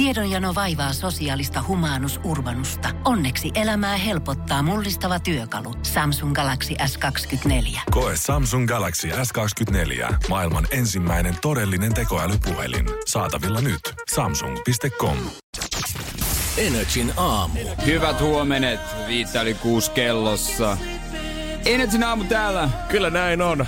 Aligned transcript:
Tiedonjano 0.00 0.54
vaivaa 0.54 0.92
sosiaalista 0.92 1.64
humanus 1.68 2.20
urbanusta. 2.24 2.88
Onneksi 3.04 3.50
elämää 3.54 3.96
helpottaa 3.96 4.62
mullistava 4.62 5.20
työkalu. 5.20 5.74
Samsung 5.82 6.34
Galaxy 6.34 6.74
S24. 6.74 7.80
Koe 7.90 8.12
Samsung 8.16 8.68
Galaxy 8.68 9.08
S24. 9.08 10.14
Maailman 10.28 10.66
ensimmäinen 10.70 11.36
todellinen 11.42 11.94
tekoälypuhelin. 11.94 12.86
Saatavilla 13.06 13.60
nyt. 13.60 13.80
Samsung.com. 14.14 15.16
Energin 16.56 17.12
aamu. 17.16 17.60
Hyvät 17.86 18.20
huomenet, 18.20 18.80
viittä 19.06 19.42
yli 19.42 19.54
kuusi 19.54 19.90
kellossa. 19.90 20.78
Energin 21.66 22.04
aamu 22.04 22.24
täällä. 22.24 22.68
Kyllä 22.88 23.10
näin 23.10 23.42
on. 23.42 23.66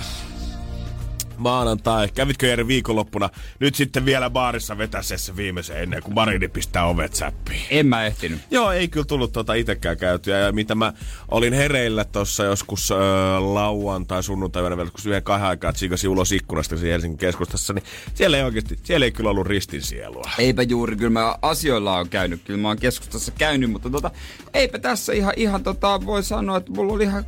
Maanantai. 1.43 2.09
Kävitkö 2.13 2.47
Jere 2.47 2.67
viikonloppuna 2.67 3.29
nyt 3.59 3.75
sitten 3.75 4.05
vielä 4.05 4.29
baarissa 4.29 4.77
vetäsessä 4.77 5.35
viimeisen 5.35 5.83
ennen 5.83 6.03
kuin 6.03 6.13
Marini 6.13 6.47
pistää 6.47 6.85
ovet 6.85 7.15
säppiin? 7.15 7.61
En 7.69 7.87
mä 7.87 8.05
ehtinyt. 8.05 8.39
Joo, 8.51 8.71
ei 8.71 8.87
kyllä 8.87 9.05
tullut 9.05 9.31
tuota 9.31 9.53
itekään 9.53 9.97
käytyä. 9.97 10.37
Ja 10.39 10.51
mitä 10.51 10.75
mä 10.75 10.93
olin 11.31 11.53
hereillä 11.53 12.05
tuossa 12.05 12.43
joskus 12.43 12.91
äh, 12.91 12.97
lauantai, 13.39 14.23
sunnuntai, 14.23 14.63
joskus 14.77 15.05
yhden 15.05 15.23
kahden 15.23 15.47
aikaa 15.47 15.73
tsiikasin 15.73 16.09
ulos 16.09 16.31
ikkunasta 16.31 16.75
Helsingin 16.75 17.17
keskustassa, 17.17 17.73
niin 17.73 17.83
siellä 18.13 18.37
ei 18.37 18.43
oikeasti, 18.43 18.79
siellä 18.83 19.05
ei 19.05 19.11
kyllä 19.11 19.29
ollut 19.29 19.47
ristin 19.47 19.81
sielua. 19.81 20.29
Eipä 20.37 20.63
juuri, 20.63 20.95
kyllä 20.95 21.09
mä 21.09 21.35
asioilla 21.41 21.97
on 21.97 22.09
käynyt, 22.09 22.41
kyllä 22.43 22.59
mä 22.59 22.67
oon 22.67 22.77
keskustassa 22.77 23.31
käynyt, 23.31 23.71
mutta 23.71 23.89
tota, 23.89 24.11
eipä 24.53 24.79
tässä 24.79 25.13
ihan, 25.13 25.33
ihan 25.37 25.63
tota, 25.63 26.05
voi 26.05 26.23
sanoa, 26.23 26.57
että 26.57 26.71
mulla 26.71 26.93
oli 26.93 27.03
ihan, 27.03 27.25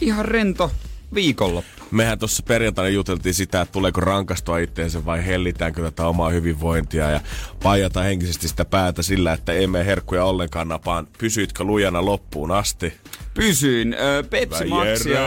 ihan 0.00 0.24
rento 0.24 0.70
viikonloppu. 1.14 1.82
Mehän 1.90 2.18
tuossa 2.18 2.42
perjantaina 2.42 2.88
juteltiin 2.88 3.34
sitä, 3.34 3.60
että 3.60 3.72
tuleeko 3.72 4.00
rankastua 4.00 4.58
itteensä 4.58 5.04
vai 5.04 5.26
hellitäänkö 5.26 5.82
tätä 5.82 6.06
omaa 6.06 6.30
hyvinvointia 6.30 7.10
ja 7.10 7.20
paijata 7.62 8.02
henkisesti 8.02 8.48
sitä 8.48 8.64
päätä 8.64 9.02
sillä, 9.02 9.32
että 9.32 9.52
emme 9.52 9.86
herkkuja 9.86 10.24
ollenkaan 10.24 10.68
napaan. 10.68 11.08
Pysyitkö 11.18 11.64
lujana 11.64 12.04
loppuun 12.04 12.50
asti? 12.50 12.92
Pysyin. 13.34 13.96
Pepsi 14.30 14.64
Maxia 14.64 15.20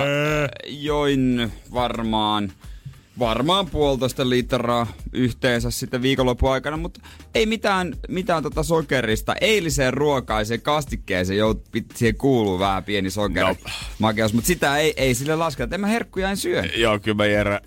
join 0.68 1.52
varmaan 1.74 2.52
varmaan 3.20 3.68
puolitoista 3.68 4.30
litraa 4.30 4.88
yhteensä 5.14 5.72
sitten 5.72 6.02
viikonlopun 6.02 6.52
aikana, 6.52 6.78
mutta 6.78 7.00
ei 7.36 7.46
mitään, 7.46 7.94
mitään 8.08 8.44
tota 8.44 8.64
sokerista. 8.64 9.36
Eiliseen 9.42 9.94
ruokaiseen 9.94 10.62
kastikkeeseen 10.62 11.40
jout, 11.40 11.64
siihen 11.96 12.16
kuuluu 12.16 12.60
vähän 12.60 12.84
pieni 12.84 13.10
sokeri. 13.10 13.48
No. 13.48 13.56
Makeus, 14.00 14.34
mutta 14.34 14.48
sitä 14.48 14.78
ei, 14.78 14.94
ei 14.98 15.16
sille 15.16 15.36
lasketa. 15.36 15.76
En 15.76 15.82
mä 15.82 15.88
herkkuja 15.88 16.30
en 16.30 16.38
syö. 16.38 16.64
Joo, 16.76 17.00
kyllä 17.00 17.16
mä 17.16 17.26
Jere, 17.26 17.62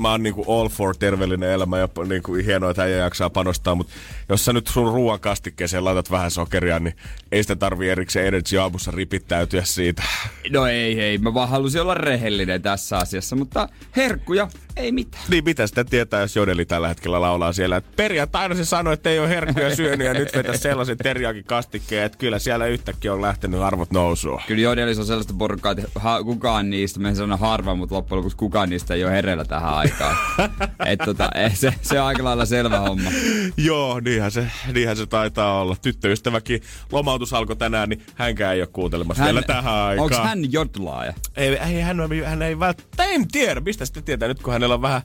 mä 0.00 0.10
oon 0.10 0.22
niinku 0.22 0.52
all 0.52 0.68
for 0.68 0.96
terveellinen 0.96 1.50
elämä 1.50 1.78
ja 1.78 1.88
niinku 2.08 2.34
hienoa, 2.34 2.70
että 2.70 2.82
äijä 2.82 2.96
jaksaa 2.96 3.30
panostaa, 3.30 3.74
mutta 3.74 3.92
jos 4.28 4.44
sä 4.44 4.52
nyt 4.52 4.66
sun 4.66 4.92
ruoan 4.94 5.20
kastikkeeseen 5.20 5.84
laitat 5.84 6.10
vähän 6.10 6.30
sokeria, 6.30 6.78
niin 6.78 6.96
ei 7.32 7.42
sitä 7.42 7.56
tarvii 7.56 7.90
erikseen 7.90 8.26
Energy 8.26 8.58
aamussa 8.58 8.90
ripittäytyä 8.90 9.64
siitä. 9.64 10.02
No 10.50 10.66
ei, 10.66 11.00
ei. 11.00 11.18
Mä 11.18 11.34
vaan 11.34 11.48
halusin 11.48 11.80
olla 11.80 11.94
rehellinen 11.94 12.62
tässä 12.62 12.98
asiassa, 12.98 13.36
mutta 13.36 13.68
herkkuja 13.96 14.48
ei 14.76 14.92
mitään. 14.92 15.24
Niin 15.28 15.44
mitä 15.44 15.66
sitä 15.66 15.84
tietää, 15.84 16.20
jos 16.20 16.36
Jodeli 16.36 16.64
tällä 16.64 16.88
hetkellä 16.88 17.20
laulaa 17.20 17.52
siellä. 17.52 17.76
Että 17.76 17.92
perjantaina 17.96 18.54
se 18.54 18.64
sanoi, 18.64 18.94
että 18.94 19.10
ei 19.10 19.18
ole 19.18 19.28
herkkuja 19.28 19.76
syönyt 19.76 20.06
ja 20.06 20.14
nyt 20.14 20.36
vetä 20.36 20.56
sellaisen 20.56 20.96
teriakin 20.96 21.44
kastikkeen, 21.44 22.04
että 22.04 22.18
kyllä 22.18 22.38
siellä 22.38 22.66
yhtäkkiä 22.66 23.12
on 23.12 23.22
lähtenyt 23.22 23.60
arvot 23.60 23.90
nousuun. 23.90 24.40
Kyllä 24.46 24.62
Jodelis 24.62 24.98
on 24.98 25.06
sellaista 25.06 25.34
porukkaa, 25.38 25.72
että 25.72 26.00
ha- 26.00 26.22
kukaan 26.22 26.70
niistä, 26.70 27.00
me 27.00 27.14
sanon 27.14 27.38
harva, 27.38 27.74
mutta 27.74 27.94
loppujen 27.94 28.18
lopuksi 28.18 28.36
kukaan 28.36 28.68
niistä 28.70 28.94
ei 28.94 29.04
ole 29.04 29.12
hereillä 29.12 29.44
tähän 29.44 29.74
aikaan. 29.74 30.16
että 30.86 31.04
tota, 31.04 31.30
se, 31.54 31.74
se 31.82 32.00
on 32.00 32.06
aika 32.06 32.24
lailla 32.24 32.44
selvä 32.44 32.78
homma. 32.78 33.10
Joo, 33.56 34.00
niinhän 34.00 34.30
se, 34.30 34.46
niinhän 34.74 34.96
se 34.96 35.06
taitaa 35.06 35.60
olla. 35.60 35.76
Tyttöystäväkin 35.82 36.62
lomautus 36.92 37.32
alkoi 37.32 37.56
tänään, 37.56 37.88
niin 37.88 38.02
hänkään 38.14 38.54
ei 38.54 38.60
ole 38.60 38.68
kuuntelemassa 38.72 39.22
hän, 39.22 39.34
vielä 39.34 39.46
tähän 39.46 39.74
aikaan. 39.74 40.12
Onko 40.12 40.28
hän 40.28 40.52
jodlaaja? 40.52 41.14
Ei, 41.36 41.56
ei 41.56 41.80
hän, 41.80 41.96
hän 42.24 42.42
ei 42.42 42.58
välttämättä, 42.58 43.04
en 43.04 43.28
tiedä, 43.28 43.60
mistä 43.60 43.84
sitten 43.84 44.04
tietää 44.04 44.28
nyt, 44.28 44.42
kun 44.42 44.52
hänellä 44.62 44.74
on 44.74 44.82
vähän 44.82 45.02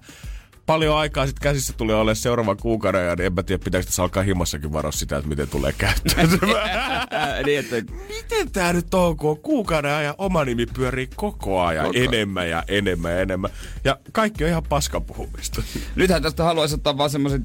paljon 0.66 0.98
aikaa 0.98 1.26
sitten 1.28 1.44
käsissä 1.44 1.74
tulee 1.74 1.96
olemaan 1.96 2.16
seuraavan 2.16 2.58
kuukauden 2.58 3.08
ja 3.08 3.16
niin 3.16 3.26
en 3.26 3.34
mä 3.34 3.44
tiedä, 3.44 3.64
pitääkö 3.64 3.86
tässä 3.86 4.04
alkaa 4.04 4.24
himmassakin 4.24 4.74
varoa 4.74 4.92
sitä, 4.92 5.18
että 5.18 5.30
miten 5.30 5.48
tulee 5.48 5.74
käyttöön. 5.78 6.30
niin, 7.46 7.60
että... 7.60 7.94
Miten 8.08 8.52
tää 8.52 8.74
nyt 8.74 8.94
on, 8.94 9.18
kun 9.18 9.30
on 9.30 9.38
kuukauden 9.38 9.92
ajan 9.92 10.16
oma 10.18 10.46
nimi 10.46 10.66
pyörii 10.66 11.10
koko 11.16 11.62
ajan 11.62 11.86
koko. 11.86 12.00
enemmän 12.00 12.50
ja 12.50 12.64
enemmän 12.68 13.12
ja 13.12 13.22
enemmän. 13.22 13.52
Ja 13.84 14.00
kaikki 14.12 14.44
on 14.44 14.50
ihan 14.50 14.64
paskapuhumista. 14.64 15.64
Nythän 15.96 16.22
tästä 16.22 16.44
haluaisi 16.44 16.76
ottaa 16.76 16.98
vaan 16.98 17.10
semmoisen, 17.10 17.44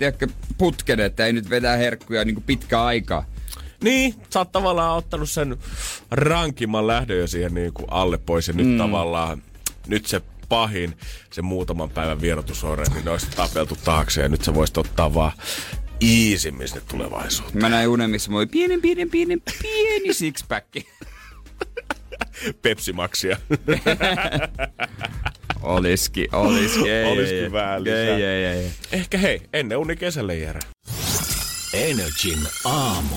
putken, 0.59 1.01
että 1.01 1.27
ei 1.27 1.33
nyt 1.33 1.51
vetää 1.51 1.77
herkkuja 1.77 2.25
niin 2.25 2.43
pitkä 2.43 2.85
aikaa. 2.85 3.25
Niin, 3.85 4.15
sä 4.31 4.39
oot 4.39 4.53
tavallaan 4.53 4.97
ottanut 4.97 5.31
sen 5.31 5.57
rankimman 6.11 6.87
lähdön 6.87 7.19
jo 7.19 7.27
siihen 7.27 7.55
niin 7.55 7.73
kuin 7.73 7.87
alle 7.91 8.19
pois 8.19 8.49
ja 8.49 8.55
nyt 8.55 8.67
mm. 8.67 8.79
tavallaan 8.79 9.43
nyt 9.87 10.07
se 10.07 10.23
pahin, 10.53 10.97
se 11.31 11.43
muutaman 11.43 11.91
päivän 11.91 12.21
vierotusoire, 12.21 12.85
niin 12.95 13.05
ne 13.05 13.11
olisi 13.11 13.27
tapeltu 13.37 13.79
taakse 13.85 14.23
ja 14.23 14.29
nyt 14.29 14.45
sä 14.45 14.55
voisit 14.55 14.79
ottaa 14.79 15.15
vaan 15.15 15.33
iisimmin 16.03 16.69
sinne 16.69 16.83
tulevaisuuteen. 16.89 17.63
Mä 17.63 17.69
näin 17.69 17.89
unelmissa, 17.89 18.31
moi 18.31 18.47
pienen, 18.47 18.81
pienen, 18.81 19.11
pienen, 19.11 19.43
pieni 19.63 20.15
sixpack. 20.15 20.67
Pepsi-maksia. 22.63 23.37
oliski, 25.63 26.29
oliski. 26.33 26.91
Ei, 26.91 27.13
oliski 27.13 27.35
ei, 27.35 27.53
vähän 27.53 27.85
lisää. 27.85 27.97
Ei, 27.97 28.23
ei, 28.23 28.45
ei. 28.45 28.71
Ehkä 28.93 29.19
hei, 29.19 29.43
ennen 29.53 29.79
uni 29.79 29.97
kesälle 29.97 30.37
jäädä. 30.37 30.61
Energin 31.73 32.39
aamu. 32.65 33.17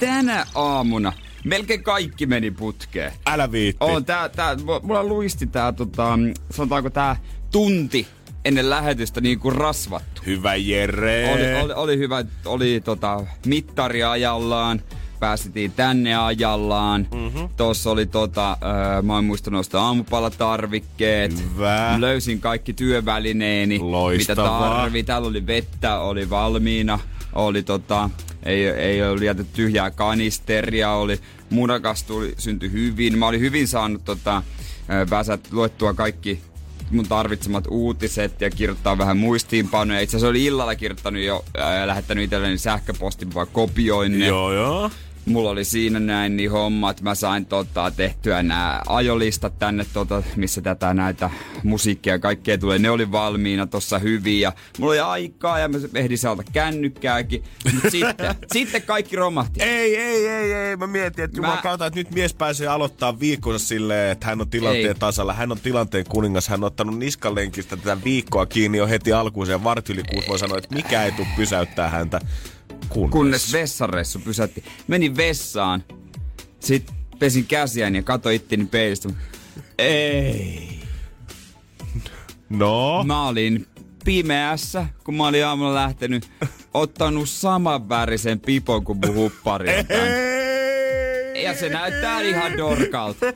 Tänä 0.00 0.46
aamuna 0.54 1.12
melkein 1.44 1.82
kaikki 1.82 2.26
meni 2.26 2.50
putkeen. 2.50 3.12
Älä 3.26 3.52
viitti. 3.52 3.84
On, 3.84 4.04
tää, 4.04 4.28
tää, 4.28 4.56
mulla 4.82 5.04
luisti 5.04 5.46
tää, 5.46 5.72
tota, 5.72 6.18
sanotaanko 6.50 6.90
tää 6.90 7.16
tunti 7.50 8.06
ennen 8.44 8.70
lähetystä 8.70 9.20
niin 9.20 9.38
kuin 9.38 9.54
rasvattu. 9.54 10.22
Hyvä 10.26 10.54
Jere. 10.54 11.32
Oli, 11.32 11.54
oli, 11.62 11.72
oli 11.72 11.98
hyvä, 11.98 12.24
oli 12.44 12.80
tota, 12.84 13.24
mittari 13.46 14.02
ajallaan 14.02 14.82
päästiin 15.20 15.72
tänne 15.72 16.16
ajallaan. 16.16 17.06
Mm-hmm. 17.14 17.48
Tuossa 17.56 17.90
oli 17.90 18.06
tota, 18.06 18.50
äh, 18.52 19.02
mä 19.02 19.14
oon 19.14 19.24
muistanut 19.24 19.58
nostaa 19.58 19.86
aamupalatarvikkeet. 19.86 21.44
Hyvä. 21.54 21.96
Löysin 21.98 22.40
kaikki 22.40 22.72
työvälineeni, 22.72 23.78
Loistavaa. 23.78 24.60
mitä 24.60 24.76
tarvii. 24.76 25.02
Täällä 25.02 25.28
oli 25.28 25.46
vettä, 25.46 25.98
oli 25.98 26.30
valmiina. 26.30 26.98
Oli 27.32 27.62
tota, 27.62 28.10
ei, 28.42 28.68
ei 28.68 29.02
ollut 29.02 29.24
jätetty 29.24 29.52
tyhjää 29.56 29.90
kanisteria, 29.90 30.92
oli 30.92 31.20
munakas 31.50 32.02
tuli, 32.02 32.34
syntyi 32.38 32.72
hyvin. 32.72 33.18
Mä 33.18 33.26
olin 33.26 33.40
hyvin 33.40 33.68
saanut 33.68 34.04
tota, 34.04 34.42
väsät 35.10 35.52
luettua 35.52 35.94
kaikki 35.94 36.40
mun 36.90 37.08
tarvitsemat 37.08 37.64
uutiset 37.70 38.40
ja 38.40 38.50
kirjoittaa 38.50 38.98
vähän 38.98 39.16
muistiinpanoja. 39.16 40.00
Itse 40.00 40.16
asiassa 40.16 40.30
oli 40.30 40.44
illalla 40.44 40.74
kirjoittanut 40.74 41.22
jo, 41.22 41.44
ää, 41.58 41.86
lähettänyt 41.86 42.24
itselleni 42.24 42.58
sähköpostin 42.58 43.34
vaan 43.34 43.46
kopioin 43.52 44.18
ne. 44.18 44.26
Joo, 44.26 44.52
joo 44.52 44.90
mulla 45.26 45.50
oli 45.50 45.64
siinä 45.64 46.00
näin 46.00 46.36
niin 46.36 46.50
hommat. 46.50 47.00
Mä 47.00 47.14
sain 47.14 47.46
tota, 47.46 47.90
tehtyä 47.96 48.42
nämä 48.42 48.82
ajolistat 48.88 49.58
tänne, 49.58 49.86
tota, 49.92 50.22
missä 50.36 50.60
tätä 50.60 50.94
näitä 50.94 51.30
musiikkia 51.62 52.12
ja 52.14 52.18
kaikkea 52.18 52.58
tulee. 52.58 52.78
Ne 52.78 52.90
oli 52.90 53.12
valmiina 53.12 53.66
tossa 53.66 53.98
hyvin 53.98 54.40
ja 54.40 54.52
mulla 54.78 54.92
oli 54.92 55.00
aikaa 55.00 55.58
ja 55.58 55.68
mä 55.68 55.78
ehdin 55.94 56.18
saada 56.18 56.42
kännykkääkin. 56.52 57.44
Mut 57.74 57.82
sitten, 57.90 58.34
sitten 58.52 58.82
kaikki 58.82 59.16
romahti. 59.16 59.62
Ei, 59.62 59.96
ei, 59.96 60.28
ei, 60.28 60.52
ei. 60.52 60.76
Mä 60.76 60.86
mietin, 60.86 61.24
että 61.24 61.40
mä... 61.40 61.60
kautta, 61.62 61.86
että 61.86 62.00
nyt 62.00 62.10
mies 62.10 62.34
pääsee 62.34 62.66
aloittaa 62.66 63.20
viikkonsa 63.20 63.66
silleen, 63.66 64.12
että 64.12 64.26
hän 64.26 64.40
on 64.40 64.50
tilanteen 64.50 64.86
ei. 64.86 64.94
tasalla. 64.94 65.32
Hän 65.32 65.52
on 65.52 65.60
tilanteen 65.60 66.04
kuningas. 66.08 66.48
Hän 66.48 66.60
on 66.60 66.66
ottanut 66.66 66.98
niskalenkistä 66.98 67.76
tätä 67.76 67.98
viikkoa 68.04 68.46
kiinni 68.46 68.78
jo 68.78 68.86
heti 68.86 69.12
alkuun. 69.12 69.48
Ja 69.48 69.64
vartti 69.64 69.92
yli 69.92 70.02
kuusi 70.12 70.28
voi 70.28 70.38
sanoa, 70.38 70.58
että 70.58 70.74
mikä 70.74 71.04
ei 71.04 71.12
tule 71.12 71.26
pysäyttää 71.36 71.90
häntä. 71.90 72.20
Kunnes, 72.88 73.10
Kunnes 73.10 73.52
vessareissu 73.52 74.18
pysäytti. 74.18 74.64
Menin 74.86 75.16
vessaan, 75.16 75.84
sit 76.60 76.92
pesin 77.18 77.46
käsiäni 77.46 77.98
ja 77.98 78.02
katsoin 78.02 78.36
itteni 78.36 78.66
peilistä. 78.66 79.08
Ei. 79.78 80.78
No? 82.48 83.04
Mä 83.06 83.28
olin 83.28 83.66
pimeässä, 84.04 84.86
kun 85.04 85.14
mä 85.14 85.26
olin 85.26 85.46
aamulla 85.46 85.74
lähtenyt, 85.74 86.30
ottanut 86.74 87.28
saman 87.28 87.88
värisen 87.88 88.40
pipon 88.40 88.84
kuin 88.84 88.98
mun 89.06 89.14
huppari. 89.14 89.68
Ja 91.42 91.54
se 91.54 91.68
näyttää 91.68 92.20
ihan 92.20 92.56
dorkalta. 92.56 93.26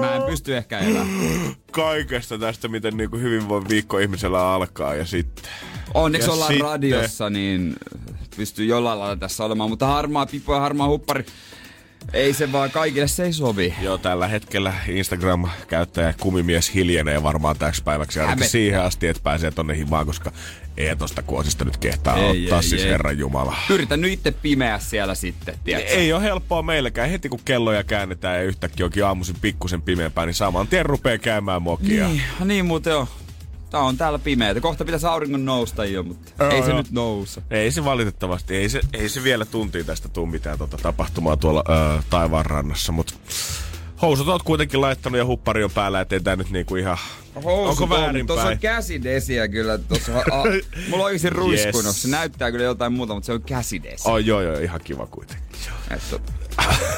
Mä 0.00 0.16
en 0.16 0.22
pysty 0.22 0.56
ehkä 0.56 0.78
elämään. 0.78 1.56
Kaikesta 1.72 2.38
tästä, 2.38 2.68
miten 2.68 2.96
niin 2.96 3.10
kuin 3.10 3.22
hyvinvoin 3.22 3.68
viikko 3.68 3.98
ihmisellä 3.98 4.52
alkaa 4.52 4.94
ja 4.94 5.06
sitten... 5.06 5.44
Onneksi 5.94 6.28
ja 6.28 6.32
ollaan 6.32 6.48
sitten... 6.48 6.68
radiossa, 6.70 7.30
niin 7.30 7.76
pystyy 8.36 8.66
jollain 8.66 8.98
lailla 8.98 9.16
tässä 9.16 9.44
olemaan. 9.44 9.70
Mutta 9.70 9.86
harmaa 9.86 10.26
pipo 10.26 10.54
ja 10.54 10.60
harmaa 10.60 10.88
huppari 10.88 11.26
Ei 12.12 12.32
se 12.32 12.52
vaan 12.52 12.70
kaikille 12.70 13.08
se 13.08 13.24
ei 13.24 13.32
sovi. 13.32 13.74
Joo, 13.82 13.98
tällä 13.98 14.28
hetkellä 14.28 14.74
Instagram-käyttäjä 14.88 16.14
kumimies 16.20 16.74
hiljenee 16.74 17.22
varmaan 17.22 17.56
täksi 17.58 17.82
päiväksi 17.82 18.18
ainakin 18.20 18.32
Hävettää. 18.38 18.50
siihen 18.50 18.82
asti, 18.82 19.06
että 19.06 19.22
pääsee 19.22 19.50
tonne 19.50 19.76
himaan, 19.76 20.06
koska 20.06 20.32
ei 20.76 20.96
tosta 20.96 21.22
kuosista 21.22 21.64
nyt 21.64 21.76
kehtaa 21.76 22.16
Ei, 22.16 22.44
ottaa 22.44 22.58
ei, 22.58 22.62
siis 22.62 22.82
ei. 22.82 22.90
Herran 22.90 23.18
Jumala. 23.18 23.56
Yritä 23.70 23.96
nyt 23.96 24.12
itse 24.12 24.30
pimeä 24.30 24.78
siellä 24.78 25.14
sitten, 25.14 25.54
tiedätkö? 25.64 25.92
Ei 25.92 26.12
ole 26.12 26.22
helppoa 26.22 26.62
meillekään. 26.62 27.10
Heti 27.10 27.28
kun 27.28 27.40
kelloja 27.44 27.84
käännetään 27.84 28.36
ja 28.36 28.42
yhtäkkiä 28.42 28.86
onkin 28.86 29.04
aamuisin 29.04 29.36
pikkusen 29.40 29.82
pimeämpää, 29.82 30.26
niin 30.26 30.34
saman 30.34 30.68
tien 30.68 30.86
rupeaa 30.86 31.18
käymään 31.18 31.62
mokia. 31.62 32.08
Niin, 32.08 32.22
niin 32.44 32.66
muuten 32.66 32.96
on. 32.96 33.06
Tää 33.76 33.84
on 33.84 33.96
täällä 33.96 34.18
pimeätä. 34.18 34.60
Kohta 34.60 34.84
pitäisi 34.84 35.06
auringon 35.06 35.44
nousta 35.44 35.84
jo, 35.84 36.02
mutta 36.02 36.32
Joo, 36.44 36.50
ei 36.50 36.62
se 36.62 36.68
joo. 36.68 36.78
nyt 36.78 36.90
nouse. 36.90 37.42
Ei 37.50 37.70
se 37.70 37.84
valitettavasti, 37.84 38.56
ei 38.56 38.68
se, 38.68 38.80
ei 38.92 39.08
se 39.08 39.22
vielä 39.22 39.44
tuntia 39.44 39.84
tästä 39.84 40.08
tuu 40.08 40.26
mitään 40.26 40.58
tota 40.58 40.76
tapahtumaa 40.82 41.36
tuolla 41.36 41.64
öö, 41.68 42.02
taivaan 42.10 42.46
rannassa, 42.46 42.92
mutta 42.92 43.14
housut 44.02 44.28
oot 44.28 44.42
kuitenkin 44.42 44.80
laittanut 44.80 45.18
ja 45.18 45.24
huppari 45.24 45.64
on 45.64 45.70
päällä, 45.70 46.00
ettei 46.00 46.20
tää 46.20 46.36
nyt 46.36 46.50
niinku 46.50 46.76
ihan... 46.76 46.98
Housut 47.44 47.82
onko 47.82 47.94
on, 47.94 48.00
väärinpäin? 48.00 48.26
Tuossa 48.26 48.48
on 48.48 48.58
käsidesiä 48.58 49.48
kyllä. 49.48 49.78
Tuossa, 49.78 50.18
a, 50.18 50.42
mulla 50.90 51.02
on 51.02 51.04
oikeesti 51.04 51.30
ruiskunut. 51.30 51.86
Yes. 51.86 52.02
Se 52.02 52.08
näyttää 52.08 52.50
kyllä 52.50 52.64
jotain 52.64 52.92
muuta, 52.92 53.14
mutta 53.14 53.26
se 53.26 53.32
on 53.32 53.42
käsidesi. 53.42 54.08
Oh, 54.08 54.18
joo, 54.18 54.40
joo, 54.40 54.58
ihan 54.58 54.80
kiva 54.84 55.06
kuitenkin. 55.06 55.46
Et 55.90 56.02
tota, 56.10 56.32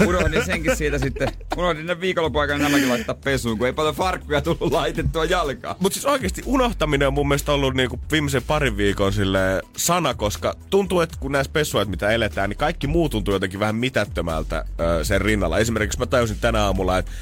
Unohdin 0.07 0.45
senkin 0.45 0.77
siitä 0.77 0.99
sitten. 0.99 1.29
Unohdin 1.57 1.87
ne 1.87 2.01
viikonlopun 2.01 2.41
aikana 2.41 2.63
nämäkin 2.63 2.89
laittaa 2.89 3.15
pesuun, 3.25 3.59
kun 3.59 3.67
ei 3.67 3.73
paljon 3.73 3.95
farkkuja 3.95 4.41
tullut 4.41 4.73
laitettua 4.73 5.25
jalkaan. 5.25 5.77
Mutta 5.81 5.95
siis 5.95 6.07
oikeasti 6.07 6.43
unohtaminen 6.47 7.09
on 7.09 7.15
mun 7.15 7.29
mielestä 7.29 7.53
ollut 7.53 7.75
niinku 7.75 8.01
viimeisen 8.13 8.43
parin 8.43 8.77
viikon 8.77 9.13
sille 9.13 9.63
sana, 9.77 10.15
koska 10.15 10.55
tuntuu, 10.71 11.01
että 11.01 11.17
kun 11.21 11.33
näissä 11.33 11.53
pessuajat, 11.53 11.89
mitä 11.89 12.11
eletään, 12.11 12.51
niin 12.51 12.59
kaikki 12.59 12.87
muu 12.87 13.09
tuntuu 13.09 13.35
jotenkin 13.35 13.61
vähän 13.61 13.77
mitättömältä 13.77 14.65
ö, 14.81 15.05
sen 15.05 15.21
rinnalla. 15.21 15.59
Esimerkiksi 15.59 15.99
mä 15.99 16.07
tajusin 16.07 16.39
tänä 16.41 16.65
aamulla, 16.65 16.99
että 16.99 17.13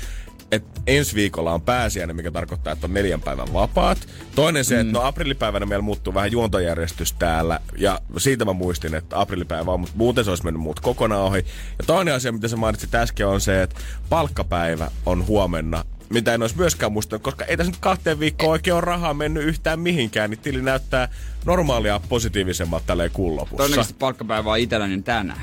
et 0.52 0.64
ensi 0.86 1.14
viikolla 1.14 1.52
on 1.52 1.62
pääsiäinen, 1.62 2.16
mikä 2.16 2.30
tarkoittaa, 2.30 2.72
että 2.72 2.86
on 2.86 2.94
neljän 2.94 3.20
päivän 3.20 3.52
vapaat. 3.52 4.08
Toinen 4.34 4.64
se, 4.64 4.80
että 4.80 4.92
no 4.92 5.02
aprillipäivänä 5.02 5.66
meillä 5.66 5.82
muuttuu 5.82 6.14
vähän 6.14 6.32
juontojärjestys 6.32 7.12
täällä. 7.12 7.60
Ja 7.78 8.00
siitä 8.18 8.44
mä 8.44 8.52
muistin, 8.52 8.94
että 8.94 9.20
aprillipäivä 9.20 9.70
on, 9.70 9.80
mutta 9.80 9.96
muuten 9.96 10.24
se 10.24 10.30
olisi 10.30 10.44
mennyt 10.44 10.62
muut 10.62 10.80
kokonaan 10.80 11.22
ohi. 11.22 11.38
Ja 11.78 11.84
toinen 11.86 12.14
asia, 12.14 12.32
mitä 12.32 12.48
sä 12.48 12.56
mainitsit 12.56 12.94
äsken, 12.94 13.26
on 13.26 13.40
se, 13.40 13.62
että 13.62 13.80
palkkapäivä 14.08 14.90
on 15.06 15.26
huomenna 15.26 15.84
mitä 16.10 16.34
en 16.34 16.42
olisi 16.42 16.56
myöskään 16.56 16.92
muistanut, 16.92 17.22
koska 17.22 17.44
ei 17.44 17.56
tässä 17.56 17.70
nyt 17.70 17.80
kahteen 17.80 18.20
viikkoon 18.20 18.52
oikein 18.52 18.74
ole 18.74 18.80
rahaa 18.80 19.14
mennyt 19.14 19.44
yhtään 19.44 19.80
mihinkään, 19.80 20.30
niin 20.30 20.40
tili 20.40 20.62
näyttää 20.62 21.08
normaalia 21.44 22.00
positiivisemmalta 22.08 22.86
tälleen 22.86 23.10
kuun 23.10 23.36
lopussa. 23.36 23.56
Todennäköisesti 23.56 23.96
palkkapäivä 23.98 24.50
on 24.50 24.58
itselläni 24.58 25.02
tänään. 25.02 25.40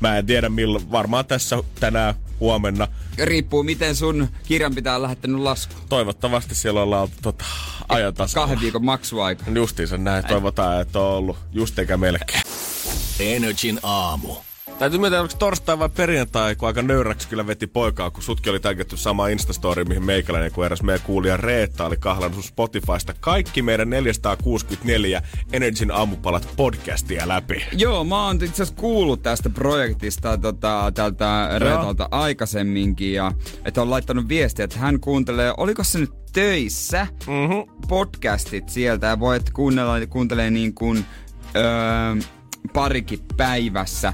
Mä 0.00 0.18
en 0.18 0.26
tiedä 0.26 0.48
milloin, 0.48 0.90
varmaan 0.90 1.26
tässä 1.26 1.58
tänään, 1.80 2.14
huomenna. 2.40 2.88
Riippuu 3.18 3.62
miten 3.62 3.96
sun 3.96 4.28
kirjanpitäjä 4.46 4.96
on 4.96 5.02
lähettänyt 5.02 5.40
lasku. 5.40 5.74
Toivottavasti 5.88 6.54
siellä 6.54 6.82
ollaan 6.82 7.08
tota, 7.22 7.44
ajan 7.88 8.14
tasalla. 8.14 8.46
Kahden 8.46 8.60
viikon 8.60 8.84
maksuaika. 8.84 9.44
Justiinsa 9.54 9.98
näin, 9.98 10.24
toivotaan, 10.24 10.80
että 10.80 10.98
on 10.98 11.12
ollut 11.12 11.38
just 11.52 11.78
eikä 11.78 11.96
melkein. 11.96 12.42
Energin 13.20 13.80
aamu. 13.82 14.36
Täytyy 14.78 14.98
miettiä, 15.00 15.20
oliko 15.20 15.34
torstai 15.38 15.78
vai 15.78 15.88
perjantai, 15.88 16.56
kun 16.56 16.68
aika 16.68 16.82
nöyräksi 16.82 17.28
kyllä 17.28 17.46
veti 17.46 17.66
poikaa, 17.66 18.10
kun 18.10 18.22
sutkin 18.22 18.50
oli 18.50 18.60
tänketty 18.60 18.96
sama 18.96 19.28
Instastory, 19.28 19.84
mihin 19.84 20.04
meikäläinen, 20.04 20.52
kun 20.52 20.64
eräs 20.64 20.82
meidän 20.82 21.06
kuulija 21.06 21.36
Reetta 21.36 21.84
oli 21.86 21.96
kahlannut 21.96 22.44
Spotifysta 22.44 23.14
kaikki 23.20 23.62
meidän 23.62 23.90
464 23.90 25.22
Energin 25.52 25.90
aamupalat 25.90 26.48
podcastia 26.56 27.28
läpi. 27.28 27.66
Joo, 27.72 28.04
mä 28.04 28.26
oon 28.26 28.36
itse 28.36 28.62
asiassa 28.62 28.74
kuullut 28.80 29.22
tästä 29.22 29.50
projektista 29.50 30.38
tota, 30.38 30.92
tältä 30.94 31.48
Reetalta 31.58 32.08
aikaisemminkin 32.10 33.12
ja 33.12 33.32
että 33.64 33.82
on 33.82 33.90
laittanut 33.90 34.28
viestiä, 34.28 34.64
että 34.64 34.78
hän 34.78 35.00
kuuntelee, 35.00 35.54
oliko 35.56 35.84
se 35.84 35.98
nyt 35.98 36.12
töissä, 36.32 37.06
Mm-hmm. 37.26 37.88
podcastit 37.88 38.68
sieltä 38.68 39.06
ja 39.06 39.20
voit 39.20 39.50
kuunnella, 39.50 40.06
kuuntelee 40.06 40.50
niin 40.50 40.74
kuin 40.74 41.04
öö, 41.56 41.62
parikin 42.72 43.20
päivässä. 43.36 44.12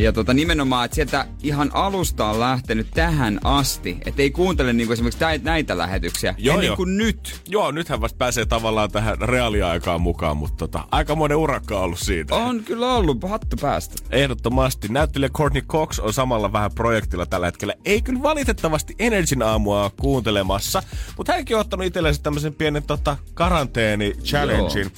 Ja 0.00 0.12
tota, 0.12 0.34
nimenomaan, 0.34 0.84
että 0.84 0.94
sieltä 0.94 1.26
ihan 1.42 1.70
alusta 1.72 2.26
on 2.26 2.40
lähtenyt 2.40 2.86
tähän 2.94 3.40
asti. 3.44 3.96
Että 4.06 4.22
ei 4.22 4.30
kuuntele 4.30 4.72
niin 4.72 4.86
kuin 4.86 4.92
esimerkiksi 4.92 5.24
näitä, 5.42 5.78
lähetyksiä. 5.78 6.34
Joo, 6.38 6.54
ennen 6.54 6.66
joo. 6.66 6.76
kuin 6.76 6.96
nyt. 6.96 7.40
Joo, 7.48 7.70
nythän 7.70 8.00
vasta 8.00 8.16
pääsee 8.16 8.46
tavallaan 8.46 8.90
tähän 8.90 9.18
reaaliaikaan 9.18 10.00
mukaan, 10.00 10.36
mutta 10.36 10.56
tota, 10.56 10.84
aikamoinen 10.90 11.38
urakka 11.38 11.78
on 11.78 11.84
ollut 11.84 11.98
siitä. 11.98 12.34
On 12.34 12.64
kyllä 12.64 12.94
ollut 12.94 13.22
hattu 13.28 13.56
päästä. 13.60 13.94
Ehdottomasti. 14.10 14.88
Näyttelijä 14.88 15.28
Courtney 15.28 15.62
Cox 15.62 15.98
on 15.98 16.12
samalla 16.12 16.52
vähän 16.52 16.70
projektilla 16.74 17.26
tällä 17.26 17.46
hetkellä. 17.46 17.74
Ei 17.84 18.02
kyllä 18.02 18.22
valitettavasti 18.22 18.94
Energyn 18.98 19.42
aamua 19.42 19.90
kuuntelemassa, 20.00 20.82
mutta 21.16 21.32
hänkin 21.32 21.56
on 21.56 21.60
ottanut 21.60 21.86
itsellensä 21.86 22.22
tämmöisen 22.22 22.54
pienen 22.54 22.82
tota, 22.82 23.16
karanteeni 23.34 24.12
challengein. 24.24 24.90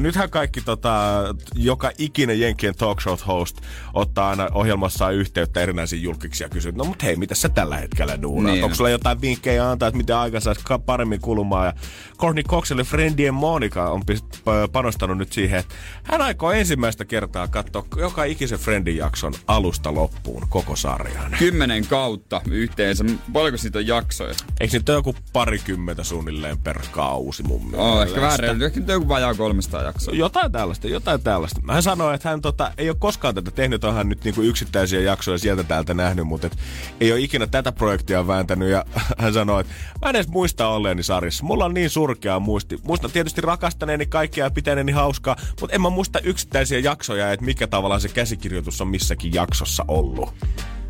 Nythän 0.00 0.30
kaikki 0.30 0.60
tota, 0.60 1.22
joka 1.54 1.90
ikinen 1.98 2.40
Jenkkien 2.40 2.74
talk 2.74 3.00
show 3.00 3.18
host 3.26 3.56
ottaa 3.94 4.30
aina 4.30 4.48
ohjelmassaan 4.54 5.14
yhteyttä 5.14 5.60
erinäisiin 5.60 6.02
julkiksi 6.02 6.44
ja 6.44 6.48
kysyy, 6.48 6.72
no 6.72 6.84
mut 6.84 7.02
hei, 7.02 7.16
mitä 7.16 7.34
sä 7.34 7.48
tällä 7.48 7.76
hetkellä 7.76 8.22
duunaat? 8.22 8.54
Niin. 8.54 8.64
Onko 8.64 8.76
sulla 8.76 8.90
jotain 8.90 9.20
vinkkejä 9.20 9.70
antaa, 9.70 9.88
että 9.88 9.98
miten 9.98 10.16
aika 10.16 10.40
saisi 10.40 10.60
paremmin 10.86 11.20
kulumaan? 11.20 11.66
Ja 11.66 11.72
Courtney 12.18 12.44
Cox 12.44 12.70
eli 12.70 12.84
Friendien 12.84 13.34
Monica 13.34 13.90
on 13.90 14.02
panostanut 14.72 15.18
nyt 15.18 15.32
siihen, 15.32 15.60
että 15.60 15.74
hän 16.02 16.22
aikoo 16.22 16.52
ensimmäistä 16.52 17.04
kertaa 17.04 17.48
katsoa 17.48 17.84
joka 17.96 18.24
ikisen 18.24 18.58
Friendin 18.58 18.96
jakson 18.96 19.34
alusta 19.46 19.94
loppuun 19.94 20.46
koko 20.48 20.76
sarjan. 20.76 21.36
Kymmenen 21.38 21.86
kautta 21.86 22.40
yhteensä. 22.50 23.04
Paljonko 23.32 23.58
siitä 23.58 23.78
on 23.78 23.86
jaksoja? 23.86 24.34
Eikö 24.60 24.76
nyt 24.76 24.88
ole 24.88 24.98
joku 24.98 25.14
parikymmentä 25.32 26.04
suunnilleen 26.04 26.58
per 26.58 26.78
kausi 26.90 27.42
mun 27.42 27.60
mielestä? 27.62 27.82
Oh, 27.82 28.02
ehkä 28.02 28.20
vähän 28.20 28.38
reilu. 28.38 28.64
Ehkä 28.64 28.80
joku 28.86 29.08
vajaa 29.08 29.34
300 29.34 29.69
jaksoa. 29.78 30.14
Jotain 30.14 30.52
tällaista, 30.52 30.88
jotain 30.88 31.22
tällaista. 31.22 31.60
Hän 31.68 31.82
sanoi, 31.82 32.14
että 32.14 32.28
hän 32.28 32.40
tota, 32.40 32.72
ei 32.78 32.90
ole 32.90 32.96
koskaan 32.98 33.34
tätä 33.34 33.50
tehnyt, 33.50 33.84
onhan 33.84 34.08
nyt 34.08 34.24
niinku 34.24 34.42
yksittäisiä 34.42 35.00
jaksoja 35.00 35.38
sieltä 35.38 35.64
täältä 35.64 35.94
nähnyt, 35.94 36.26
mutta 36.26 36.46
et 36.46 36.58
ei 37.00 37.12
ole 37.12 37.20
ikinä 37.20 37.46
tätä 37.46 37.72
projektia 37.72 38.26
vääntänyt. 38.26 38.68
Ja 38.68 38.84
hän 39.18 39.32
sanoi, 39.32 39.60
että 39.60 39.72
mä 40.02 40.10
en 40.10 40.16
edes 40.16 40.28
muista 40.28 40.68
olleeni 40.68 41.02
sarjassa. 41.02 41.44
Mulla 41.44 41.64
on 41.64 41.74
niin 41.74 41.90
surkea 41.90 42.40
muisti. 42.40 42.78
Muistan 42.82 43.10
tietysti 43.10 43.40
rakastaneeni 43.40 44.06
kaikkea 44.06 44.46
ja 44.46 44.50
pitäneeni 44.50 44.92
hauskaa, 44.92 45.36
mutta 45.60 45.74
en 45.74 45.82
mä 45.82 45.90
muista 45.90 46.20
yksittäisiä 46.20 46.78
jaksoja, 46.78 47.32
että 47.32 47.44
mikä 47.44 47.66
tavallaan 47.66 48.00
se 48.00 48.08
käsikirjoitus 48.08 48.80
on 48.80 48.88
missäkin 48.88 49.34
jaksossa 49.34 49.84
ollut. 49.88 50.34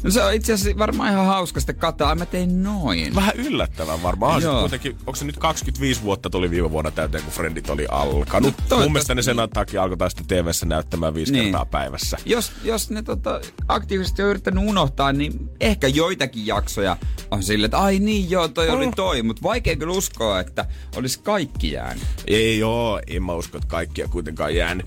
No 0.03 0.11
se 0.11 0.23
on 0.25 0.35
itse 0.35 0.53
asiassa 0.53 0.79
varmaan 0.79 1.13
ihan 1.13 1.27
hauska 1.27 1.61
sitten 1.61 1.77
katsoa. 1.77 2.09
Ai 2.09 2.15
mä 2.15 2.27
tein 2.27 2.63
noin. 2.63 3.15
Vähän 3.15 3.37
yllättävän 3.37 4.03
varmaan. 4.03 4.43
Joo. 4.43 4.61
kuitenkin, 4.61 4.97
onko 4.99 5.15
se 5.15 5.25
nyt 5.25 5.37
25 5.39 6.03
vuotta 6.03 6.31
tuli 6.31 6.51
viime 6.51 6.71
vuonna 6.71 6.91
täyteen, 6.91 7.25
kun 7.25 7.33
Friendit 7.33 7.71
oli 7.71 7.87
alkanut. 7.91 8.55
No, 8.71 8.77
Mun 8.79 8.93
mielestä 8.93 9.15
ne 9.15 9.23
sen 9.23 9.37
takia 9.55 9.83
alkoi 9.83 9.97
taas 9.97 10.15
TV-ssä 10.15 10.67
näyttämään 10.67 11.15
viisi 11.15 11.33
Niin. 11.33 11.45
kertaa 11.45 11.65
päivässä. 11.65 12.17
Jos, 12.27 12.53
jos 12.65 12.91
ne 12.91 13.03
tota, 13.03 13.41
aktiivisesti 13.69 14.23
on 14.23 14.29
yrittänyt 14.29 14.65
unohtaa, 14.67 15.13
niin 15.13 15.51
ehkä 15.61 15.89
joitakin 15.89 16.47
jaksoja 16.47 16.97
on 17.31 17.43
silleen, 17.43 17.65
että 17.65 17.79
ai 17.79 17.99
niin 17.99 18.31
joo, 18.31 18.49
toi 18.49 18.69
oli 18.71 18.87
Mm. 18.87 18.93
toi. 18.97 19.23
Mutta 19.23 19.43
vaikea 19.43 19.77
kyllä 19.77 19.93
uskoa, 19.93 20.41
että 20.41 20.65
olisi 20.97 21.21
kaikki 21.23 21.73
jäänyt. 21.73 22.03
Ei 22.27 22.63
oo, 22.63 23.01
en 23.07 23.23
mä 23.23 23.33
usko, 23.35 23.57
että 23.59 23.69
kaikkia 23.69 24.09
kuitenkaan 24.09 24.55
jäänyt. 24.55 24.87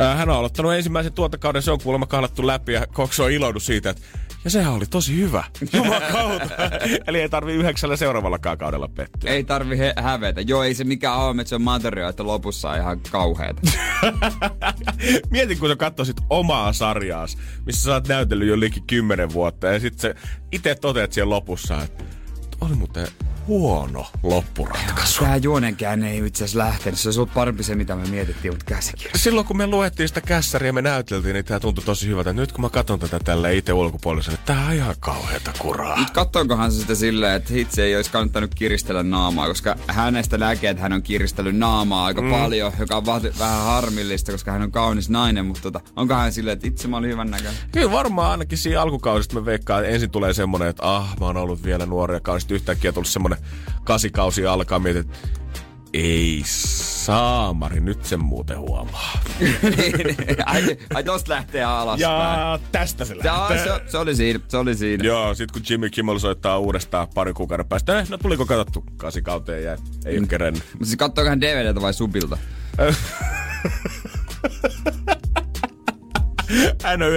Äh, 0.00 0.16
Hän 0.18 0.30
on 0.30 0.36
aloittanut 0.36 0.72
ensimmäisen 0.72 1.12
tuotantokauden, 1.12 1.62
se 1.62 1.70
on 1.70 1.80
kuulemma 1.82 2.06
kahlattu 2.06 2.46
läpi 2.46 2.72
ja 2.72 2.86
Cox 2.86 3.20
on 3.20 3.30
iloinut 3.30 3.62
siitä, 3.62 3.90
että 3.90 4.02
ja 4.44 4.50
sehän 4.50 4.72
oli 4.72 4.86
tosi 4.86 5.16
hyvä. 5.16 5.44
Jumakauta. 5.76 6.48
Eli 7.06 7.20
ei 7.20 7.28
tarvi 7.28 7.52
yhdeksällä 7.52 7.96
seuraavallakaan 7.96 8.58
kaudella 8.58 8.88
pettyä. 8.88 9.30
Ei 9.30 9.44
tarvi 9.44 9.78
he- 9.78 9.94
hävetä. 9.96 10.40
Joo, 10.40 10.62
ei 10.62 10.74
se 10.74 10.84
mikään 10.84 11.16
ole, 11.18 11.40
että 11.40 11.48
se 11.48 11.54
on 11.54 11.62
materia, 11.62 12.08
että 12.08 12.26
lopussa 12.26 12.70
on 12.70 12.76
ihan 12.76 13.00
kauheeta. 13.10 13.60
Mietin, 15.30 15.58
kun 15.58 15.68
sä 15.68 15.76
katsoisit 15.76 16.16
omaa 16.30 16.72
sarjaas, 16.72 17.38
missä 17.66 17.82
sä 17.82 17.92
oot 17.92 18.08
näytellyt 18.08 18.48
jo 18.48 18.60
liki 18.60 18.80
kymmenen 18.86 19.32
vuotta 19.32 19.66
ja 19.66 19.80
sit 19.80 19.98
sä 19.98 20.14
itse 20.52 20.74
toteat 20.74 21.12
siellä 21.12 21.30
lopussa, 21.34 21.82
että 21.82 22.04
oli 22.62 22.74
muuten 22.74 23.06
huono 23.46 24.06
loppuratkaisu. 24.22 25.24
Tää 25.24 25.36
juonenkään 25.36 26.02
ei 26.02 26.26
itse 26.26 26.44
asiassa 26.44 26.58
lähtenyt. 26.58 27.00
Se 27.00 27.08
olisi 27.08 27.20
ollut 27.20 27.34
parempi 27.34 27.62
se, 27.62 27.74
mitä 27.74 27.96
me 27.96 28.08
mietittiin, 28.08 28.54
mutta 28.54 28.64
käsikirja. 28.64 29.18
Silloin 29.18 29.46
kun 29.46 29.56
me 29.56 29.66
luettiin 29.66 30.08
sitä 30.08 30.20
kässäriä 30.20 30.68
ja 30.68 30.72
me 30.72 30.82
näyteltiin, 30.82 31.34
niin 31.34 31.44
tää 31.44 31.60
tuntui 31.60 31.84
tosi 31.84 32.08
hyvältä. 32.08 32.32
Nyt 32.32 32.52
kun 32.52 32.60
mä 32.60 32.68
katson 32.68 32.98
tätä 32.98 33.20
tälle 33.24 33.56
itse 33.56 33.72
ulkopuolisena, 33.72 34.34
että 34.34 34.54
tää 34.54 34.66
on 34.66 34.72
ihan 34.72 34.94
kauheata 35.00 35.52
kuraa. 35.58 36.00
Nyt 36.00 36.10
kattoonkohan 36.10 36.72
se 36.72 36.80
sitä 36.80 36.94
silleen, 36.94 37.36
että 37.36 37.52
itse 37.56 37.84
ei 37.84 37.96
olisi 37.96 38.10
kannattanut 38.10 38.54
kiristellä 38.54 39.02
naamaa, 39.02 39.48
koska 39.48 39.76
hänestä 39.86 40.38
näkee, 40.38 40.70
että 40.70 40.82
hän 40.82 40.92
on 40.92 41.02
kiristellyt 41.02 41.56
naamaa 41.56 42.04
aika 42.04 42.22
mm. 42.22 42.30
paljon, 42.30 42.72
joka 42.78 42.96
on 42.96 43.06
vahti- 43.06 43.38
vähän 43.38 43.62
harmillista, 43.62 44.32
koska 44.32 44.52
hän 44.52 44.62
on 44.62 44.72
kaunis 44.72 45.10
nainen, 45.10 45.46
mutta 45.46 45.62
tota, 45.62 45.80
onko 45.96 46.14
hän 46.14 46.32
silleen, 46.32 46.52
että 46.52 46.68
itse 46.68 46.88
mä 46.88 46.96
olin 46.96 47.10
hyvän 47.10 47.30
näköinen? 47.30 47.54
Kyllä 47.72 47.92
varmaan 47.92 48.30
ainakin 48.30 48.58
siinä 48.58 48.82
alkukausista 48.82 49.34
me 49.34 49.44
veikkaan, 49.44 49.84
että 49.84 49.94
ensin 49.94 50.10
tulee 50.10 50.34
semmonen, 50.34 50.68
että 50.68 50.96
ah, 50.96 51.16
mä 51.20 51.26
oon 51.26 51.36
ollut 51.36 51.64
vielä 51.64 51.86
nuori 51.86 52.14
ja 52.14 52.20
kaunis. 52.20 52.46
Sitten 52.52 52.72
yhtäkkiä 52.72 52.92
tullut 52.92 53.08
semmonen 53.08 53.38
kasikausi 53.84 54.46
alkaa 54.46 54.78
mietit, 54.78 55.08
ei 55.92 56.42
Saamari, 56.46 57.80
nyt 57.80 58.04
sen 58.04 58.24
muuten 58.24 58.58
huomaa. 58.58 59.12
ai, 60.46 60.78
ai 60.94 61.04
tosta 61.04 61.32
lähtee 61.32 61.64
alaspäin. 61.64 62.40
Ja 62.40 62.58
tästä 62.72 63.04
se 63.04 63.16
lähtee. 63.24 63.64
se, 63.64 63.80
se, 63.86 63.98
oli 63.98 64.14
siinä, 64.14 64.40
se 64.48 64.56
oli 64.56 64.74
siinä. 64.74 65.04
Joo, 65.04 65.34
sit 65.34 65.52
kun 65.52 65.62
Jimmy 65.70 65.90
Kimmel 65.90 66.18
soittaa 66.18 66.58
uudestaan 66.58 67.08
pari 67.14 67.32
kuukauden 67.32 67.66
päästä, 67.66 68.00
eh, 68.00 68.08
no 68.08 68.18
tuliko 68.18 68.46
katsottu 68.46 68.84
kasikauteen 68.96 69.64
ja 69.64 69.76
ei 70.06 70.14
mm. 70.16 70.22
ole 70.22 70.28
kerennyt. 70.28 70.62
Mutta 70.72 70.84
siis 70.84 70.96
kattooko 70.96 71.28
hän 71.28 71.40
DVDtä 71.40 71.80
vai 71.80 71.94
subilta? 71.94 72.38
Hän 76.82 77.02
on 77.02 77.08
19.30 77.08 77.16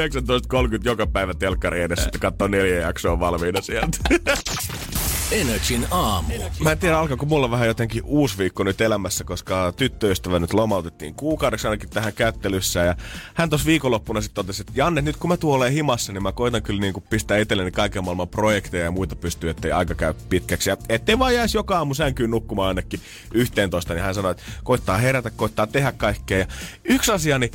joka 0.84 1.08
päivä 1.08 1.34
telkkari 1.34 1.82
edessä, 1.82 2.06
että 2.06 2.20
katsoo 2.20 2.48
neljä 2.48 2.80
jaksoa 2.80 3.20
valmiina 3.20 3.62
sieltä. 3.62 3.98
Energin 5.32 5.88
aamu. 5.92 6.34
Mä 6.60 6.72
en 6.72 6.78
tiedä, 6.78 7.00
alkaako 7.00 7.26
mulla 7.26 7.52
vähän 7.52 7.68
jotenkin 7.68 8.02
uusi 8.06 8.38
viikko 8.38 8.64
nyt 8.64 8.82
elämässä, 8.82 9.24
koska 9.24 9.72
tyttöystävä 9.72 10.40
nyt 10.40 10.54
lomautettiin 10.54 11.16
kuukaudeksi 11.16 11.68
ainakin 11.68 11.90
tähän 11.90 12.14
kättelyssä. 12.14 12.80
Ja 12.80 12.96
hän 13.34 13.50
tuossa 13.50 13.66
viikonloppuna 13.66 14.22
sitten 14.22 14.36
totesi, 14.46 14.62
että 14.62 14.74
Janne, 14.76 15.02
nyt 15.02 15.18
kun 15.18 15.30
mä 15.30 15.38
tuolle 15.38 15.72
himassa, 15.72 16.14
niin 16.14 16.24
mä 16.24 16.32
koitan 16.32 16.64
kyllä 16.64 16.82
niinku 16.82 17.02
pistää 17.02 17.38
itselleni 17.38 17.72
kaiken 17.72 18.04
maailman 18.04 18.28
projekteja 18.28 18.84
ja 18.84 18.92
muita 18.92 19.16
pystyy, 19.16 19.50
ettei 19.50 19.72
aika 19.72 19.96
käy 19.96 20.14
pitkäksi. 20.30 20.70
Ja 20.70 20.78
ettei 20.90 21.20
vaan 21.20 21.36
jäisi 21.36 21.58
joka 21.58 21.78
aamu 21.78 21.94
sänkyyn 21.94 22.32
nukkumaan 22.32 22.68
ainakin 22.68 23.00
11, 23.34 23.94
niin 23.94 24.04
hän 24.04 24.16
sanoi, 24.16 24.32
että 24.32 24.44
koittaa 24.64 24.98
herätä, 24.98 25.30
koittaa 25.30 25.68
tehdä 25.68 25.92
kaikkea. 25.92 26.38
Ja 26.38 26.48
yksi 26.84 27.12
asia, 27.12 27.40
niin 27.40 27.52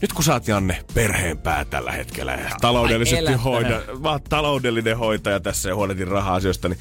nyt 0.00 0.12
kun 0.12 0.24
oot 0.32 0.48
Janne 0.48 0.84
perheen 0.94 1.38
pää 1.38 1.64
tällä 1.64 1.92
hetkellä 1.92 2.32
ja 2.32 2.50
taloudellisesti 2.60 3.32
hoida, 3.32 3.82
mä 4.00 4.10
oon 4.10 4.20
taloudellinen 4.28 4.98
hoitaja 4.98 5.40
tässä 5.40 5.68
ja 5.68 5.74
huolehdin 5.74 6.08
raha-asioista, 6.08 6.68
niin 6.68 6.78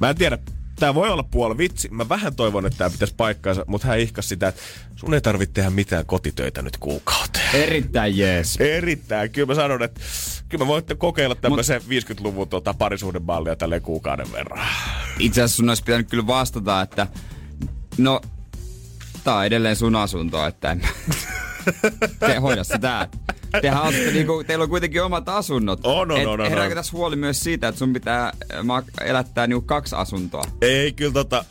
mä 0.00 0.10
en 0.10 0.16
tiedä, 0.16 0.38
tää 0.82 0.94
voi 0.94 1.10
olla 1.10 1.22
puoli 1.22 1.58
vitsi. 1.58 1.88
Mä 1.88 2.08
vähän 2.08 2.34
toivon, 2.34 2.66
että 2.66 2.78
tää 2.78 2.90
pitäisi 2.90 3.14
paikkaansa, 3.16 3.64
mutta 3.66 3.88
hän 3.88 3.98
ihkas 3.98 4.28
sitä, 4.28 4.48
että 4.48 4.62
sun 4.96 5.14
ei 5.14 5.20
tarvitse 5.20 5.52
tehdä 5.52 5.70
mitään 5.70 6.06
kotitöitä 6.06 6.62
nyt 6.62 6.76
kuukauteen. 6.76 7.50
Erittäin 7.54 8.18
jees. 8.18 8.56
Erittäin. 8.56 9.30
Kyllä 9.30 9.46
mä 9.46 9.54
sanon, 9.54 9.82
että 9.82 10.00
kyllä 10.48 10.64
mä 10.64 10.68
voitte 10.68 10.94
kokeilla 10.94 11.34
tämmöisen 11.34 11.80
50-luvun 11.80 12.48
tota, 12.48 12.74
parisuhdemallia 12.74 13.56
tälleen 13.56 13.82
kuukauden 13.82 14.32
verran. 14.32 14.66
Itse 15.18 15.42
asiassa 15.42 15.56
sun 15.56 15.68
olisi 15.68 15.84
pitänyt 15.84 16.10
kyllä 16.10 16.26
vastata, 16.26 16.82
että 16.82 17.06
no, 17.98 18.20
tää 19.24 19.36
on 19.36 19.46
edelleen 19.46 19.76
sun 19.76 19.96
asunto, 19.96 20.46
että 20.46 20.70
en 20.70 20.82
te 22.18 22.36
hoida 22.36 22.64
sitä. 22.64 23.08
Tehän 23.62 23.82
asutte, 23.82 24.10
niinku, 24.10 24.44
teillä 24.46 24.62
on 24.62 24.68
kuitenkin 24.68 25.02
omat 25.02 25.28
asunnot. 25.28 25.80
On, 25.84 26.10
on, 26.10 26.20
Et 26.20 26.26
on, 26.26 26.40
on, 26.40 26.48
Herääkö 26.48 26.72
on. 26.72 26.76
tässä 26.76 26.92
huoli 26.92 27.16
myös 27.16 27.40
siitä, 27.40 27.68
että 27.68 27.78
sun 27.78 27.92
pitää 27.92 28.32
äh, 28.54 29.06
elättää 29.08 29.46
niinku 29.46 29.66
kaksi 29.66 29.94
asuntoa? 29.96 30.44
Ei 30.60 30.92
kyllä 30.92 31.12
tota... 31.12 31.44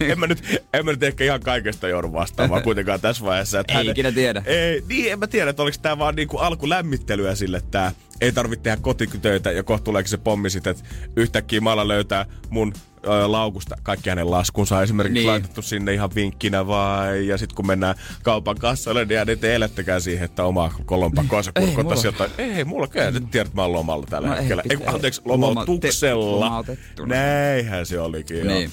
en, 0.00 0.18
mä 0.18 0.26
nyt, 0.26 0.62
en 0.72 0.84
mä 0.84 0.90
nyt 0.90 1.02
ehkä 1.02 1.24
ihan 1.24 1.40
kaikesta 1.40 1.88
joudu 1.88 2.12
vastaamaan 2.12 2.62
kuitenkaan 2.62 3.00
tässä 3.00 3.24
vaiheessa. 3.24 3.60
Että 3.60 3.78
Ei 3.80 3.88
ikinä 3.88 4.12
tiedä. 4.12 4.42
Ei, 4.46 4.82
niin 4.88 5.12
en 5.12 5.18
mä 5.18 5.26
tiedä, 5.26 5.50
että 5.50 5.62
oliko 5.62 5.76
tää 5.82 5.98
vaan 5.98 6.14
niinku 6.14 6.36
alkulämmittelyä 6.38 7.34
sille 7.34 7.62
tää. 7.70 7.92
Ei 8.20 8.32
tarvitse 8.32 8.62
tehdä 8.62 8.76
kotitöitä 8.80 9.52
ja 9.52 9.62
kohta 9.62 9.84
tuleekin 9.84 10.10
se 10.10 10.16
pommi 10.16 10.50
sitten, 10.50 10.70
että 10.70 10.84
yhtäkkiä 11.16 11.60
maalla 11.60 11.88
löytää 11.88 12.26
mun 12.50 12.72
ö, 13.06 13.32
laukusta 13.32 13.76
kaikki 13.82 14.08
hänen 14.10 14.30
laskunsa 14.30 14.82
esimerkiksi 14.82 15.14
Niin. 15.14 15.26
laitettu 15.26 15.62
sinne 15.62 15.94
ihan 15.94 16.10
vinkkinä 16.14 16.66
vai. 16.66 17.26
Ja 17.26 17.38
sitten 17.38 17.56
kun 17.56 17.66
mennään 17.66 17.94
kaupan 18.22 18.56
kassalle, 18.56 19.04
niin 19.04 19.28
ei 19.28 19.36
te 19.36 19.54
elättäkään 19.54 20.00
siihen, 20.00 20.24
että 20.24 20.44
oma 20.44 20.72
kolonpakoansa 20.86 21.52
Ei, 21.56 21.66
kurkottaisi 21.66 22.06
mulla- 22.10 22.24
jotain. 22.24 22.50
Ei, 22.56 22.64
mulla 22.64 22.86
kyllä 22.86 23.10
nyt 23.10 23.30
tiedät, 23.30 23.54
mä 23.54 23.62
oon 23.62 23.72
lomalla 23.72 24.06
tällä 24.10 24.28
No 24.28 24.34
ei 24.34 24.40
hetkellä. 24.40 24.62
Ei, 24.70 24.76
pitää. 24.76 24.92
anteeksi, 24.94 25.20
Loma- 25.24 25.46
lomautuksella. 25.46 26.24
te- 26.24 26.44
lomautettuna. 26.44 27.14
Näinhän 27.14 27.86
se 27.86 28.00
olikin. 28.00 28.46
Niin. 28.46 28.70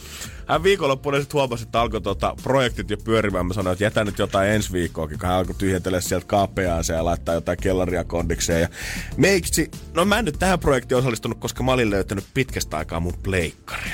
Hän 0.47 0.63
viikonloppuna 0.63 1.19
sitten 1.19 1.33
huomasi, 1.33 1.63
että 1.63 1.81
alkoi 1.81 2.01
tota, 2.01 2.35
projektit 2.43 2.89
jo 2.89 2.97
pyörimään. 2.97 3.45
Mä 3.45 3.53
sanoin, 3.53 3.73
että 3.73 3.83
jätä 3.83 4.03
nyt 4.03 4.19
jotain 4.19 4.49
ensi 4.49 4.73
viikkoakin, 4.73 5.19
kun 5.19 5.29
hän 5.29 5.37
alkoi 5.37 5.55
tyhjentele 5.57 6.01
sieltä 6.01 6.27
kaappeaansa 6.27 6.93
ja 6.93 7.05
laittaa 7.05 7.35
jotain 7.35 7.57
kellaria 7.61 8.03
kondikseen. 8.03 8.61
Ja 8.61 8.67
meiksi, 9.17 9.71
no 9.93 10.05
mä 10.05 10.19
en 10.19 10.25
nyt 10.25 10.39
tähän 10.39 10.59
projektiin 10.59 10.97
osallistunut, 10.97 11.39
koska 11.39 11.63
mä 11.63 11.71
olin 11.71 11.89
löytänyt 11.89 12.25
pitkästä 12.33 12.77
aikaa 12.77 12.99
mun 12.99 13.13
pleikkarin. 13.23 13.93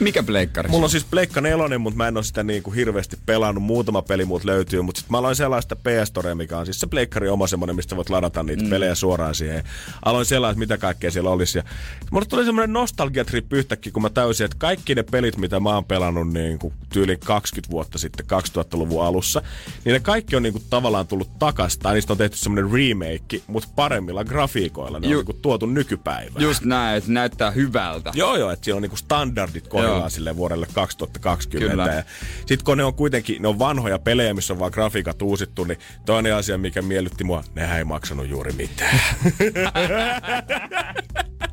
Mikä 0.00 0.22
pleikkari? 0.22 0.68
Mulla 0.68 0.84
on 0.84 0.90
siis 0.90 1.04
Pleikka 1.04 1.40
4, 1.40 1.78
mutta 1.78 1.96
mä 1.96 2.08
en 2.08 2.16
ole 2.16 2.24
sitä 2.24 2.42
niin 2.42 2.62
kuin 2.62 2.74
hirveästi 2.74 3.16
pelannut. 3.26 3.64
Muutama 3.64 4.02
peli 4.02 4.24
muut 4.24 4.44
löytyy, 4.44 4.82
mutta 4.82 4.98
sitten 4.98 5.12
mä 5.12 5.18
aloin 5.18 5.36
sellaista 5.36 5.76
PS 5.76 6.08
Store, 6.08 6.34
mikä 6.34 6.58
on 6.58 6.66
siis 6.66 6.80
se 6.80 6.86
Pleikkari 6.86 7.28
oma 7.28 7.46
semmonen, 7.46 7.76
mistä 7.76 7.96
voit 7.96 8.10
ladata 8.10 8.42
niitä 8.42 8.62
mm. 8.62 8.70
pelejä 8.70 8.94
suoraan 8.94 9.34
siihen. 9.34 9.64
Aloin 10.04 10.26
sellaista, 10.26 10.58
mitä 10.58 10.78
kaikkea 10.78 11.10
siellä 11.10 11.30
olisi. 11.30 11.58
Ja 11.58 11.64
mulle 12.10 12.26
tuli 12.26 12.44
semmoinen 12.44 12.72
nostalgiatrippi 12.72 13.56
yhtäkkiä, 13.56 13.92
kun 13.92 14.02
mä 14.02 14.10
täysin, 14.10 14.44
että 14.44 14.56
kaikki 14.58 14.94
ne 14.94 15.02
pelit, 15.02 15.36
mitä 15.36 15.60
mä 15.60 15.79
oon 15.80 15.84
pelannut 15.84 16.32
niin 16.32 16.58
kuin 16.58 16.74
tyyliin 16.92 17.20
20 17.20 17.70
vuotta 17.70 17.98
sitten, 17.98 18.26
2000-luvun 18.26 19.04
alussa, 19.04 19.42
niin 19.84 19.92
ne 19.92 20.00
kaikki 20.00 20.36
on 20.36 20.42
niin 20.42 20.52
kuin 20.52 20.64
tavallaan 20.70 21.06
tullut 21.06 21.38
takaisin. 21.38 21.80
Tai 21.80 21.94
niistä 21.94 22.12
on 22.12 22.18
tehty 22.18 22.36
semmoinen 22.36 22.70
remake, 22.72 23.40
mutta 23.46 23.68
paremmilla 23.76 24.24
grafiikoilla. 24.24 25.00
Ne 25.00 25.06
Ju- 25.08 25.12
on 25.12 25.16
niin 25.18 25.26
kuin 25.26 25.42
tuotu 25.42 25.66
nykypäivään. 25.66 26.42
Just 26.42 26.64
näin, 26.64 26.96
että 26.98 27.12
näyttää 27.12 27.50
hyvältä. 27.50 28.10
Joo, 28.14 28.36
joo, 28.36 28.50
että 28.50 28.64
siellä 28.64 28.78
on 28.78 28.82
niinku 28.82 28.96
standardit 28.96 29.64
Joo. 29.64 29.70
kohdillaan 29.70 30.10
sille 30.10 30.36
vuodelle 30.36 30.66
2020. 30.74 31.70
Kyllä. 31.70 31.94
Ja 31.94 32.02
sit 32.46 32.62
kun 32.62 32.78
ne 32.78 32.84
on 32.84 32.94
kuitenkin, 32.94 33.42
ne 33.42 33.48
on 33.48 33.58
vanhoja 33.58 33.98
pelejä, 33.98 34.34
missä 34.34 34.52
on 34.52 34.58
vaan 34.58 34.72
grafiikat 34.74 35.22
uusittu, 35.22 35.64
niin 35.64 35.78
toinen 36.06 36.34
asia, 36.34 36.58
mikä 36.58 36.82
miellytti 36.82 37.24
mua, 37.24 37.44
nehän 37.54 37.78
ei 37.78 37.84
maksanut 37.84 38.28
juuri 38.28 38.52
mitään. 38.52 39.00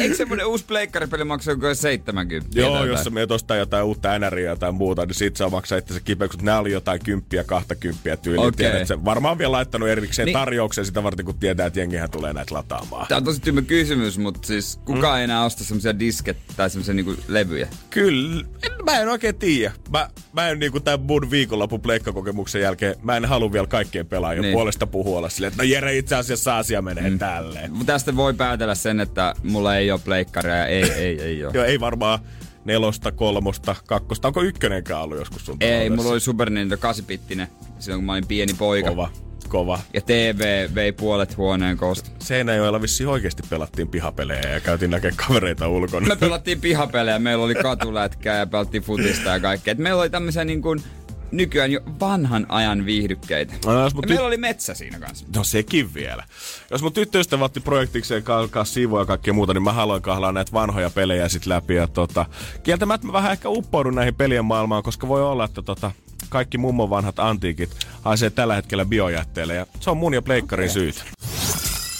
Eikö 0.00 0.14
semmonen 0.16 0.46
uusi 0.46 0.64
pleikkaripeli 0.64 1.24
maksaa 1.24 1.52
joku 1.52 1.66
70? 1.74 2.60
joo, 2.60 2.84
jos 2.84 3.04
sä 3.04 3.10
menet 3.10 3.30
ostaa 3.30 3.56
jotain 3.56 3.84
uutta 3.84 4.18
NRiä 4.18 4.56
tai 4.56 4.72
muuta, 4.72 5.06
niin 5.06 5.14
sit 5.14 5.36
saa 5.36 5.50
maksaa 5.50 5.78
itse 5.78 5.94
se 5.94 6.00
kipeä, 6.00 6.28
kun 6.28 6.40
nämä 6.42 6.58
oli 6.58 6.72
jotain 6.72 7.00
kymppiä, 7.04 7.44
kahta 7.44 7.74
kymppiä 7.74 8.16
tyyliä. 8.16 8.46
Okay. 8.46 8.86
Se 8.86 9.04
varmaan 9.04 9.38
vielä 9.38 9.52
laittanut 9.52 9.88
erikseen 9.88 10.26
Niin. 10.26 10.32
tarjouksen 10.32 10.86
sitä 10.86 11.02
varten, 11.02 11.24
kun 11.26 11.38
tietää, 11.38 11.66
että 11.66 11.80
jengihän 11.80 12.10
tulee 12.10 12.32
näitä 12.32 12.54
lataamaan. 12.54 13.06
Tää 13.06 13.18
on 13.18 13.24
tosi 13.24 13.40
tyhmä 13.40 13.62
kysymys, 13.62 14.18
mutta 14.18 14.40
siis 14.46 14.80
kukaan 14.84 15.18
ei 15.18 15.24
enää 15.24 15.44
osta 15.44 15.64
semmosia 15.64 15.98
disket 15.98 16.36
tai 16.56 16.70
semmosia 16.70 16.94
niinku 16.94 17.14
levyjä. 17.28 17.68
Kyllä, 17.90 18.44
en, 18.62 18.72
mä 18.84 18.98
en 18.98 19.08
oikein 19.08 19.34
tiedä. 19.34 19.72
Mä, 19.90 20.10
mä 20.32 20.48
en 20.48 20.58
niinku 20.58 20.80
tämän 20.80 21.00
mun 21.00 21.30
viikonlopun 21.30 21.80
pleikkakokemuksen 21.80 22.60
jälkeen, 22.62 22.94
mä 23.02 23.16
en 23.16 23.24
halua 23.24 23.52
vielä 23.52 23.66
kaikkien 23.66 24.06
pelaajien 24.06 24.42
Niin. 24.42 24.52
puolesta 24.52 24.86
puhua 24.86 25.18
olla 25.18 25.28
silleen, 25.28 25.52
että 25.52 25.62
no 25.62 25.68
Jere 25.68 25.96
itse 25.98 26.14
asiassa 26.16 26.58
asia 26.58 26.82
menee 26.82 27.10
mm. 27.10 27.18
tälleen. 27.18 27.72
Tästä 27.86 28.16
voi 28.16 28.34
päätellä 28.34 28.74
sen, 28.74 29.00
että 29.00 29.34
mulla 29.54 29.76
ei 29.76 29.90
oo 29.90 29.98
pleikkaria 29.98 30.66
ei, 30.66 30.92
ei, 30.92 31.22
ei 31.22 31.44
oo. 31.44 31.52
Joo, 31.54 31.64
ei 31.64 31.80
varmaan 31.80 32.18
nelosta, 32.64 33.12
kolmosta, 33.12 33.76
kakkosta. 33.86 34.28
Onko 34.28 34.42
ykkönenkään 34.42 35.02
ollut 35.02 35.18
joskus 35.18 35.46
sun 35.46 35.56
Ei, 35.60 35.90
mulla 35.90 36.10
oli 36.10 36.20
Super 36.20 36.50
Nintendo 36.50 36.76
8-bittinen 36.76 37.46
silloin 37.78 38.00
kun 38.00 38.04
mä 38.04 38.12
olin 38.12 38.26
pieni 38.26 38.54
poika. 38.54 38.88
Kova, 38.88 39.10
kova. 39.48 39.78
Ja 39.94 40.00
TV 40.00 40.68
vei 40.74 40.92
puolet 40.92 41.36
huoneen 41.36 41.76
koosta. 41.76 42.10
Seinäjoella 42.18 42.82
vissiin 42.82 43.08
oikeasti 43.08 43.42
pelattiin 43.50 43.88
pihapelejä 43.88 44.50
ja 44.50 44.60
käytiin 44.60 44.90
näkemään 44.90 45.16
kavereita 45.28 45.68
ulkona. 45.68 46.06
Me 46.06 46.16
pelattiin 46.16 46.60
pihapelejä, 46.60 47.18
meillä 47.18 47.44
oli 47.44 47.54
katulätkää 47.54 48.38
ja 48.38 48.46
pelattiin 48.46 48.82
futista 48.82 49.30
ja 49.30 49.40
kaikkea. 49.40 49.72
Et 49.72 49.78
meillä 49.78 50.00
oli 50.00 50.10
tämmöisiä 50.10 50.44
niin 50.44 50.62
kuin 50.62 50.82
nykyään 51.30 51.72
jo 51.72 51.80
vanhan 52.00 52.46
ajan 52.48 52.86
viihdykkeitä. 52.86 53.54
No, 53.66 53.82
jos 53.82 53.94
mun 53.94 54.04
ty- 54.04 54.08
meillä 54.08 54.26
oli 54.26 54.36
metsä 54.36 54.74
siinä 54.74 54.98
kanssa. 54.98 55.26
No 55.36 55.44
sekin 55.44 55.94
vielä. 55.94 56.24
Jos 56.70 56.82
mun 56.82 56.92
tyttöystävä 56.92 57.44
otti 57.44 57.60
projektikseen 57.60 58.22
alkaa 58.26 58.64
siivoa 58.64 59.00
ja 59.00 59.06
kaikkea 59.06 59.34
muuta, 59.34 59.54
niin 59.54 59.62
mä 59.62 59.72
haluan 59.72 60.02
kahlaa 60.02 60.32
näitä 60.32 60.52
vanhoja 60.52 60.90
pelejä 60.90 61.28
sit 61.28 61.46
läpi. 61.46 61.74
Ja 61.74 61.86
tota, 61.86 62.26
kieltämättä 62.62 63.06
mä 63.06 63.12
vähän 63.12 63.32
ehkä 63.32 63.48
uppoudun 63.48 63.94
näihin 63.94 64.14
pelien 64.14 64.44
maailmaan, 64.44 64.82
koska 64.82 65.08
voi 65.08 65.22
olla, 65.22 65.44
että 65.44 65.62
tota, 65.62 65.90
kaikki 66.28 66.58
mummon 66.58 66.90
vanhat 66.90 67.18
antiikit 67.18 67.76
haisee 68.02 68.30
tällä 68.30 68.54
hetkellä 68.54 68.84
biojätteelle. 68.84 69.54
Ja 69.54 69.66
se 69.80 69.90
on 69.90 69.96
mun 69.96 70.14
ja 70.14 70.22
pleikkarin 70.22 70.70
syytä. 70.70 71.02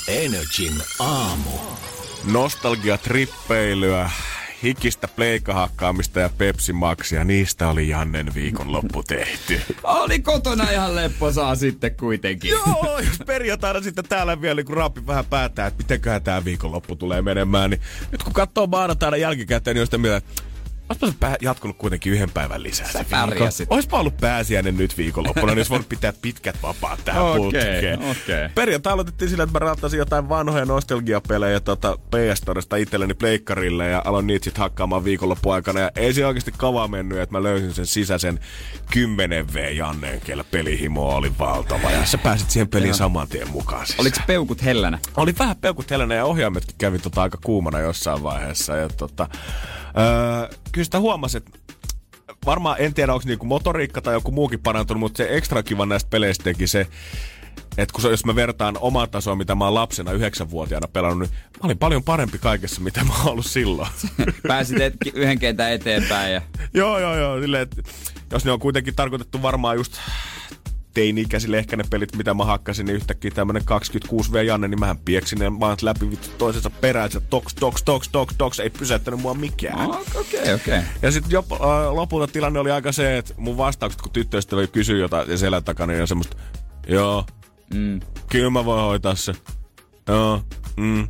Energin 0.09 0.75
aamu. 0.99 1.51
Nostalgia-trippeilyä, 2.33 4.11
hikistä 4.65 5.09
pleikahakkaamista 5.09 6.21
ja 6.21 6.31
Pepsi 6.39 6.73
Maxia, 6.73 7.25
niistä 7.25 7.69
oli 7.69 7.89
Jannen 7.89 8.35
viikonloppu 8.35 9.03
tehty. 9.03 9.61
Oli 9.83 10.19
kotona 10.19 10.71
ihan 10.71 10.97
lepposaa 10.97 11.55
sitten 11.55 11.97
kuitenkin. 11.97 12.51
Joo, 12.51 12.99
jos 12.99 13.19
perjantaina 13.27 13.81
sitten 13.81 14.05
täällä 14.09 14.41
vielä 14.41 14.65
kun 14.65 14.77
raapi 14.77 15.07
vähän 15.07 15.25
päätään, 15.25 15.69
että 15.69 15.83
mitenköhän 15.83 16.23
tää 16.23 16.45
viikonloppu 16.45 16.97
tulee 16.97 17.23
menemään, 17.23 17.71
niin 17.71 17.81
nyt 18.13 18.23
kun 18.23 18.33
katsoo 18.33 18.67
maanantaina 18.67 19.17
jälkikäteen, 19.17 19.75
niin 19.75 19.81
on 19.81 19.87
sitä 19.87 19.99
mieltä, 19.99 20.17
että 20.17 20.43
Olispa 20.89 21.07
se 21.07 21.15
pää- 21.21 21.37
jatkunut 21.41 21.77
kuitenkin 21.79 22.13
yhden 22.13 22.31
päivän 22.31 22.63
lisää. 22.63 22.87
se 22.87 22.99
viikko. 22.99 23.11
pärjäsit. 23.11 23.67
Oispa 23.73 24.01
ollut 24.01 24.17
pääsiäinen 24.17 24.77
nyt 24.77 24.99
viikonloppuna, 24.99 25.47
niin 25.47 25.59
olisi 25.59 25.71
voinut 25.71 25.89
pitää 25.89 26.13
pitkät 26.23 26.57
vapaat 26.63 27.01
tähän 27.05 27.23
Okei, 27.23 27.41
putkeen. 27.43 28.03
okei. 28.11 28.49
Perjantai 28.55 28.93
aloitettiin 28.93 29.29
sillä, 29.29 29.43
että 29.45 29.53
mä 29.53 29.59
rattasin 29.59 29.99
jotain 29.99 30.29
vanhoja 30.29 30.65
nostalgiapelejä 30.65 31.61
tota 31.61 31.99
PS 31.99 32.39
Storesta 32.39 32.77
itselleni 32.77 33.15
pleikkarille 33.15 33.89
ja 33.89 34.03
aloin 34.05 34.27
niitä 34.27 34.45
sitten 34.45 34.61
hakkaamaan 34.63 35.05
viikonloppuaikana. 35.05 35.81
Ja 35.81 35.91
ei 35.97 36.15
se 36.15 36.27
oikeasti 36.27 36.53
kavaa 36.57 36.89
mennyt, 36.89 37.19
että 37.19 37.33
mä 37.33 37.43
löysin 37.43 37.75
sen 37.75 37.87
sisäisen 37.87 38.41
10V 38.97 39.59
Janneen, 39.59 40.21
kellä 40.21 40.45
pelihimo 40.51 41.15
oli 41.17 41.33
valtava. 41.39 41.91
Ja 41.91 42.05
sä 42.07 42.19
pääsit 42.19 42.51
siihen 42.51 42.69
peliin 42.69 42.95
saman 42.95 43.29
tien 43.29 43.51
mukaan. 43.51 43.87
Siis. 43.87 44.01
Oliko 44.01 44.19
peukut 44.27 44.65
hellänä? 44.65 44.99
Oli 45.17 45.35
vähän 45.39 45.57
peukut 45.57 45.91
helänä 45.91 46.15
ja 46.15 46.25
ohjaimetkin 46.25 46.75
kävi 46.79 46.99
tota 46.99 47.23
aika 47.23 47.39
kuumana 47.45 47.81
jossain 47.81 48.23
vaiheessa. 48.23 48.77
Ja 48.77 48.89
tota, 48.89 49.29
öö, 49.99 50.59
kyllä 50.73 50.85
sitä 50.85 51.01
huomasi, 51.01 51.37
että 51.37 51.59
varmaan 52.47 52.77
en 52.79 52.95
tiedä, 52.95 53.15
onko 53.15 53.25
niinku 53.27 53.47
motoriikka 53.47 54.03
tai 54.03 54.15
joku 54.15 54.31
muukin 54.31 54.61
parantunut, 54.61 55.01
mutta 55.01 55.17
se 55.17 55.37
ekstra 55.37 55.63
kiva 55.63 55.87
näistä 55.87 56.11
peleistä 56.11 56.45
teki 56.45 56.67
se, 56.67 56.87
että 57.79 57.93
kun 57.93 58.03
se, 58.03 58.09
jos 58.09 58.25
mä 58.25 58.35
vertaan 58.35 58.79
omaa 58.81 59.07
tasoa, 59.07 59.37
mitä 59.37 59.55
mä 59.55 59.65
oon 59.65 59.75
lapsena 59.75 60.13
yhdeksänvuotiaana 60.13 60.89
pelannut, 60.89 61.31
niin 61.31 61.39
mä 61.53 61.67
olin 61.67 61.79
paljon 61.79 62.05
parempi 62.05 62.39
kaikessa, 62.39 62.81
mitä 62.81 63.05
mä 63.05 63.15
oon 63.19 63.29
ollut 63.29 63.47
silloin. 63.47 63.89
Pääsit 64.49 64.81
et, 64.81 64.95
yhden 65.15 65.39
kentän 65.39 65.73
eteenpäin 65.73 66.35
ja... 66.35 66.43
joo, 66.75 66.99
joo, 66.99 67.17
joo. 67.17 67.41
Silleen, 67.41 67.69
jos 68.31 68.45
ne 68.45 68.53
on 68.53 68.59
kuitenkin 68.59 68.95
tarkoitettu 68.95 69.43
varmaan 69.43 69.77
just 69.77 69.93
teini-ikäisille 70.95 71.59
ehkä 71.59 71.77
ne 71.77 71.85
pelit, 71.91 72.17
mitä 72.17 72.35
mä 72.35 72.45
hakkasin, 72.45 72.87
niin 72.87 72.97
yhtäkkiä 72.97 73.31
tämmönen 73.31 73.63
26V 73.63 74.37
Janne, 74.47 74.69
niin 74.69 74.81
mähän 74.81 74.99
pieksin 74.99 75.39
ne 75.39 75.61
vaan 75.61 75.77
läpi 75.83 76.11
vittu 76.11 76.29
toisensa 76.39 76.71
perään, 76.71 77.07
että 77.07 77.21
toks, 77.21 77.55
toks, 77.55 77.83
toks, 77.83 78.09
toks, 78.09 78.35
toks, 78.39 78.61
ei 78.61 78.71
pysäyttänyt 78.71 79.21
mua 79.21 79.35
mikään. 79.35 79.91
Okei, 79.91 80.21
okei. 80.21 80.41
Okay, 80.41 80.55
okay. 80.55 80.83
Ja 81.03 81.11
sitten 81.11 81.39
äh, 81.39 81.95
lopulta 81.95 82.33
tilanne 82.33 82.61
oli 82.61 82.71
aika 82.71 82.93
se, 82.93 83.19
että 83.19 83.35
mun 83.37 83.57
vastaukset, 83.57 84.03
kun 84.03 84.13
tyttöystävä 84.13 84.67
kysyy 84.67 85.01
jotain 85.01 85.31
ja 85.31 85.39
selän 85.39 85.65
takana, 85.65 85.93
niin 85.93 86.03
on 86.03 86.09
semmoista, 86.09 86.37
joo, 86.87 87.27
mm. 87.75 88.01
kyllä 88.31 88.51
mä 88.51 88.65
voin 88.65 88.81
hoitaa 88.81 89.15
se. 89.15 89.33
Joo, 90.09 90.43
mm. 90.77 91.09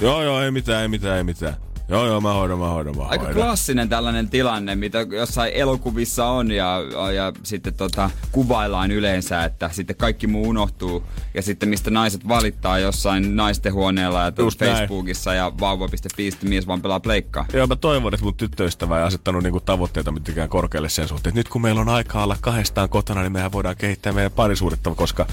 Joo, 0.00 0.22
joo, 0.22 0.42
ei 0.42 0.50
mitään, 0.50 0.82
ei 0.82 0.88
mitään, 0.88 1.16
ei 1.16 1.24
mitään. 1.24 1.69
Joo, 1.90 2.06
joo, 2.06 2.20
mä 2.20 2.32
hoidan, 2.32 2.58
mä 2.58 2.68
hoidan, 2.68 2.96
mä 2.96 3.02
Aika 3.02 3.24
hoidan. 3.24 3.42
klassinen 3.42 3.88
tällainen 3.88 4.30
tilanne, 4.30 4.74
mitä 4.76 5.06
jossain 5.10 5.52
elokuvissa 5.54 6.26
on 6.26 6.50
ja, 6.50 6.78
ja 7.14 7.32
sitten 7.42 7.74
tota, 7.74 8.10
kuvaillaan 8.32 8.90
yleensä, 8.90 9.44
että 9.44 9.70
sitten 9.72 9.96
kaikki 9.96 10.26
muu 10.26 10.48
unohtuu. 10.48 11.04
Ja 11.34 11.42
sitten 11.42 11.68
mistä 11.68 11.90
naiset 11.90 12.28
valittaa 12.28 12.78
jossain 12.78 13.36
naistenhuoneella 13.36 14.22
ja 14.22 14.32
Just 14.38 14.60
näin. 14.60 14.76
Facebookissa 14.76 15.34
ja 15.34 15.52
vauva.fi, 15.60 16.30
mies 16.42 16.66
vaan 16.66 16.82
pelaa 16.82 17.00
pleikkaa. 17.00 17.46
Joo, 17.52 17.66
mä 17.66 17.76
toivon, 17.76 18.14
että 18.14 18.24
mun 18.24 18.34
tyttöystävä 18.34 18.98
ei 18.98 19.04
asettanut 19.04 19.42
niinku 19.42 19.60
tavoitteita 19.60 20.12
mitenkään 20.12 20.48
korkealle 20.48 20.88
sen 20.88 21.08
suhteen. 21.08 21.30
Että 21.30 21.38
nyt 21.40 21.48
kun 21.48 21.62
meillä 21.62 21.80
on 21.80 21.88
aikaa 21.88 22.24
olla 22.24 22.36
kahdestaan 22.40 22.88
kotona, 22.88 23.22
niin 23.22 23.32
mehän 23.32 23.52
voidaan 23.52 23.76
kehittää 23.76 24.12
meidän 24.12 24.32
parisuudetta, 24.32 24.94
koska 24.94 25.26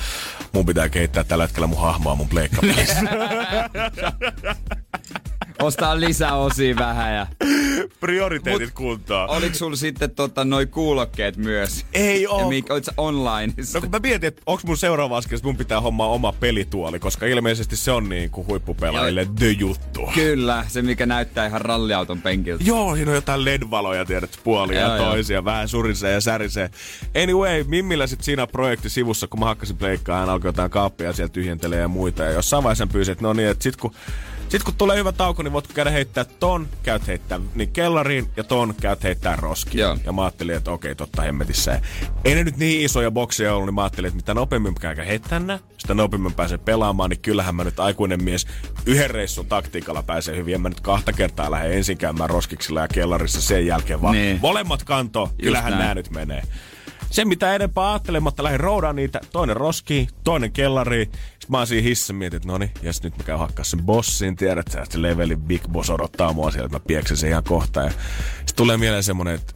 mun 0.53 0.65
pitää 0.65 0.89
kehittää 0.89 1.23
tällä 1.23 1.43
hetkellä 1.43 1.67
mun 1.67 1.81
hahmoa 1.81 2.15
mun 2.15 2.29
pleikkapelissä. 2.29 3.01
Ostaa 5.61 5.99
lisää 5.99 6.35
osia 6.35 6.75
vähän 6.75 7.15
ja... 7.15 7.27
Prioriteetit 7.99 8.71
kuntoon. 8.71 9.29
Oliko 9.29 9.55
sulla 9.55 9.75
sitten 9.75 10.11
tota, 10.11 10.45
noi 10.45 10.65
kuulokkeet 10.65 11.37
myös? 11.37 11.85
Ei 11.93 12.23
Ja 12.23 12.29
oo. 12.29 12.49
mikä, 12.49 12.73
olit 12.73 12.85
online? 12.97 13.53
No 13.73 13.81
kun 13.81 13.89
mä 13.91 13.99
mietin, 13.99 14.27
että 14.27 14.41
onko 14.45 14.61
mun 14.65 14.77
seuraava 14.77 15.17
askel, 15.17 15.35
että 15.37 15.47
mun 15.47 15.57
pitää 15.57 15.81
hommaa 15.81 16.07
oma 16.07 16.31
pelituoli, 16.31 16.99
koska 16.99 17.25
ilmeisesti 17.25 17.75
se 17.75 17.91
on 17.91 18.09
niin 18.09 18.29
kuin 18.29 18.47
huippupelaajille 18.47 19.27
the 19.35 19.47
juttu. 19.47 20.09
Kyllä, 20.13 20.65
se 20.67 20.81
mikä 20.81 21.05
näyttää 21.05 21.45
ihan 21.45 21.61
ralliauton 21.61 22.21
penkiltä. 22.21 22.63
Joo, 22.63 22.95
siinä 22.95 23.11
on 23.11 23.15
jotain 23.15 23.45
LED-valoja, 23.45 24.05
tiedät, 24.05 24.39
puolia 24.43 24.79
Joo, 24.79 24.89
ja 24.89 24.97
joo. 24.97 25.05
toisia, 25.05 25.45
vähän 25.45 25.67
surisee 25.67 26.13
ja 26.13 26.21
särisee. 26.21 26.69
Anyway, 27.23 27.63
Mimmillä 27.63 28.07
sit 28.07 28.23
siinä 28.23 28.47
projekti 28.47 28.89
sivussa, 28.89 29.27
kun 29.27 29.39
mä 29.39 29.45
hakkasin 29.45 29.77
pleikkaa, 29.77 30.19
hän 30.19 30.29
alkoi 30.29 30.49
jotain 30.49 30.71
kaappia 30.71 31.13
siellä 31.13 31.33
tyhjentelee 31.33 31.79
ja 31.79 31.87
muita. 31.87 32.23
Ja 32.23 32.31
jossain 32.31 32.63
vaiheessa 32.63 32.87
pyysi, 32.87 33.11
että 33.11 33.23
no 33.23 33.33
niin, 33.33 33.49
että 33.49 33.63
sit 33.63 33.75
kun 33.75 33.91
sitten 34.49 34.65
kun 34.65 34.73
tulee 34.75 34.97
hyvä 34.97 35.11
tauko, 35.11 35.43
niin 35.43 35.53
voit 35.53 35.67
käydä 35.73 35.89
heittää 35.91 36.25
ton, 36.25 36.67
käyt 36.83 37.07
heittää 37.07 37.39
niin 37.55 37.71
kellariin 37.71 38.29
ja 38.37 38.43
ton 38.43 38.75
käyt 38.81 39.03
heittää 39.03 39.35
roskiin. 39.35 39.79
Joo. 39.81 39.97
Ja 40.05 40.11
mä 40.11 40.21
ajattelin, 40.23 40.55
että 40.55 40.71
okei, 40.71 40.95
totta 40.95 41.21
hemmetissä. 41.21 41.71
Ja 41.71 41.79
ei 42.25 42.35
ne 42.35 42.43
nyt 42.43 42.57
niin 42.57 42.85
isoja 42.85 43.11
bokseja 43.11 43.53
ollut, 43.53 43.65
niin 43.67 43.75
mä 43.75 43.81
ajattelin, 43.81 44.07
että 44.07 44.15
mitä 44.15 44.33
nopeammin 44.33 44.75
käyn 44.75 44.97
heittää 44.97 45.39
nää, 45.39 45.59
sitä 45.77 45.93
nopeammin 45.93 46.33
pääsen 46.33 46.59
pelaamaan, 46.59 47.09
niin 47.09 47.19
kyllähän 47.19 47.55
mä 47.55 47.63
nyt 47.63 47.79
aikuinen 47.79 48.23
mies 48.23 48.47
yhden 48.85 49.09
reissun 49.09 49.45
taktiikalla 49.45 50.03
pääsee 50.03 50.35
hyvin. 50.37 50.55
En 50.55 50.61
mä 50.61 50.69
nyt 50.69 50.81
kahta 50.81 51.13
kertaa 51.13 51.51
lähde 51.51 51.77
ensin 51.77 51.97
käymään 51.97 52.29
roskiksilla 52.29 52.81
ja 52.81 52.87
kellarissa 52.87 53.41
sen 53.41 53.65
jälkeen, 53.67 54.01
vaan 54.01 54.13
Niin. 54.15 54.39
molemmat 54.41 54.83
kanto, 54.83 55.29
kyllähän 55.41 55.71
nämä 55.77 55.93
nyt 55.95 56.09
menee. 56.09 56.43
Se 57.11 57.25
mitä 57.25 57.55
enempää 57.55 57.89
ajattelematta 57.91 58.43
lähdin 58.43 58.59
roudaan 58.59 58.95
niitä, 58.95 59.21
toinen 59.31 59.55
roskiin, 59.57 60.07
toinen 60.23 60.51
kellariin. 60.51 61.11
Sitten 61.11 61.47
mä 61.49 61.57
oon 61.57 61.67
siinä 61.67 61.83
hississä 61.83 62.13
mietin, 62.13 62.37
että 62.37 62.47
no 62.47 62.57
niin, 62.57 62.71
ja 62.81 62.93
sit 62.93 63.03
nyt 63.03 63.17
mä 63.17 63.23
käyn 63.23 63.39
hakkaa 63.39 63.65
sen 63.65 63.83
bossin, 63.83 64.35
tiedät 64.35 64.67
sä, 64.71 64.81
että 64.81 64.93
se 64.93 65.01
levelin 65.01 65.41
big 65.41 65.67
boss 65.67 65.89
odottaa 65.89 66.33
mua 66.33 66.51
siellä, 66.51 66.65
että 66.65 66.75
mä 66.75 66.83
pieksen 66.87 67.17
sen 67.17 67.29
ihan 67.29 67.43
kohta. 67.43 67.81
Ja 67.81 67.91
sit 68.45 68.55
tulee 68.55 68.77
mieleen 68.77 69.03
semmonen, 69.03 69.35
että 69.35 69.53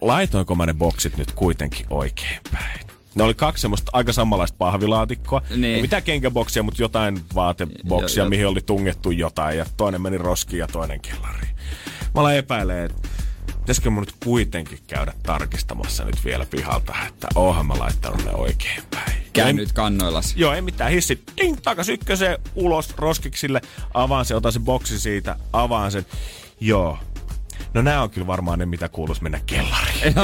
laitoinko 0.00 0.54
mä 0.54 0.66
ne 0.66 0.74
boksit 0.74 1.16
nyt 1.16 1.32
kuitenkin 1.32 1.86
oikein 1.90 2.40
päin. 2.52 2.80
Ne 3.14 3.22
oli 3.24 3.34
kaksi 3.34 3.60
semmoista 3.62 3.90
aika 3.94 4.12
samanlaista 4.12 4.56
pahvilaatikkoa. 4.58 5.42
Niin. 5.50 5.64
Ei 5.64 5.82
mitään 5.82 6.02
kenkäboksia, 6.02 6.62
mutta 6.62 6.82
jotain 6.82 7.20
vaateboksia, 7.34 8.20
Jo- 8.20 8.26
jo- 8.26 8.30
mihin 8.30 8.46
oli 8.46 8.60
tungettu 8.66 9.10
jotain. 9.10 9.58
Ja 9.58 9.66
toinen 9.76 10.02
meni 10.02 10.18
roskiin 10.18 10.60
ja 10.60 10.66
toinen 10.66 11.00
kellariin. 11.00 11.56
Mä 12.14 12.20
aloin 12.20 12.36
epäilee, 12.36 12.84
että 12.84 13.08
pitäisikö 13.68 13.90
mun 13.90 14.02
nyt 14.02 14.14
kuitenkin 14.24 14.78
käydä 14.86 15.12
tarkistamassa 15.22 16.04
nyt 16.04 16.24
vielä 16.24 16.46
pihalta, 16.50 16.94
että 17.08 17.28
oonhan 17.34 17.66
mä 17.66 17.74
laittanut 17.78 18.24
ne 18.24 18.30
oikein 18.30 18.82
päin. 18.90 19.22
Käy 19.32 19.52
nyt 19.52 19.72
kannoillas. 19.72 20.34
Joo, 20.36 20.52
ei 20.52 20.62
mitään. 20.62 20.90
Hissi, 20.90 21.22
ding, 21.36 21.56
takas 21.62 21.88
ykköseen, 21.88 22.38
ulos 22.54 22.94
roskiksille, 22.96 23.60
avaan 23.94 24.24
se, 24.24 24.34
otan 24.34 24.52
se 24.52 24.60
boksi 24.60 24.98
siitä, 25.00 25.36
avaan 25.52 25.92
sen. 25.92 26.06
Joo. 26.60 26.98
No 27.74 27.82
nämä 27.82 28.02
on 28.02 28.10
kyllä 28.10 28.26
varmaan 28.26 28.58
ne, 28.58 28.66
mitä 28.66 28.88
kuuluisi 28.88 29.22
mennä 29.22 29.40
kellariin. 29.46 30.14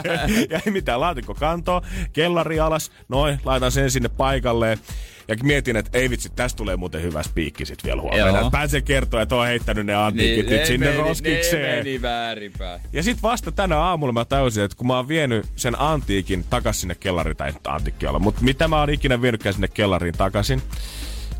ja 0.50 0.60
ei 0.66 0.72
mitään, 0.72 1.00
laatikko 1.00 1.34
kantoa, 1.34 1.82
kellari 2.12 2.60
alas, 2.60 2.90
noin, 3.08 3.40
laitan 3.44 3.72
sen 3.72 3.90
sinne 3.90 4.08
paikalleen. 4.08 4.78
Ja 5.28 5.36
mietin, 5.42 5.76
että 5.76 5.98
ei 5.98 6.10
vitsi, 6.10 6.28
tästä 6.36 6.56
tulee 6.56 6.76
muuten 6.76 7.02
hyvä 7.02 7.22
spiikki 7.22 7.66
sit 7.66 7.84
vielä 7.84 8.02
huomenna. 8.02 8.50
Pääsee 8.50 8.80
kertoa, 8.80 9.22
että 9.22 9.36
on 9.36 9.46
heittänyt 9.46 9.86
ne 9.86 9.94
antiikit 9.94 10.46
nyt 10.46 10.60
ne 10.60 10.66
sinne 10.66 10.86
meni, 10.86 10.98
roskikseen. 10.98 11.62
Ne 11.62 11.76
meni 11.76 12.02
väärinpäin. 12.02 12.80
Ja 12.92 13.02
sit 13.02 13.22
vasta 13.22 13.52
tänä 13.52 13.78
aamulla 13.78 14.12
mä 14.12 14.24
täysin, 14.24 14.64
että 14.64 14.76
kun 14.76 14.86
mä 14.86 14.96
oon 14.96 15.08
vienyt 15.08 15.46
sen 15.56 15.80
antiikin 15.80 16.44
takas 16.50 16.80
sinne 16.80 16.94
kellariin, 16.94 17.36
tai 17.36 17.52
nyt 17.52 17.66
antiikki 17.66 18.06
olla, 18.06 18.18
mutta 18.18 18.42
mitä 18.42 18.68
mä 18.68 18.80
oon 18.80 18.90
ikinä 18.90 19.22
vienytkään 19.22 19.52
sinne 19.52 19.68
kellariin 19.68 20.14
takaisin, 20.14 20.62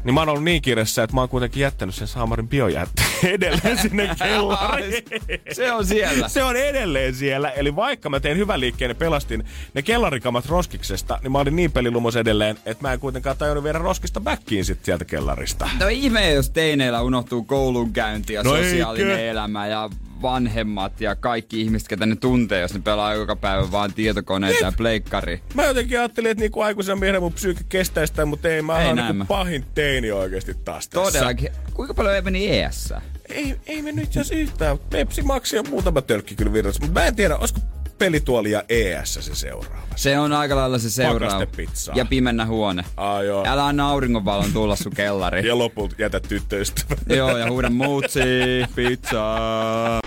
niin 0.04 0.14
mä 0.14 0.20
oon 0.20 0.28
ollut 0.28 0.44
niin 0.44 0.62
kiireessä, 0.62 1.02
että 1.02 1.14
mä 1.14 1.20
oon 1.20 1.28
kuitenkin 1.28 1.60
jättänyt 1.60 1.94
sen 1.94 2.08
saamarin 2.08 2.48
biojätteen 2.48 3.08
edelleen 3.34 3.78
sinne 3.78 4.10
kellariin. 4.18 5.04
Se 5.52 5.72
on 5.72 5.86
siellä. 5.86 6.28
Se 6.28 6.42
on 6.44 6.56
edelleen 6.56 7.14
siellä. 7.14 7.50
Eli 7.50 7.76
vaikka 7.76 8.10
mä 8.10 8.20
tein 8.20 8.36
hyvän 8.36 8.60
liikkeen 8.60 8.88
ja 8.88 8.94
pelastin 8.94 9.44
ne 9.74 9.82
kellarikamat 9.82 10.46
roskiksesta, 10.46 11.18
niin 11.22 11.32
mä 11.32 11.38
olin 11.38 11.56
niin 11.56 11.72
pelilumos 11.72 12.16
edelleen, 12.16 12.56
että 12.66 12.82
mä 12.88 12.92
en 12.92 13.00
kuitenkaan 13.00 13.36
tajunnut 13.36 13.64
viedä 13.64 13.78
roskista 13.78 14.20
backiin 14.20 14.64
sit 14.64 14.84
sieltä 14.84 15.04
kellarista. 15.04 15.68
No 15.80 15.88
ihme, 15.88 16.32
jos 16.32 16.50
teineillä 16.50 17.02
unohtuu 17.02 17.44
koulunkäynti 17.44 18.32
ja 18.32 18.42
No 18.42 18.50
sosiaalinen 18.50 19.10
eikö? 19.10 19.30
elämä 19.30 19.66
ja 19.66 19.90
vanhemmat 20.24 21.00
ja 21.00 21.16
kaikki 21.16 21.60
ihmiset, 21.60 21.88
ketä 21.88 22.06
ne 22.06 22.16
tuntee, 22.16 22.60
jos 22.60 22.74
ne 22.74 22.80
pelaa 22.80 23.14
joka 23.14 23.36
päivä 23.36 23.72
vaan 23.72 23.92
tietokoneita 23.92 24.64
ja 24.64 24.72
pleikkari. 24.76 25.42
Mä 25.54 25.64
jotenkin 25.64 25.98
ajattelin, 25.98 26.30
että 26.30 26.42
niinku 26.42 26.60
aikuisena 26.60 26.96
miehenä 26.96 27.20
mun 27.20 27.32
psyyke 27.32 27.60
kestää 27.68 28.06
sitä, 28.06 28.26
mutta 28.26 28.48
ei, 28.48 28.62
mä 28.62 28.78
Ei 28.78 28.86
oon 28.86 28.96
niinku 28.96 29.24
pahin 29.24 29.64
teini 29.74 30.10
oikeasti 30.10 30.54
taas 30.54 30.88
tässä. 30.88 31.12
Todellakin. 31.12 31.48
Kuinka 31.74 31.94
paljon 31.94 32.24
meni 32.24 32.58
ES? 32.60 32.94
Ei, 33.28 33.56
ei 33.66 33.82
me 33.82 33.92
nyt 33.92 34.14
jos 34.14 34.30
yhtään. 34.30 34.78
Pepsi 34.78 35.22
Maxi 35.22 35.56
ja 35.56 35.62
muutama 35.62 36.02
tölkki 36.02 36.34
kyllä 36.34 36.52
virrassa, 36.52 36.82
mutta 36.82 37.00
mä 37.00 37.06
en 37.06 37.16
tiedä, 37.16 37.36
olisiko 37.36 37.60
pelituoli 37.98 38.50
ja 38.50 38.62
ES 38.68 39.14
se 39.14 39.34
seuraava. 39.34 39.84
Se 39.96 40.18
on 40.18 40.32
aika 40.32 40.56
lailla 40.56 40.78
se 40.78 40.90
seuraava. 40.90 41.34
Pakastepizzaa. 41.34 41.94
Ja 41.96 42.04
pimennä 42.04 42.46
huone. 42.46 42.84
Aa, 42.96 43.22
joo. 43.22 43.44
Älä 43.46 43.66
anna 43.66 43.88
auringonvalon 43.88 44.52
tulla 44.52 44.76
sun 44.76 44.92
kellariin. 44.92 45.46
Ja 45.46 45.58
lopulta 45.58 45.94
jätä 45.98 46.20
tyttöystävä. 46.20 46.96
Joo, 47.16 47.36
ja 47.36 47.50
huuda 47.50 47.70
muutsi, 47.70 48.20
pizzaa. 48.74 50.00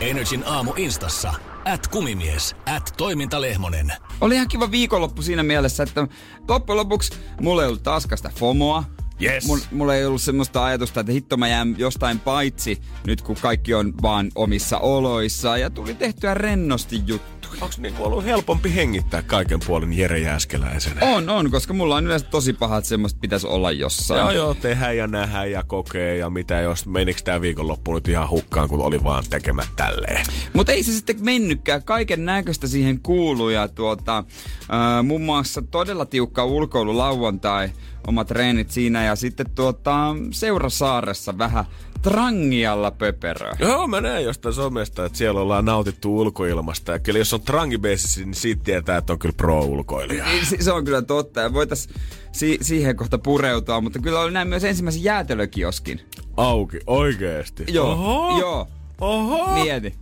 Energin 0.00 0.42
aamu 0.46 0.72
instassa. 0.76 1.34
At 1.64 1.86
kumimies. 1.86 2.56
At 2.76 2.94
toimintalehmonen. 2.96 3.92
Oli 4.20 4.34
ihan 4.34 4.48
kiva 4.48 4.70
viikonloppu 4.70 5.22
siinä 5.22 5.42
mielessä, 5.42 5.82
että 5.82 6.06
loppujen 6.48 6.76
lopuksi 6.76 7.12
mulla 7.40 7.62
ei 7.62 7.68
ollut 7.68 7.82
taaskaan 7.82 8.16
sitä 8.18 8.30
FOMOa. 8.34 8.84
Yes. 9.22 9.46
Mul, 9.46 9.58
mulla 9.70 9.94
ei 9.94 10.04
ollut 10.06 10.22
semmoista 10.22 10.64
ajatusta, 10.64 11.00
että 11.00 11.12
hitto 11.12 11.36
mä 11.36 11.48
jään 11.48 11.74
jostain 11.78 12.20
paitsi 12.20 12.80
nyt 13.06 13.22
kun 13.22 13.36
kaikki 13.36 13.74
on 13.74 13.94
vaan 14.02 14.30
omissa 14.34 14.78
oloissa 14.78 15.58
ja 15.58 15.70
tuli 15.70 15.94
tehtyä 15.94 16.34
rennosti 16.34 17.02
juttuja. 17.06 17.35
Onko 17.60 17.74
niinku 17.78 18.04
ollut 18.04 18.24
helpompi 18.24 18.74
hengittää 18.74 19.22
kaiken 19.22 19.60
puolin 19.66 19.92
Jere 19.92 20.18
Jääskeläisenä? 20.18 21.00
On, 21.00 21.30
on, 21.30 21.50
koska 21.50 21.74
mulla 21.74 21.96
on 21.96 22.06
yleensä 22.06 22.26
tosi 22.26 22.52
paha, 22.52 22.76
että 22.76 22.88
semmoista 22.88 23.18
pitäisi 23.20 23.46
olla 23.46 23.72
jossain. 23.72 24.20
Joo, 24.20 24.30
joo, 24.30 24.54
tehdään 24.54 24.96
ja 24.96 25.06
nähdään 25.06 25.50
ja 25.50 25.62
kokee 25.62 26.16
ja 26.16 26.30
mitä 26.30 26.60
jos 26.60 26.86
menikö 26.86 27.20
tää 27.24 27.40
viikonloppu 27.40 27.94
nyt 27.94 28.08
ihan 28.08 28.30
hukkaan, 28.30 28.68
kun 28.68 28.80
oli 28.80 29.04
vaan 29.04 29.24
tekemät 29.30 29.68
tälleen. 29.76 30.26
Mutta 30.52 30.72
ei 30.72 30.82
se 30.82 30.92
sitten 30.92 31.16
mennytkään. 31.20 31.82
Kaiken 31.82 32.24
näköistä 32.24 32.66
siihen 32.66 33.00
kuuluu 33.00 33.48
ja 33.48 33.68
tuota, 33.68 34.24
ää, 34.68 35.02
muun 35.02 35.22
muassa 35.22 35.62
todella 35.62 36.06
tiukka 36.06 36.44
ulkoilu 36.44 36.98
lauantai, 36.98 37.70
omat 38.06 38.26
treenit 38.26 38.70
siinä 38.70 39.04
ja 39.04 39.16
sitten 39.16 39.50
tuota, 39.54 40.16
Seurasaaressa 40.30 41.38
vähän 41.38 41.64
trangialla 42.02 42.90
pöperöä. 42.90 43.56
Joo, 43.58 43.86
mä 43.86 44.00
näen 44.00 44.24
jostain 44.24 44.54
somesta, 44.54 45.04
että 45.04 45.18
siellä 45.18 45.40
ollaan 45.40 45.64
nautittu 45.64 46.18
ulkoilmasta. 46.20 46.92
Ja 46.92 46.98
kyllä 46.98 47.18
jos 47.18 47.32
on 47.34 47.40
trangibeisissä, 47.42 48.20
niin 48.20 48.34
siitä 48.34 48.64
tietää, 48.64 48.96
että 48.96 49.12
on 49.12 49.18
kyllä 49.18 49.34
pro-ulkoilija. 49.36 50.24
Niin, 50.24 50.46
Se, 50.46 50.56
se 50.60 50.72
on 50.72 50.84
kyllä 50.84 51.02
totta 51.02 51.40
ja 51.40 51.52
voitais 51.52 51.88
si- 52.32 52.58
siihen 52.60 52.96
kohta 52.96 53.18
pureutua, 53.18 53.80
mutta 53.80 53.98
kyllä 53.98 54.20
oli 54.20 54.32
näin 54.32 54.48
myös 54.48 54.64
ensimmäisen 54.64 55.04
jäätelökioskin. 55.04 56.00
Auki, 56.36 56.78
oikeesti. 56.86 57.64
Joo, 57.68 57.92
Oho. 57.92 58.40
joo. 58.40 58.68
Oho. 59.00 59.54
Mieti. 59.62 59.94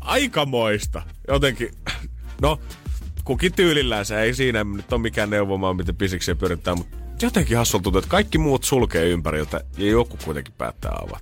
aikamoista. 0.00 1.02
Jotenkin, 1.28 1.70
no, 2.42 2.60
kukin 3.24 3.52
tyylillänsä. 3.52 4.20
Ei 4.22 4.34
siinä 4.34 4.64
nyt 4.64 4.92
ole 4.92 5.00
mikään 5.00 5.30
neuvomaan, 5.30 5.76
miten 5.76 5.96
pisiksiä 5.96 6.34
pyörittää, 6.34 6.74
mutta 6.74 6.96
jotenkin 7.26 7.56
hassulta 7.56 7.82
tuntuu, 7.82 7.98
että 7.98 8.10
kaikki 8.10 8.38
muut 8.38 8.64
sulkee 8.64 9.08
ympäriltä 9.08 9.60
ja 9.78 9.90
joku 9.90 10.18
kuitenkin 10.24 10.54
päättää 10.58 10.92
avata. 10.92 11.20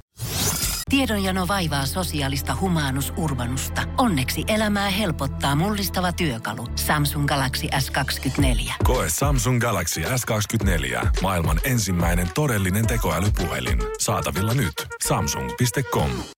Tiedonjano 0.91 1.49
vaivaa 1.49 1.87
sosiaalista 1.87 2.57
humanus 2.61 3.13
urbanusta. 3.17 3.83
Onneksi 3.99 4.45
elämää 4.49 4.91
helpottaa 4.91 5.55
mullistava 5.55 6.13
työkalu. 6.13 6.67
Samsung 6.75 7.27
Galaxy 7.27 7.67
S24. 7.67 8.73
Koe 8.85 9.07
Samsung 9.09 9.61
Galaxy 9.61 10.01
S24. 10.01 11.09
Maailman 11.23 11.61
ensimmäinen 11.65 12.29
todellinen 12.35 12.87
tekoälypuhelin. 12.87 13.79
Saatavilla 13.99 14.55
nyt. 14.55 14.75
Samsung.com. 15.05 16.38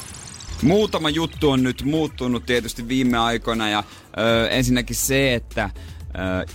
Muutama 0.61 1.09
juttu 1.09 1.49
on 1.49 1.63
nyt 1.63 1.83
muuttunut 1.83 2.45
tietysti 2.45 2.87
viime 2.87 3.17
aikoina 3.17 3.69
ja 3.69 3.83
ö, 4.17 4.49
ensinnäkin 4.49 4.95
se, 4.95 5.33
että 5.33 5.69
ö, 6.43 6.45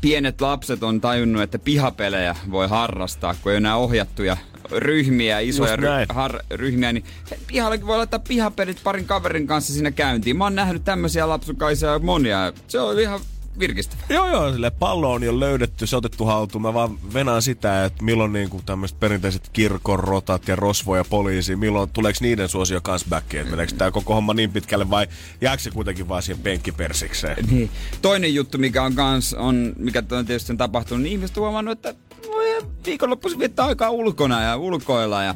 pienet 0.00 0.40
lapset 0.40 0.82
on 0.82 1.00
tajunnut, 1.00 1.42
että 1.42 1.58
pihapelejä 1.58 2.36
voi 2.50 2.68
harrastaa, 2.68 3.34
kun 3.42 3.52
ei 3.52 3.54
ole 3.54 3.56
enää 3.56 3.76
ohjattuja 3.76 4.36
ryhmiä, 4.70 5.40
isoja 5.40 5.76
ry- 5.76 6.06
har- 6.08 6.42
ryhmiä, 6.50 6.92
niin 6.92 7.04
pihallakin 7.46 7.86
voi 7.86 7.96
laittaa 7.96 8.18
pihapelit 8.28 8.80
parin 8.84 9.04
kaverin 9.04 9.46
kanssa 9.46 9.72
siinä 9.72 9.90
käyntiin. 9.90 10.36
Mä 10.36 10.44
oon 10.44 10.54
nähnyt 10.54 10.84
tämmöisiä 10.84 11.28
lapsukaisia 11.28 11.98
monia. 11.98 12.52
Se 12.68 12.80
on 12.80 13.00
ihan 13.00 13.20
virkistävä. 13.58 14.02
Joo, 14.08 14.28
joo, 14.28 14.52
sille 14.52 14.70
pallo 14.70 15.12
on 15.12 15.22
jo 15.22 15.40
löydetty, 15.40 15.86
se 15.86 15.96
otettu 15.96 16.24
haltuun. 16.24 16.62
Mä 16.62 16.74
vaan 16.74 16.98
venaan 17.14 17.42
sitä, 17.42 17.84
että 17.84 18.04
milloin 18.04 18.32
niinku 18.32 18.62
tämmöiset 18.66 19.00
perinteiset 19.00 19.48
kirkon 19.52 20.00
rotat 20.00 20.48
ja 20.48 20.56
rosvo 20.56 20.96
ja 20.96 21.04
poliisi, 21.04 21.56
milloin 21.56 21.90
tuleeko 21.90 22.18
niiden 22.22 22.48
suosio 22.48 22.80
kans 22.80 23.04
backiin? 23.08 23.40
Että 23.40 23.50
meneekö 23.50 23.72
tää 23.78 23.90
koko 23.90 24.14
homma 24.14 24.34
niin 24.34 24.52
pitkälle 24.52 24.90
vai 24.90 25.06
jääkö 25.40 25.62
se 25.62 25.70
kuitenkin 25.70 26.08
vaan 26.08 26.22
siihen 26.22 26.42
penkkipersikseen? 26.42 27.46
Niin. 27.50 27.70
Toinen 28.02 28.34
juttu, 28.34 28.58
mikä 28.58 28.82
on 28.82 28.94
kans, 28.94 29.34
on, 29.34 29.72
mikä 29.78 30.02
on 30.10 30.26
tietysti 30.26 30.52
on 30.52 30.56
tapahtunut, 30.56 31.02
niin 31.02 31.12
ihmiset 31.12 31.36
on 31.36 31.42
huomannut, 31.42 31.72
että 31.72 31.94
viikonloppuisin 32.86 33.38
viettää 33.38 33.66
aikaa 33.66 33.90
ulkona 33.90 34.42
ja 34.42 34.56
ulkoilla 34.56 35.22
ja 35.22 35.34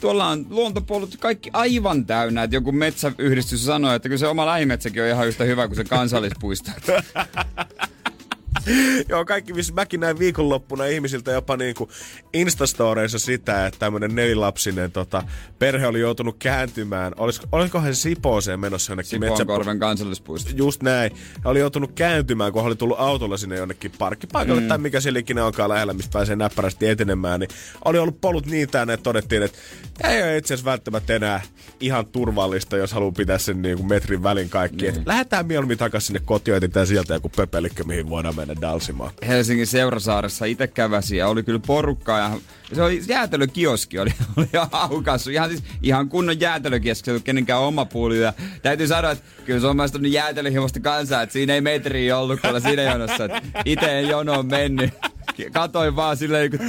tuolla 0.00 0.28
on 0.28 0.46
luontopollut 0.50 1.16
kaikki 1.20 1.50
aivan 1.52 2.06
täynnä, 2.06 2.42
että 2.42 2.56
joku 2.56 2.72
metsäyhdistys 2.72 3.64
sanoi, 3.64 3.96
että 3.96 4.08
kyllä 4.08 4.18
se 4.18 4.26
oma 4.26 4.46
lähimetsäkin 4.46 5.02
on 5.02 5.08
ihan 5.08 5.28
yhtä 5.28 5.44
hyvä 5.44 5.66
kuin 5.66 5.76
se 5.76 5.84
kansallispuisto. 5.84 6.70
Joo, 9.08 9.24
kaikki, 9.24 9.52
missä 9.52 9.74
mäkin 9.74 10.00
näin 10.00 10.18
viikonloppuna 10.18 10.84
ihmisiltä 10.84 11.32
jopa 11.32 11.56
niinku 11.56 11.90
Instastoreissa 12.32 13.18
sitä, 13.18 13.66
että 13.66 13.78
tämmönen 13.78 14.14
nelilapsinen 14.14 14.92
tota, 14.92 15.22
perhe 15.58 15.86
oli 15.86 16.00
joutunut 16.00 16.36
kääntymään. 16.38 17.12
Olis, 17.16 17.40
olikohan 17.52 17.94
se 17.94 18.00
Sipooseen 18.00 18.60
menossa 18.60 18.92
jonnekin 18.92 19.10
Sipoonkorven 19.10 19.78
kansallispuisto. 19.78 20.50
Just 20.54 20.82
näin. 20.82 21.12
He 21.44 21.48
oli 21.48 21.58
joutunut 21.58 21.92
kääntymään, 21.92 22.52
kun 22.52 22.62
he 22.62 22.66
oli 22.66 22.76
tullut 22.76 23.00
autolla 23.00 23.36
sinne 23.36 23.56
jonnekin 23.56 23.92
parkkipaikalle 23.98 24.60
mm. 24.60 24.68
tai 24.68 24.78
mikä 24.78 25.00
siellä 25.00 25.18
ikinä 25.18 25.44
onkaan 25.44 25.70
lähellä, 25.70 25.92
mistä 25.92 26.12
pääsee 26.12 26.36
näppärästi 26.36 26.88
etenemään. 26.88 27.40
Niin 27.40 27.50
oli 27.84 27.98
ollut 27.98 28.20
polut 28.20 28.46
niin 28.46 28.70
täynnä, 28.70 28.92
että 28.92 29.04
todettiin, 29.04 29.42
että 29.42 29.58
ei 30.04 30.22
ole 30.22 30.36
itse 30.36 30.54
asiassa 30.54 30.70
välttämättä 30.70 31.14
enää 31.14 31.40
ihan 31.80 32.06
turvallista, 32.06 32.76
jos 32.76 32.92
haluaa 32.92 33.12
pitää 33.12 33.38
sen 33.38 33.62
niin 33.62 33.76
kuin 33.76 33.88
metrin 33.88 34.22
välin 34.22 34.48
kaikki. 34.48 34.90
Mm. 34.90 35.02
Lähdetään 35.06 35.46
mieluummin 35.46 35.78
takaisin 35.78 36.06
sinne 36.06 36.20
kotiin, 36.24 36.56
etsitään 36.56 36.86
sieltä 36.86 37.14
joku 37.14 37.28
pöpelikkö, 37.28 37.84
mihin 37.84 38.10
voidaan 38.10 38.36
mennä 38.36 38.54
dalsimaan. 38.60 39.10
Helsingin 39.26 39.66
Seurasaaressa 39.66 40.44
itse 40.44 40.66
käväsi 40.66 41.16
ja 41.16 41.28
oli 41.28 41.42
kyllä 41.42 41.60
porukkaa 41.66 42.18
ja 42.18 42.30
se 42.72 42.82
oli 42.82 43.02
jäätelökioski, 43.08 43.98
oli, 43.98 44.10
oli 44.36 44.48
aukassu. 44.72 45.30
Ihan, 45.30 45.50
siis, 45.50 45.62
ihan 45.82 46.08
kunnon 46.08 46.40
jäätelökioski, 46.40 47.10
kenenkään 47.24 47.60
oma 47.60 47.84
puoli. 47.84 48.20
Ja 48.20 48.32
täytyy 48.62 48.86
sanoa, 48.86 49.10
että 49.10 49.24
kyllä 49.44 49.60
se 49.60 49.66
on 49.66 49.76
myös 49.76 49.92
jäätelöhimosta 50.08 50.80
kansaa, 50.80 51.22
että 51.22 51.32
siinä 51.32 51.54
ei 51.54 51.60
metriä 51.60 52.18
ollut 52.18 52.40
kyllä 52.40 52.60
siinä 52.60 52.82
jonossa. 52.82 53.24
Itse 53.64 53.98
ei 53.98 54.08
jono 54.08 54.42
mennyt. 54.42 54.90
Katoin 55.52 55.96
vaan 55.96 56.16
silleen, 56.16 56.50
kun 56.50 56.60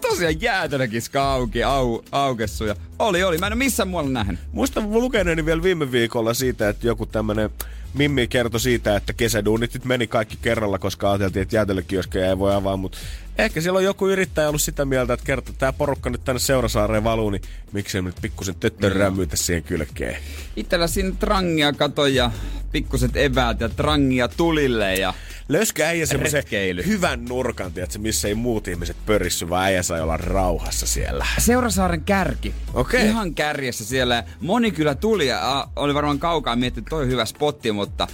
tosiaan 0.00 0.42
jäätelökiska 0.42 1.32
auki, 1.32 1.62
au, 1.64 2.02
aukessu. 2.12 2.64
Ja 2.64 2.74
oli, 2.98 3.24
oli. 3.24 3.38
Mä 3.38 3.46
en 3.46 3.52
ole 3.52 3.58
missään 3.58 3.88
muualla 3.88 4.10
nähnyt. 4.10 4.40
Muistan 4.52 4.92
lukeneeni 4.92 5.44
vielä 5.44 5.62
viime 5.62 5.92
viikolla 5.92 6.34
siitä, 6.34 6.68
että 6.68 6.86
joku 6.86 7.06
tämmönen 7.06 7.50
Mimmi 7.94 8.28
kertoi 8.28 8.60
siitä, 8.60 8.96
että 8.96 9.12
kesäduunit 9.12 9.84
meni 9.84 10.06
kaikki 10.06 10.38
kerralla, 10.42 10.78
koska 10.78 11.10
ajateltiin, 11.10 11.42
että 11.42 11.56
jäätelökioskeja 11.56 12.28
ei 12.28 12.38
voi 12.38 12.54
avaa, 12.54 12.76
mutta 12.76 12.98
ehkä 13.38 13.60
siellä 13.60 13.78
on 13.78 13.84
joku 13.84 14.08
yrittäjä 14.08 14.48
ollut 14.48 14.62
sitä 14.62 14.84
mieltä, 14.84 15.12
että 15.12 15.26
kerta 15.26 15.52
tämä 15.58 15.72
porukka 15.72 16.10
nyt 16.10 16.24
tänne 16.24 16.38
Seurasaareen 16.38 17.04
valuu, 17.04 17.30
niin 17.30 17.42
miksei 17.72 18.02
nyt 18.02 18.16
pikkusen 18.22 18.54
rämmyytä 18.92 19.36
siihen 19.36 19.62
kylkeen. 19.62 20.16
Itellä 20.56 20.86
siinä 20.86 21.12
trangia 21.18 21.72
kato 21.72 22.06
ja 22.06 22.30
pikkuset 22.72 23.16
eväät 23.16 23.60
ja 23.60 23.68
trangia 23.68 24.28
tulille 24.28 24.94
ja 24.94 25.14
Löskö 25.50 25.84
äijä 25.84 26.06
semmoisen 26.06 26.44
hyvän 26.86 27.24
nurkan, 27.24 27.72
tiedätkö, 27.72 27.98
missä 27.98 28.28
ei 28.28 28.34
muut 28.34 28.68
ihmiset 28.68 28.96
pörissy, 29.06 29.48
vaan 29.48 29.64
äijä 29.64 29.82
sai 29.82 30.00
olla 30.00 30.16
rauhassa 30.16 30.86
siellä. 30.86 31.26
Seurasaaren 31.38 32.00
kärki. 32.04 32.54
Okei. 32.74 33.06
Ihan 33.06 33.34
kärjessä 33.34 33.84
siellä. 33.84 34.24
Moni 34.40 34.70
kyllä 34.70 34.94
tuli 34.94 35.26
ja 35.26 35.68
oli 35.76 35.94
varmaan 35.94 36.18
kaukaa 36.18 36.56
miettinyt, 36.56 36.86
että 36.86 36.90
toi 36.90 37.06
hyvä 37.06 37.24
spotti, 37.24 37.72
mutta 37.72 38.06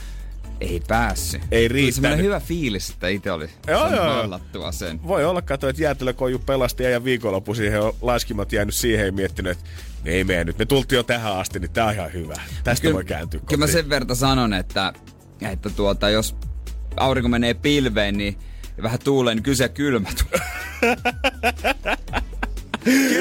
ei 0.60 0.82
päässyt. 0.88 1.42
Ei 1.50 1.68
Tuli 1.68 1.68
riittänyt. 1.68 1.94
semmoinen 1.94 2.24
hyvä 2.24 2.40
fiilis, 2.40 2.90
että 2.90 3.08
itse 3.08 3.32
oli 3.32 3.48
Joo, 3.66 3.78
saanut 3.80 3.96
joo. 3.98 4.22
hollattua 4.22 4.72
sen. 4.72 5.00
Voi 5.06 5.24
olla, 5.24 5.42
kato, 5.42 5.68
että 5.68 5.82
jäätelökoju 5.82 6.38
pelasti 6.38 6.82
ja 6.82 7.04
viikonloppu 7.04 7.54
siihen 7.54 7.82
on 7.82 7.92
laiskimat 8.02 8.52
jäänyt 8.52 8.74
siihen 8.74 9.06
ja 9.06 9.12
miettinyt, 9.12 9.58
että 9.58 9.70
ei 10.04 10.24
mene 10.24 10.44
nyt. 10.44 10.58
Me 10.58 10.64
tultiin 10.66 10.96
jo 10.96 11.02
tähän 11.02 11.36
asti, 11.36 11.58
niin 11.58 11.70
tää 11.70 11.86
on 11.86 11.94
ihan 11.94 12.12
hyvä. 12.12 12.34
Tästä 12.64 12.82
Kyllä- 12.82 12.94
voi 12.94 13.04
kääntyä 13.04 13.40
Kyllä 13.40 13.58
mä 13.58 13.66
kotiin. 13.66 13.82
sen 13.82 13.90
verran 13.90 14.16
sanon, 14.16 14.54
että, 14.54 14.92
että 15.40 15.70
tuota, 15.70 16.10
jos 16.10 16.36
aurinko 16.96 17.28
menee 17.28 17.54
pilveen, 17.54 18.18
niin 18.18 18.38
ja 18.76 18.82
vähän 18.82 18.98
tuulee, 19.04 19.34
niin 19.34 19.42
kyllä 19.42 19.56
se 19.56 19.68
kylmä 19.68 20.08
tulee. 20.22 20.46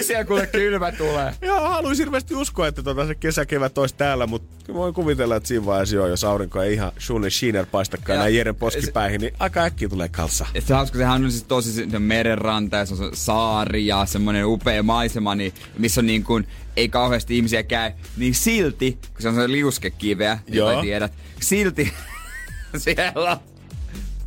siellä 0.01 0.25
kuule 0.25 0.47
kylmä 0.47 0.91
tulee. 0.91 1.33
Joo, 1.41 1.69
haluaisin 1.69 2.05
hirveästi 2.05 2.35
uskoa, 2.35 2.67
että 2.67 2.83
tota 2.83 3.07
se 3.07 3.15
kesäkevät 3.15 3.77
olisi 3.77 3.95
täällä, 3.95 4.27
mutta 4.27 4.73
voin 4.73 4.93
kuvitella, 4.93 5.35
että 5.35 5.47
siinä 5.47 5.65
vaiheessa 5.65 5.95
joo, 5.95 6.07
jos 6.07 6.23
aurinko 6.23 6.61
ei 6.61 6.73
ihan 6.73 6.91
Shunen 6.99 7.31
Sheener 7.31 7.65
paistakaan 7.65 8.19
näin 8.19 8.35
Jeren 8.35 8.55
poskipäihin, 8.55 9.21
niin 9.21 9.33
aika 9.39 9.63
äkkiä 9.63 9.89
tulee 9.89 10.09
kalsa. 10.09 10.45
Et 10.53 10.65
se 10.67 10.73
hauska, 10.73 10.97
sehän 10.97 11.25
on 11.25 11.31
siis 11.31 11.43
tosi 11.43 11.71
se 11.71 11.99
merenranta 11.99 12.77
ja 12.77 12.85
se 12.85 12.93
on 12.93 12.97
se 12.97 13.09
saari 13.13 13.85
ja 13.85 14.05
semmoinen 14.05 14.45
upea 14.45 14.83
maisema, 14.83 15.35
niin, 15.35 15.53
missä 15.77 16.01
on 16.01 16.05
niin 16.05 16.23
kuin, 16.23 16.47
ei 16.77 16.89
kauheasti 16.89 17.35
ihmisiä 17.35 17.63
käy, 17.63 17.91
niin 18.17 18.35
silti, 18.35 18.91
kun 18.91 19.21
se 19.21 19.29
on 19.29 19.35
se 19.35 19.47
liuskekiveä, 19.47 20.39
niin 20.49 20.81
tiedät, 20.81 21.13
silti 21.39 21.93
siellä 22.77 23.39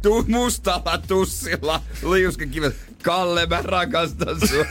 tu- 0.03 0.25
mustalla 0.29 0.99
tussilla 1.09 1.81
liuskekivet. 2.11 2.77
Kalle, 3.03 3.47
mä 3.47 3.63
rakastan 3.63 4.49
sua. 4.49 4.65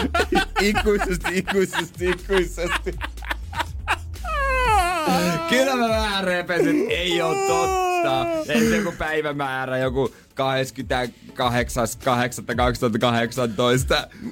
ikuisesti, 0.60 1.38
ikuisesti, 1.38 2.10
ikuisesti. 2.10 2.94
Kyllä 5.48 5.76
mä 5.76 5.88
vähän 5.88 6.24
repesin, 6.24 6.86
ei 6.90 7.22
oo 7.22 7.34
totta. 7.34 8.26
Ei 8.52 8.60
se 8.68 8.76
joku 8.76 8.92
päivämäärä, 8.98 9.78
joku 9.78 10.12
28.8.2018. 10.12 10.14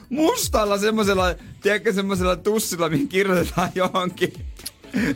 Mustalla 0.09 0.79
semmosella, 0.79 1.35
tiedätkö 1.63 1.93
semmosella 1.93 2.37
tussilla, 2.37 2.89
mihin 2.89 3.09
kirjoitetaan 3.09 3.71
johonkin 3.75 4.33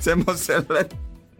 semmoselle 0.01 0.89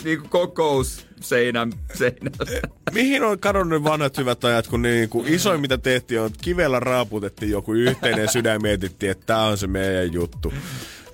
niinku 0.05 0.29
kokousseinän 0.29 1.73
seinälle. 1.95 2.63
Mihin 2.93 3.23
on 3.23 3.39
kadonnut 3.39 3.85
vanhat 3.85 4.17
hyvät 4.19 4.45
ajat, 4.45 4.67
kun 4.67 4.83
niin 4.83 5.09
kuin 5.09 5.29
isoin 5.29 5.61
mitä 5.61 5.79
tehtiin 5.79 6.21
on, 6.21 6.27
että 6.27 6.39
kivellä 6.43 6.81
raaputettiin 6.81 7.51
joku 7.51 7.73
yhteinen 7.73 8.29
sydän 8.33 8.63
mietittiin, 8.63 9.11
että 9.11 9.27
tämä 9.27 9.45
on 9.45 9.59
se 9.59 9.67
meidän 9.67 10.13
juttu. 10.13 10.53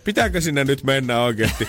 Pitääkö 0.05 0.40
sinne 0.40 0.64
nyt 0.64 0.85
mennä 0.85 1.22
oikeasti? 1.22 1.68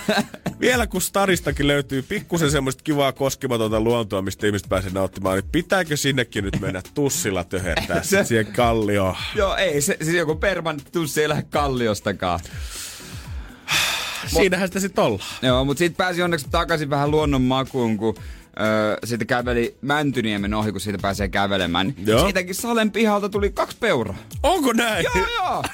Vielä 0.60 0.86
kun 0.86 1.02
Staristakin 1.02 1.66
löytyy 1.66 2.02
pikkusen 2.02 2.50
semmoista 2.50 2.82
kivaa 2.84 3.12
koskematonta 3.12 3.80
luontoa, 3.80 4.22
mistä 4.22 4.46
ihmiset 4.46 4.68
pääsee 4.68 4.90
nauttimaan, 4.94 5.38
niin 5.38 5.48
pitääkö 5.52 5.96
sinnekin 5.96 6.44
nyt 6.44 6.60
mennä 6.60 6.82
tussilla 6.94 7.44
töhertää 7.44 8.02
se... 8.02 8.24
siihen 8.24 8.46
kallioon? 8.46 9.16
Joo, 9.34 9.56
ei 9.56 9.80
se, 9.80 9.96
siis 10.02 10.16
joku 10.16 10.34
permanentti 10.34 10.92
tussi 10.92 11.22
ei 11.22 11.28
lähde 11.28 11.42
kalliostakaan. 11.50 12.40
Siinähän 14.26 14.68
sitä 14.68 14.80
sitten 14.80 15.04
ollaan. 15.04 15.28
Joo, 15.42 15.64
mutta 15.64 15.78
sitten 15.78 15.96
pääsi 15.96 16.22
onneksi 16.22 16.46
takaisin 16.50 16.90
vähän 16.90 17.10
luonnon 17.10 17.42
makuun, 17.42 17.96
kun 17.96 18.14
öö, 18.60 18.96
sitten 19.04 19.26
käveli 19.26 19.76
Mäntyniemen 19.80 20.54
ohi, 20.54 20.72
kun 20.72 20.80
siitä 20.80 20.98
pääsee 21.02 21.28
kävelemään. 21.28 21.86
Niin 21.96 22.06
Joo. 22.06 22.24
Siitäkin 22.24 22.54
Salen 22.54 22.90
pihalta 22.90 23.28
tuli 23.28 23.50
kaksi 23.50 23.76
peuraa. 23.80 24.16
Onko 24.42 24.72
näin? 24.72 25.04
Joo, 25.04 25.26
joo. 25.36 25.64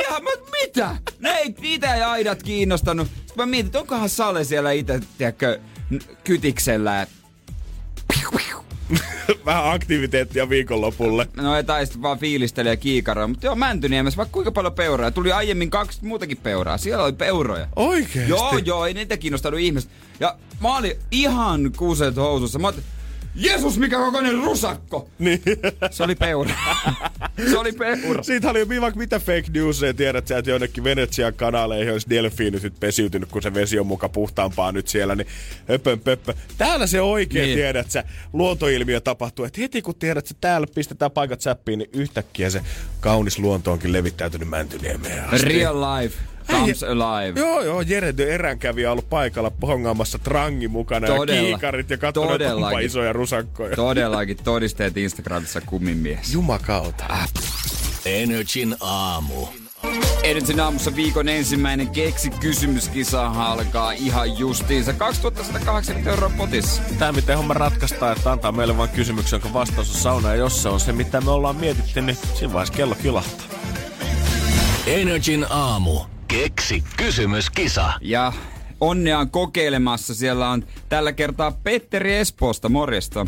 Ihan, 0.00 0.22
mutta 0.22 0.50
mitä? 0.62 0.96
Ne 1.18 1.30
ei, 1.30 1.54
niitä 1.60 1.94
ei 1.94 2.02
aidat 2.02 2.42
kiinnostanut. 2.42 3.08
Sitten 3.08 3.36
mä 3.36 3.46
mietin, 3.46 3.66
että 3.66 3.78
onkohan 3.78 4.08
Sale 4.08 4.44
siellä 4.44 4.72
itse, 4.72 5.00
tiedätkö, 5.18 5.60
kytiksellä. 6.24 7.06
Vähän 9.46 9.70
aktiviteettia 9.72 10.48
viikonlopulle. 10.48 11.28
No 11.36 11.56
ei 11.56 11.64
tai 11.64 11.86
sitten 11.86 12.02
vaan 12.02 12.18
fiilisteli 12.18 12.68
ja 12.68 12.76
kiikaroa. 12.76 13.28
Mutta 13.28 13.46
joo, 13.46 13.54
Mäntyniemessä 13.54 14.16
vaikka 14.16 14.32
kuinka 14.32 14.52
paljon 14.52 14.72
peuraa. 14.72 15.10
Tuli 15.10 15.32
aiemmin 15.32 15.70
kaksi 15.70 15.98
muutakin 16.04 16.36
peuraa. 16.36 16.78
Siellä 16.78 17.04
oli 17.04 17.12
peuroja. 17.12 17.68
Oikeesti? 17.76 18.30
Joo, 18.30 18.58
joo, 18.58 18.86
ei 18.86 18.94
niitä 18.94 19.16
kiinnostanut 19.16 19.60
ihmiset. 19.60 19.90
Ja 20.20 20.36
mä 20.60 20.76
olin 20.76 20.96
ihan 21.10 21.72
kuuset 21.76 22.16
housussa. 22.16 22.58
Mä 22.58 22.68
olin, 22.68 22.82
Jeesus, 23.34 23.78
mikä 23.78 23.96
kokoinen 23.96 24.34
rusakko! 24.34 25.08
Niin. 25.18 25.42
Se 25.90 26.02
oli 26.02 26.14
peura. 26.14 26.54
Se 27.50 27.58
oli 27.58 27.72
peura. 27.72 28.22
Siitä 28.22 28.50
oli 28.50 28.60
jo 28.60 28.80
vaikka 28.80 28.98
mitä 28.98 29.18
fake 29.18 29.44
newsia, 29.54 29.94
tiedät 29.94 30.26
sä, 30.26 30.38
että 30.38 30.50
jonnekin 30.50 30.84
Venetsian 30.84 31.34
kanaaleihin 31.34 31.92
olisi 31.92 32.10
delfiinit 32.10 32.62
nyt 32.62 32.80
pesiytynyt, 32.80 33.30
kun 33.30 33.42
se 33.42 33.54
vesi 33.54 33.78
on 33.78 33.86
muka 33.86 34.08
puhtaampaa 34.08 34.72
nyt 34.72 34.88
siellä, 34.88 35.14
niin 35.14 35.26
höpön 35.68 36.00
pöppö. 36.00 36.34
Täällä 36.58 36.86
se 36.86 37.00
oikein, 37.00 37.44
niin. 37.44 37.58
tiedät 37.58 37.90
sä, 37.90 38.04
luontoilmiö 38.32 39.00
tapahtuu, 39.00 39.44
että 39.44 39.60
heti 39.60 39.82
kun 39.82 39.94
tiedät 39.94 40.26
sä, 40.26 40.34
täällä 40.40 40.66
pistetään 40.74 41.10
paikat 41.10 41.40
säppiin, 41.40 41.78
niin 41.78 41.90
yhtäkkiä 41.92 42.50
se 42.50 42.62
kaunis 43.00 43.38
luonto 43.38 43.72
onkin 43.72 43.92
levittäytynyt 43.92 44.48
Mäntyniemeen 44.48 45.24
asti. 45.24 45.48
Real 45.48 45.80
life 45.80 46.29
comes 46.50 46.82
alive. 46.82 47.40
Joo, 47.40 47.60
joo, 47.62 47.80
Jere 47.80 48.16
de 48.16 48.34
eränkävijä 48.34 48.88
on 48.88 48.92
ollut 48.92 49.10
paikalla 49.10 49.52
hongaamassa 49.62 50.18
trangi 50.18 50.68
mukana 50.68 51.06
Todella. 51.06 51.40
ja 51.40 51.42
kiikarit 51.46 51.90
ja 51.90 51.96
katsonut, 51.98 52.30
Todellakin. 52.32 52.80
isoja 52.86 53.12
rusakkoja. 53.12 53.76
Todellakin 53.76 54.36
todisteet 54.44 54.96
Instagramissa 54.96 55.60
kumimies. 55.60 56.32
Jumakauta. 56.32 57.04
Energin 58.04 58.76
aamu. 58.80 59.46
Edellisen 60.22 60.60
aamussa 60.60 60.96
viikon 60.96 61.28
ensimmäinen 61.28 61.88
keksi 61.90 62.30
kysymyskisa 62.30 63.26
alkaa 63.26 63.92
ihan 63.92 64.38
justiinsa. 64.38 64.92
2180 64.92 66.10
euroa 66.10 66.30
potissa. 66.36 66.82
Tämä, 66.98 67.12
miten 67.12 67.36
homma 67.36 67.54
ratkaistaan, 67.54 68.16
että 68.16 68.32
antaa 68.32 68.52
meille 68.52 68.76
vain 68.76 68.90
kysymyksen, 68.90 69.36
jonka 69.36 69.58
vastaus 69.58 69.90
on 69.94 70.00
sauna. 70.00 70.28
Ja 70.28 70.34
jos 70.34 70.62
se 70.62 70.68
on 70.68 70.80
se, 70.80 70.92
mitä 70.92 71.20
me 71.20 71.30
ollaan 71.30 71.56
mietitty, 71.56 72.00
niin 72.02 72.18
siinä 72.34 72.52
vaiheessa 72.52 72.74
kello 72.74 72.94
kilahtaa. 73.02 73.46
Energin 74.86 75.46
aamu. 75.50 76.00
Keksi 76.30 76.84
kysymyskisa. 76.96 77.92
Ja 78.00 78.32
onnea 78.80 79.18
on 79.18 79.30
kokeilemassa. 79.30 80.14
Siellä 80.14 80.50
on 80.50 80.64
tällä 80.88 81.12
kertaa 81.12 81.52
Petteri 81.52 82.16
Espoosta. 82.16 82.68
Morjesta. 82.68 83.26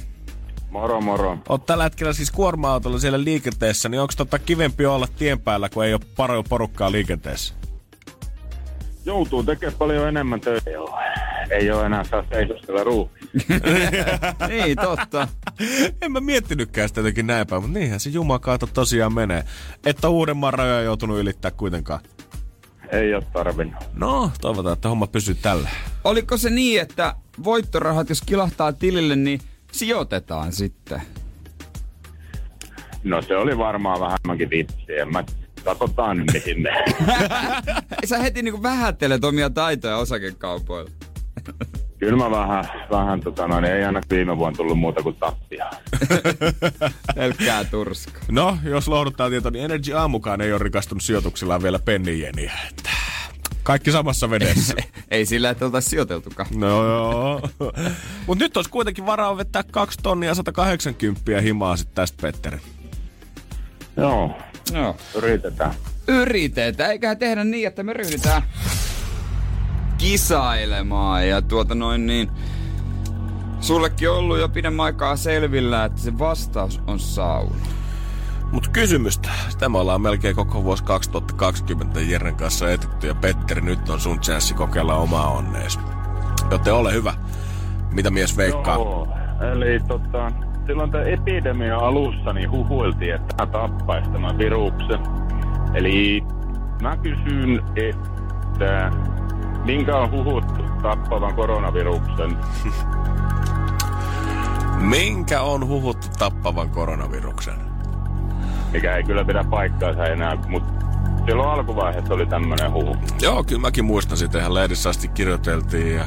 Moro 0.70 1.00
moro. 1.00 1.38
Oot 1.48 1.66
tällä 1.66 1.84
hetkellä 1.84 2.12
siis 2.12 2.30
kuorma-autolla 2.30 2.98
siellä 2.98 3.24
liikenteessä, 3.24 3.88
niin 3.88 4.00
onko 4.00 4.12
tota 4.16 4.38
kivempi 4.38 4.86
olla 4.86 5.08
tien 5.18 5.40
päällä, 5.40 5.68
kun 5.68 5.84
ei 5.84 5.94
ole 5.94 6.00
paljon 6.16 6.44
porukkaa 6.48 6.92
liikenteessä? 6.92 7.54
Joutuu 9.04 9.42
tekemään 9.42 9.78
paljon 9.78 10.08
enemmän 10.08 10.40
töitä. 10.40 10.70
Joo. 10.70 10.98
Ei 11.50 11.70
ole 11.70 11.86
enää 11.86 12.04
saa 12.04 12.24
seisostella 12.32 12.84
ruumiin. 12.84 13.28
niin, 14.48 14.76
totta. 14.76 15.28
en 16.02 16.12
mä 16.12 16.20
miettinytkään 16.20 16.88
sitä 16.88 17.00
jotenkin 17.00 17.26
näin 17.26 17.46
päin, 17.46 17.62
mutta 17.62 17.78
niinhän 17.78 18.00
se 18.00 18.10
jumakaato 18.10 18.66
tosiaan 18.66 19.14
menee. 19.14 19.44
Että 19.86 20.08
Uudenmaan 20.08 20.54
rajoja 20.54 20.82
joutunut 20.82 21.18
ylittää 21.18 21.50
kuitenkaan. 21.50 22.00
Ei 22.92 23.14
ole 23.14 23.22
tarvinnut. 23.32 23.84
No, 23.94 24.30
toivotaan, 24.40 24.72
että 24.72 24.88
homma 24.88 25.06
pysyy 25.06 25.34
tällä. 25.34 25.68
Oliko 26.04 26.36
se 26.36 26.50
niin, 26.50 26.80
että 26.80 27.14
voittorahat, 27.44 28.08
jos 28.08 28.22
kilahtaa 28.22 28.72
tilille, 28.72 29.16
niin 29.16 29.40
sijoitetaan 29.72 30.52
sitten? 30.52 31.02
No 33.04 33.22
se 33.22 33.36
oli 33.36 33.58
varmaan 33.58 34.00
vähemmänkin 34.00 34.50
vitsi. 34.50 34.98
En 35.00 35.12
mä 35.12 35.24
katsotaan 35.64 36.16
nyt 36.16 36.26
mihin. 36.32 36.68
Sä 38.08 38.18
heti 38.18 38.42
niinku 38.42 38.62
vähättelet 38.62 39.24
omia 39.24 39.50
taitoja 39.50 39.96
osakekaupoilla. 39.96 40.90
Kyllä 42.02 42.16
mä 42.16 42.30
vähän, 42.30 42.64
vähän 42.90 43.20
tota 43.20 43.48
noin, 43.48 43.64
ei 43.64 43.84
aina 43.84 44.00
viime 44.10 44.38
vuonna 44.38 44.56
tullut 44.56 44.78
muuta 44.78 45.02
kuin 45.02 45.16
tappia. 45.16 45.70
Pelkkää 47.14 47.64
turskaa. 47.64 48.22
No, 48.30 48.58
jos 48.64 48.88
lohdutaan 48.88 49.30
tieto, 49.30 49.50
niin 49.50 49.64
Energy 49.64 49.92
Aamukaan 49.92 50.40
ei 50.40 50.52
ole 50.52 50.62
rikastunut 50.62 51.02
sijoituksillaan 51.02 51.62
vielä 51.62 51.78
pennijeniä. 51.78 52.52
Että 52.70 52.90
kaikki 53.62 53.92
samassa 53.92 54.30
vedessä. 54.30 54.74
Ei 55.10 55.26
sillä, 55.26 55.50
että 55.50 55.64
oltaisiin 55.64 55.90
sijoiteltukaan. 55.90 56.48
No 56.54 56.86
joo. 56.86 57.48
Mut 58.26 58.38
nyt 58.38 58.56
olisi 58.56 58.70
kuitenkin 58.70 59.06
varaa 59.06 59.36
vettää 59.36 59.62
2 59.70 59.98
tonnia 60.02 60.34
180 60.34 61.40
himaa 61.40 61.76
sit 61.76 61.94
tästä 61.94 62.22
Petteri. 62.22 62.58
Joo, 63.96 64.36
Joo. 64.72 64.96
yritetään. 65.14 65.74
Yritetään, 66.08 66.90
eiköhän 66.90 67.18
tehdä 67.18 67.44
niin, 67.44 67.68
että 67.68 67.82
me 67.82 67.92
ryhdytään 67.92 68.42
kisailemaan. 70.02 71.28
Ja 71.28 71.42
tuota 71.42 71.74
noin 71.74 72.06
niin, 72.06 72.30
sullekin 73.60 74.10
on 74.10 74.16
ollut 74.16 74.38
jo 74.38 74.48
pidemmän 74.48 74.84
aikaa 74.84 75.16
selvillä, 75.16 75.84
että 75.84 76.00
se 76.00 76.18
vastaus 76.18 76.80
on 76.86 76.98
sauna. 76.98 77.66
Mut 78.52 78.68
kysymystä. 78.68 79.28
Sitä 79.48 79.68
me 79.68 79.78
ollaan 79.78 80.00
melkein 80.00 80.36
koko 80.36 80.64
vuosi 80.64 80.84
2020 80.84 82.00
Jeren 82.00 82.34
kanssa 82.34 82.70
etetty 82.70 83.06
ja 83.06 83.14
Petteri, 83.14 83.60
nyt 83.60 83.88
on 83.88 84.00
sun 84.00 84.20
chanssi 84.20 84.54
kokeilla 84.54 84.96
omaa 84.96 85.28
onnees. 85.28 85.78
Joten 86.50 86.74
ole 86.74 86.92
hyvä. 86.92 87.14
Mitä 87.92 88.10
mies 88.10 88.36
veikkaa? 88.36 88.74
Joo, 88.74 89.08
eli 89.52 89.80
tota, 89.88 90.32
silloin 90.66 90.90
tämän 90.90 91.08
epidemian 91.08 91.80
alussa 91.80 92.32
niin 92.32 92.50
huhuiltiin, 92.50 93.14
että 93.14 93.34
tämä 93.36 93.52
tappaisi 93.52 94.10
tämän 94.10 94.38
viruksen. 94.38 95.00
Eli 95.74 96.22
mä 96.82 96.96
kysyn, 96.96 97.62
että 97.76 98.90
minkä 99.64 99.96
on 99.96 100.10
huhuttu 100.10 100.62
tappavan 100.82 101.34
koronaviruksen? 101.34 102.36
Minkä 104.78 105.42
on 105.42 105.66
huhuttu 105.68 106.06
tappavan 106.18 106.70
koronaviruksen? 106.70 107.54
Mikä 108.72 108.96
ei 108.96 109.04
kyllä 109.04 109.24
pidä 109.24 109.44
paikkaansa 109.50 110.04
enää, 110.04 110.36
mutta 110.48 110.86
silloin 111.26 111.48
alkuvaiheessa 111.48 112.14
oli 112.14 112.26
tämmöinen 112.26 112.72
huhu. 112.72 112.96
Joo, 113.22 113.44
kyllä 113.44 113.60
mäkin 113.60 113.84
muistan 113.84 114.18
sitä. 114.18 114.38
Ihan 114.38 114.54
lehdissä 114.54 114.90
asti 114.90 115.08
kirjoiteltiin 115.08 115.96
ja 115.96 116.04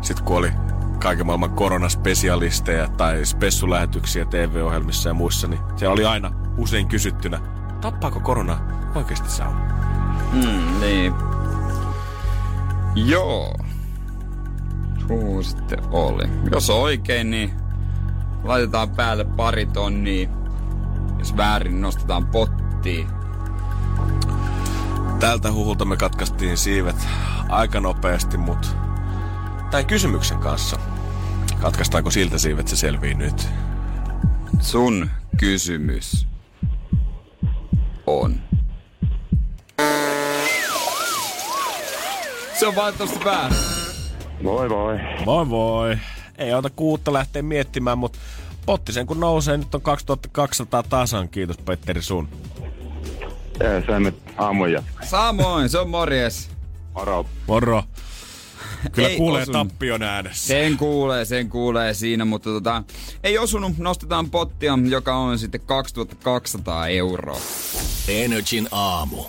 sitten 0.00 0.24
kun 0.24 0.36
oli 0.36 0.52
kaiken 0.98 1.26
maailman 1.26 1.50
koronaspesialisteja 1.50 2.88
tai 2.88 3.24
spessulähetyksiä 3.24 4.24
TV-ohjelmissa 4.24 5.08
ja 5.08 5.14
muissa, 5.14 5.48
niin 5.48 5.60
se 5.76 5.88
oli 5.88 6.04
aina 6.04 6.32
usein 6.56 6.88
kysyttynä, 6.88 7.40
tappaako 7.80 8.20
korona 8.20 8.58
oikeasti 8.94 9.30
sauna? 9.30 9.60
Mm, 10.32 10.80
niin. 10.80 11.14
Joo. 12.94 13.54
Tuu 15.08 15.42
sitten 15.42 15.78
oli. 15.90 16.22
Jos 16.52 16.70
on 16.70 16.80
oikein, 16.80 17.30
niin 17.30 17.50
laitetaan 18.42 18.90
päälle 18.90 19.24
pari 19.24 19.66
tonnia. 19.66 20.28
Jos 21.18 21.36
väärin, 21.36 21.72
niin 21.72 21.82
nostetaan 21.82 22.26
pottiin. 22.26 23.06
Tältä 25.20 25.52
huhulta 25.52 25.84
me 25.84 25.96
katkaistiin 25.96 26.56
siivet 26.56 26.96
aika 27.48 27.80
nopeasti, 27.80 28.36
mutta 28.36 28.68
tämän 29.70 29.86
kysymyksen 29.86 30.38
kanssa. 30.38 30.78
Katkaistaanko 31.60 32.10
siltä 32.10 32.38
siivet, 32.38 32.68
se 32.68 32.76
selvii 32.76 33.14
nyt. 33.14 33.48
Sun 34.60 35.10
kysymys 35.38 36.26
on. 38.06 38.39
Se 42.60 42.66
on 42.66 42.76
valitettavasti 42.76 43.24
väärin. 43.24 43.58
Voi 44.44 44.70
voi. 44.70 44.98
Voi 45.26 45.50
voi. 45.50 45.96
Ei 46.38 46.52
auta 46.52 46.70
kuutta 46.70 47.12
lähteä 47.12 47.42
miettimään, 47.42 47.98
mutta 47.98 48.18
potti 48.66 48.92
sen 48.92 49.06
kun 49.06 49.20
nousee, 49.20 49.56
nyt 49.56 49.74
on 49.74 49.80
2200 49.80 50.82
tasan. 50.82 51.28
Kiitos 51.28 51.58
Petteri 51.58 52.02
sun. 52.02 52.28
Ei 53.60 53.86
se 53.86 54.00
nyt 54.00 54.14
aamun 54.36 54.72
jatka. 54.72 55.06
Samoin, 55.06 55.68
se 55.68 55.78
on 55.78 55.90
morjes. 55.90 56.50
Moro. 56.94 57.26
Moro. 57.46 57.82
Kyllä 58.92 59.08
Ei 59.08 59.16
kuulee 59.16 59.42
osunut. 59.42 59.68
tappion 59.68 60.02
äänessä. 60.02 60.46
Sen 60.46 60.76
kuulee, 60.76 61.24
sen 61.24 61.48
kuulee 61.48 61.94
siinä, 61.94 62.24
mutta 62.24 62.50
tota, 62.50 62.82
ei 63.22 63.38
osunut. 63.38 63.78
Nostetaan 63.78 64.30
pottia, 64.30 64.78
joka 64.88 65.16
on 65.16 65.38
sitten 65.38 65.60
2200 65.60 66.88
euroa. 66.88 67.40
Energin 68.08 68.68
aamu. 68.72 69.24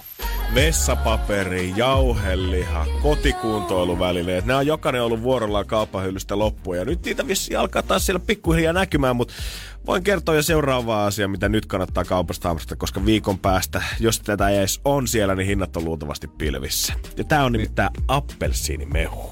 Vessapaperi, 0.56 1.74
jauheliha, 1.76 2.86
kotikuntoiluvälineet. 3.02 4.46
Nämä 4.46 4.60
on 4.60 4.68
jokainen 4.68 5.04
ollut 5.04 5.24
vuorollaan 5.24 5.66
kauppahyllystä 5.66 6.40
loppuun. 6.40 6.78
Ja 6.78 6.86
nyt 6.86 7.06
niitä 7.06 7.28
vissiin 7.28 7.60
alkaa 7.60 7.84
taas 7.84 8.06
siellä 8.06 8.20
pikkuhiljaa 8.28 8.74
näkymään, 8.74 9.16
mutta 9.16 9.34
voin 9.86 10.04
kertoa 10.04 10.36
jo 10.36 10.42
seuraavaa 10.42 11.06
asiaa, 11.06 11.28
mitä 11.28 11.50
nyt 11.50 11.66
kannattaa 11.66 12.06
kaupasta 12.06 12.48
haamasta, 12.48 12.76
koska 12.76 13.06
viikon 13.06 13.40
päästä, 13.40 13.84
jos 14.00 14.20
tätä 14.20 14.50
ei 14.50 14.58
edes 14.58 14.82
on 14.86 15.08
siellä, 15.08 15.36
niin 15.36 15.48
hinnat 15.48 15.78
on 15.78 15.86
luultavasti 15.86 16.28
pilvissä. 16.28 16.94
Ja 17.18 17.24
tää 17.24 17.44
on 17.46 17.52
nimittäin 17.52 17.90
appelsiinimehu. 18.08 19.32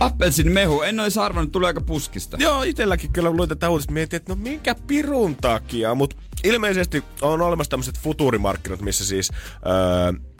Appelsiinimehu, 0.00 0.82
en 0.82 1.00
olisi 1.00 1.20
arvannut, 1.20 1.52
tulee 1.52 1.66
aika 1.66 1.80
puskista. 1.80 2.36
Joo, 2.40 2.62
itselläkin 2.62 3.12
kyllä 3.12 3.30
luin 3.30 3.48
tätä 3.48 3.70
uutista, 3.70 3.92
mietin, 3.92 4.16
että 4.16 4.32
no 4.32 4.40
minkä 4.42 4.74
pirun 4.86 5.36
takia, 5.36 5.94
mutta 5.94 6.16
ilmeisesti 6.44 7.04
on 7.20 7.42
olemassa 7.42 7.70
tämmöiset 7.70 7.98
futurimarkkinat, 7.98 8.80
missä 8.80 9.06
siis 9.06 9.30
öö, 9.66 10.31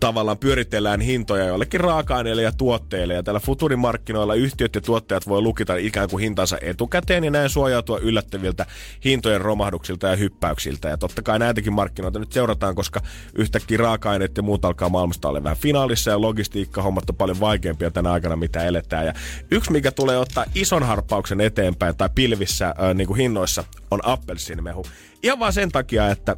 tavallaan 0.00 0.38
pyöritellään 0.38 1.00
hintoja 1.00 1.44
jollekin 1.44 1.80
raaka-aineille 1.80 2.42
ja 2.42 2.52
tuotteille. 2.52 3.14
Ja 3.14 3.22
tällä 3.22 3.40
futurimarkkinoilla 3.40 4.34
yhtiöt 4.34 4.74
ja 4.74 4.80
tuottajat 4.80 5.28
voi 5.28 5.42
lukita 5.42 5.76
ikään 5.76 6.10
kuin 6.10 6.20
hintansa 6.20 6.58
etukäteen 6.60 7.24
ja 7.24 7.30
näin 7.30 7.50
suojautua 7.50 7.98
yllättäviltä 7.98 8.66
hintojen 9.04 9.40
romahduksilta 9.40 10.06
ja 10.06 10.16
hyppäyksiltä. 10.16 10.88
Ja 10.88 10.96
totta 10.96 11.22
kai 11.22 11.38
näitäkin 11.38 11.72
markkinoita 11.72 12.18
nyt 12.18 12.32
seurataan, 12.32 12.74
koska 12.74 13.00
yhtäkkiä 13.34 13.78
raaka-aineet 13.78 14.36
ja 14.36 14.42
muut 14.42 14.64
alkaa 14.64 14.88
maailmasta 14.88 15.28
olla 15.28 15.44
vähän 15.44 15.56
finaalissa 15.56 16.10
ja 16.10 16.20
logistiikka 16.20 16.82
hommat 16.82 17.10
on 17.10 17.16
paljon 17.16 17.40
vaikeampia 17.40 17.90
tänä 17.90 18.12
aikana, 18.12 18.36
mitä 18.36 18.64
eletään. 18.64 19.06
Ja 19.06 19.12
yksi, 19.50 19.72
mikä 19.72 19.92
tulee 19.92 20.18
ottaa 20.18 20.44
ison 20.54 20.82
harppauksen 20.82 21.40
eteenpäin 21.40 21.96
tai 21.96 22.08
pilvissä 22.14 22.66
äh, 22.66 22.94
niin 22.94 23.06
kuin 23.06 23.16
hinnoissa, 23.16 23.64
on 23.90 24.00
appelsiinimehu. 24.02 24.86
Ihan 25.22 25.38
vaan 25.38 25.52
sen 25.52 25.72
takia, 25.72 26.10
että 26.10 26.36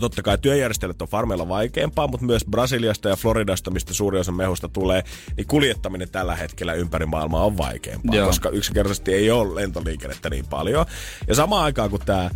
totta 0.00 0.22
kai 0.22 0.38
työjärjestelyt 0.38 1.02
on 1.02 1.08
farmeilla 1.08 1.48
vaikeampaa, 1.48 2.06
mutta 2.06 2.26
myös 2.26 2.44
Brasiliasta 2.50 3.08
ja 3.08 3.16
Floridasta, 3.16 3.70
mistä 3.70 3.94
suuri 3.94 4.18
osa 4.18 4.32
mehusta 4.32 4.68
tulee, 4.68 5.02
niin 5.36 5.46
kuljettaminen 5.46 6.10
tällä 6.10 6.36
hetkellä 6.36 6.72
ympäri 6.72 7.06
maailmaa 7.06 7.44
on 7.44 7.58
vaikeampaa, 7.58 8.16
Joo. 8.16 8.26
koska 8.26 8.48
yksinkertaisesti 8.48 9.14
ei 9.14 9.30
ole 9.30 9.54
lentoliikennettä 9.54 10.30
niin 10.30 10.46
paljon. 10.46 10.86
Ja 11.28 11.34
samaan 11.34 11.64
aikaan, 11.64 11.90
kun 11.90 12.00
tämä 12.06 12.30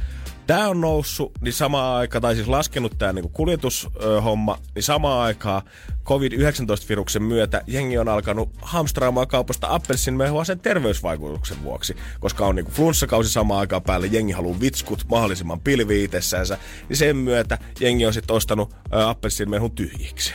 Tämä 0.49 0.69
on 0.69 0.81
noussut, 0.81 1.33
niin 1.41 1.53
samaan 1.53 1.97
aikaan, 1.97 2.23
tai 2.23 2.35
siis 2.35 2.49
laskenut 2.49 2.99
tämä 2.99 3.13
niinku 3.13 3.29
kuljetushomma, 3.29 4.59
niin 4.75 4.83
samaan 4.83 5.23
aikaan 5.23 5.63
COVID-19-viruksen 6.05 7.23
myötä 7.23 7.63
jengi 7.67 7.99
on 7.99 8.09
alkanut 8.09 8.51
hamstraamaan 8.63 9.29
kaupasta 9.29 9.67
appelsinmehua 9.71 10.45
sen 10.45 10.61
terveysvaikutuksen 10.61 11.63
vuoksi. 11.63 11.97
Koska 12.21 12.47
on 12.47 12.57
niinku 12.57 12.71
flunssakausi 12.71 13.33
samaan 13.33 13.61
aikaan 13.61 13.83
päälle, 13.83 14.07
jengi 14.07 14.33
haluaa 14.33 14.61
vitskut 14.61 15.05
mahdollisimman 15.11 15.61
pilvi 15.61 16.05
itsessänsä, 16.05 16.59
niin 16.89 16.97
sen 16.97 17.17
myötä 17.17 17.59
jengi 17.81 18.07
on 18.07 18.13
sitten 18.13 18.37
ostanut 18.37 18.75
appelsinmehun 18.91 19.71
tyhjiksi. 19.71 20.35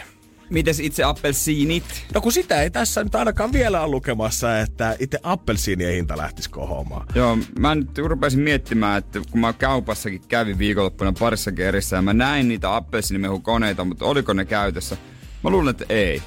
Mites 0.50 0.80
itse 0.80 1.04
appelsiinit? 1.04 1.84
No 2.14 2.22
kun 2.22 2.32
sitä 2.32 2.62
ei 2.62 2.70
tässä 2.70 3.04
nyt 3.04 3.16
ainakaan 3.16 3.54
vielä 3.54 3.82
ole 3.82 3.92
lukemassa, 3.92 4.60
että 4.60 4.96
itse 5.00 5.20
appelsiinien 5.24 5.94
hinta 5.94 6.18
lähtisi 6.18 6.50
kohoamaan. 6.50 7.08
Joo, 7.16 7.38
mä 7.60 7.76
nyt 7.76 7.98
rupesin 7.98 8.40
miettimään, 8.40 8.98
että 8.98 9.22
kun 9.32 9.42
mä 9.42 9.54
kaupassakin 9.54 10.22
kävin 10.28 10.58
viikonloppuna 10.58 11.14
parissa 11.20 11.52
kerissä 11.52 11.96
ja 11.96 12.02
mä 12.02 12.14
näin 12.14 12.48
niitä 12.48 12.76
appelsiinimehukoneita, 12.76 13.86
mutta 13.86 14.06
oliko 14.06 14.34
ne 14.34 14.46
käytössä? 14.46 14.98
Mä 15.44 15.50
luulen, 15.50 15.72
että 15.72 15.86
ei. 15.90 16.22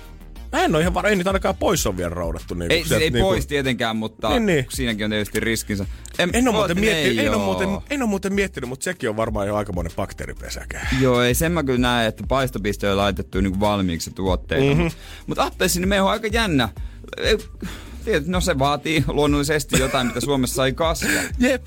Mä 0.53 0.65
en 0.65 0.75
ole 0.75 0.81
ihan 0.81 0.95
varma, 0.95 1.09
ei 1.09 1.17
niitä 1.17 1.31
ainakaan 1.31 1.57
pois 1.57 1.87
on 1.87 1.97
vielä 1.97 2.15
roudattu. 2.15 2.55
Niin 2.55 2.73
ei, 2.73 2.85
sieltä, 2.85 3.05
ei 3.05 3.11
niin 3.11 3.25
pois 3.25 3.45
kuin... 3.45 3.49
tietenkään, 3.49 3.97
mutta 3.97 4.29
niin, 4.29 4.47
niin. 4.47 4.67
siinäkin 4.69 5.05
on 5.05 5.11
tietysti 5.11 5.41
riskinsä. 5.41 5.87
En, 6.19 6.31
en, 6.33 6.49
ole 6.49 6.57
muuten 6.57 6.81
miettinyt, 6.81 7.27
en, 7.27 7.35
ole 7.35 7.45
muuten, 7.45 7.69
en 7.91 8.03
ole 8.03 8.11
muuten 8.11 8.33
miettinyt, 8.33 8.69
mutta 8.69 8.85
sekin 8.85 9.11
on 9.11 9.17
varmaan 9.17 9.47
jo 9.47 9.57
aikamoinen 9.57 9.93
bakteeripesäkä. 9.97 10.87
Joo, 11.01 11.23
ei 11.23 11.35
sen 11.35 11.53
mä 11.53 11.63
kyllä 11.63 11.79
näe, 11.79 12.07
että 12.07 12.25
paistopiste 12.29 12.91
on 12.91 12.97
laitettu 12.97 13.41
niin 13.41 13.61
valmiiksi 13.61 14.11
tuotteita. 14.11 14.67
Mm-hmm. 14.67 14.83
Mutta 14.85 14.99
mut 15.27 15.39
appelsiini 15.39 15.99
on 15.99 16.11
aika 16.11 16.27
jännä. 16.27 16.69
No 18.27 18.41
se 18.41 18.59
vaatii 18.59 19.05
luonnollisesti 19.09 19.79
jotain, 19.79 20.07
mitä 20.07 20.21
Suomessa 20.21 20.67
ei 20.67 20.73
kasva. 20.73 21.09
Jep. 21.39 21.67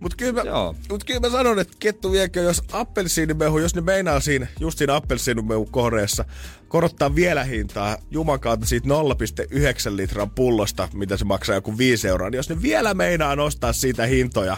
Mutta 0.00 0.16
kyllä, 0.16 0.44
mä, 0.44 0.50
mut 0.90 1.04
kyllä 1.04 1.20
mä 1.20 1.30
sanon, 1.30 1.58
että 1.58 1.76
kettu 1.78 2.12
viekö, 2.12 2.40
jos 2.40 2.62
appelsiinimehu, 2.72 3.58
jos 3.58 3.74
ne 3.74 3.80
meinaa 3.80 4.20
siinä, 4.20 4.46
just 4.60 4.78
siinä 4.78 4.94
appelsiinimehu 4.94 5.66
kohreessa, 5.66 6.24
korottaa 6.68 7.14
vielä 7.14 7.44
hintaa 7.44 7.96
jumakautta 8.10 8.66
siitä 8.66 8.88
0,9 8.88 9.96
litran 9.96 10.30
pullosta, 10.30 10.88
mitä 10.94 11.16
se 11.16 11.24
maksaa 11.24 11.54
joku 11.54 11.78
5 11.78 12.08
euroa, 12.08 12.30
niin 12.30 12.36
jos 12.36 12.48
ne 12.48 12.62
vielä 12.62 12.94
meinaa 12.94 13.36
nostaa 13.36 13.72
siitä 13.72 14.06
hintoja, 14.06 14.56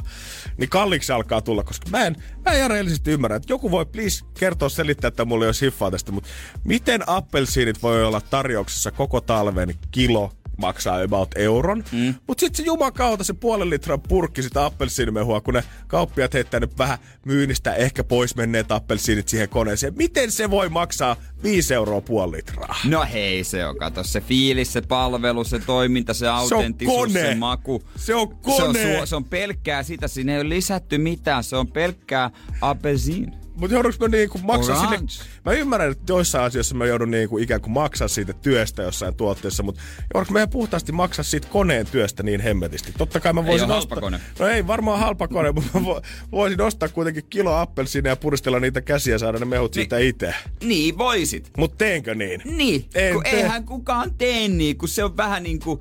niin 0.57 0.68
kalliksi 0.68 1.12
alkaa 1.12 1.40
tulla, 1.40 1.62
koska 1.62 1.90
mä 1.90 2.07
en, 2.07 2.16
mä 2.44 2.53
en 2.53 2.70
reellisesti 2.70 3.11
ymmärrä, 3.11 3.37
että 3.37 3.53
joku 3.53 3.70
voi 3.70 3.87
please 3.87 4.24
kertoa 4.38 4.68
selittää, 4.68 5.09
että 5.09 5.24
mulla 5.24 5.44
ei 5.44 5.48
ole 5.48 5.55
hiffaa 5.62 5.90
tästä, 5.90 6.12
mutta 6.12 6.31
miten 6.64 7.03
appelsiinit 7.07 7.83
voi 7.83 8.05
olla 8.05 8.20
tarjouksessa 8.20 8.90
koko 8.90 9.20
talven 9.20 9.74
kilo 9.90 10.33
maksaa 10.59 11.03
about 11.03 11.29
euron. 11.37 11.85
Mm. 11.92 12.14
Mutta 12.27 12.40
sitten 12.40 12.57
se 12.57 12.62
jumakauta, 12.66 13.25
se 13.25 13.33
puolen 13.33 13.71
litran 13.71 14.01
purkki 14.01 14.42
sitä 14.42 14.64
appelsiinimehua, 14.64 15.40
kun 15.40 15.55
ne 15.55 15.64
kauppiat 15.87 16.35
heittää 16.35 16.61
nyt 16.61 16.79
vähän 16.79 16.99
myynnistä 17.25 17.75
ehkä 17.75 18.05
pois 18.05 18.37
menneet 18.37 18.73
appelsiinit 18.73 19.29
siihen 19.29 19.49
koneeseen. 19.49 19.94
Miten 19.97 20.31
se 20.31 20.51
voi 20.51 20.68
maksaa 20.68 21.16
5 21.42 21.75
euroa 21.75 22.01
puoli 22.01 22.37
litraa? 22.37 22.77
No 22.85 23.07
hei, 23.12 23.44
se 23.44 23.66
on, 23.66 23.77
kato, 23.79 24.05
se 24.05 24.21
fiilis, 24.21 24.73
se 24.73 24.81
palvelu, 24.81 25.44
se 25.44 25.59
toiminta, 25.59 26.14
se 26.14 26.29
autenttisuus, 26.29 27.12
se, 27.12 27.21
se 27.21 27.35
maku. 27.35 27.83
Se 27.97 28.14
on 28.14 28.37
kone! 28.37 28.79
Se 28.79 28.99
on, 29.01 29.07
se 29.07 29.16
on 29.16 29.25
pelkkää 29.25 29.83
sitä, 29.83 30.09
siinä 30.09 30.35
ei 30.35 30.40
ole 30.40 30.49
lisätty 30.49 30.99
mitään, 30.99 31.44
se 31.44 31.57
on 31.57 31.68
pelkkää 31.68 32.31
appelsiin. 32.61 33.47
Mutta 33.59 33.75
joudunko 33.75 33.97
mä 34.01 34.09
niinku 34.09 34.38
maksaa 34.38 34.88
Orange. 34.88 35.09
sinne... 35.09 35.31
Mä 35.44 35.53
ymmärrän, 35.53 35.90
että 35.90 36.12
joissain 36.12 36.44
asioissa 36.44 36.75
mä 36.75 36.87
joudun 36.87 37.11
niinku 37.11 37.38
ikään 37.38 37.61
kuin 37.61 37.73
maksaa 37.73 38.09
siitä 38.09 38.33
työstä 38.33 38.83
jossain 38.83 39.14
tuotteessa, 39.14 39.62
mutta 39.62 39.81
joudunko 40.14 40.33
mä 40.33 40.47
puhtaasti 40.47 40.92
maksaa 40.92 41.23
siitä 41.23 41.49
koneen 41.49 41.87
työstä 41.87 42.23
niin 42.23 42.40
hemmetisti? 42.40 42.92
Totta 42.99 43.21
kai 43.21 43.33
mä 43.33 43.47
voisin 43.47 43.71
ei 43.71 43.77
ostaa... 43.77 44.01
Kone. 44.01 44.21
No 44.38 44.47
ei 44.47 44.66
varmaan 44.66 45.01
halpa 45.01 45.29
kone, 45.29 45.53
mutta 45.53 45.81
mä 45.81 45.87
voisin 46.33 46.61
ostaa 46.61 46.88
kuitenkin 46.88 47.25
kilo 47.31 47.55
appelsiineja 47.55 48.12
ja 48.12 48.16
puristella 48.16 48.61
niitä 48.61 48.81
käsiä 48.81 49.14
ja 49.14 49.18
saada 49.18 49.38
ne 49.38 49.44
mehut 49.44 49.75
niin, 49.75 49.83
siitä 49.83 49.99
itse. 49.99 50.35
Niin, 50.64 50.99
voisit. 50.99 51.51
Mutta 51.57 51.77
teenkö 51.77 52.14
niin? 52.14 52.42
Niin, 52.44 52.85
en 52.94 53.14
kun 53.14 53.23
tee. 53.23 53.33
eihän 53.33 53.64
kukaan 53.64 54.14
tee 54.18 54.49
niin, 54.49 54.79
kun 54.79 54.88
se 54.88 55.05
on 55.05 55.16
vähän 55.16 55.42
niin 55.42 55.61
kuin 55.61 55.81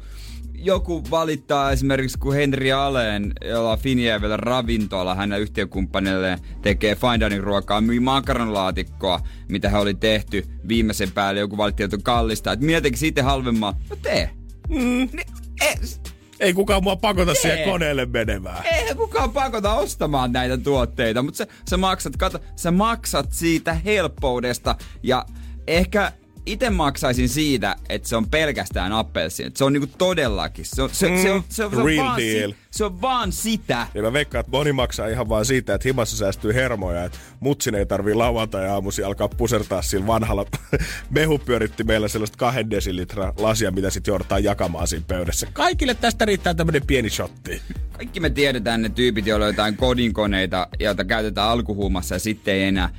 joku 0.57 1.03
valittaa 1.11 1.71
esimerkiksi, 1.71 2.17
kun 2.19 2.33
Henri 2.33 2.71
Aleen, 2.71 3.33
jolla 3.45 3.71
on 3.71 3.79
Finjävellä 3.79 4.37
ravintola, 4.37 5.15
hänen 5.15 5.41
yhtiökumppanille 5.41 6.39
tekee 6.61 6.95
fine 6.95 7.19
dining 7.19 7.43
ruokaa, 7.43 7.81
myy 7.81 7.99
makaronlaatikkoa, 7.99 9.19
mitä 9.49 9.69
hän 9.69 9.81
oli 9.81 9.93
tehty 9.93 10.45
viimeisen 10.67 11.11
päälle. 11.11 11.39
Joku 11.39 11.57
valitti, 11.57 11.83
että 11.83 11.95
on 11.95 12.03
kallista. 12.03 12.51
Että 12.51 12.65
mietinkin 12.65 12.99
siitä 12.99 13.23
halvemmaa. 13.23 13.73
No 13.89 13.95
tee. 13.95 14.29
Mm. 14.69 15.09
Ni, 15.13 15.23
et, 15.61 16.13
ei 16.39 16.53
kukaan 16.53 16.83
mua 16.83 16.95
pakota 16.95 17.33
Tee. 17.33 17.41
siihen 17.41 17.69
koneelle 17.69 18.05
menemään. 18.05 18.65
Ei 18.65 18.95
kukaan 18.95 19.31
pakota 19.31 19.73
ostamaan 19.73 20.31
näitä 20.31 20.57
tuotteita, 20.57 21.23
mutta 21.23 21.37
sä, 21.37 21.47
sä 21.69 21.77
maksat, 21.77 22.17
kato, 22.17 22.39
sä 22.55 22.71
maksat 22.71 23.31
siitä 23.31 23.73
helppoudesta 23.73 24.75
ja 25.03 25.25
ehkä 25.67 26.11
itse 26.47 26.69
maksaisin 26.69 27.29
siitä, 27.29 27.75
että 27.89 28.09
se 28.09 28.15
on 28.15 28.29
pelkästään 28.29 28.91
appelsiin. 28.91 29.51
Se 29.55 29.63
on 29.63 29.73
niinku 29.73 29.89
todellakin. 29.97 30.65
Se 30.65 30.81
on, 30.81 30.89
se, 30.91 31.09
mm, 31.09 31.17
se 31.17 31.31
on, 31.31 31.43
se 31.49 31.65
on, 31.65 31.71
se 31.71 31.77
on 31.77 31.85
real 31.85 32.05
vaan 32.05 32.17
deal. 32.17 32.51
Si, 32.51 32.57
se 32.71 32.85
on 32.85 33.01
vaan 33.01 33.31
sitä. 33.31 33.87
Ja 33.93 34.01
mä 34.01 34.13
veikkaan, 34.13 34.39
että 34.39 34.51
moni 34.51 34.71
maksaa 34.73 35.07
ihan 35.07 35.29
vaan 35.29 35.45
siitä, 35.45 35.73
että 35.73 35.87
himassa 35.87 36.17
säästyy 36.17 36.53
hermoja. 36.53 37.03
Että 37.03 37.17
mutsin 37.39 37.75
ei 37.75 37.85
tarvii 37.85 38.13
lauantai 38.13 38.67
aamusi 38.67 39.03
alkaa 39.03 39.27
pusertaa 39.27 39.81
sillä 39.81 40.07
vanhalla 40.07 40.45
mehu 41.09 41.39
pyöritti 41.39 41.83
meillä 41.83 42.07
sellaista 42.07 42.37
kahden 42.37 42.69
desilitra 42.69 43.33
lasia, 43.37 43.71
mitä 43.71 43.89
sitten 43.89 44.11
joudutaan 44.11 44.43
jakamaan 44.43 44.87
siinä 44.87 45.05
pöydässä. 45.07 45.47
Kaikille 45.53 45.93
tästä 45.93 46.25
riittää 46.25 46.53
tämmönen 46.53 46.87
pieni 46.87 47.09
shotti. 47.09 47.61
Kaikki 47.91 48.19
me 48.19 48.29
tiedetään 48.29 48.81
ne 48.81 48.89
tyypit, 48.89 49.27
joilla 49.27 49.45
on 49.45 49.49
jotain 49.49 49.77
kodinkoneita, 49.77 50.67
joita 50.79 51.05
käytetään 51.05 51.49
alkuhuumassa 51.49 52.15
ja 52.15 52.19
sitten 52.19 52.53
ei 52.53 52.63
enää. 52.63 52.89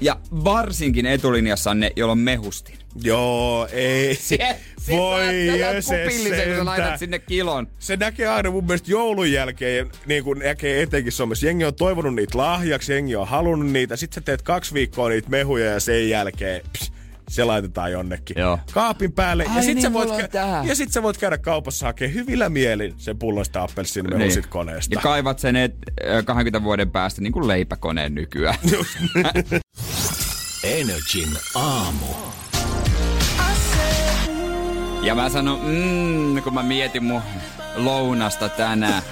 Ja 0.00 0.16
varsinkin 0.44 1.06
etulinjassa 1.06 1.70
on 1.70 1.80
ne, 1.80 1.92
joilla 1.96 2.12
on 2.12 2.18
mehustin. 2.18 2.78
Joo, 3.02 3.68
ei. 3.72 4.14
Se, 4.22 4.56
se 4.78 4.92
Voi 4.96 5.24
se 5.80 6.04
kupillisen, 6.04 6.56
kun 6.56 6.66
laitat 6.66 6.98
sinne 6.98 7.18
kilon. 7.18 7.68
Se 7.78 7.96
näkee 7.96 8.28
aina 8.28 8.50
mun 8.50 8.64
mielestä 8.64 8.90
joulun 8.90 9.32
jälkeen, 9.32 9.90
niin 10.06 10.24
kuin 10.24 10.38
näkee 10.38 10.82
etenkin 10.82 11.12
somessa. 11.12 11.46
Jengi 11.46 11.64
on 11.64 11.74
toivonut 11.74 12.14
niitä 12.14 12.38
lahjaksi, 12.38 12.92
jengi 12.92 13.16
on 13.16 13.28
halunnut 13.28 13.72
niitä. 13.72 13.96
Sitten 13.96 14.14
sä 14.14 14.20
teet 14.20 14.42
kaksi 14.42 14.74
viikkoa 14.74 15.08
niitä 15.08 15.30
mehuja 15.30 15.66
ja 15.66 15.80
sen 15.80 16.08
jälkeen... 16.08 16.60
Pss, 16.72 16.92
se 17.28 17.44
laitetaan 17.44 17.92
jonnekin 17.92 18.38
Joo. 18.38 18.58
kaapin 18.72 19.12
päälle. 19.12 19.44
Ai 19.48 19.56
ja 19.56 19.62
sit, 19.62 19.74
niin, 19.74 19.82
sä 19.82 19.92
voit 19.92 20.10
kä- 20.10 20.68
ja 20.68 20.74
sit 20.74 20.92
sä 20.92 21.02
voit 21.02 21.18
käydä 21.18 21.38
kaupassa 21.38 21.86
hakemaan 21.86 22.14
hyvillä 22.14 22.48
mielin 22.48 22.94
sen 22.96 23.18
pullon 23.18 23.44
sitä 23.44 23.62
appelsiinimehu 23.62 24.18
niin. 24.18 24.48
koneesta. 24.48 24.94
Ja 24.94 25.00
kaivat 25.00 25.38
sen 25.38 25.56
et, 25.56 25.74
20 26.24 26.62
vuoden 26.62 26.90
päästä 26.90 27.20
niin 27.20 27.32
kuin 27.32 27.48
leipäkoneen 27.48 28.14
nykyään. 28.14 28.58
Energin 30.62 31.38
aamu. 31.54 32.06
Ja 35.02 35.14
mä 35.14 35.28
sanon, 35.28 35.60
mm, 35.62 36.42
kun 36.42 36.54
mä 36.54 36.62
mietin 36.62 37.04
mun 37.04 37.22
lounasta 37.74 38.48
tänään. 38.48 39.02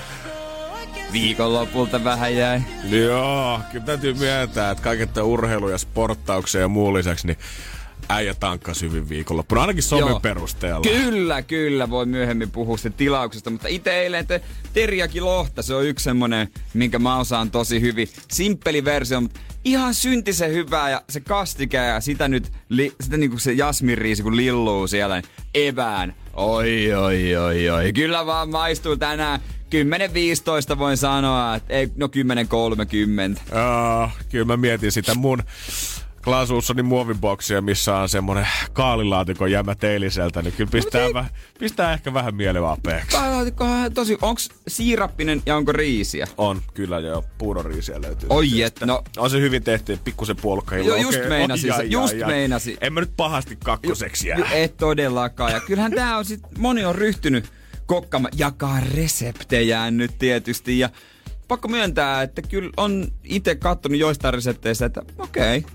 Viikonlopulta 1.13 2.05
vähän 2.05 2.37
jäi. 2.37 2.61
Joo, 2.85 3.61
kyllä 3.73 3.85
täytyy 3.85 4.15
myöntää, 4.15 4.71
että 4.71 4.85
kaiketta 4.85 5.25
urheilu 5.25 5.69
ja 5.69 5.79
sporttauksen 5.79 6.61
ja 6.61 6.69
muun 6.69 6.95
lisäksi, 6.95 7.27
niin 7.27 7.39
äijä 8.11 8.35
tankkasi 8.35 8.87
hyvin 8.87 9.09
viikonloppuna, 9.09 9.61
ainakin 9.61 9.83
somen 9.83 10.09
Joo. 10.09 10.21
perusteella. 10.21 10.81
Kyllä, 10.81 11.43
kyllä, 11.43 11.91
voi 11.91 12.07
myöhemmin 12.07 12.51
puhua 12.51 12.77
sitten 12.77 12.93
tilauksesta, 12.93 13.51
mutta 13.51 13.69
itse 13.69 13.91
eilen 13.91 14.27
te 14.27 14.43
teriyaki 14.73 15.21
lohta, 15.21 15.63
se 15.63 15.75
on 15.75 15.87
yksi 15.87 16.05
semmonen, 16.05 16.49
minkä 16.75 16.99
mä 16.99 17.17
osaan 17.17 17.51
tosi 17.51 17.81
hyvin. 17.81 18.09
Simppeli 18.31 18.85
versio, 18.85 19.21
mutta 19.21 19.41
ihan 19.65 19.95
syntisen 19.95 20.53
hyvää 20.53 20.91
ja 20.91 21.03
se 21.09 21.21
kastike 21.21 21.77
ja 21.77 22.01
sitä 22.01 22.29
nyt, 22.29 22.53
li, 22.69 22.93
sitä 23.01 23.17
niinku 23.17 23.39
se 23.39 23.53
jasminriisi 23.53 24.23
kun 24.23 24.37
lilluu 24.37 24.87
siellä 24.87 25.21
niin 25.21 25.31
evään. 25.55 26.15
Oi, 26.33 26.93
oi, 26.93 27.37
oi, 27.37 27.71
oi. 27.71 27.93
Kyllä 27.93 28.27
vaan 28.27 28.51
maistuu 28.51 28.97
tänään. 28.97 29.41
10-15 30.75 30.79
voin 30.79 30.97
sanoa, 30.97 31.55
että 31.55 31.75
ei, 31.75 31.89
no 31.97 32.07
10-30. 32.07 32.11
Uh, 33.41 34.11
kyllä 34.29 34.45
mä 34.45 34.57
mietin 34.57 34.93
sitä 34.93 35.15
mun 35.15 35.43
Klaas 36.25 36.51
Uussonin 36.51 36.85
muoviboksia, 36.85 37.61
missä 37.61 37.97
on 37.97 38.09
semmonen 38.09 38.47
kaalilaatikon 38.73 39.51
jämä 39.51 39.75
teiliseltä, 39.75 40.43
niin 40.43 40.53
kyllä 40.53 40.71
pistää, 40.71 41.05
ei- 41.05 41.15
väh, 41.15 41.31
pistää 41.59 41.93
ehkä 41.93 42.15
vähän 42.15 42.35
mielivapeeksi. 42.35 43.17
Kahlaatikkohan 43.17 43.95
tosi, 43.95 44.19
onks 44.23 44.49
siirappinen 44.69 45.43
ja 45.47 45.57
onko 45.57 45.73
riisiä? 45.73 46.27
On, 46.37 46.63
kyllä 46.75 46.99
joo, 46.99 47.25
puuroriisiä 47.39 48.03
löytyy. 48.03 48.27
Oi 48.33 48.63
et, 48.63 48.81
no 48.85 49.03
On 49.17 49.31
se 49.31 49.41
hyvin 49.41 49.63
tehty, 49.63 49.99
pikkusen 50.05 50.37
puolukka 50.37 50.77
Joo, 50.77 50.97
just 50.97 51.19
meinasin 51.29 51.75
se, 51.77 51.85
just 51.85 52.15
meinasin. 52.27 52.77
En 52.81 52.93
mä 52.93 53.01
nyt 53.01 53.13
pahasti 53.17 53.59
kakkoseksi 53.65 54.29
jää. 54.29 54.39
Et 54.53 54.77
todellakaan. 54.77 55.53
Ja 55.53 55.61
kyllähän 55.61 55.93
tää 55.93 56.17
on 56.17 56.25
sit, 56.25 56.41
moni 56.59 56.85
on 56.85 56.95
ryhtynyt 56.95 57.53
kokkaamaan, 57.87 58.33
jakaa 58.37 58.81
reseptejään 58.81 59.97
nyt 59.97 60.19
tietysti. 60.19 60.79
Ja 60.79 60.91
pakko 61.49 61.69
myöntää, 61.69 62.23
että 62.23 62.43
kyllä 62.43 62.71
on 62.77 63.09
itse 63.25 63.55
kattonut 63.55 63.99
joistain 63.99 64.35
resepteistä, 64.35 64.87
että 64.87 65.03
okei, 65.19 65.59
okay, 65.59 65.71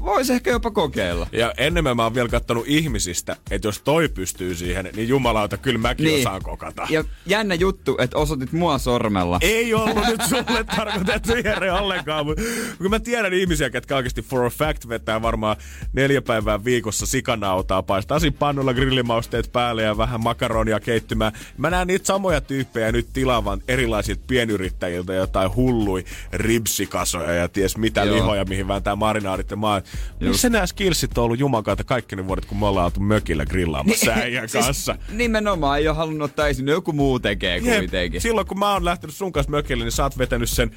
voisi 0.00 0.32
ehkä 0.32 0.50
jopa 0.50 0.70
kokeilla. 0.70 1.26
Ja 1.32 1.52
enemmän 1.56 1.96
mä 1.96 2.02
oon 2.02 2.14
vielä 2.14 2.28
kattonut 2.28 2.64
ihmisistä, 2.66 3.36
että 3.50 3.68
jos 3.68 3.82
toi 3.82 4.08
pystyy 4.08 4.54
siihen, 4.54 4.90
niin 4.96 5.08
jumalauta, 5.08 5.56
kyllä 5.56 5.78
mäkin 5.78 6.04
niin. 6.04 6.20
osaan 6.20 6.42
kokata. 6.42 6.86
Ja 6.90 7.04
jännä 7.26 7.54
juttu, 7.54 7.96
että 8.00 8.18
osoitit 8.18 8.52
mua 8.52 8.78
sormella. 8.78 9.38
Ei 9.40 9.74
ollut 9.74 10.06
nyt 10.06 10.20
sulle 10.28 10.64
tarkoitettu 10.76 11.32
Jere 11.44 11.72
ollenkaan, 11.72 12.26
mutta 12.26 12.42
kun 12.78 12.90
mä 12.90 13.00
tiedän 13.00 13.32
ihmisiä, 13.34 13.70
ketkä 13.70 13.96
oikeasti 13.96 14.22
for 14.22 14.44
a 14.44 14.50
fact 14.50 14.88
vetää 14.88 15.22
varmaan 15.22 15.56
neljä 15.92 16.22
päivää 16.22 16.64
viikossa 16.64 17.06
sikanautaa, 17.06 17.82
paistaa 17.82 18.18
siinä 18.18 18.36
pannulla 18.38 18.74
grillimausteet 18.74 19.52
päälle 19.52 19.82
ja 19.82 19.96
vähän 19.96 20.22
makaronia 20.22 20.80
keittymään. 20.80 21.32
Mä 21.56 21.70
näen 21.70 21.86
niitä 21.86 22.06
samoja 22.06 22.40
tyyppejä 22.40 22.92
nyt 22.92 23.08
tilaavan 23.12 23.62
erilaisilta 23.68 24.22
pienyrittäjiltä 24.26 25.14
jotain 25.14 25.54
hullui 25.56 26.04
ribsikasoja 26.32 27.32
ja 27.32 27.48
ties 27.48 27.76
mitä 27.76 28.04
Joo. 28.04 28.14
lihoja, 28.14 28.44
mihin 28.44 28.68
vääntää 28.68 28.96
marinaadit 28.96 29.50
ja 29.50 29.56
maa. 29.56 29.77
Missä 30.20 30.48
nämä 30.50 30.66
skillsit 30.66 31.18
on 31.18 31.24
ollut 31.24 31.38
jumakauta 31.38 31.84
kaikki 31.84 32.16
ne 32.16 32.26
vuodet, 32.26 32.44
kun 32.44 32.58
me 32.58 32.66
ollaan 32.66 32.84
oltu 32.84 33.00
mökillä 33.00 33.46
grillaamassa 33.46 34.10
äijän 34.10 34.48
kanssa? 34.52 34.94
Siis, 34.94 35.10
nimenomaan 35.16 35.78
ei 35.78 35.88
ole 35.88 35.96
halunnut 35.96 36.30
ottaa 36.30 36.48
esiin, 36.48 36.68
joku 36.68 36.92
muu 36.92 37.18
tekee 37.20 37.60
kuitenkin. 37.60 38.20
Silloin 38.20 38.46
kun 38.46 38.58
mä 38.58 38.72
oon 38.72 38.84
lähtenyt 38.84 39.16
sun 39.16 39.32
kanssa 39.32 39.50
mökille, 39.50 39.84
niin 39.84 39.92
sä 39.92 40.02
oot 40.02 40.18
vetänyt 40.18 40.50
sen 40.50 40.70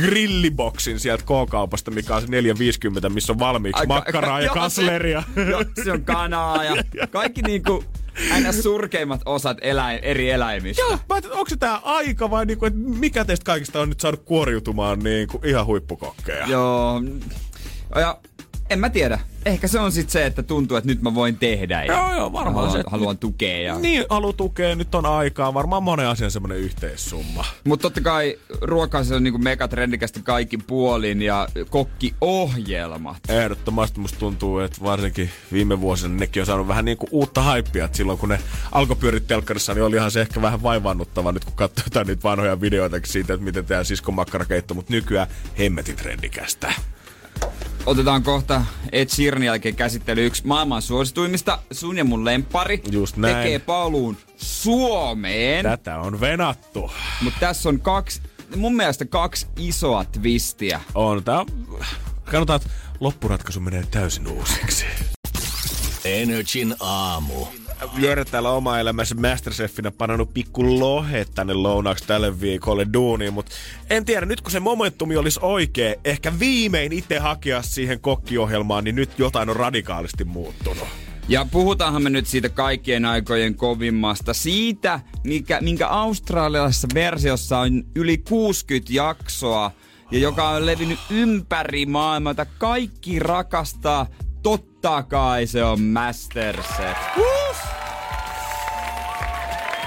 grilliboksin 0.00 1.00
sieltä 1.00 1.24
K-kaupasta, 1.24 1.90
mikä 1.90 2.14
on 2.16 2.22
se 2.22 2.28
450, 2.28 3.08
missä 3.08 3.32
on 3.32 3.38
valmiiksi 3.38 3.80
Aika- 3.82 3.94
makkaraa 3.94 4.40
ja 4.40 4.46
joo, 4.46 4.54
se- 4.54 4.60
kasleria. 4.60 5.22
Joo, 5.50 5.64
se 5.84 5.92
on 5.92 6.02
kanaa 6.04 6.64
ja 6.64 6.82
kaikki 7.10 7.42
niinku 7.42 7.84
aina 8.32 8.52
surkeimmat 8.52 9.20
osat 9.24 9.58
eläin, 9.60 9.98
eri 10.02 10.30
eläimistä. 10.30 10.82
Joo, 10.82 10.90
mä 10.90 10.98
ajattelin, 11.10 11.36
onko 11.38 11.48
se 11.48 11.56
tää 11.56 11.80
aika 11.82 12.30
vai 12.30 12.46
niinku, 12.46 12.66
että 12.66 12.78
mikä 12.78 13.24
teistä 13.24 13.44
kaikista 13.44 13.80
on 13.80 13.88
nyt 13.88 14.00
saanut 14.00 14.22
kuoriutumaan 14.24 14.98
niinku 14.98 15.40
ihan 15.44 15.66
huippukokkeja? 15.66 16.46
Joo. 16.46 17.02
Ja 17.94 18.18
en 18.70 18.78
mä 18.78 18.90
tiedä. 18.90 19.20
Ehkä 19.44 19.68
se 19.68 19.80
on 19.80 19.92
sit 19.92 20.10
se, 20.10 20.26
että 20.26 20.42
tuntuu, 20.42 20.76
että 20.76 20.88
nyt 20.88 21.02
mä 21.02 21.14
voin 21.14 21.36
tehdä. 21.36 21.84
Ja 21.84 21.92
Joo, 21.92 22.14
joo, 22.14 22.32
varmaan 22.32 22.54
haluan, 22.54 22.72
se. 22.72 22.84
haluan 22.86 23.18
tukea. 23.18 23.58
Ja... 23.58 23.78
Niin, 23.78 24.04
halu 24.10 24.32
tukea, 24.32 24.74
nyt 24.74 24.94
on 24.94 25.06
aikaa. 25.06 25.54
Varmaan 25.54 25.82
monen 25.82 26.06
asian 26.06 26.30
semmonen 26.30 26.58
yhteissumma. 26.58 27.44
Mutta 27.64 27.82
totta 27.82 28.00
kai 28.00 28.38
ruoka 28.60 29.04
se 29.04 29.14
on 29.14 29.24
niinku 29.24 29.38
megatrendikästi 29.38 30.20
kaikin 30.22 30.62
puolin 30.62 31.22
ja 31.22 31.48
kokkiohjelmat. 31.70 33.16
Ehdottomasti 33.28 34.00
musta 34.00 34.18
tuntuu, 34.18 34.58
että 34.58 34.78
varsinkin 34.82 35.30
viime 35.52 35.80
vuosina 35.80 36.14
nekin 36.14 36.42
on 36.42 36.46
saanut 36.46 36.68
vähän 36.68 36.84
niinku 36.84 37.06
uutta 37.10 37.42
haippia. 37.42 37.84
Et 37.84 37.94
silloin 37.94 38.18
kun 38.18 38.28
ne 38.28 38.40
alkoi 38.72 38.96
pyörit 38.96 39.26
telkkarissa, 39.26 39.74
niin 39.74 39.84
olihan 39.84 40.10
se 40.10 40.20
ehkä 40.20 40.42
vähän 40.42 40.62
vaivannuttava 40.62 41.32
nyt 41.32 41.44
kun 41.44 41.54
katsoo 41.56 41.84
jotain 41.86 42.06
niitä 42.06 42.22
vanhoja 42.22 42.60
videoita 42.60 43.00
siitä, 43.04 43.34
että 43.34 43.44
miten 43.44 43.64
tehdään 43.64 43.84
siskon 43.84 44.14
makkarakeitto. 44.14 44.74
Mutta 44.74 44.92
nykyään 44.92 45.28
hemmetin 45.58 45.96
trendikästä. 45.96 46.72
Otetaan 47.88 48.22
kohta 48.22 48.62
Ed 48.92 49.08
Sheeranin 49.08 49.46
jälkeen 49.46 49.76
käsittely 49.76 50.26
yksi 50.26 50.46
maailman 50.46 50.82
suosituimmista. 50.82 51.58
Sun 51.72 51.98
ja 51.98 52.04
mun 52.04 52.24
lempari 52.24 52.82
Just 52.90 53.16
näin. 53.16 53.36
tekee 53.36 53.58
paluun 53.58 54.16
Suomeen. 54.36 55.64
Tätä 55.64 55.98
on 55.98 56.20
venattu. 56.20 56.90
Mutta 57.22 57.40
tässä 57.40 57.68
on 57.68 57.80
kaksi, 57.80 58.22
mun 58.56 58.76
mielestä 58.76 59.04
kaksi 59.04 59.46
isoa 59.56 60.04
twistiä. 60.04 60.80
On 60.94 61.24
tää... 61.24 61.44
Katsotaan, 62.24 62.56
että 62.56 62.70
loppuratkaisu 63.00 63.60
menee 63.60 63.84
täysin 63.90 64.28
uusiksi. 64.28 64.84
Energin 66.04 66.74
aamu. 66.80 67.46
Jere 67.98 68.24
täällä 68.24 68.50
oma 68.50 68.78
elämässä 68.78 69.14
Masterchefinä 69.14 69.90
panannut 69.90 70.34
pikku 70.34 70.80
lohet 70.80 71.30
tänne 71.34 71.54
lounaaksi 71.54 72.06
tälle 72.06 72.40
viikolle 72.40 72.86
duuniin, 72.92 73.32
mutta 73.32 73.52
en 73.90 74.04
tiedä, 74.04 74.26
nyt 74.26 74.40
kun 74.40 74.50
se 74.50 74.60
momentumi 74.60 75.16
olisi 75.16 75.40
oikea, 75.42 75.94
ehkä 76.04 76.38
viimein 76.38 76.92
itse 76.92 77.18
hakea 77.18 77.62
siihen 77.62 78.00
kokkiohjelmaan, 78.00 78.84
niin 78.84 78.96
nyt 78.96 79.18
jotain 79.18 79.50
on 79.50 79.56
radikaalisti 79.56 80.24
muuttunut. 80.24 80.88
Ja 81.28 81.46
puhutaanhan 81.50 82.02
me 82.02 82.10
nyt 82.10 82.26
siitä 82.26 82.48
kaikkien 82.48 83.04
aikojen 83.04 83.54
kovimmasta. 83.54 84.34
Siitä, 84.34 85.00
mikä, 85.24 85.60
minkä 85.60 85.88
australialaisessa 85.88 86.88
versiossa 86.94 87.58
on 87.58 87.84
yli 87.94 88.18
60 88.18 88.92
jaksoa. 88.92 89.70
Ja 90.10 90.18
joka 90.18 90.48
on 90.48 90.66
levinnyt 90.66 90.98
ympäri 91.10 91.86
maailmaa. 91.86 92.34
Kaikki 92.58 93.18
rakastaa. 93.18 94.06
Totta 94.42 95.02
kai 95.02 95.46
se 95.46 95.64
on 95.64 95.82
Masterchef. 95.82 96.96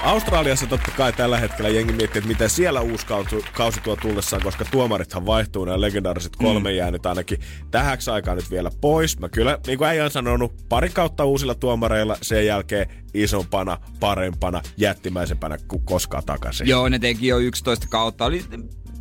Australiassa 0.03 0.67
totta 0.67 0.91
kai 0.97 1.13
tällä 1.13 1.37
hetkellä 1.37 1.69
jengi 1.69 1.93
miettii, 1.93 2.19
että 2.19 2.27
mitä 2.27 2.47
siellä 2.47 2.81
uusi 2.81 3.05
kausi, 3.05 3.35
kausi 3.53 3.79
tuo 3.81 3.95
tullessaan, 3.95 4.43
koska 4.43 4.65
tuomarithan 4.71 5.25
vaihtuu, 5.25 5.65
nämä 5.65 5.81
legendaariset 5.81 6.35
kolme 6.35 6.69
mm. 6.69 6.75
jäänyt 6.75 7.05
ainakin 7.05 7.39
tähäksi 7.71 8.11
aikaa 8.11 8.35
nyt 8.35 8.51
vielä 8.51 8.71
pois. 8.81 9.19
Mä 9.19 9.29
kyllä, 9.29 9.59
niin 9.67 9.77
kuin 9.77 9.87
äijä 9.87 10.05
on 10.05 10.11
sanonut, 10.11 10.53
pari 10.69 10.89
kautta 10.89 11.25
uusilla 11.25 11.55
tuomareilla, 11.55 12.17
sen 12.21 12.45
jälkeen 12.45 12.87
isompana, 13.13 13.77
parempana, 13.99 14.61
jättimäisempänä 14.77 15.57
kuin 15.67 15.85
koskaan 15.85 16.23
takaisin. 16.25 16.67
Joo, 16.67 16.89
ne 16.89 16.99
teki 16.99 17.27
jo 17.27 17.37
11 17.37 17.87
kautta. 17.89 18.25
Oli, 18.25 18.45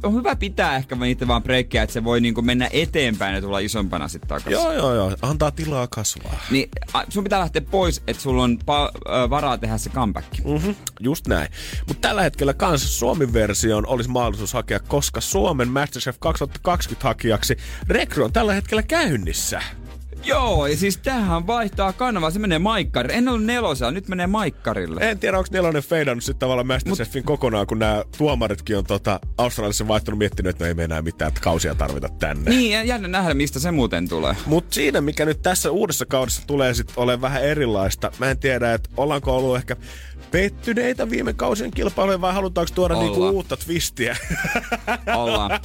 on 0.03 0.15
hyvä 0.15 0.37
pitää 0.37 0.77
ehkä 0.77 0.97
niitä 0.97 1.29
vaan 1.29 1.43
breikkejä, 1.43 1.83
että 1.83 1.95
se 1.95 2.05
voi 2.05 2.21
niinku 2.21 2.43
mennä 2.43 2.69
eteenpäin 2.73 3.35
ja 3.35 3.41
tulla 3.41 3.59
isompana 3.59 4.09
sitten 4.09 4.29
takaisin. 4.29 4.53
Joo, 4.53 4.73
joo, 4.73 4.95
joo. 4.95 5.17
Antaa 5.23 5.51
tilaa 5.51 5.87
kasvaa. 5.87 6.41
Niin 6.51 6.69
a, 6.93 7.03
sun 7.09 7.25
pitää 7.25 7.41
lähteä 7.41 7.63
pois, 7.71 8.03
että 8.07 8.23
sulla 8.23 8.43
on 8.43 8.59
pa- 8.61 9.31
varaa 9.31 9.59
tehdä 9.59 9.79
se 9.79 9.91
comeback. 9.91 10.27
Mm-hmm, 10.45 10.75
just 11.01 11.27
näin. 11.27 11.49
Mutta 11.89 12.09
tällä 12.09 12.23
hetkellä 12.23 12.55
kans 12.55 12.99
Suomen 12.99 13.33
versioon 13.33 13.87
olisi 13.87 14.11
mahdollisuus 14.11 14.53
hakea, 14.53 14.81
koska 14.81 15.21
Suomen 15.21 15.69
Masterchef 15.69 16.17
2020 16.19 17.09
hakijaksi 17.09 17.57
rekry 17.89 18.25
on 18.25 18.33
tällä 18.33 18.55
hetkellä 18.55 18.83
käynnissä. 18.83 19.63
Joo, 20.25 20.67
ja 20.67 20.77
siis 20.77 20.97
tähän 20.97 21.47
vaihtaa 21.47 21.93
kanavaa, 21.93 22.31
se 22.31 22.39
menee 22.39 22.59
maikkarille. 22.59 23.19
En 23.19 23.29
ollut 23.29 23.45
nelosella, 23.45 23.93
nyt 23.93 24.09
menee 24.09 24.27
maikkarille. 24.27 25.11
En 25.11 25.19
tiedä, 25.19 25.39
onko 25.39 25.49
nelonen 25.53 25.83
feidannut 25.83 26.25
sitten 26.25 26.41
tavallaan 26.41 26.67
Masterchefin 26.67 27.21
Mut... 27.21 27.27
kokonaan, 27.27 27.67
kun 27.67 27.79
nämä 27.79 28.05
tuomaritkin 28.19 28.77
on 28.77 28.85
tota, 28.85 29.21
Australiassa 29.39 29.89
vaihtunut 29.89 30.19
miettinyt, 30.19 30.51
että 30.51 30.65
no 30.65 30.69
ei 30.69 30.75
me 30.75 30.85
enää 30.85 31.03
mitään 31.03 31.29
että 31.29 31.41
kausia 31.41 31.75
tarvita 31.75 32.09
tänne. 32.09 32.51
Niin, 32.51 32.89
jännä 32.89 33.09
nähdä, 33.09 33.35
mistä 33.35 33.59
se 33.59 33.71
muuten 33.71 34.09
tulee. 34.09 34.37
Mutta 34.47 34.75
siinä, 34.75 35.01
mikä 35.01 35.25
nyt 35.25 35.43
tässä 35.43 35.71
uudessa 35.71 36.07
kaudessa 36.07 36.43
tulee 36.47 36.75
sitten 36.75 36.95
olemaan 36.99 37.21
vähän 37.21 37.45
erilaista, 37.45 38.13
mä 38.19 38.31
en 38.31 38.39
tiedä, 38.39 38.75
että 38.75 38.91
ollaanko 38.97 39.37
ollut 39.37 39.57
ehkä 39.57 39.77
pettyneitä 40.31 41.11
viime 41.11 41.33
kausien 41.33 41.71
kilpailuja 41.71 42.21
vai 42.21 42.35
halutaanko 42.35 42.73
tuoda 42.75 42.95
Ollaan. 42.95 43.13
niinku 43.13 43.29
uutta 43.29 43.57
twistiä? 43.57 44.17
Ollaan. 45.17 45.61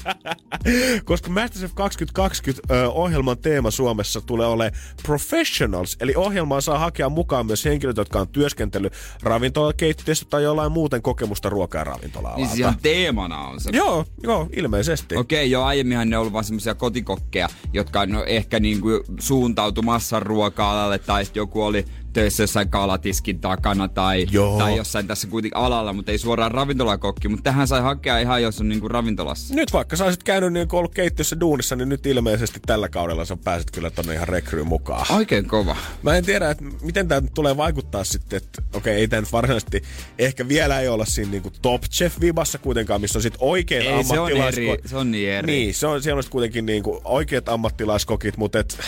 Koska 1.06 1.30
Masterchef 1.30 1.72
2020 1.76 2.74
ö, 2.74 2.90
ohjelman 2.90 3.38
teema 3.38 3.72
Suomessa 3.72 4.22
tulee 4.22 4.48
olemaan 4.48 4.82
professionals, 5.04 5.98
eli 6.00 6.14
ohjelmaan 6.16 6.62
saa 6.62 6.80
hakea 6.80 7.10
mukaan 7.10 7.46
myös 7.46 7.66
henkilöt, 7.66 7.98
jotka 7.98 8.20
on 8.20 8.28
työskentellyt 8.28 8.94
ravintolakeittiössä 9.24 10.26
tai 10.30 10.44
jollain 10.44 10.72
muuten 10.72 11.02
kokemusta 11.02 11.50
ruoka- 11.50 11.78
ja 11.78 11.84
ravintola 11.84 12.34
Niin 12.36 12.48
siis 12.48 12.60
ihan 12.60 12.78
teemana 12.82 13.48
on 13.48 13.62
se. 13.62 13.70
Joo, 13.74 14.06
joo, 14.24 14.48
ilmeisesti. 14.56 15.16
Okei, 15.16 15.40
okay, 15.40 15.48
joo, 15.48 15.64
aiemminhan 15.64 16.10
ne 16.10 16.18
on 16.18 16.22
ollut 16.22 16.34
vaan 16.34 16.44
semmoisia 16.44 16.76
kotikokkeja, 16.76 17.50
jotka 17.74 18.02
on 18.02 18.12
no, 18.12 18.24
ehkä 18.24 18.60
niinku 18.60 18.90
suuntautu 19.20 19.82
ruoka-alalle, 20.20 21.00
tai 21.00 21.26
sitten 21.26 21.42
joku 21.42 21.62
oli 21.62 21.86
töissä 22.16 22.44
jossain 22.44 22.70
kalatiskin 22.70 23.40
takana 23.40 23.88
tai, 23.88 24.28
Joo. 24.32 24.58
tai 24.58 24.78
jossain 24.78 25.08
tässä 25.08 25.28
kuitenkin 25.28 25.58
alalla, 25.58 25.94
mutta 25.94 26.12
ei 26.12 26.18
suoraan 26.18 26.52
ravintolakokki. 26.52 27.28
Mutta 27.28 27.44
tähän 27.44 27.68
sai 27.68 27.82
hakea 27.82 28.20
ihan, 28.20 28.42
jos 28.42 28.62
on 28.62 28.70
niinku 28.70 28.88
ravintolassa. 28.88 29.56
Nyt 29.56 29.74
vaikka 29.74 29.96
sä 29.96 30.06
olisit 30.06 30.24
käynyt 30.24 30.54
niin 30.54 30.68
ollut 30.72 30.94
keittiössä 30.94 31.40
duunissa, 31.40 31.76
niin 31.76 31.90
nyt 31.90 32.06
ilmeisesti 32.06 32.60
tällä 32.66 32.90
kaudella 32.90 33.26
sä 33.26 33.38
pääset 33.38 33.72
kyllä 33.72 33.90
tonne 33.90 34.14
ihan 34.14 34.28
rekryyn 34.28 34.68
mukaan. 34.68 35.06
Oikein 35.16 35.48
kova. 35.48 35.76
Mä 36.04 36.18
en 36.18 36.26
tiedä, 36.26 36.50
että 36.50 36.64
miten 36.82 37.08
tämä 37.08 37.28
tulee 37.34 37.58
vaikuttaa 37.58 38.04
sitten, 38.04 38.38
että 38.38 38.62
okei, 38.74 38.96
ei 38.96 39.08
tämä 39.08 39.22
nyt 39.22 39.32
varsinaisesti, 39.32 39.84
ehkä 40.20 40.48
vielä 40.48 40.80
ei 40.80 40.88
olla 40.88 41.06
siinä 41.06 41.32
niinku 41.32 41.52
top 41.62 41.82
chef 41.84 42.20
vibassa 42.22 42.58
kuitenkaan, 42.58 43.02
missä 43.02 43.20
on 43.20 43.24
sitten 43.24 43.42
oikeat 43.42 43.86
Ei, 43.86 44.04
se 44.04 44.20
on 44.20 44.32
eri. 44.32 44.78
Se 44.86 44.98
on 44.98 45.12
niin 45.12 45.30
eri. 45.30 45.54
Niin, 45.54 45.74
se 45.74 45.88
on, 45.88 46.04
siellä 46.04 46.20
on 46.20 46.24
kuitenkin 46.30 46.66
niinku 46.66 47.02
oikeat 47.04 47.50
ammattilaiskokit, 47.50 48.38
mutta 48.38 48.60
et, 48.60 48.80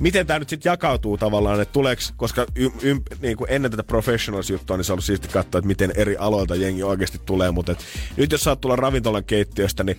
miten 0.00 0.26
tämä 0.26 0.38
nyt 0.38 0.48
sitten 0.48 0.70
jakautuu 0.70 1.18
tavallaan, 1.18 1.60
että 1.60 1.72
tuleeko, 1.72 2.02
koska 2.16 2.46
y, 2.56 2.66
y, 2.82 2.96
niinku 3.20 3.46
ennen 3.48 3.70
tätä 3.70 3.82
professionals-juttua, 3.82 4.76
niin 4.76 4.84
se 4.84 4.92
on 4.92 4.94
ollut 4.94 5.04
siisti 5.04 5.28
katsoa, 5.28 5.58
että 5.58 5.66
miten 5.68 5.92
eri 5.96 6.16
aloilta 6.16 6.54
jengi 6.54 6.82
oikeasti 6.82 7.20
tulee, 7.26 7.50
mutta 7.50 7.72
et, 7.72 7.78
nyt 8.16 8.32
jos 8.32 8.40
saat 8.40 8.60
tulla 8.60 8.76
ravintolan 8.76 9.24
keittiöstä, 9.24 9.84
niin 9.84 9.96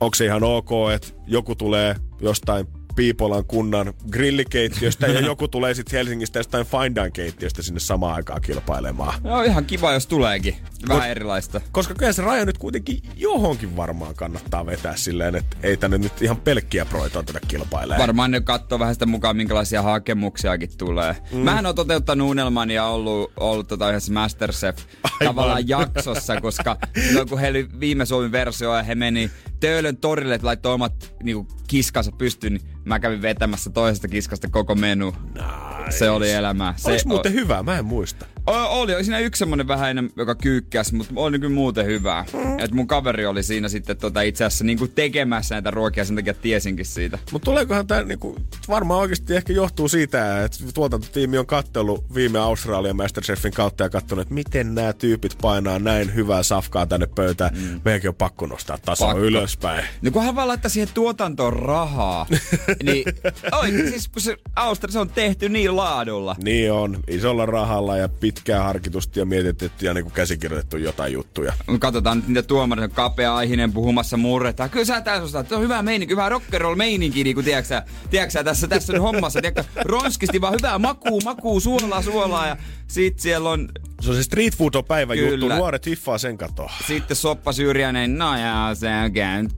onko 0.00 0.14
se 0.14 0.24
ihan 0.24 0.42
ok, 0.42 0.70
että 0.94 1.08
joku 1.26 1.54
tulee 1.54 1.96
jostain 2.20 2.66
Piipolan 2.94 3.44
kunnan 3.44 3.94
grillikeittiöstä 4.10 5.06
ja 5.06 5.20
joku 5.20 5.48
tulee 5.48 5.74
sitten 5.74 5.96
Helsingistä 5.96 6.38
jostain 6.38 6.66
Fine 6.66 6.94
Dine 6.94 7.10
keittiöstä 7.10 7.62
sinne 7.62 7.80
samaan 7.80 8.14
aikaan 8.14 8.40
kilpailemaan. 8.42 9.20
No 9.22 9.42
ihan 9.42 9.64
kiva, 9.64 9.92
jos 9.92 10.06
tuleekin. 10.06 10.56
Vähän 10.88 11.02
Mut- 11.02 11.10
erilaista. 11.10 11.60
Koska 11.72 11.94
kyllä 11.94 12.12
se 12.12 12.22
raja 12.22 12.44
nyt 12.44 12.58
kuitenkin 12.58 13.02
johonkin 13.16 13.76
varmaan 13.76 14.14
kannattaa 14.14 14.66
vetää 14.66 14.96
silleen, 14.96 15.34
että 15.34 15.56
ei 15.62 15.76
tänne 15.76 15.98
nyt 15.98 16.22
ihan 16.22 16.36
pelkkiä 16.36 16.84
proita 16.84 17.22
tätä 17.22 17.40
kilpailee. 17.48 17.98
Varmaan 17.98 18.30
ne 18.30 18.40
katsoo 18.40 18.78
vähän 18.78 18.94
sitä 18.94 19.06
mukaan, 19.06 19.36
minkälaisia 19.36 19.82
hakemuksiakin 19.82 20.76
tulee. 20.78 21.16
Mm. 21.32 21.38
Mähän 21.38 21.66
on 21.66 21.74
toteuttanut 21.74 22.30
unelmani 22.30 22.74
ja 22.74 22.86
ollut, 22.86 23.32
ollut 23.36 23.68
tota 23.68 23.88
yhdessä 23.90 24.12
Masterchef 24.12 24.78
tavallaan 25.24 25.68
jaksossa, 25.68 26.40
koska 26.40 26.76
silloin 27.06 27.28
kun 27.28 27.38
he 27.38 27.48
oli 27.48 27.68
viime 27.80 28.06
Suomen 28.06 28.32
versio 28.32 28.76
ja 28.76 28.82
he 28.82 28.94
meni 28.94 29.30
Töölön 29.60 29.96
torille, 29.96 30.34
että 30.34 30.46
laittoi 30.46 30.74
omat 30.74 31.14
niinku, 31.22 31.46
kiskansa 31.66 32.12
pystyyn, 32.12 32.52
niin 32.52 32.68
mä 32.84 33.00
kävin 33.00 33.22
vetämässä 33.22 33.70
toisesta 33.70 34.08
kiskasta 34.08 34.48
koko 34.50 34.74
menu. 34.74 35.14
Nice. 35.34 35.98
Se 35.98 36.10
oli 36.10 36.32
elämää. 36.32 36.74
Se 36.76 36.90
Olis 36.90 37.06
muuten 37.06 37.32
o- 37.32 37.34
hyvä, 37.34 37.62
mä 37.62 37.78
en 37.78 37.84
muista. 37.84 38.26
O- 38.46 38.80
oli, 38.80 39.04
siinä 39.04 39.18
yksi 39.18 39.38
semmonen 39.38 39.68
vähän 39.68 39.90
enemmän, 39.90 40.12
joka 40.16 40.34
kyykkäs, 40.34 40.92
mutta 40.92 41.12
oli 41.16 41.38
kyllä 41.38 41.54
muuten 41.54 41.86
hyvää. 41.86 42.24
Mm. 42.32 42.58
Et 42.58 42.70
mun 42.72 42.86
kaveri 42.86 43.26
oli 43.26 43.42
siinä 43.42 43.68
sitten 43.68 43.96
tota, 43.96 44.22
itse 44.22 44.44
asiassa 44.44 44.64
niinku 44.64 44.88
tekemässä 44.88 45.54
näitä 45.54 45.70
ruokia, 45.70 46.04
sen 46.04 46.16
takia 46.16 46.34
tiesinkin 46.34 46.86
siitä. 46.86 47.18
Mutta 47.32 47.44
tuleekohan 47.44 47.86
tämä 47.86 48.02
niinku, 48.02 48.36
varmaan 48.68 49.00
oikeasti 49.00 49.36
ehkä 49.36 49.52
johtuu 49.52 49.88
siitä, 49.88 50.44
että 50.44 50.58
tuotantotiimi 50.74 51.38
on 51.38 51.46
kattellut 51.46 52.14
viime 52.14 52.38
Australian 52.38 52.96
Masterchefin 52.96 53.52
kautta 53.52 53.82
ja 53.82 53.90
katsonut, 53.90 54.22
että 54.22 54.34
miten 54.34 54.74
nämä 54.74 54.92
tyypit 54.92 55.38
painaa 55.42 55.78
näin 55.78 56.14
hyvää 56.14 56.42
safkaa 56.42 56.86
tänne 56.86 57.06
pöytään. 57.06 57.54
Mm. 57.54 57.80
Meidänkin 57.84 58.08
on 58.08 58.14
pakko 58.14 58.46
nostaa 58.46 58.78
tasoa 58.78 59.06
Pakko. 59.08 59.20
ylöspäin. 59.24 59.84
No 60.02 60.10
kunhan 60.10 60.36
vaan 60.36 60.48
laittaa 60.48 60.68
siihen 60.68 60.88
tuotantoon 60.94 61.52
rahaa, 61.52 62.26
niin 62.84 63.04
oi, 63.52 63.70
siis 63.70 64.08
kun 64.08 64.22
se 64.22 64.36
Austria, 64.56 64.92
se 64.92 64.98
on 64.98 65.10
tehty 65.10 65.48
niin 65.48 65.76
laadulla. 65.76 66.36
Niin 66.44 66.72
on, 66.72 67.00
isolla 67.08 67.46
rahalla 67.46 67.96
ja 67.96 68.08
pitkään 68.34 68.64
harkitusti 68.64 69.20
ja 69.20 69.26
mietitty 69.26 69.86
ja 69.86 69.94
niinku 69.94 70.10
käsikirjoitettu 70.10 70.76
jotain 70.76 71.12
juttuja. 71.12 71.52
Katsotaan 71.78 72.18
nyt 72.18 72.28
niitä 72.28 72.42
tuomareita, 72.42 72.94
kapea 72.94 73.36
aihinen 73.36 73.72
puhumassa 73.72 74.16
murretta. 74.16 74.68
Kyllä 74.68 74.84
sä 74.84 75.00
tässä 75.00 75.22
osaat, 75.22 75.52
on 75.52 75.60
hyvä 75.60 75.82
meininki, 75.82 76.12
hyvä 76.12 76.28
rock'n'roll 76.28 76.76
meininki, 76.76 77.24
niin 77.24 77.34
kuin 77.34 77.44
tiedätkö 77.44 77.82
tiedätkö 78.10 78.32
sä 78.32 78.44
tässä, 78.44 78.68
tässä 78.68 78.92
on 78.92 79.00
hommassa, 79.00 79.40
tiedätkö, 79.40 79.64
ronskisti 79.84 80.40
vaan 80.40 80.54
hyvää 80.54 80.78
makuu, 80.78 81.20
makuu, 81.20 81.60
suolaa, 81.60 82.02
suolaa 82.02 82.46
ja 82.46 82.56
sit 82.86 83.18
siellä 83.18 83.50
on 83.50 83.68
Se 84.00 84.10
on 84.10 84.16
se 84.16 84.22
street 84.22 84.56
food 84.56 84.74
on 84.74 84.84
päivä 84.84 85.14
Kyllä. 85.14 85.30
juttu, 85.30 85.48
nuoret 85.48 85.86
hiffaa 85.86 86.18
sen 86.18 86.38
katoa. 86.38 86.72
sitten 86.86 87.16
Soppa 87.16 87.52
Syrjänen, 87.52 88.18
no 88.18 88.38
ja 88.38 88.70
se 88.74 88.88
on 89.04 89.12
käynyt. 89.12 89.52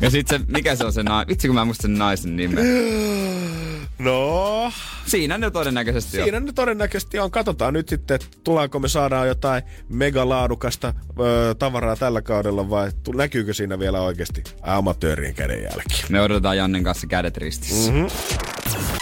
Ja 0.00 0.10
sitten 0.10 0.40
se, 0.40 0.46
mikä 0.48 0.76
se 0.76 0.84
on 0.84 0.92
se 0.92 1.02
nainen? 1.02 1.28
Vitsi 1.28 1.48
kun 1.48 1.54
mä 1.54 1.60
en 1.60 1.66
muista 1.66 1.82
sen 1.82 1.98
naisen 1.98 2.36
nimen. 2.36 2.64
No, 3.98 4.72
Siinä 5.06 5.38
ne 5.38 5.50
todennäköisesti 5.50 6.18
on. 6.18 6.24
siinä 6.24 6.40
nyt 6.40 6.54
todennäköisesti 6.54 7.18
on. 7.18 7.30
Katsotaan 7.30 7.74
nyt 7.74 7.88
sitten, 7.88 8.14
että 8.14 8.26
tullaanko 8.44 8.78
me 8.78 8.88
saadaan 8.88 9.28
jotain 9.28 9.62
megalaadukasta 9.88 10.94
öö, 11.20 11.54
tavaraa 11.54 11.96
tällä 11.96 12.22
kaudella 12.22 12.70
vai 12.70 12.90
tu- 13.02 13.12
näkyykö 13.12 13.54
siinä 13.54 13.78
vielä 13.78 14.00
oikeasti 14.00 14.42
amatöörien 14.62 15.34
kädenjälki. 15.34 16.04
Me 16.08 16.20
odotetaan 16.20 16.56
Jannen 16.56 16.84
kanssa 16.84 17.06
kädet 17.06 17.36
ristissä. 17.36 17.92
Mm-hmm. 17.92 18.97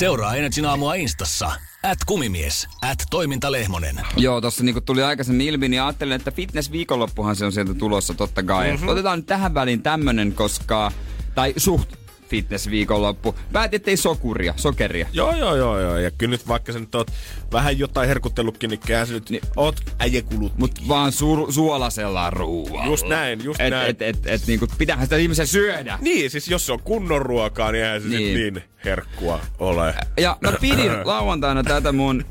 Seuraa 0.00 0.34
Energin 0.34 0.66
aamua 0.66 0.94
Instassa. 0.94 1.52
At 1.82 1.98
kumimies. 2.06 2.68
At 2.82 2.98
toimintalehmonen. 3.10 4.00
Joo, 4.16 4.40
tossa 4.40 4.64
niinku 4.64 4.80
tuli 4.80 5.02
aikaisemmin 5.02 5.46
ilmi, 5.46 5.68
niin 5.68 5.82
ajattelin, 5.82 6.12
että 6.12 6.30
fitness-viikonloppuhan 6.30 7.36
se 7.36 7.44
on 7.44 7.52
sieltä 7.52 7.74
tulossa 7.74 8.14
totta 8.14 8.42
kai. 8.42 8.70
Mm-hmm. 8.70 8.88
Otetaan 8.88 9.18
nyt 9.18 9.26
tähän 9.26 9.54
väliin 9.54 9.82
tämmönen, 9.82 10.32
koska... 10.32 10.92
Tai 11.34 11.54
suht 11.56 11.88
fitness-viikonloppu. 12.30 13.34
Päätin, 13.52 13.76
ettei 13.76 13.96
sokuria, 13.96 14.54
sokeria. 14.56 15.06
Joo, 15.12 15.36
joo, 15.36 15.56
joo, 15.56 15.80
joo. 15.80 15.98
Ja 15.98 16.10
kyllä 16.10 16.30
nyt 16.30 16.48
vaikka 16.48 16.72
sä 16.72 16.78
nyt 16.78 16.94
oot 16.94 17.10
vähän 17.52 17.78
jotain 17.78 18.08
herkutellutkin, 18.08 18.70
niin 18.70 18.80
kyllähän 18.80 19.06
sä 19.06 19.12
nyt 19.12 19.30
Niin. 19.30 19.42
oot 19.56 19.80
äijäkulut. 19.98 20.58
Mut 20.58 20.88
vaan 20.88 21.12
su- 21.12 21.52
suolasella 21.52 22.30
ruualla. 22.30 22.86
Just 22.86 23.06
näin, 23.08 23.44
just 23.44 23.60
et, 23.60 23.70
näin. 23.70 23.90
Et, 23.90 24.02
et, 24.02 24.26
et, 24.26 24.46
niinku, 24.46 24.66
pitäähän 24.78 25.06
sitä 25.06 25.16
ihmisen 25.16 25.46
syödä. 25.46 25.98
Niin, 26.00 26.30
siis 26.30 26.48
jos 26.48 26.66
se 26.66 26.72
on 26.72 26.82
kunnon 26.82 27.22
ruokaa, 27.22 27.72
niin 27.72 27.84
eihän 27.84 28.02
se 28.02 28.08
niin, 28.08 28.34
Niin. 28.38 28.54
niin 28.54 28.64
herkkua 28.84 29.40
ole. 29.58 29.94
Ja 30.20 30.36
mä 30.40 30.52
pidin 30.60 30.92
lauantaina 31.08 31.62
tätä 31.62 31.92
mun 31.92 32.24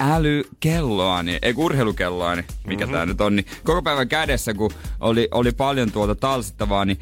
älykelloani, 0.00 1.38
ei 1.42 1.54
urheilukelloani, 1.56 2.44
mikä 2.66 2.84
mm-hmm. 2.84 2.96
tää 2.96 3.06
nyt 3.06 3.20
on, 3.20 3.36
niin 3.36 3.46
koko 3.64 3.82
päivän 3.82 4.08
kädessä, 4.08 4.54
kun 4.54 4.70
oli, 5.00 5.28
oli 5.30 5.52
paljon 5.52 5.92
tuota 5.92 6.14
talsittavaa, 6.14 6.84
niin 6.84 6.98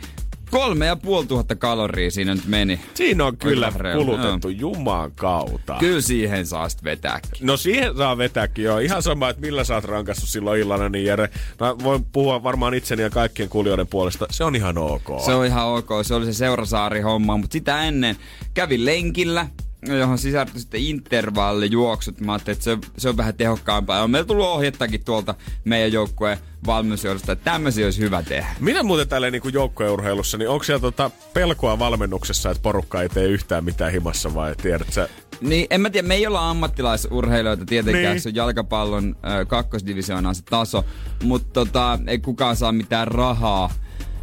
kolme 0.51 0.87
ja 0.87 0.97
puoli 0.97 1.27
tuhatta 1.27 1.57
kaloria 1.57 2.11
siinä 2.11 2.35
nyt 2.35 2.47
meni. 2.47 2.81
Siinä 2.95 3.25
on 3.25 3.37
kyllä 3.37 3.67
Oikein 3.67 3.97
kulutettu 3.97 4.49
juman 4.49 5.13
kautta. 5.13 5.77
Kyllä 5.81 6.01
siihen 6.01 6.47
saa 6.47 6.69
sit 6.69 6.85
vetääkin. 6.85 7.31
No 7.41 7.57
siihen 7.57 7.97
saa 7.97 8.19
vetääkin 8.19 8.65
joo. 8.65 8.79
Ihan 8.79 9.03
sama, 9.03 9.29
että 9.29 9.43
millä 9.43 9.65
sä 9.65 9.75
oot 9.75 9.85
rankassut 9.85 10.29
silloin 10.29 10.61
illana, 10.61 10.89
niin 10.89 11.05
Jere, 11.05 11.31
mä 11.61 11.79
voin 11.79 12.05
puhua 12.05 12.43
varmaan 12.43 12.75
itseni 12.75 13.03
ja 13.03 13.11
kaikkien 13.11 13.49
kuulijoiden 13.49 13.87
puolesta. 13.87 14.27
Se 14.31 14.45
on 14.45 14.57
ihan 14.57 14.79
ok. 14.79 15.25
Se 15.25 15.35
on 15.35 15.47
ihan 15.47 15.67
ok, 15.67 15.89
se 16.03 16.15
oli 16.15 16.27
se 16.27 16.33
Seurasaari-homma, 16.33 17.37
mutta 17.37 17.53
sitä 17.53 17.83
ennen 17.83 18.17
kävin 18.55 18.85
lenkillä, 18.85 19.47
johon 19.83 20.19
sisältyi 20.19 20.61
sitten 20.61 20.81
intervallijuoksut. 20.81 22.21
Mä 22.21 22.33
ajattelin, 22.33 22.57
että 22.57 22.65
se, 22.65 22.79
se 22.99 23.09
on 23.09 23.17
vähän 23.17 23.35
tehokkaampaa. 23.35 23.97
Ja 23.97 24.03
on 24.03 24.11
meillä 24.11 24.27
tullut 24.27 24.47
ohjettakin 24.47 25.05
tuolta 25.05 25.35
meidän 25.65 25.93
joukkueen 25.93 26.39
valmennusjohdosta, 26.67 27.33
että 27.33 27.45
tämmöisiä 27.51 27.87
olisi 27.87 28.01
hyvä 28.01 28.23
tehdä. 28.23 28.47
Minä 28.61 28.83
muuten 28.83 29.09
tälleen 29.09 29.33
niin 29.33 29.53
joukkueurheilussa, 29.53 30.39
niin 30.39 30.49
onko 30.49 30.65
siellä 30.65 30.81
tota 30.81 31.11
pelkoa 31.35 31.79
valmennuksessa, 31.79 32.51
että 32.51 32.63
porukka 32.63 33.03
ei 33.03 33.09
tee 33.09 33.25
yhtään 33.27 33.65
mitään 33.65 33.93
himassa 33.93 34.35
vai 34.35 34.55
tiedät 34.63 34.93
sä? 34.93 35.09
Niin, 35.41 35.67
en 35.71 35.81
mä 35.81 35.91
tiedä, 35.91 36.09
me 36.09 36.15
ei 36.15 36.27
olla 36.27 36.51
ammattilaisurheilijoita 36.51 37.65
tietenkään, 37.67 38.05
Niin. 38.13 38.21
se 38.21 38.29
on 38.29 38.35
jalkapallon 38.35 39.17
äh, 39.25 39.47
kakkosdivisioonaan 39.47 40.35
se 40.35 40.43
taso, 40.43 40.85
mutta 41.23 41.49
tota, 41.53 41.99
ei 42.07 42.19
kukaan 42.19 42.57
saa 42.57 42.73
mitään 42.73 43.09
rahaa. 43.09 43.71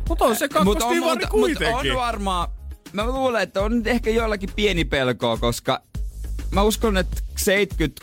Mutta 0.10 0.26
on 0.26 0.36
se 0.36 0.48
Mut 0.48 0.56
on, 0.56 0.66
kakkosdivari 0.66 1.20
mut, 1.20 1.30
kuitenkin. 1.30 1.92
on 1.92 1.98
varmaan, 1.98 2.48
mä 2.94 3.06
luulen, 3.06 3.44
että 3.44 3.62
on 3.62 3.82
ehkä 3.86 4.10
joillakin 4.10 4.50
pieni 4.56 4.86
pelkoa, 4.86 5.38
koska 5.38 5.82
mä 6.52 6.62
uskon, 6.62 6.98
että 6.98 7.22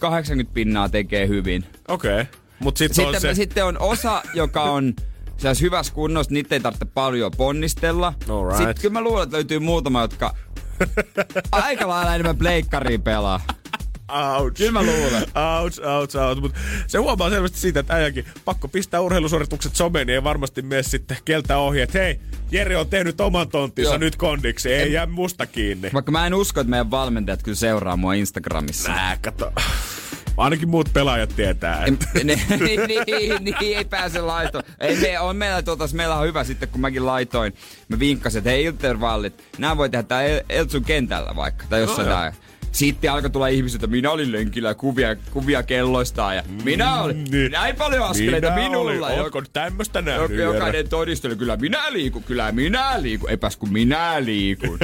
70-80 0.06 0.46
pinnaa 0.54 0.88
tekee 0.88 1.28
hyvin. 1.28 1.64
Okei. 1.88 2.20
Okay. 2.20 2.40
Mut 2.60 2.76
sit 2.76 2.94
Sitten, 2.94 3.14
on 3.14 3.20
se... 3.20 3.34
sitten 3.34 3.64
on 3.64 3.80
osa, 3.80 4.22
joka 4.34 4.62
on 4.62 4.94
sellaisessa 5.36 5.64
hyvässä 5.64 5.92
kunnossa, 5.92 6.32
niitä 6.32 6.54
ei 6.54 6.60
tarvitse 6.60 6.84
paljon 6.84 7.32
ponnistella. 7.36 8.14
Alright. 8.28 8.56
Sitten 8.56 8.82
kyllä 8.82 8.92
mä 8.92 9.02
luulen, 9.02 9.22
että 9.22 9.36
löytyy 9.36 9.58
muutama, 9.58 10.00
jotka 10.02 10.34
aika 11.52 11.88
lailla 11.88 12.14
enemmän 12.14 12.38
pleikkaria 12.38 12.98
pelaa. 12.98 13.40
Ouch. 14.10 14.56
Kyllä 14.56 14.72
mä 14.72 14.82
luulen. 14.82 15.22
Ouch, 15.62 15.80
ouch, 15.86 16.16
ouch. 16.16 16.40
Mut 16.40 16.54
se 16.86 16.98
huomaa 16.98 17.30
selvästi 17.30 17.58
siitä, 17.58 17.80
että 17.80 17.94
äijäkin 17.94 18.24
pakko 18.44 18.68
pistää 18.68 19.00
urheilusuoritukset 19.00 19.76
someen, 19.76 20.06
niin 20.06 20.14
ei 20.14 20.24
varmasti 20.24 20.62
mene 20.62 20.82
sitten 20.82 21.16
keltä 21.24 21.58
ohi, 21.58 21.80
että 21.80 21.98
hei, 21.98 22.20
Jere 22.50 22.76
on 22.76 22.88
tehnyt 22.88 23.20
oman 23.20 23.48
tonttinsa 23.48 23.90
Joo. 23.90 23.98
nyt 23.98 24.16
kondiksi, 24.16 24.72
ei 24.72 24.92
jää 24.92 25.06
musta 25.06 25.46
kiinni. 25.46 25.90
Vaikka 25.94 26.12
mä 26.12 26.26
en 26.26 26.34
usko, 26.34 26.60
että 26.60 26.70
meidän 26.70 26.90
valmentajat 26.90 27.42
kyllä 27.42 27.56
seuraa 27.56 27.96
mua 27.96 28.14
Instagramissa. 28.14 28.88
Nää, 28.92 29.18
kato. 29.22 29.52
Ainakin 30.36 30.68
muut 30.68 30.92
pelaajat 30.92 31.36
tietää. 31.36 31.84
En- 31.84 31.98
ne, 32.14 32.22
niin, 32.24 32.80
niin, 33.06 33.44
niin, 33.44 33.76
ei 33.76 33.84
pääse 33.84 34.20
laitoon. 34.20 34.64
Ei, 34.80 34.96
me, 34.96 35.20
on 35.20 35.36
meillä, 35.36 35.62
tuotas, 35.62 35.94
meillä 35.94 36.16
on 36.16 36.26
hyvä 36.26 36.44
sitten, 36.44 36.68
kun 36.68 36.80
mäkin 36.80 37.06
laitoin. 37.06 37.54
Mä 37.88 37.98
vinkkasin, 37.98 38.38
että 38.38 38.50
hei 38.50 38.64
intervallit, 38.64 39.44
nämä 39.58 39.76
voi 39.76 39.90
tehdä 39.90 40.02
tää 40.02 40.22
El- 40.22 40.42
Eltsun 40.48 40.84
kentällä 40.84 41.36
vaikka, 41.36 41.64
tai 41.68 41.80
jossain 41.80 42.08
No 42.08 42.14
tää. 42.14 42.32
Sitten 42.72 43.12
alkoi 43.12 43.30
tulla 43.30 43.48
ihmisiä, 43.48 43.76
että 43.76 43.86
minä 43.86 44.10
olin 44.10 44.32
lenkillä 44.32 44.74
kuvia, 44.74 45.16
kuvia 45.16 45.62
kelloistaan 45.62 46.36
ja 46.36 46.42
minä 46.64 47.02
olin, 47.02 47.24
niin. 47.24 47.52
näin 47.52 47.76
paljon 47.76 48.04
askeleita 48.06 48.50
Minä 48.50 48.68
minulla. 48.68 49.06
olin. 49.06 49.44
tämmöstä 49.52 49.98
jo- 49.98 50.04
nähnyt, 50.04 50.30
Jere? 50.30 50.42
jokainen 50.42 50.88
todisteli, 50.88 51.36
kyllä 51.36 51.56
minä 51.56 51.92
liikun, 51.92 52.22
kyllä 52.24 52.52
minä 52.52 53.02
liikun. 53.02 53.30
Eipäs 53.30 53.56
kun 53.56 53.72
minä 53.72 54.24
liikun. 54.24 54.78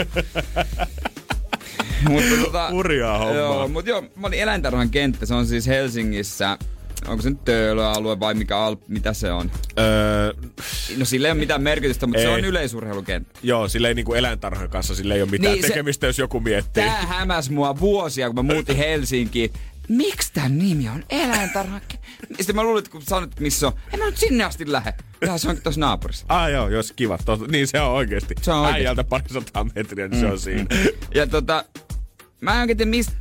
mutta 2.11 2.37
tota, 2.45 2.71
Hurjaa 2.71 3.19
hommaa. 3.19 3.37
Joo, 3.37 3.69
mutta 3.69 3.91
joo, 3.91 4.05
mä 4.17 4.27
olin 4.27 4.41
eläintarhan 4.41 4.91
kenttä, 4.91 5.27
se 5.27 5.35
on 5.35 5.47
siis 5.47 5.67
Helsingissä. 5.67 6.59
Onko 7.09 7.23
se 7.23 7.31
nyt 7.31 7.45
Töölö-alue 7.45 8.21
vai 8.21 8.35
mikä 8.35 8.59
Alp, 8.59 8.83
mitä 8.89 9.13
se 9.13 9.33
on? 9.33 9.51
Öö, 9.79 10.33
No 10.97 11.05
sillä 11.05 11.29
ei 11.29 11.33
ole 11.33 11.39
mitään 11.41 11.63
merkitystä, 11.63 12.07
mutta 12.07 12.23
se 12.23 12.29
Ei. 12.29 12.35
on 12.35 12.45
yleisurheilukenttä. 12.45 13.41
joo, 13.43 13.69
sillä 13.69 13.89
ei 13.89 13.95
niinku 13.95 14.15
eläintarhan 14.15 14.71
kanssa 14.71 14.95
sillä 14.95 15.15
ei 15.15 15.23
ole 15.23 15.31
mitään 15.31 15.53
Niin, 15.53 15.63
se- 15.63 15.69
tekemistä, 15.69 16.07
jos 16.07 16.19
joku 16.19 16.41
miettii. 16.41 16.83
Tää 16.85 17.07
hämäs 17.07 17.51
mua 17.51 17.81
vuosia, 17.81 18.27
kun 18.27 18.35
mä 18.47 18.55
muutin 18.55 18.77
Helsinkiin. 18.77 19.51
Miksi 19.89 20.33
tän 20.33 20.59
nimi 20.59 20.89
on 20.89 21.05
eläintarha? 21.11 21.81
Sitten 22.37 22.57
mä 22.57 22.63
luulin, 22.63 22.79
että 22.79 22.91
kun 22.91 23.03
sanot, 23.03 23.41
missä 23.41 23.67
on, 23.67 23.73
en 23.93 23.99
mä 23.99 24.05
nyt 24.07 24.17
sinne 24.17 24.45
asti 24.45 24.73
lähde. 24.73 24.95
Ja 25.21 25.39
se 25.39 25.49
onkin 25.49 25.63
tuossa 25.63 25.81
naapurissa. 25.81 26.27
Ah 26.29 26.51
joo, 26.51 26.69
jos 26.69 26.93
kiva. 26.93 27.19
Tos, 27.25 27.41
niin 27.41 27.67
se 27.67 27.81
on 27.81 27.91
oikeesti. 27.93 28.35
Se 28.43 28.53
on 28.53 28.59
oikeesti. 28.59 28.79
Äijältä 28.79 29.05
parisataa 29.05 29.67
metriä, 29.75 30.09
niin 30.09 30.21
se 30.21 30.27
on 30.27 30.39
siinä. 30.39 30.67
Ja 31.15 31.27
tota, 31.27 31.65
mä 32.41 32.55
en 32.55 32.61
oikein 32.61 32.77
tiedä 32.77 32.91
mistä 32.91 33.13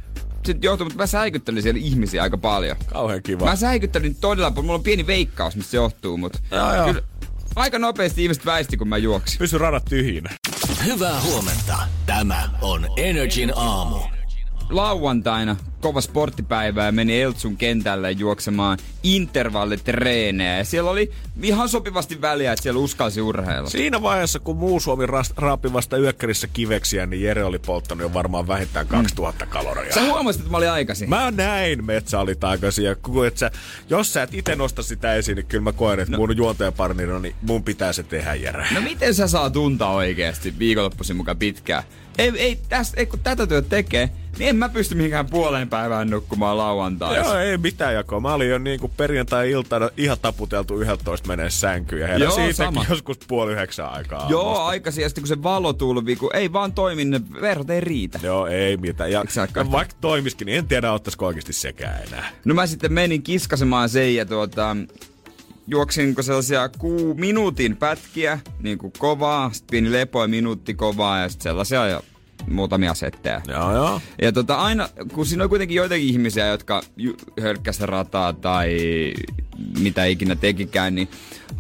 sit 0.45 0.63
johtuu, 0.63 0.85
mutta 0.85 0.97
mä 1.03 1.07
säikyttelin 1.07 1.63
siellä 1.63 1.79
ihmisiä 1.83 2.23
aika 2.23 2.37
paljon. 2.37 2.77
Kauhean 2.85 3.23
kiva. 3.23 3.45
Mä 3.45 3.55
säikyttelin 3.55 4.15
todella 4.15 4.51
paljon. 4.51 4.65
Mulla 4.65 4.77
on 4.77 4.83
pieni 4.83 5.07
veikkaus, 5.07 5.55
mistä 5.55 5.71
se 5.71 5.77
johtuu, 5.77 6.17
mutta 6.17 6.39
Joo, 6.51 6.75
joo. 6.75 6.85
kyllä 6.85 7.01
aika 7.55 7.79
nopeasti 7.79 8.23
ihmiset 8.23 8.45
väisti, 8.45 8.77
kun 8.77 8.87
mä 8.87 8.97
juoksin. 8.97 9.39
Pysy 9.39 9.57
radat 9.57 9.85
tyhjinä. 9.85 10.29
Hyvää 10.85 11.21
huomenta. 11.21 11.77
Tämä 12.05 12.49
on 12.61 12.87
Energin 12.97 13.51
aamu. 13.55 13.97
Lauantaina 14.69 15.55
kova 15.85 16.01
sporttipäivä 16.01 16.85
ja 16.85 16.91
meni 16.91 17.21
Eltsun 17.21 17.57
kentälle 17.57 18.11
juoksemaan 18.11 18.77
intervallitreenejä. 19.03 20.57
Ja 20.57 20.63
siellä 20.63 20.91
oli 20.91 21.11
ihan 21.41 21.69
sopivasti 21.69 22.21
väliä, 22.21 22.51
että 22.51 22.63
siellä 22.63 22.79
uskalsi 22.79 23.21
urheilla. 23.21 23.69
Siinä 23.69 24.01
vaiheessa, 24.01 24.39
kun 24.39 24.57
muu 24.57 24.79
Suomi 24.79 25.05
ras- 25.05 25.33
raapi 25.37 25.73
vasta 25.73 25.97
yökkärissä 25.97 26.47
kiveksiä, 26.47 27.05
niin 27.05 27.23
Jere 27.23 27.43
oli 27.43 27.59
polttanut 27.59 28.01
jo 28.01 28.13
varmaan 28.13 28.47
vähintään 28.47 28.87
2000 28.87 29.45
kaloria. 29.45 29.93
Sä 29.93 30.03
huomasit, 30.03 30.41
että 30.41 30.51
mä 30.51 30.57
olin 30.57 30.69
aikaisin. 30.69 31.09
Mä 31.09 31.31
näin 31.31 31.85
metsäalitaikaisia. 31.85 32.89
Ja 32.89 32.95
kun 32.95 33.27
et 33.27 33.37
sä, 33.37 33.51
jos 33.89 34.13
sä 34.13 34.23
et 34.23 34.33
itse 34.33 34.55
nosta 34.55 34.83
sitä 34.83 35.15
esiin, 35.15 35.35
niin 35.35 35.45
kyllä 35.45 35.63
mä 35.63 35.71
koen, 35.71 35.99
että 35.99 36.11
no. 36.11 36.17
mun 36.17 36.37
juontajapartnerina, 36.37 37.19
niin 37.19 37.35
mun 37.41 37.63
pitää 37.63 37.93
se 37.93 38.03
tehdä, 38.03 38.35
Jere. 38.35 38.67
No 38.71 38.81
miten 38.81 39.15
sä 39.15 39.27
saa 39.27 39.49
tuntaa 39.49 39.93
oikeasti 39.93 40.53
viikonloppuisin 40.59 41.15
mukaan 41.15 41.37
pitkään? 41.37 41.83
Ei, 42.17 42.31
ei, 42.37 42.59
tästä, 42.69 42.99
ei 42.99 43.05
kun 43.05 43.19
tätä 43.19 43.47
työtä 43.47 43.69
tekee, 43.69 44.09
niin 44.37 44.49
en 44.49 44.55
mä 44.55 44.69
pysty 44.69 44.95
mihinkään 44.95 45.25
puoleen 45.25 45.69
päivään 45.75 46.09
nukkumaan 46.09 46.57
lauantaiksi. 46.57 47.31
Joo, 47.31 47.37
ei 47.37 47.57
mitään 47.57 47.93
jakoa. 47.93 48.19
Mä 48.19 48.33
olin 48.33 48.49
jo 48.49 48.57
niinku 48.57 48.87
perjantai-iltana 48.87 49.89
ihan 49.97 50.17
taputeltu 50.21 50.81
11 50.81 51.27
menee 51.27 51.49
sänkyyn 51.49 52.09
ja 52.09 52.17
Joo, 52.17 52.37
sama. 52.53 52.85
joskus 52.89 53.17
puoli 53.27 53.51
yhdeksän 53.51 53.89
aikaa. 53.89 54.27
Joo, 54.29 54.43
aamusta. 54.43 54.65
aikaisin 54.65 55.01
ja 55.01 55.09
sitten 55.09 55.21
kun 55.21 55.27
se 55.27 55.43
valo 55.43 55.73
tulvi, 55.73 56.15
kun 56.15 56.35
ei 56.35 56.53
vaan 56.53 56.73
toimi, 56.73 57.05
ne 57.05 57.21
verhot 57.41 57.69
ei 57.69 57.81
riitä. 57.81 58.19
Joo, 58.23 58.47
ei 58.47 58.77
mitään. 58.77 59.11
Ja, 59.11 59.23
ja 59.55 59.71
vaikka 59.71 59.95
toimiskin, 60.01 60.45
niin 60.45 60.57
en 60.57 60.67
tiedä, 60.67 60.91
ottaisiko 60.91 61.25
oikeasti 61.25 61.53
sekään 61.53 62.03
enää. 62.07 62.29
No 62.45 62.53
mä 62.53 62.67
sitten 62.67 62.93
menin 62.93 63.23
kiskasemaan 63.23 63.89
sen 63.89 64.15
ja 64.15 64.25
tuota, 64.25 64.77
juoksinko 65.67 66.21
sellaisia 66.21 66.69
kuu 66.69 67.13
minuutin 67.13 67.77
pätkiä, 67.77 68.39
niin 68.63 68.77
kuin 68.77 68.93
kovaa, 68.97 69.49
sitten 69.53 69.71
pieni 69.71 69.91
lepo 69.91 70.21
ja 70.21 70.27
minuutti 70.27 70.73
kovaa 70.73 71.19
ja 71.19 71.29
sitten 71.29 71.43
sellaisia 71.43 71.87
ja 71.87 72.01
muutamia 72.47 72.93
settejä. 72.93 73.41
Joo, 73.47 73.75
joo. 73.75 74.01
Ja 74.21 74.31
tota, 74.31 74.55
aina, 74.55 74.89
kun 75.13 75.25
siinä 75.25 75.43
on 75.43 75.49
kuitenkin 75.49 75.75
joitakin 75.75 76.07
ihmisiä, 76.07 76.47
jotka 76.47 76.81
hölkkästä 77.41 77.85
rataa 77.85 78.33
tai 78.33 78.77
mitä 79.79 80.05
ikinä 80.05 80.35
tekikään, 80.35 80.95
niin 80.95 81.09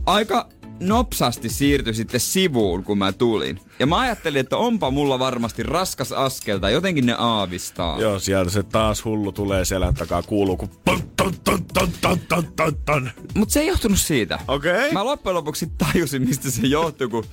aika 0.05 0.49
nopsasti 0.79 1.49
siirtyi 1.49 1.93
sitten 1.93 2.19
sivuun, 2.19 2.83
kun 2.83 2.97
mä 2.97 3.11
tulin. 3.11 3.59
Ja 3.79 3.87
mä 3.87 3.99
ajattelin, 3.99 4.39
että 4.39 4.57
onpa 4.57 4.91
mulla 4.91 5.19
varmasti 5.19 5.63
raskas 5.63 6.11
askel, 6.11 6.59
tai 6.59 6.73
jotenkin 6.73 7.05
ne 7.05 7.15
aavistaa. 7.17 8.01
Joo, 8.01 8.19
sieltä 8.19 8.51
se 8.51 8.63
taas 8.63 9.05
hullu 9.05 9.31
tulee 9.31 9.65
selän 9.65 9.93
takaa, 9.93 10.23
kuuluu 10.23 10.57
kun 10.57 10.69
ton, 10.85 10.99
ton, 11.17 11.33
ton, 11.43 11.65
ton, 11.73 11.89
ton, 12.01 12.19
ton, 12.29 12.47
ton, 12.55 12.77
ton. 12.85 13.11
Mutta 13.35 13.53
se 13.53 13.59
ei 13.59 13.67
johtunut 13.67 13.99
siitä. 13.99 14.39
Okei. 14.47 14.91
Mä 14.91 15.05
loppujen 15.05 15.35
lopuksi 15.35 15.71
tajusin, 15.77 16.27
mistä 16.27 16.51
se 16.51 16.67
johtui, 16.67 17.07
kun 17.07 17.23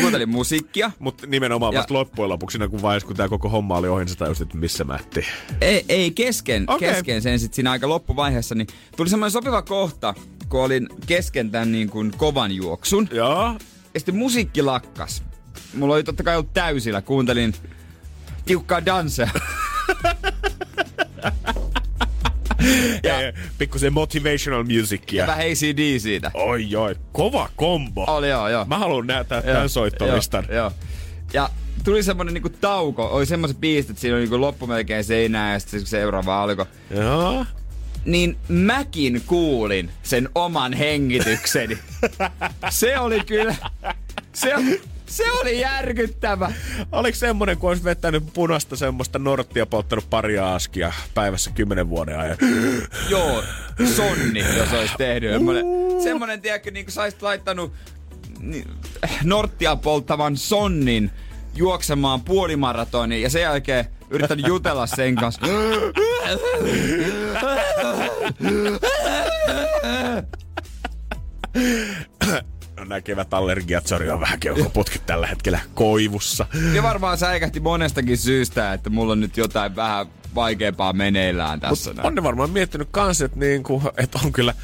kuuntelin 0.00 0.28
musiikkia. 0.28 0.90
Mutta 0.98 1.26
nimenomaan 1.26 1.72
Ja- 1.72 1.78
vasta 1.78 1.94
loppujen 1.94 2.28
lopuksi, 2.28 2.58
kun 2.70 2.82
vaiheessa, 2.82 3.06
kun 3.06 3.16
tää 3.16 3.28
koko 3.28 3.48
homma 3.48 3.76
oli 3.76 3.88
ohi, 3.88 4.04
niin 4.04 4.08
sä 4.08 4.14
tajusit, 4.14 4.42
että 4.42 4.56
missä 4.56 4.84
mätti. 4.84 5.24
Ei, 5.60 5.84
ei 5.88 6.10
kesken, 6.10 6.64
okay. 6.68 6.88
kesken 6.88 7.22
sen 7.22 7.38
sitten 7.38 7.54
siinä 7.56 7.70
aika 7.70 7.88
loppuvaiheessa, 7.88 8.54
niin 8.54 8.66
tuli 8.96 9.08
semmoinen 9.08 9.30
sopiva 9.30 9.62
kohta, 9.62 10.14
kun 10.54 10.64
olin 10.64 10.88
kesken 11.06 11.50
tämän 11.50 11.72
niin 11.72 11.90
kuin 11.90 12.12
kovan 12.16 12.52
juoksun. 12.52 13.08
Joo. 13.12 13.56
Ja 13.94 14.00
sitten 14.00 14.16
musiikki 14.16 14.62
lakkas. 14.62 15.22
Mulla 15.74 15.94
oli 15.94 16.04
totta 16.04 16.22
kai 16.22 16.36
ollut 16.36 16.52
täysillä, 16.52 17.02
kuuntelin 17.02 17.54
tiukkaa 18.44 18.86
dansea. 18.86 19.28
Ja 23.02 23.14
pikkusen 23.58 23.92
motivational 23.92 24.64
ja 24.68 24.80
musicia. 24.80 25.26
vähän 25.26 25.46
ACD 25.46 25.98
siitä. 25.98 26.30
Oi, 26.34 26.76
oi, 26.76 26.96
kova 27.12 27.48
kombo. 27.56 28.04
Oli 28.08 28.28
joo, 28.28 28.48
joo. 28.48 28.64
Mä 28.64 28.78
haluan 28.78 29.06
näyttää 29.06 29.42
tämän 29.42 29.68
soittolistan. 29.68 30.44
Joo, 30.48 30.56
joo. 30.56 30.72
Ja 31.32 31.50
tuli 31.84 32.02
semmonen 32.02 32.34
niinku 32.34 32.48
tauko, 32.48 33.06
oli 33.06 33.26
semmoiset 33.26 33.60
biisit, 33.60 33.90
että 33.90 34.00
siinä 34.00 34.14
oli 34.14 34.22
niinku 34.22 34.40
loppu 34.40 34.66
melkein 34.66 35.04
seinää 35.04 35.52
ja 35.52 35.58
sitten 35.58 35.80
se 35.80 35.86
seuraava 35.86 36.42
alkoi. 36.42 36.66
Joo. 36.90 37.44
Niin 38.04 38.36
mäkin 38.48 39.22
kuulin 39.26 39.90
sen 40.02 40.28
oman 40.34 40.72
hengitykseni. 40.72 41.78
se 42.70 42.98
oli 42.98 43.20
kyllä, 43.20 43.56
se, 44.32 44.54
se 45.06 45.32
oli 45.32 45.60
järkyttävä. 45.60 46.52
Oliko 46.92 47.16
semmonen, 47.16 47.58
kun 47.58 47.68
olisi 47.68 47.84
vettänyt 47.84 48.24
punasta 48.34 48.76
semmoista 48.76 49.18
norttia, 49.18 49.66
polttanut 49.66 50.10
paria 50.10 50.54
askia 50.54 50.92
päivässä 51.14 51.50
kymmenen 51.50 51.90
vuoden 51.90 52.18
ajan? 52.18 52.36
Joo, 53.08 53.42
sonni, 53.96 54.44
jos 54.56 54.72
olisi 54.72 54.94
tehnyt. 54.98 55.32
Semmonen, 55.32 55.64
semmonen 56.02 56.40
tiedätkö, 56.40 56.70
niin 56.70 56.86
kuin 56.86 56.92
saisit 56.92 57.22
laittanut 57.22 57.72
niin, 58.40 58.68
Norttia 59.24 59.76
polttavan 59.76 60.36
sonnin 60.36 61.10
juoksemaan 61.54 62.20
puolimaratonin 62.20 63.22
ja 63.22 63.30
sen 63.30 63.42
jälkeen 63.42 63.84
yrittänyt 64.14 64.46
jutella 64.46 64.86
sen 64.86 65.14
kanssa. 65.14 65.40
No 72.76 72.84
näkevät 72.84 73.34
allergiat, 73.34 73.86
sori 73.86 74.10
on 74.10 74.20
vähän 74.20 74.40
keuhkoputkit 74.40 75.06
tällä 75.06 75.26
hetkellä 75.26 75.58
koivussa. 75.74 76.46
Ja 76.74 76.82
varmaan 76.82 77.18
säikähti 77.18 77.60
monestakin 77.60 78.18
syystä, 78.18 78.72
että 78.72 78.90
mulla 78.90 79.12
on 79.12 79.20
nyt 79.20 79.36
jotain 79.36 79.76
vähän 79.76 80.06
vaikeampaa 80.34 80.92
meneillään 80.92 81.60
tässä. 81.60 81.90
Mut 81.90 81.96
näin. 81.96 82.06
on 82.06 82.14
ne 82.14 82.22
varmaan 82.22 82.50
miettinyt 82.50 82.88
kans, 82.90 83.20
että 83.20 83.38
niinku, 83.38 83.82
et 83.96 84.14
on 84.24 84.32
kyllä 84.32 84.54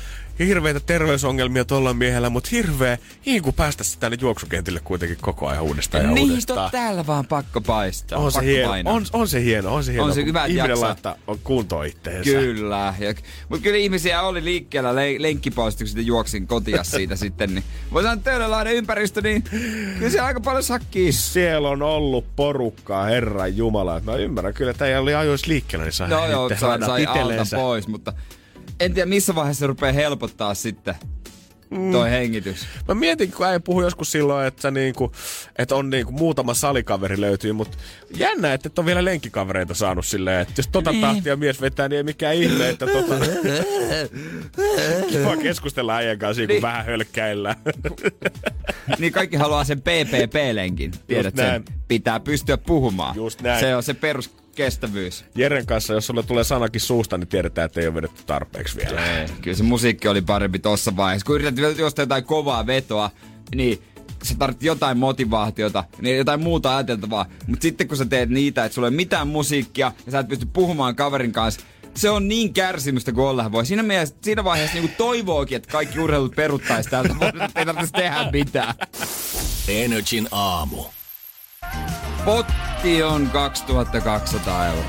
hirveitä 0.47 0.81
terveysongelmia 0.81 1.65
tuolla 1.65 1.95
miehellä, 1.95 2.31
mutta 2.31 2.49
hirveä 2.53 2.99
hinku 3.27 3.53
päästä 3.53 3.85
tänne 4.01 4.19
juoksukentille 4.21 4.81
kuitenkin 4.85 5.19
koko 5.21 5.47
ajan 5.49 5.63
uudestaan 5.63 6.05
ja 6.05 6.11
Niin, 6.11 6.31
uudestaan. 6.31 6.59
tot 6.65 6.73
täällä 6.73 7.07
vaan 7.07 7.27
pakko 7.27 7.61
paistaa. 7.61 8.19
On 8.19 8.33
se, 8.33 8.41
hieno, 8.43 8.69
painaa. 8.69 8.93
on, 8.93 9.07
on 9.13 9.29
se 9.29 9.45
hieno, 9.45 9.75
on 9.75 9.85
se 9.85 9.93
hieno. 9.93 10.05
On 10.05 10.15
se 10.15 10.25
hyvä, 10.25 10.45
ihminen 10.47 10.69
jaksaa. 10.69 10.89
laittaa 10.89 11.17
on 11.27 11.39
kuntoon 11.45 11.87
itteensä. 11.87 12.31
Kyllä. 12.31 12.95
Mutta 13.49 13.63
kyllä 13.63 13.77
ihmisiä 13.79 14.23
oli 14.23 14.45
liikkeellä 14.45 14.95
le- 14.95 15.15
lenkkipaustiksi, 15.23 15.91
sitten 15.91 16.07
juoksin 16.07 16.47
kotia 16.47 16.85
siitä 16.85 17.17
sitten. 17.27 17.55
Niin. 17.55 17.65
Voi 17.93 18.03
sanoa, 18.03 18.17
Töölönlahden 18.17 18.75
ympäristö, 18.75 19.21
niin 19.21 19.43
kyllä 19.99 20.11
siellä 20.11 20.27
aika 20.27 20.41
paljon 20.41 20.63
sakkii. 20.63 21.13
Siellä 21.13 21.69
on 21.69 21.83
ollut 21.83 22.37
porukkaa, 22.37 23.05
Herran 23.05 23.57
Jumala. 23.57 24.01
Mä 24.01 24.15
ymmärrän 24.17 24.55
kyllä, 24.55 24.71
että 24.71 24.87
ei 24.87 24.97
oli 24.97 25.15
ajoissa 25.15 25.49
liikkeellä, 25.49 25.85
niin 25.85 25.93
sai 25.93 26.09
No 26.09 26.27
joo, 26.27 26.49
sai, 26.49 26.79
sai 26.81 27.07
alta 27.07 27.57
pois, 27.57 27.89
mutta 27.89 28.13
en 28.81 28.95
tiedä 28.95 29.07
missä 29.09 29.35
vaiheessa 29.35 29.61
se 29.61 29.67
rupeaa 29.67 29.93
helpottaa 29.93 30.55
sitten 30.55 30.95
toi 31.93 32.11
hengitys. 32.11 32.67
Mä 32.89 32.95
mietin, 32.95 33.33
kun 33.33 33.47
ei 33.47 33.61
puhu 33.61 33.83
joskus 33.83 34.13
silloin, 34.13 34.47
että, 34.47 34.71
niinku, 34.71 35.13
että 35.59 35.77
on 35.77 35.91
niinku 35.91 36.13
muutama 36.13 36.55
salikaveri 36.55 37.21
löytyy, 37.21 37.53
mutta 37.53 37.79
jännä, 38.17 38.53
että 38.55 38.67
et 38.69 38.79
ole 38.79 38.87
vielä 38.87 39.05
lenkkikavereita 39.05 39.75
saanut 39.75 40.07
silleen, 40.07 40.41
että 40.41 40.55
jos 40.57 40.69
tota 40.69 40.91
Niin. 40.93 41.01
tahtia 41.03 41.37
mies 41.37 41.61
vetää, 41.61 41.89
niin 41.89 41.97
ei 41.97 42.03
mikään 42.03 42.35
ihme, 42.35 42.69
että 42.69 42.87
tota... 42.87 43.15
Kiva 45.09 45.37
keskustella 45.37 45.97
äijän 45.97 46.19
kanssa, 46.19 46.43
kun 46.43 46.49
Niin. 46.49 46.63
vähän 46.63 46.85
hölkkäillään. 46.87 47.57
Niin 48.99 49.13
kaikki 49.13 49.37
haluaa 49.37 49.65
sen 49.65 49.81
PPP-lenkin. 49.81 50.93
Tiedät 51.07 51.37
sen. 51.37 51.65
Pitää 51.89 52.21
pystyä 52.21 52.57
puhumaan. 52.59 53.17
Just 53.17 53.43
näin. 53.43 53.61
Se 53.61 53.77
on 53.77 53.83
se 53.83 53.95
peruskestävyys. 54.61 55.25
Jeren 55.35 55.67
kanssa, 55.67 55.95
jos 55.95 56.07
sulle 56.07 56.23
tulee 56.23 56.45
sanakin 56.45 56.81
suusta, 56.81 57.19
niin 57.19 57.29
tiedetään, 57.29 57.67
että 57.67 57.81
ei 57.81 57.87
ole 57.87 57.95
vedetty 57.95 58.23
tarpeeksi 58.27 58.77
vielä. 58.77 59.21
Ei, 59.21 59.29
kyllä 59.43 59.57
se 59.57 59.63
musiikki 59.63 60.09
oli 60.09 60.23
parempi 60.23 60.59
tossa 60.59 60.97
vaiheessa. 60.97 61.27
Kun 61.27 61.35
yrität 61.35 61.79
jostain 61.79 62.05
jotain 62.05 62.25
kovaa 62.25 62.67
vetoa, 62.67 63.11
niin 63.55 63.83
sä 64.23 64.35
tarvitset 64.39 64.63
jotain 64.63 64.99
motivaatiota, 64.99 65.85
niin 66.01 66.17
jotain 66.17 66.41
muuta 66.41 66.77
ajateltavaa. 66.77 67.27
Mutta 67.47 67.63
sitten 67.63 67.89
kun 67.89 67.97
sä 67.97 68.05
teet 68.05 68.31
niitä, 68.31 68.65
että 68.65 68.75
sulla 68.75 68.89
ei 68.89 68.91
ole 68.91 68.97
mitään 68.97 69.29
musiikkia 69.29 69.93
ja 70.07 70.13
sä 70.13 70.19
et 70.19 70.29
pysty 70.29 70.47
puhumaan 70.53 70.97
kaverin 70.97 71.33
kanssa, 71.33 71.61
se 71.95 72.11
on 72.11 72.29
niin 72.29 72.53
kärsimystä 72.53 73.13
kuin 73.13 73.27
olla 73.27 73.53
voi. 73.53 73.67
Siinä, 73.67 73.83
mielessä, 73.83 74.15
siinä 74.23 74.45
vaiheessa 74.45 74.79
niin 74.79 74.95
toivookin, 74.99 75.57
että 75.57 75.73
kaikki 75.73 76.01
urheilut 76.01 76.37
peruttaisi 76.37 76.91
täältä, 76.91 77.15
mutta 77.15 77.51
ei 77.57 77.67
tarvitsisi 77.67 77.93
tehdä 77.93 78.31
mitään. 78.33 78.75
Energin 79.69 80.29
aamu. 80.31 80.85
Potti 82.25 83.03
on 83.03 83.31
2200 83.33 84.67
euroa. 84.67 84.85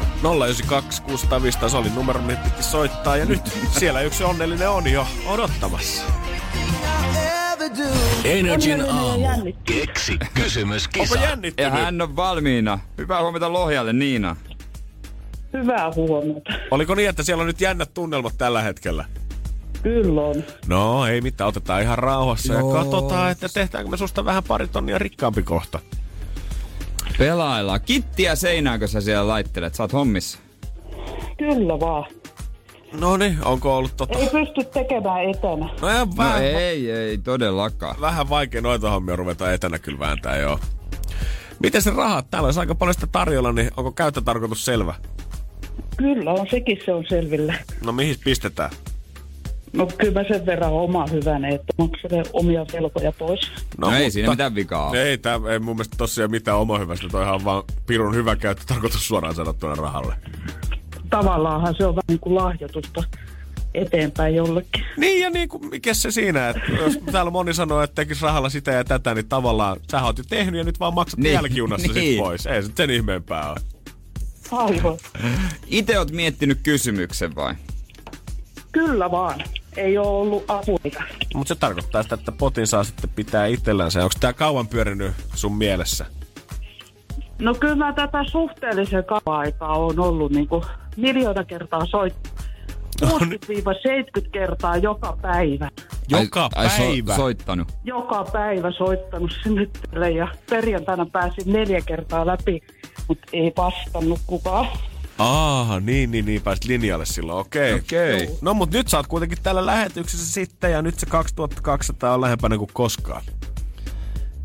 092 0.46 1.02
605 1.02 1.60
se 1.70 1.78
oli 1.78 1.90
numero, 1.90 2.22
mihin 2.22 2.44
piti 2.44 2.64
soittaa. 2.64 3.18
Ja 3.18 3.26
nyt 3.26 3.42
siellä 3.80 4.02
yksi 4.02 4.24
onnellinen 4.24 4.70
on 4.70 4.92
jo 4.92 5.08
odottamassa. 5.28 6.04
Energin 8.24 8.86
aamu. 8.90 9.54
Keksi 9.64 10.18
kysymys, 10.34 10.86
Onko 10.86 11.00
kisa. 11.00 11.16
Ja 11.16 11.30
jännittynyt? 11.30 11.74
hän 11.74 12.02
on 12.02 12.16
valmiina. 12.16 12.80
Hyvää 12.98 13.22
huomenta 13.22 13.54
Lohjalle, 13.54 13.94
Niina. 13.94 14.36
Hyvää 15.54 15.92
huomenta. 15.96 16.54
Oliko 16.72 16.96
niin, 16.96 17.10
että 17.10 17.24
siellä 17.24 17.42
on 17.42 17.48
nyt 17.48 17.62
jännät 17.62 17.94
tunnelmat 17.94 18.34
tällä 18.38 18.62
hetkellä? 18.62 19.06
Kyllä 19.84 20.22
on. 20.22 20.44
No, 20.68 21.06
ei 21.06 21.22
mitään, 21.22 21.48
otetaan 21.48 21.82
ihan 21.82 21.98
rauhassa 21.98 22.54
Joo. 22.54 22.78
ja 22.78 22.84
katsotaan, 22.84 23.32
että 23.32 23.50
tehdäänkö 23.54 23.92
me 23.92 23.98
susta 23.98 24.26
vähän 24.26 24.44
pari 24.44 24.68
tonnia 24.68 24.98
rikkaampi 25.00 25.44
kohta. 25.44 25.80
Pelaillaan. 27.18 27.82
Kittiä 27.86 28.36
seinäänkö 28.36 28.88
sä 28.88 29.02
siellä 29.02 29.28
laittelet? 29.28 29.76
Sä 29.76 29.84
oot 29.84 29.94
hommissa. 29.94 30.40
Kyllä 31.38 31.80
vaan. 31.80 32.06
No 33.00 33.18
niin, 33.18 33.38
onko 33.46 33.78
ollut 33.78 33.98
tota... 33.98 34.20
Ei 34.20 34.30
pysty 34.30 34.64
tekemään 34.74 35.22
etänä. 35.30 35.70
No, 35.82 35.90
ihan 35.90 36.08
No 36.10 36.18
vähän, 36.18 36.44
ei, 36.44 36.92
ei 36.92 37.18
todellakaan. 37.18 37.96
vähän 38.02 38.30
vaikea 38.30 38.62
noita 38.62 38.90
hommia 38.92 39.16
ruveta 39.16 39.54
etänä 39.54 39.80
kyllä 39.80 40.00
vääntää, 40.00 40.38
joo. 40.38 40.60
Miten 41.64 41.82
se 41.82 41.92
rahat? 41.92 42.26
Täällä 42.32 42.46
olisi 42.48 42.60
aika 42.60 42.76
paljon 42.76 42.94
sitä 42.94 43.08
tarjolla, 43.08 43.52
niin 43.54 43.72
onko 43.78 43.92
käyttötarkoitus 43.92 44.66
selvä? 44.66 44.94
Kyllä 45.98 46.32
on, 46.32 46.48
sekin 46.52 46.80
se 46.86 46.94
on 46.94 47.06
selvillä. 47.10 47.54
No 47.86 47.92
mihin 47.92 48.16
pistetään? 48.24 48.70
No 49.74 49.88
kyllä 49.98 50.22
mä 50.22 50.28
sen 50.28 50.46
verran 50.46 50.72
oma 50.72 51.08
hyvänä, 51.08 51.48
että 51.48 51.74
makselen 51.78 52.26
omia 52.34 52.66
velkoja 52.74 53.12
pois. 53.12 53.52
No 53.78 53.92
ei 53.92 54.12
siinä 54.12 54.30
mitään 54.30 54.56
vikaa 54.56 54.90
ole. 54.90 55.04
Ei, 55.04 55.18
tää, 55.18 55.40
ei 55.52 55.60
mun 55.60 55.76
mielestä 55.76 55.98
tosiaan 55.98 56.32
mitään 56.32 56.58
oma 56.58 56.78
hyvästä. 56.80 57.08
Toihan 57.12 57.36
on 57.36 57.46
vaan 57.46 57.64
pirun 57.88 58.16
hyvä 58.16 58.36
käyttö 58.36 58.64
tarkoitus 58.68 59.08
suoraan 59.08 59.36
sanottuna 59.36 59.76
rahalle. 59.76 60.16
Tavallaanhan 61.10 61.76
se 61.78 61.86
on 61.86 61.96
vähän 61.96 62.04
niin 62.08 62.20
kuin 62.20 62.36
lahjoitusta 62.36 63.04
eteenpäin 63.74 64.36
jollekin. 64.36 64.84
Niin 64.98 65.22
ja 65.22 65.30
niin 65.30 65.50
kuin, 65.50 65.66
mikä 65.70 65.94
se 65.94 66.12
siinä, 66.12 66.50
että 66.50 66.72
jos 66.72 67.00
täällä 67.12 67.32
moni 67.32 67.54
sanoo, 67.54 67.82
että 67.82 67.96
tekisi 67.96 68.22
rahalla 68.26 68.50
sitä 68.50 68.72
ja 68.72 68.84
tätä, 68.84 69.14
niin 69.14 69.28
tavallaan 69.28 69.78
sä 69.92 70.04
oot 70.04 70.18
jo 70.18 70.24
tehnyt 70.30 70.58
ja 70.58 70.64
nyt 70.64 70.80
vaan 70.80 70.94
maksat 70.94 71.20
Niin, 71.20 71.34
jälkijunassa 71.34 71.88
niin. 71.88 72.10
sit 72.10 72.18
pois. 72.18 72.46
Ei 72.46 72.64
se 72.64 72.70
sen 72.78 72.90
ihmeempää 72.90 73.50
ole. 73.52 73.60
Aivan. 74.52 74.98
Itse 75.68 76.00
oot 76.00 76.12
miettinyt 76.12 76.60
kysymyksen 76.64 77.36
vai? 77.36 77.56
Kyllä 78.72 79.12
vaan. 79.12 79.44
Ei 79.78 79.98
ole 79.98 80.08
ollut 80.08 80.44
apuja. 80.48 81.04
Mutta 81.36 81.54
se 81.54 81.60
tarkoittaa 81.60 82.04
sitä, 82.04 82.16
että 82.16 82.32
potin 82.32 82.68
saa 82.68 82.84
sitten 82.84 83.10
pitää 83.10 83.46
itsellänsä. 83.46 84.00
Onko 84.00 84.16
tää 84.20 84.34
kauan 84.34 84.68
pyörinyt 84.68 85.14
sun 85.34 85.56
mielessä? 85.56 86.06
No 87.40 87.54
kyllä 87.54 87.76
mä 87.76 87.94
tätä 87.94 88.24
suhteellisen 88.32 89.04
kauan 89.06 89.40
aikaa 89.40 89.78
on 89.78 90.00
ollut 90.00 90.32
niin 90.32 90.48
kuin 90.48 90.64
miljoona 90.98 91.44
kertaa 91.44 91.86
soit. 91.86 92.14
60-70 93.06 93.08
kertaa 94.32 94.78
joka 94.78 95.18
päivä. 95.22 95.70
Joka 96.10 96.50
ai, 96.56 96.68
päivä. 96.78 97.12
Ai 97.12 97.18
so, 97.18 97.22
soittanut. 97.22 97.68
joka 97.84 98.26
päivä 98.34 98.72
soittanut 98.72 99.32
sinne 99.44 100.10
ja 100.10 100.28
perjantaina 100.50 101.06
pääsin 101.06 101.54
neljä 101.54 101.82
kertaa 101.86 102.26
läpi, 102.26 102.62
mutta 103.08 103.28
ei 103.34 103.54
vastannut 103.58 104.20
kukaan. 104.28 104.68
Aa, 105.22 105.80
niin, 105.80 106.12
niin, 106.12 106.26
niin, 106.26 106.42
pääsit 106.42 106.66
linjalle 106.66 107.06
silloin, 107.06 107.40
okei. 107.40 107.74
Okay. 107.74 107.80
Okei. 107.80 108.24
Okay. 108.24 108.36
No 108.42 108.54
mut 108.54 108.72
nyt 108.72 108.88
sä 108.88 108.98
oot 108.98 109.08
kuitenkin 109.08 109.38
täällä 109.44 109.66
lähetyksessä 109.66 110.34
sitten 110.34 110.72
ja 110.72 110.82
nyt 110.82 111.00
se 111.00 111.06
2200 111.06 112.14
on 112.14 112.22
lähempänä 112.22 112.58
kuin 112.58 112.70
koskaan. 112.74 113.24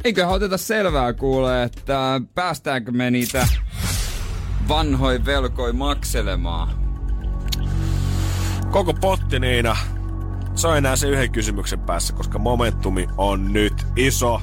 Eiköhän 0.04 0.34
oteta 0.34 0.58
selvää 0.58 1.12
kuule, 1.12 1.62
että 1.62 2.20
päästäänkö 2.34 2.92
me 2.92 3.10
niitä 3.10 3.48
vanhoja 4.68 5.24
velkoi 5.24 5.72
makselemaan. 5.72 6.68
Koko 8.70 8.94
potti 8.94 9.40
Niina, 9.40 9.76
se 10.54 10.68
on 10.68 10.76
enää 10.76 10.96
se 10.96 11.08
yhden 11.08 11.32
kysymyksen 11.32 11.80
päässä, 11.80 12.12
koska 12.12 12.38
momentumi 12.38 13.08
on 13.16 13.52
nyt 13.52 13.86
iso. 13.96 14.40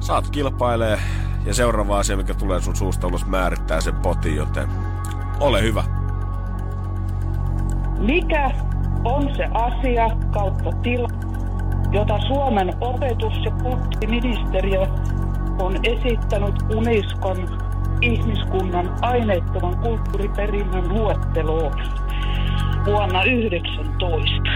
Saat 0.00 0.30
kilpailee 0.30 0.98
ja 1.46 1.54
seuraava 1.54 1.98
asia, 1.98 2.16
mikä 2.16 2.34
tulee 2.34 2.60
sun 2.60 2.76
suusta 2.76 3.06
ulos, 3.06 3.26
määrittää 3.26 3.80
sen 3.80 3.94
potin, 3.96 4.36
joten 4.36 4.68
ole 5.40 5.62
hyvä. 5.62 5.84
Mikä 7.98 8.50
on 9.04 9.30
se 9.36 9.44
asia 9.54 10.10
kautta 10.30 10.72
tila, 10.82 11.08
jota 11.92 12.18
Suomen 12.28 12.72
opetus- 12.80 13.44
ja 13.44 13.50
kulttuuriministeriö 13.50 14.86
on 15.58 15.76
esittänyt 15.82 16.54
Unescon 16.74 17.58
ihmiskunnan 18.02 18.96
aineettoman 19.02 19.78
kulttuuriperinnön 19.78 20.88
luetteloon 20.88 21.72
vuonna 22.86 23.24
19. 23.24 24.50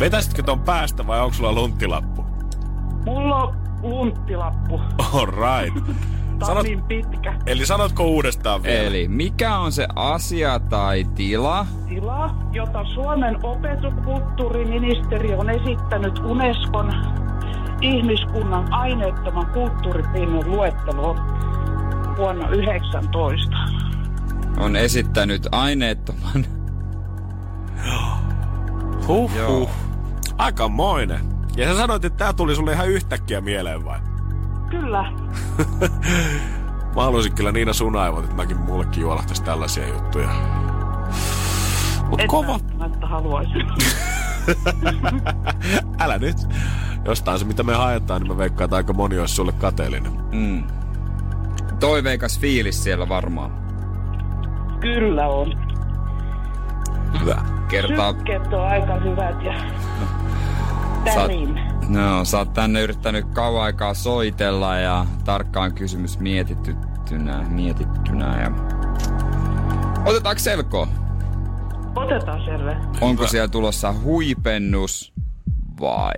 Vetäisitkö 0.00 0.42
ton 0.42 0.60
päästä 0.60 1.06
vai 1.06 1.20
onko 1.20 1.34
sulla 1.34 1.52
lunttilappu? 1.52 2.24
Mulla 3.04 3.36
on 3.36 3.67
lunttilappu. 3.82 4.80
All 5.12 5.26
right. 5.26 5.74
Tämä 6.38 6.46
Sanot, 6.46 6.66
niin 6.66 6.82
pitkä. 6.82 7.34
eli 7.46 7.66
sanotko 7.66 8.04
uudestaan 8.04 8.62
vielä? 8.62 8.88
Eli 8.88 9.08
mikä 9.08 9.58
on 9.58 9.72
se 9.72 9.88
asia 9.96 10.58
tai 10.58 11.04
tila, 11.14 11.66
tila, 11.88 12.34
jota 12.52 12.84
Suomen 12.94 13.36
opetuskulttuuriministeri 13.42 15.34
on 15.34 15.50
esittänyt 15.50 16.18
Unescon 16.18 16.92
ihmiskunnan 17.80 18.72
aineettoman 18.72 19.46
kulttuuriperinnön 19.46 20.50
luetteloon 20.50 21.16
vuonna 22.16 22.48
19. 22.48 23.56
on 24.58 24.76
esittänyt 24.76 25.48
aineettoman 25.52 26.44
Huh, 29.06 29.30
huh. 29.46 29.70
Aikamoinen. 30.38 31.37
Ja 31.58 31.66
sä 31.72 31.76
sanoit, 31.78 32.04
että 32.04 32.18
tää 32.24 32.32
tuli 32.32 32.54
sulle 32.56 32.72
ihan 32.72 32.88
yhtäkkiä 32.88 33.40
mieleen 33.40 33.84
vai? 33.84 33.98
Kyllä, 34.70 35.12
Mä 36.96 37.02
haluaisin 37.02 37.34
kyllä 37.34 37.52
Niina 37.52 37.72
sun 37.72 37.96
aivot, 37.96 38.24
että 38.24 38.36
mäkin 38.36 38.56
mullekin 38.56 39.00
juolahtaisi 39.00 39.42
tällaisia 39.42 39.88
juttuja. 39.88 40.28
Mut 42.08 42.20
et 42.20 42.26
kova. 42.26 42.52
välttämättä 42.52 43.06
haluaisin. 43.06 43.66
Älä 46.00 46.18
nyt. 46.18 46.36
Jostain 47.04 47.38
se, 47.38 47.44
mitä 47.44 47.62
me 47.62 47.74
haetaan, 47.74 48.22
niin 48.22 48.32
mä 48.32 48.38
veikkaan, 48.38 48.64
että 48.64 48.76
aika 48.76 48.92
moni 48.92 49.18
olisi 49.18 49.34
sulle 49.34 49.52
kateellinen. 49.52 50.12
mm, 50.32 50.64
toiveikas 51.80 52.40
fiilis 52.40 52.84
siellä 52.84 53.08
varmaan. 53.08 53.50
Kyllä 54.80 55.28
on. 55.28 55.52
Hyvä. 57.20 57.42
Kertaa, 57.68 58.12
Sykkeet 58.12 58.52
on 58.52 58.66
aika 58.66 58.94
hyvät 58.94 59.42
ja 59.42 59.52
tärin. 61.14 61.60
no, 61.88 62.24
sä 62.24 62.38
oot 62.38 62.52
tänne 62.52 62.82
yrittänyt 62.82 63.24
kauan 63.34 63.62
aikaa 63.62 63.94
soitella 63.94 64.76
ja 64.76 65.06
tarkkaan 65.24 65.74
kysymys 65.74 66.18
mietityttynä, 66.18 67.46
mietittynä 67.48 68.42
ja... 68.42 68.50
Otetaanko 70.04 70.38
selkoa? 70.38 70.88
Otetaan 71.96 72.44
selvä. 72.44 72.76
Onko 73.00 73.26
siellä 73.26 73.48
tulossa 73.48 73.92
huipennus 73.92 75.12
vai? 75.80 76.14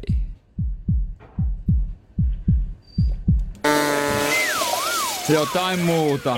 Jotain 5.28 5.80
muuta. 5.80 6.36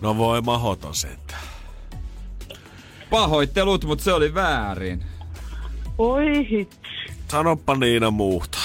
No 0.00 0.16
voi 0.16 0.40
mahoton 0.40 0.94
sentään. 0.94 1.42
Pahoittelut, 3.10 3.84
mutta 3.84 4.04
se 4.04 4.12
oli 4.12 4.34
väärin. 4.34 5.04
Oi 5.98 6.46
hitsi. 6.50 6.78
Sanoppa 7.28 7.74
Niina 7.76 8.10
muuta. 8.10 8.58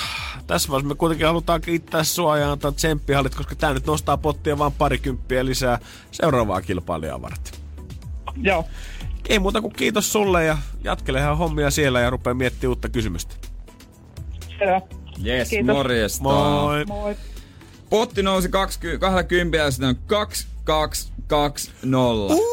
Tässä 0.48 0.70
vaiheessa 0.70 0.88
me 0.88 0.96
kuitenkin 0.96 1.28
halutaan 1.28 1.62
kiittää 1.62 2.04
sua 2.04 2.38
ja 2.38 2.52
antaa 2.52 2.72
tsemppihallit, 2.72 3.36
koska 3.36 3.56
tää 3.56 3.74
nyt 3.74 3.86
nostaa 3.86 4.18
pottia 4.18 4.58
vaan 4.58 4.72
parikymppiä 4.72 5.46
lisää 5.46 5.80
seuraavaa 6.12 6.62
kilpailijaa 6.62 7.22
varten. 7.22 7.54
Joo. 8.42 8.66
Ei 9.30 9.40
muuta 9.40 9.62
kuin 9.62 9.74
kiitos 9.74 10.12
sulle 10.12 10.46
ja 10.46 10.58
jatkelehan 10.84 11.38
hommia 11.38 11.72
siellä 11.72 12.00
ja 12.00 12.10
rupea 12.10 12.34
miettimään 12.34 12.70
uutta 12.70 12.90
kysymystä. 12.90 13.36
Selvä. 14.60 14.82
Yes, 15.26 15.50
Kiitos. 15.50 15.76
morjesta. 15.76 16.24
Moi! 16.24 16.86
Moi. 16.86 17.16
Potti 17.90 18.24
nousi 18.24 18.50
20, 18.50 19.00
20 19.06 19.58
ja 19.58 19.72
sitten 19.72 19.90
on 19.90 19.96
2220. 20.06 22.34
Uu, 22.34 22.53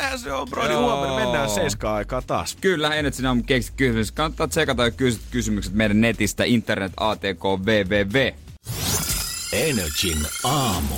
näinhän 0.00 0.18
se 0.18 0.32
on, 0.32 0.48
bro. 0.48 0.62
Niin 0.62 0.72
Joo. 0.72 0.82
huomenna 0.82 1.16
mennään 1.16 1.50
seiskaan 1.50 1.94
aikaa 1.94 2.22
taas. 2.22 2.56
Kyllä, 2.60 2.94
Energy 2.94 3.26
on 3.26 3.44
keksit 3.44 3.74
kysymys. 3.76 4.12
Kannattaa 4.12 4.48
tsekata 4.48 4.84
ja 4.84 4.90
kysyt 4.90 5.22
kysymykset 5.30 5.74
meidän 5.74 6.00
netistä 6.00 6.44
internet 6.44 6.92
ATK 6.96 7.44
www. 7.44 8.32
Energin 9.52 10.18
aamu. 10.44 10.94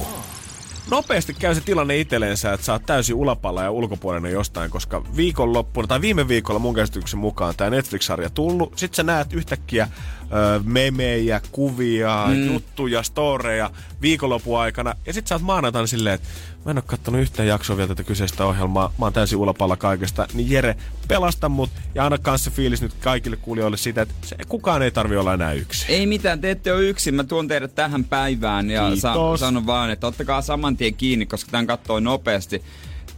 Nopeasti 0.91 1.35
käy 1.35 1.55
se 1.55 1.61
tilanne 1.61 1.99
itsellensä, 1.99 2.53
että 2.53 2.67
sä 2.67 2.73
oot 2.73 2.87
täysin 2.87 3.15
ulapalla 3.15 3.63
ja 3.63 3.71
ulkopuolinen 3.71 4.33
jostain, 4.33 4.71
koska 4.71 5.05
viikonloppuna 5.17 5.87
tai 5.87 6.01
viime 6.01 6.29
viikolla 6.29 6.59
mun 6.59 6.75
käsityksen 6.75 7.19
mukaan 7.19 7.55
tämä 7.57 7.71
Netflix-sarja 7.71 8.31
tullut. 8.31 8.73
Sitten 8.79 8.97
sä 8.97 9.03
näet 9.03 9.33
yhtäkkiä 9.33 9.89
ö, 10.23 10.61
memejä, 10.65 11.41
kuvia, 11.53 12.25
mm. 12.29 12.47
juttuja, 12.47 13.03
storeja 13.03 13.71
viikonlopun 14.03 14.61
aikana. 14.61 14.95
Ja 15.07 15.13
sit 15.13 15.27
sä 15.27 15.35
oot 15.35 15.43
maanantaina 15.43 15.87
silleen, 15.87 16.15
että 16.15 16.29
mä 16.65 16.71
en 16.71 16.79
oo 16.79 16.83
kattonut 16.87 17.21
yhtään 17.21 17.49
jaksoa 17.49 17.77
vielä 17.77 17.89
tätä 17.89 18.05
kyseistä 18.05 18.45
ohjelmaa. 18.47 18.93
Mä 18.99 19.07
oon 19.07 19.13
täysin 19.13 19.39
ulapalla 19.39 19.77
kaikesta. 19.77 20.27
Niin 20.35 20.51
Jere, 20.51 20.77
pelasta 21.09 21.49
mut 21.49 21.71
ja 21.95 22.05
anna 22.05 22.19
kanssa 22.19 22.51
fiilis 22.51 22.83
nyt 22.83 22.95
kaikille 23.01 23.37
kuulijoille 23.37 23.77
sitä, 23.77 24.03
että 24.03 24.15
se, 24.27 24.37
kukaan 24.49 24.83
ei 24.83 24.91
tarvi 24.91 25.17
olla 25.17 25.35
enää 25.35 25.53
yksin. 25.53 25.91
Ei 25.91 26.07
mitään, 26.07 26.41
te 26.41 26.51
ette 26.51 26.73
ole 26.73 26.83
yksin. 26.83 27.15
Mä 27.15 27.25
tuon 27.25 27.49
teidät 27.49 27.75
tähän 27.75 28.05
päivään 28.05 28.71
ja 28.71 28.97
sa- 28.97 29.37
sanon 29.37 29.67
vaan, 29.67 29.91
että 29.91 30.07
ottakaa 30.07 30.43
saman 30.43 30.77
tien 30.77 30.95
kiinni, 30.95 31.27
koska 31.27 31.51
tämän 31.51 31.67
katsoo 31.67 32.01
nopeasti. 32.01 32.63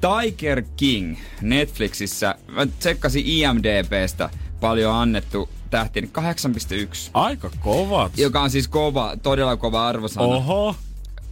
Tiger 0.00 0.62
King 0.76 1.16
Netflixissä. 1.40 2.34
Mä 2.48 2.66
tsekkasin 2.78 3.22
IMDBstä 3.26 4.30
paljon 4.60 4.94
annettu 4.94 5.48
tähti, 5.70 6.00
niin 6.00 6.12
8,1. 6.12 7.10
Aika 7.14 7.50
kovat. 7.60 8.18
Joka 8.18 8.40
on 8.40 8.50
siis 8.50 8.68
kova, 8.68 9.16
todella 9.22 9.56
kova 9.56 9.88
arvosana. 9.88 10.26
Oho. 10.26 10.76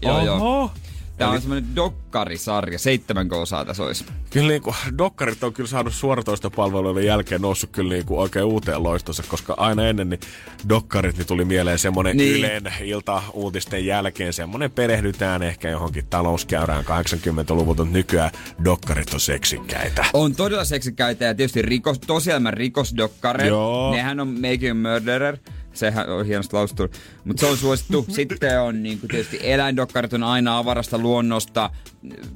Joo, 0.02 0.16
Oho. 0.16 0.24
joo. 0.26 0.70
Tää 1.16 1.28
on 1.28 1.40
semmonen 1.40 1.76
dokkarisarja, 1.76 2.78
seitsemänkö 2.78 3.36
osaa 3.36 3.64
tässä 3.64 3.82
olisi. 3.82 4.04
Kyllä 4.30 4.48
niinku, 4.48 4.74
dokkarit 4.98 5.44
on 5.44 5.52
kyllä 5.52 5.68
saanut 5.68 5.94
suoratoistopalveluiden 5.94 7.06
jälkeen 7.06 7.40
noussut 7.40 7.70
kyllä 7.70 7.94
niinku 7.94 8.20
oikein 8.20 8.44
uuteen 8.44 8.82
loistossa, 8.82 9.22
koska 9.28 9.54
aina 9.56 9.86
ennen 9.88 10.10
niin 10.10 10.20
dokkarit 10.68 11.16
niin 11.16 11.26
tuli 11.26 11.44
mieleen 11.44 11.78
semmonen 11.78 12.16
Niin. 12.16 12.32
niin. 12.32 12.38
Ylen 12.44 12.72
ilta-uutisten 12.80 13.86
jälkeen 13.86 14.32
semmonen 14.32 14.70
perehdytään 14.70 15.42
ehkä 15.42 15.70
johonkin 15.70 16.06
talouskäyrään 16.06 16.84
80-luvulta, 16.84 17.84
mutta 17.84 17.98
nykyään 17.98 18.30
dokkarit 18.64 19.14
on 19.14 19.20
seksikkäitä. 19.20 20.04
On 20.12 20.34
todella 20.34 20.64
seksikäitä 20.64 21.24
ja 21.24 21.34
tietysti 21.34 21.62
rikos, 21.62 21.98
tosielämän 21.98 22.54
rikosdokkareita. 22.54 23.48
Joo. 23.48 23.92
Nehän 23.92 24.20
on 24.20 24.28
Making 24.28 24.82
Murderer. 24.82 25.36
Sehän 25.72 26.08
on 26.08 26.26
hienosti 26.26 26.56
lausuttu. 26.56 26.88
Mutta 27.24 27.40
se 27.40 27.46
on 27.46 27.56
suosittu. 27.56 28.06
Sitten 28.16 28.60
on 28.60 28.82
niin 28.82 29.00
tietysti 29.00 29.38
eläindokkarit 29.42 30.12
on 30.12 30.22
aina 30.22 30.58
avarasta 30.58 30.98
luonnosta, 30.98 31.70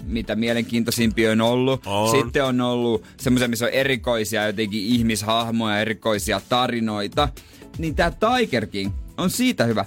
mitä 0.05 0.37
mielenkiintoisimpia 0.37 1.30
on 1.32 1.41
ollut. 1.41 1.82
On. 1.87 2.11
Sitten 2.11 2.45
on 2.45 2.61
ollut 2.61 3.05
semmoisia, 3.20 3.49
missä 3.49 3.64
on 3.64 3.70
erikoisia 3.70 4.47
jotenkin 4.47 4.82
ihmishahmoja, 4.82 5.80
erikoisia 5.80 6.41
tarinoita. 6.49 7.28
Niin 7.78 7.95
tää 7.95 8.11
Tiger 8.39 8.66
King 8.66 8.93
on 9.16 9.30
siitä 9.30 9.64
hyvä. 9.64 9.84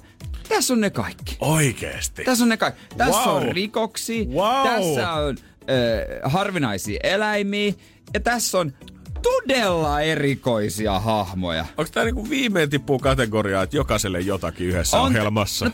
Tässä 0.50 0.74
on 0.74 0.82
ne 0.82 0.90
kaikki. 0.90 1.38
Oikeesti. 1.40 2.24
Tässä 2.24 2.44
on 2.44 2.50
ne 2.50 2.58
kaikki. 2.58 2.82
Tässä 2.98 3.20
Wow. 3.22 3.36
on 3.36 3.44
rikoksia, 3.56 4.26
Wow. 4.26 4.68
tässä 4.68 5.12
on 5.14 5.38
äh, 5.40 6.32
harvinaisia 6.32 7.00
eläimiä 7.04 7.74
ja 8.14 8.20
tässä 8.20 8.60
on 8.60 8.74
todella 9.22 10.02
erikoisia 10.02 11.00
hahmoja. 11.00 11.66
Onko 11.78 11.92
tää 11.94 12.04
niinku 12.04 12.30
viimein 12.30 12.70
tippuu 12.70 13.00
kategoriaa, 13.00 13.64
että 13.64 13.78
jokaiselle 13.78 14.20
jotakin 14.20 14.68
yhdessä 14.68 14.98
on, 14.98 15.08
ohjelmassa? 15.08 15.66
No, 15.66 15.72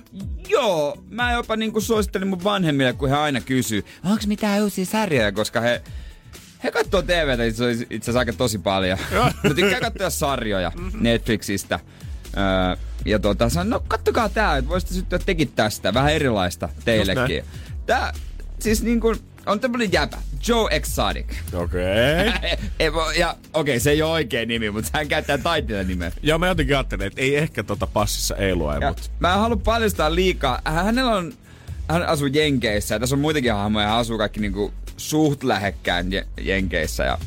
joo, 0.49 0.97
mä 1.09 1.31
jopa 1.31 1.55
niinku 1.55 1.81
suosittelin 1.81 2.27
mun 2.27 2.43
vanhemmille, 2.43 2.93
kun 2.93 3.09
he 3.09 3.15
aina 3.15 3.41
kysyy, 3.41 3.85
onko 4.05 4.23
mitään 4.27 4.63
uusia 4.63 4.85
sarjoja, 4.85 5.31
koska 5.31 5.61
he 5.61 5.81
he 6.63 6.71
katsoo 6.71 7.01
TVtä 7.01 7.43
itse 7.43 7.65
asiassa 7.69 8.19
aika 8.19 8.33
tosi 8.33 8.57
paljon. 8.57 8.97
Mä 9.43 9.53
tykkään 9.55 9.81
katsoa 9.81 10.09
sarjoja 10.09 10.71
Netflixistä. 10.99 11.79
Öö, 12.37 12.85
ja 13.05 13.19
tota, 13.19 13.49
sanon, 13.49 13.69
no 13.69 13.83
kattokaa 13.87 14.29
tää, 14.29 14.57
että 14.57 14.69
voisitte 14.69 14.95
syttyä 14.95 15.19
tekin 15.19 15.51
tästä. 15.51 15.93
Vähän 15.93 16.13
erilaista 16.13 16.69
teillekin. 16.85 17.43
Tää, 17.85 18.13
siis 18.59 18.83
niin 18.83 19.01
kuin, 19.01 19.19
on 19.45 19.59
tämmönen 19.59 19.91
jäpä. 19.91 20.17
Joe 20.47 20.67
Exotic. 20.71 21.25
Okei. 21.53 21.83
Okay. 22.89 23.15
Ja 23.17 23.29
okei, 23.53 23.73
okay, 23.73 23.79
se 23.79 23.91
ei 23.91 24.01
ole 24.01 24.11
oikein 24.11 24.47
nimi, 24.47 24.69
mutta 24.69 24.89
hän 24.93 25.07
käyttää 25.07 25.37
taiteilijan 25.37 25.87
nimeä. 25.87 26.11
Joo, 26.23 26.37
mä 26.39 26.47
jotenkin 26.47 26.75
ajattelin, 26.75 27.07
että 27.07 27.21
ei 27.21 27.35
ehkä 27.35 27.63
tota 27.63 27.87
passissa 27.87 28.35
ei 28.35 28.55
lue, 28.55 28.73
mutta... 28.87 29.03
mä 29.19 29.33
en 29.33 29.39
halua 29.39 29.57
paljastaa 29.57 30.15
liikaa. 30.15 30.61
Hänellä 30.65 31.15
on, 31.15 31.33
hän 31.89 32.03
asuu 32.03 32.27
Jenkeissä 32.27 32.95
ja 32.95 32.99
tässä 32.99 33.15
on 33.15 33.19
muitakin 33.19 33.53
hahmoja. 33.53 33.87
Hän 33.87 33.97
asuu 33.97 34.17
kaikki 34.17 34.39
niinku 34.39 34.73
suht 34.97 35.43
lähekkään 35.43 36.05
Je- 36.13 36.27
Jenkeissä 36.41 37.03
ja 37.03 37.17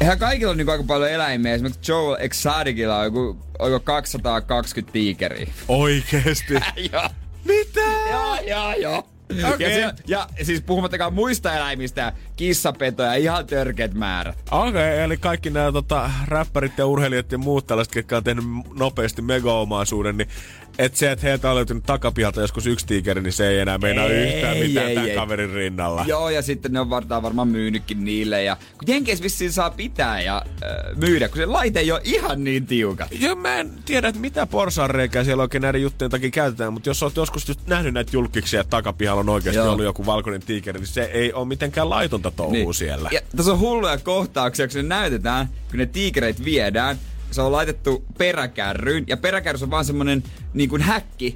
Eihän 0.00 0.18
kaikilla 0.18 0.50
on 0.50 0.56
niinku 0.56 0.72
aika 0.72 0.84
paljon 0.84 1.10
eläimiä. 1.10 1.54
Esimerkiksi 1.54 1.92
Joel 1.92 2.16
Exoticilla 2.20 2.98
on 2.98 3.04
joku, 3.04 3.36
oiko 3.58 3.80
220 3.80 4.92
tiikeriä. 4.92 5.46
Oikeesti? 5.68 6.54
joo. 6.92 7.08
Mitä? 7.44 7.80
Joo, 8.10 8.40
joo, 8.46 8.72
joo. 8.72 9.08
Okei. 9.54 9.80
Ja, 9.80 9.88
se, 9.90 10.02
ja 10.06 10.28
siis 10.42 10.62
puhumattakaan 10.62 11.14
muista 11.14 11.54
eläimistä, 11.56 12.12
kissapetoja, 12.36 13.14
ihan 13.14 13.46
törkeät 13.46 13.94
määrät. 13.94 14.38
Okei, 14.50 14.68
okay, 14.68 14.84
eli 14.84 15.16
kaikki 15.16 15.50
nämä 15.50 15.72
tota, 15.72 16.10
räppärit 16.28 16.78
ja 16.78 16.86
urheilijat 16.86 17.32
ja 17.32 17.38
muut 17.38 17.66
tällaiset, 17.66 17.94
jotka 17.94 18.16
on 18.16 18.24
tehnyt 18.24 18.44
nopeasti 18.74 19.22
mega-omaisuuden, 19.22 20.16
niin 20.16 20.28
että 20.78 20.98
se, 20.98 21.12
että 21.12 21.26
heiltä 21.26 21.50
on 21.50 21.56
löytynyt 21.56 21.84
takapihalta 21.86 22.40
joskus 22.40 22.66
yksi 22.66 22.86
tiikeri, 22.86 23.22
niin 23.22 23.32
se 23.32 23.48
ei 23.48 23.58
enää 23.58 23.78
meinaa 23.78 24.06
Ei, 24.06 24.34
yhtään 24.34 24.56
mitään 24.56 24.86
ei, 24.86 24.94
tämän 24.94 25.10
ei. 25.10 25.16
kaverin 25.16 25.50
rinnalla. 25.50 26.04
Joo, 26.08 26.30
ja 26.30 26.42
sitten 26.42 26.72
ne 26.72 26.80
on 26.80 26.90
vartaan 26.90 27.22
varmaan 27.22 27.48
myynytkin 27.48 28.04
niille. 28.04 28.42
Ja 28.42 28.56
kun 28.56 28.88
Jenkeissä 28.88 29.22
vissiin 29.22 29.52
saa 29.52 29.70
pitää 29.70 30.20
ja 30.20 30.36
äh, 30.46 30.96
myydä, 30.96 31.28
kun 31.28 31.36
se 31.36 31.46
laite 31.46 31.80
ei 31.80 31.92
ole 31.92 32.00
ihan 32.04 32.44
niin 32.44 32.66
tiukat. 32.66 33.08
Joo, 33.20 33.34
mä 33.34 33.56
en 33.60 33.70
tiedä, 33.84 34.08
että 34.08 34.20
mitä 34.20 34.46
porsaanreikää 34.46 35.24
siellä 35.24 35.42
oikein 35.42 35.62
näiden 35.62 35.82
juttujen 35.82 36.10
takia 36.10 36.30
käytetään, 36.30 36.72
mutta 36.72 36.88
jos 36.88 37.02
olet 37.02 37.16
joskus 37.16 37.48
just 37.48 37.60
nähnyt 37.66 37.94
näitä 37.94 38.10
julkiksia, 38.12 38.60
että 38.60 38.70
takapihalla 38.70 39.20
on 39.20 39.28
oikeasti 39.28 39.58
Joo. 39.58 39.72
ollut 39.72 39.84
joku 39.84 40.06
valkoinen 40.06 40.42
tiikeri, 40.42 40.80
niin 40.80 40.86
se 40.86 41.02
ei 41.02 41.32
ole 41.32 41.48
mitenkään 41.48 41.90
laitonta 41.90 42.30
touhua 42.30 42.52
niin. 42.52 42.74
siellä. 42.74 43.08
Ja 43.12 43.20
tässä 43.36 43.52
on 43.52 43.58
hulluja 43.58 43.98
kohtauksia, 43.98 44.68
kun 44.68 44.76
ne 44.76 44.82
näytetään, 44.82 45.48
kun 45.70 45.78
ne 45.78 45.86
tiikereit 45.86 46.44
viedään. 46.44 46.98
Se 47.34 47.42
on 47.42 47.52
laitettu 47.52 48.04
peräkärryyn, 48.18 49.04
ja 49.06 49.16
peräkärryssä 49.16 49.66
on 49.66 49.70
vaan 49.70 49.84
semmonen 49.84 50.22
niin 50.54 50.68
kuin 50.68 50.82
häkki, 50.82 51.34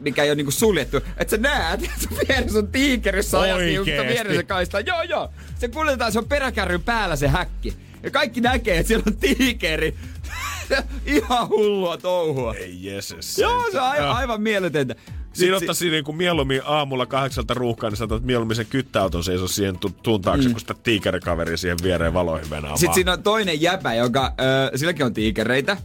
mikä 0.00 0.24
ei 0.24 0.30
ole 0.30 0.36
niinku 0.36 0.50
suljettu. 0.50 0.96
Että 0.96 1.36
sä 1.36 1.42
näet, 1.42 1.82
että 1.84 2.08
vieressä 2.28 2.58
on 2.58 2.68
tiikerissä 2.68 3.40
ajat 3.40 3.58
niin 3.58 3.80
Oikeesti? 3.80 4.12
vieressä 4.12 4.42
kaistaa. 4.42 4.80
Joo, 4.80 5.02
joo. 5.02 5.30
Se 5.58 5.68
kuljetaan, 5.68 6.12
se 6.12 6.18
on 6.18 6.28
peräkärryn 6.28 6.82
päällä 6.82 7.16
se 7.16 7.28
häkki. 7.28 7.76
Ja 8.02 8.10
kaikki 8.10 8.40
näkee, 8.40 8.78
että 8.78 8.88
siellä 8.88 9.04
on 9.06 9.16
tiikeri. 9.16 9.96
Ihan 11.06 11.48
hullua 11.48 11.96
touhua. 11.96 12.54
Ei 12.54 12.78
jeses. 12.84 13.38
Joo, 13.38 13.70
se 13.72 13.80
on 13.80 13.86
aivan, 13.86 14.06
Joo. 14.06 14.14
aivan 14.16 14.42
mieletöntä. 14.42 14.94
Siinä 15.32 15.56
ottaisi 15.56 15.90
niinku 15.90 16.12
mieluummin 16.12 16.60
aamulla 16.64 17.06
kahdeksalta 17.06 17.54
ruuhkaan, 17.54 17.90
niin 17.90 17.98
saatat 17.98 18.22
mieluummin 18.22 18.56
sen 18.56 18.66
kyttäauton 18.66 19.24
seiso 19.24 19.48
siihen 19.48 19.78
tu- 19.78 19.90
tuun 20.02 20.20
taakse, 20.20 20.48
mm. 20.48 20.52
kun 20.52 20.60
sitä 20.60 20.74
tiikerikaveria 20.82 21.56
siihen 21.56 21.78
viereen 21.82 22.14
valoihin 22.14 22.48
Sitten 22.74 22.94
siinä 22.94 23.12
on 23.12 23.22
toinen 23.22 23.60
jäpä, 23.60 23.94
joka, 23.94 24.34
ö, 24.72 24.78
silläkin 24.78 25.06
on 25.06 25.14
tiikereitä. 25.14 25.76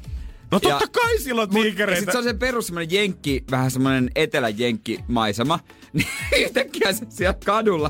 No 0.52 0.60
totta 0.60 0.88
kai 0.88 1.18
sillä 1.20 1.42
on 1.42 1.50
tiikereitä. 1.50 2.00
Ja 2.00 2.02
sit 2.02 2.12
se 2.12 2.18
on 2.18 2.24
se 2.24 2.34
perus 2.34 2.68
semmonen 2.68 2.92
jenkki, 2.92 3.44
vähän 3.52 3.72
semmonen 3.72 4.12
eteläjenkki 4.16 5.00
maisema. 5.08 5.60
Niin 5.94 6.08
yhtäkkiä 6.46 6.94
se 6.94 7.06
siellä 7.10 7.38
kadulla 7.46 7.90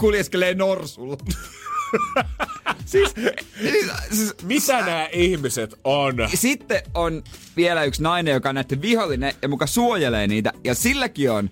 kuljeskelee 0.00 0.54
norsulla. 0.54 1.16
Siis, 2.86 3.14
siis, 3.62 3.90
siis, 4.10 4.34
Mitä 4.42 4.76
nämä 4.86 5.08
ihmiset 5.12 5.74
on? 5.84 6.14
sitten 6.34 6.82
on 6.94 7.22
vielä 7.56 7.84
yksi 7.84 8.02
nainen, 8.02 8.32
joka 8.34 8.48
on 8.48 8.54
näiden 8.54 8.82
vihollinen 8.82 9.34
ja 9.42 9.48
muka 9.48 9.66
suojelee 9.66 10.26
niitä. 10.26 10.52
Ja 10.64 10.74
silläkin 10.74 11.30
on. 11.30 11.50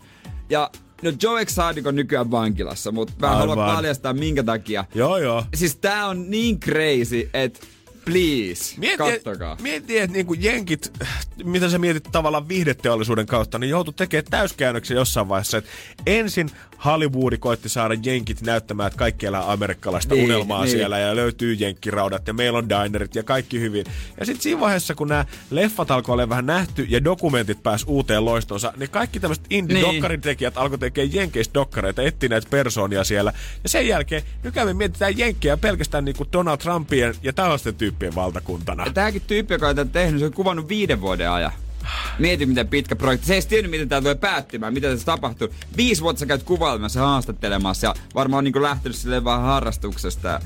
Ja 0.50 0.70
no 1.02 1.12
Joe 1.22 1.40
Exotic 1.40 1.86
on 1.86 1.94
nykyään 1.96 2.30
vankilassa, 2.30 2.92
mutta 2.92 3.12
mä 3.20 3.26
en 3.32 3.38
halua 3.38 3.52
Aivan. 3.64 3.76
paljastaa 3.76 4.12
minkä 4.12 4.42
takia. 4.42 4.84
Joo, 4.94 5.18
joo. 5.18 5.44
Siis 5.54 5.76
tää 5.76 6.06
on 6.06 6.30
niin 6.30 6.60
crazy, 6.60 7.30
että 7.34 7.60
please, 8.04 8.76
kattokaa. 8.98 9.56
Mieti, 9.62 9.98
että 9.98 10.16
niinku 10.16 10.34
jenkit, 10.34 10.92
mitä 11.44 11.68
sä 11.68 11.78
mietit 11.78 12.08
tavallaan 12.12 12.48
viihdeteollisuuden 12.48 13.26
kautta, 13.26 13.58
niin 13.58 13.70
joutui 13.70 13.94
tekemään 13.94 14.30
täyskäännöksen 14.30 14.94
jossain 14.94 15.28
vaiheessa, 15.28 15.58
että 15.58 15.70
ensin 16.06 16.50
Hollywoodi 16.84 17.38
koitti 17.38 17.68
saada 17.68 17.94
jenkit 18.02 18.42
näyttämään, 18.42 18.86
että 18.86 18.98
kaikki 18.98 19.26
elää 19.26 19.52
amerikkalaista 19.52 20.14
Niin, 20.14 20.24
unelmaa 20.24 20.64
niin. 20.64 20.70
siellä 20.70 20.98
ja 20.98 21.16
löytyy 21.16 21.54
jenkkiraudat 21.54 22.26
ja 22.26 22.34
meillä 22.34 22.58
on 22.58 22.68
dinerit 22.68 23.14
ja 23.14 23.22
kaikki 23.22 23.60
hyvin. 23.60 23.86
Ja 24.20 24.26
sitten 24.26 24.42
siinä 24.42 24.60
vaiheessa, 24.60 24.94
kun 24.94 25.08
nämä 25.08 25.24
leffat 25.50 25.90
alkoi 25.90 26.12
olla 26.12 26.28
vähän 26.28 26.46
nähty 26.46 26.86
ja 26.88 27.04
dokumentit 27.04 27.62
pääs 27.62 27.84
uuteen 27.86 28.24
loistonsa, 28.24 28.72
niin 28.76 28.90
kaikki 28.90 29.20
tämmöiset 29.20 29.44
indie-dokkarin 29.50 30.20
tekijät 30.20 30.58
alkoi 30.58 30.78
tekemään 30.78 31.14
jenkeistä 31.14 31.54
dokkareita, 31.54 32.02
etsiä 32.02 32.28
näitä 32.28 32.46
persoonia 32.50 33.04
siellä. 33.04 33.32
Ja 33.62 33.68
sen 33.68 33.88
jälkeen 33.88 34.22
nykyään 34.42 34.68
me 34.68 34.74
mietitään 34.74 35.18
jenkkejä 35.18 35.56
pelkästään 35.56 36.04
niinku 36.04 36.26
Donald 36.32 36.58
Trumpien 36.58 37.14
ja 37.22 37.32
tällaisten 37.32 37.74
tyyppien 37.74 37.91
valtakuntana. 38.14 38.84
Ja 38.84 38.92
tääkin 38.92 39.22
tyyppi, 39.26 39.54
joka 39.54 39.68
on 39.68 39.90
tehnyt, 39.92 40.20
se 40.20 40.26
on 40.26 40.32
kuvannut 40.32 40.68
viiden 40.68 41.00
vuoden 41.00 41.30
ajan. 41.30 41.52
Mieti, 42.18 42.46
miten 42.46 42.68
pitkä 42.68 42.96
projekti. 42.96 43.26
Se 43.26 43.34
ei 43.34 43.42
tiennyt, 43.42 43.70
miten 43.70 43.88
tämä 43.88 44.00
tulee 44.00 44.14
päättymään, 44.14 44.74
mitä 44.74 44.88
tässä 44.88 45.06
tapahtuu. 45.06 45.48
Viisi 45.76 46.02
vuotta 46.02 46.20
sä 46.20 46.26
käyt 46.26 46.42
kuvailemassa 46.42 47.00
ja 47.00 47.06
haastattelemassa 47.06 47.86
ja 47.86 47.94
varmaan 48.14 48.44
niin 48.44 48.62
lähtenyt 48.62 48.96
silleen 48.96 49.24
vähän 49.24 49.42
harrastuksesta. 49.42 50.40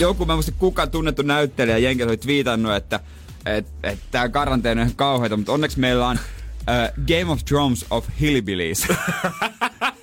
Joku, 0.00 0.26
mä 0.26 0.32
en 0.32 0.36
muista 0.36 0.52
kuka 0.58 0.86
tunnettu 0.86 1.22
näyttelijä 1.22 1.78
Jenkellä 1.78 2.10
oli 2.10 2.16
twiitannut, 2.16 2.74
että 2.74 3.00
et, 3.46 3.66
et 3.82 3.98
tää 4.10 4.28
karanteeni 4.28 4.80
on 4.80 4.86
ihan 4.86 4.96
kauheita, 4.96 5.36
mutta 5.36 5.52
onneksi 5.52 5.80
meillä 5.80 6.08
on 6.08 6.16
uh, 6.16 7.06
Game 7.06 7.32
of 7.32 7.44
Thrones 7.44 7.86
of 7.90 8.06
Hillbillies. 8.20 8.88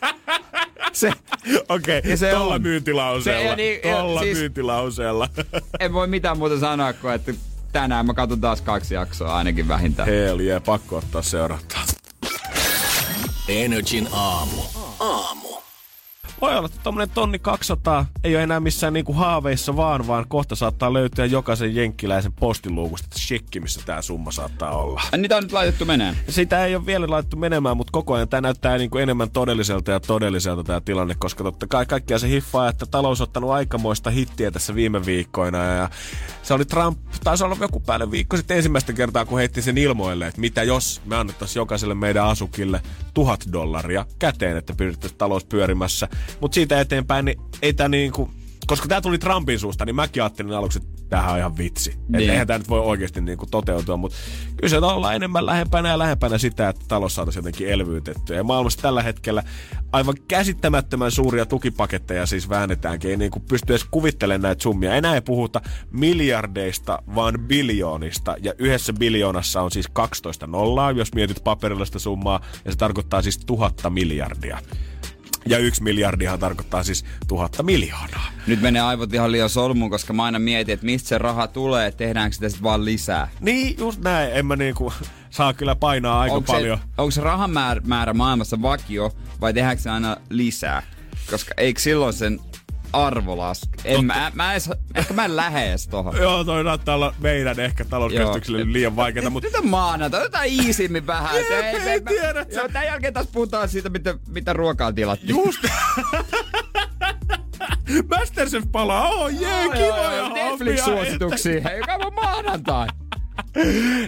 se, 1.02 1.12
Okei, 1.70 2.02
Ja 2.06 2.18
se 2.18 2.32
tolla 2.32 2.54
on. 2.54 2.62
myyntilauseella. 2.62 3.50
Se- 3.50 3.56
niin- 3.56 3.80
ja 3.84 3.96
tolla 3.98 4.20
siis- 4.22 4.38
myyntilauseella. 4.38 5.30
en 5.80 5.94
voi 5.94 6.08
mitään 6.08 6.38
muuta 6.38 6.60
sanoa 6.60 6.94
kuin, 6.94 7.14
että 7.14 7.34
tänään. 7.72 8.06
Mä 8.06 8.14
katson 8.14 8.42
taas 8.42 8.62
kaksi 8.62 8.94
jaksoa 8.94 9.36
ainakin 9.38 9.68
vähintään. 9.68 10.10
Hell 10.10 10.40
yeah, 10.40 10.64
pakko 10.64 10.98
ottaa 10.98 11.22
seurataan. 11.22 11.88
Energin 13.48 14.08
aamu. 14.12 14.62
Aamu. 15.00 15.48
Voi 16.42 16.58
olla, 16.58 16.66
että 16.66 16.80
tommonen 16.84 17.10
tonni 17.10 17.40
200 17.40 18.06
ei 18.24 18.36
ole 18.36 18.44
enää 18.44 18.60
missään 18.60 18.94
niinku 18.94 19.14
haaveissa 19.14 19.76
vaan, 19.76 20.08
vaan 20.08 20.26
kohta 20.28 20.56
saattaa 20.56 20.94
löytyä 20.94 21.26
jokaisen 21.26 21.76
jenkkiläisen 21.76 22.34
postiluukusta 22.34 23.20
shekki, 23.20 23.60
missä 23.60 23.82
tämä 23.86 24.02
summa 24.02 24.32
saattaa 24.32 24.72
olla. 24.72 25.02
Niitä 25.18 25.38
on 25.38 25.44
nyt 25.44 25.52
laitettu 25.52 25.86
meneen. 25.86 26.18
Sitä 26.30 26.66
ei 26.66 26.76
ole 26.76 26.86
vielä 26.86 27.10
laitettu 27.10 27.38
menemään, 27.38 27.78
mutta 27.78 27.92
koko 27.92 28.14
ajan 28.14 28.30
tämä 28.30 28.42
näyttää 28.42 28.78
niinku 28.78 28.98
enemmän 28.98 29.32
todelliselta 29.32 29.92
ja 29.92 30.00
todelliselta 30.00 30.64
tämä 30.64 30.82
tilanne, 30.82 31.16
koska 31.20 31.44
totta 31.44 31.68
kai 31.68 31.86
kaikkia 31.86 32.20
se 32.20 32.30
hiffaa, 32.30 32.70
että 32.70 32.86
talous 32.86 33.22
on 33.22 33.24
ottanut 33.24 33.52
aikamoista 33.52 34.10
hittiä 34.10 34.52
tässä 34.52 34.76
viime 34.76 35.06
viikkoina. 35.06 35.64
Ja 35.64 35.90
se 36.44 36.54
oli 36.54 36.66
Trump, 36.66 37.00
taisi 37.24 37.44
olla 37.44 37.58
joku 37.62 37.80
päälle 37.80 38.12
viikko 38.12 38.38
sitten 38.38 38.58
ensimmäistä 38.58 38.94
kertaa, 38.94 39.26
kun 39.26 39.40
heitti 39.40 39.62
sen 39.62 39.78
ilmoille, 39.78 40.28
että 40.28 40.42
mitä 40.42 40.64
jos 40.64 41.02
me 41.06 41.16
annettaisiin 41.16 41.62
jokaiselle 41.62 41.96
meidän 41.96 42.26
asukille 42.26 42.82
tuhat 43.16 43.46
dollaria 43.54 44.06
käteen, 44.20 44.58
että 44.58 44.74
pyrittäisiin 44.78 45.18
talous 45.18 45.46
pyörimässä. 45.46 46.08
Mutta 46.42 46.56
siitä 46.56 46.82
eteenpäin, 46.82 47.26
niin 47.26 47.42
ei 47.62 47.74
tämä 47.74 47.90
niinku, 47.90 48.30
koska 48.68 48.88
tämä 48.88 49.02
tuli 49.02 49.18
Trumpin 49.18 49.60
suusta, 49.60 49.86
niin 49.86 49.96
mäkin 49.96 50.24
ajattelin 50.24 50.54
aluksi, 50.54 50.80
että 50.80 50.96
tämähän 51.10 51.34
on 51.34 51.40
ihan 51.40 51.58
vitsi. 51.58 51.90
Niin. 51.90 52.02
Niin. 52.08 52.22
Että 52.22 52.32
eihän 52.32 52.48
tämä 52.48 52.58
nyt 52.58 52.70
voi 52.70 52.80
oikeasti 52.80 53.22
niinku 53.22 53.46
toteutua, 53.52 53.98
mutta 53.98 54.18
kyllä 54.58 54.70
se 54.70 54.78
ollaan 54.78 55.16
enemmän 55.16 55.46
lähempänä 55.46 55.90
ja 55.90 56.00
lähempänä 56.00 56.38
sitä, 56.38 56.70
että 56.70 56.86
talous 56.88 57.16
saataisiin 57.16 57.40
jotenkin 57.40 57.70
elvyytettyä. 57.70 58.38
Ja 58.38 58.44
maailmassa 58.44 58.82
tällä 58.82 59.04
hetkellä 59.04 59.44
aivan 59.92 60.16
käsittämättömän 60.28 61.12
suuria 61.12 61.46
tukipaketteja 61.46 62.26
siis 62.26 62.50
väännetäänkin. 62.50 63.12
Ei 63.12 63.18
niinku 63.18 63.40
pysty 63.40 63.74
edes 63.74 63.86
kuvittelemaan 63.92 64.42
näitä 64.42 64.64
summia. 64.64 64.96
Enää 64.96 65.16
ei 65.16 65.22
puhuta 65.22 65.62
miljardeista, 65.92 67.00
vaan 67.16 67.40
biljoonista. 67.48 68.36
Ja 68.42 68.54
yhdessä 68.58 68.94
biljoonassa 68.94 69.62
on 69.62 69.72
siis 69.72 69.88
12 69.94 70.48
nollaa, 70.48 70.92
jos 70.92 71.14
mietit 71.14 71.44
paperilla 71.44 71.86
sitä 71.86 72.00
summaa. 72.00 72.42
Ja 72.66 72.72
se 72.72 72.78
tarkoittaa 72.78 73.22
siis 73.22 73.38
tuhatta 73.38 73.90
miljardia. 73.90 74.60
Ja 75.50 75.58
yksi 75.58 75.84
miljardihan 75.84 76.40
tarkoittaa 76.40 76.84
siis 76.84 77.06
tuhatta 77.28 77.64
miljoonaa. 77.64 78.28
Nyt 78.48 78.62
menee 78.62 78.82
aivot 78.82 79.14
ihan 79.14 79.32
liian 79.32 79.50
solmuun, 79.50 79.92
koska 79.92 80.14
mä 80.14 80.24
aina 80.24 80.40
mietin, 80.40 80.74
että 80.74 80.86
mistä 80.86 81.10
se 81.10 81.18
raha 81.18 81.48
tulee, 81.48 81.88
että 81.88 81.98
tehdäänkö 81.98 82.34
sitä 82.34 82.50
sitten 82.50 82.64
vaan 82.64 82.86
lisää. 82.86 83.28
Niin, 83.40 83.78
just 83.78 84.02
näin. 84.02 84.34
En 84.34 84.46
mä 84.46 84.56
niinku 84.56 84.94
saa 85.30 85.54
kyllä 85.54 85.76
painaa 85.76 86.20
aika 86.22 86.36
onko 86.36 86.54
paljon. 86.54 86.78
Se, 86.78 86.84
onko 86.98 87.12
se 87.12 87.22
rahan 87.22 87.52
määrä, 87.52 87.82
määrä 87.86 88.14
maailmassa 88.14 88.62
vakio 88.62 89.12
vai 89.42 89.54
tehdäänkö 89.54 89.84
se 89.84 89.90
aina 89.90 90.18
lisää? 90.30 90.84
Koska 91.32 91.54
eikö 91.58 91.80
silloin 91.80 92.14
sen 92.14 92.40
arvo 92.94 93.38
laske? 93.38 93.68
En, 93.86 94.06
mä, 94.06 94.32
mä 94.36 94.52
edes, 94.52 94.70
ehkä 94.96 95.14
mä 95.14 95.26
en 95.26 95.36
lähde 95.36 95.68
edes 95.70 95.88
tohon. 95.88 96.18
Joo, 96.22 96.44
toi 96.44 96.64
näyttää 96.64 96.96
olla 96.96 97.14
meidän 97.20 97.60
ehkä 97.60 97.86
talouskäsitykselle 97.86 98.60
Joo. 98.60 98.74
liian 98.74 98.96
vaikeaa, 98.96 99.30
mutta 99.30 99.48
Nyt 99.48 99.56
on 99.56 99.68
maanantai, 99.68 100.22
otetaan 100.22 100.46
iisimmin 100.46 101.08
vähän. 101.08 101.36
Jep, 101.36 101.46
että 101.52 101.92
ei 101.92 102.02
tiedä, 102.02 102.46
Joo, 102.50 102.68
tämän 102.68 102.86
jälkeen 102.86 103.14
taas 103.14 103.28
puhutaan 103.28 103.70
siitä, 103.70 103.90
mitä, 103.90 104.16
mitä 104.28 104.54
ruokaa 104.54 104.94
tilattiin. 104.94 105.30
just... 105.30 105.60
Masterchef 108.18 108.64
palaa, 108.72 109.10
oh 109.10 109.30
jee, 109.30 109.64
Joo, 109.64 109.72
kiva 109.74 110.14
joo, 110.14 110.30
Netflix-suosituksia. 110.34 111.62
Hei, 111.64 111.78
joka 111.78 112.12
maanantai. 112.12 112.88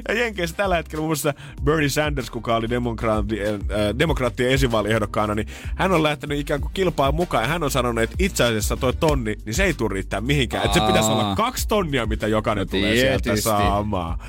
Ja 0.08 0.14
Jenkeissä 0.14 0.56
tällä 0.56 0.76
hetkellä 0.76 1.02
muun 1.02 1.10
muassa 1.10 1.34
Bernie 1.64 1.90
Sanders, 1.90 2.30
kuka 2.30 2.56
oli 2.56 2.70
demokraattien, 2.70 3.56
äh, 3.56 4.00
demokraattien 4.00 4.50
esivaaliehdokkaana, 4.50 5.36
niin 5.36 5.48
hän 5.76 5.92
on 5.92 6.04
lähtenyt 6.04 6.40
ikään 6.40 6.62
kuin 6.62 6.72
kilpaan 6.74 7.16
mukaan. 7.16 7.44
Ja 7.44 7.50
hän 7.50 7.64
on 7.64 7.72
sanonut, 7.72 8.04
että 8.04 8.16
itse 8.20 8.44
asiassa 8.44 8.78
toi 8.78 8.94
tonni, 8.94 9.36
niin 9.46 9.54
se 9.54 9.64
ei 9.64 9.74
tule 9.74 9.94
riittää 9.94 10.22
mihinkään. 10.22 10.66
Että 10.66 10.80
se 10.80 10.86
pitäisi 10.86 11.12
olla 11.12 11.36
kaksi 11.36 11.68
tonnia, 11.68 12.06
mitä 12.06 12.28
jokainen 12.28 12.66
No 12.66 12.72
tulee 12.72 12.96
sieltä 12.96 13.36
saamaan. 13.36 14.20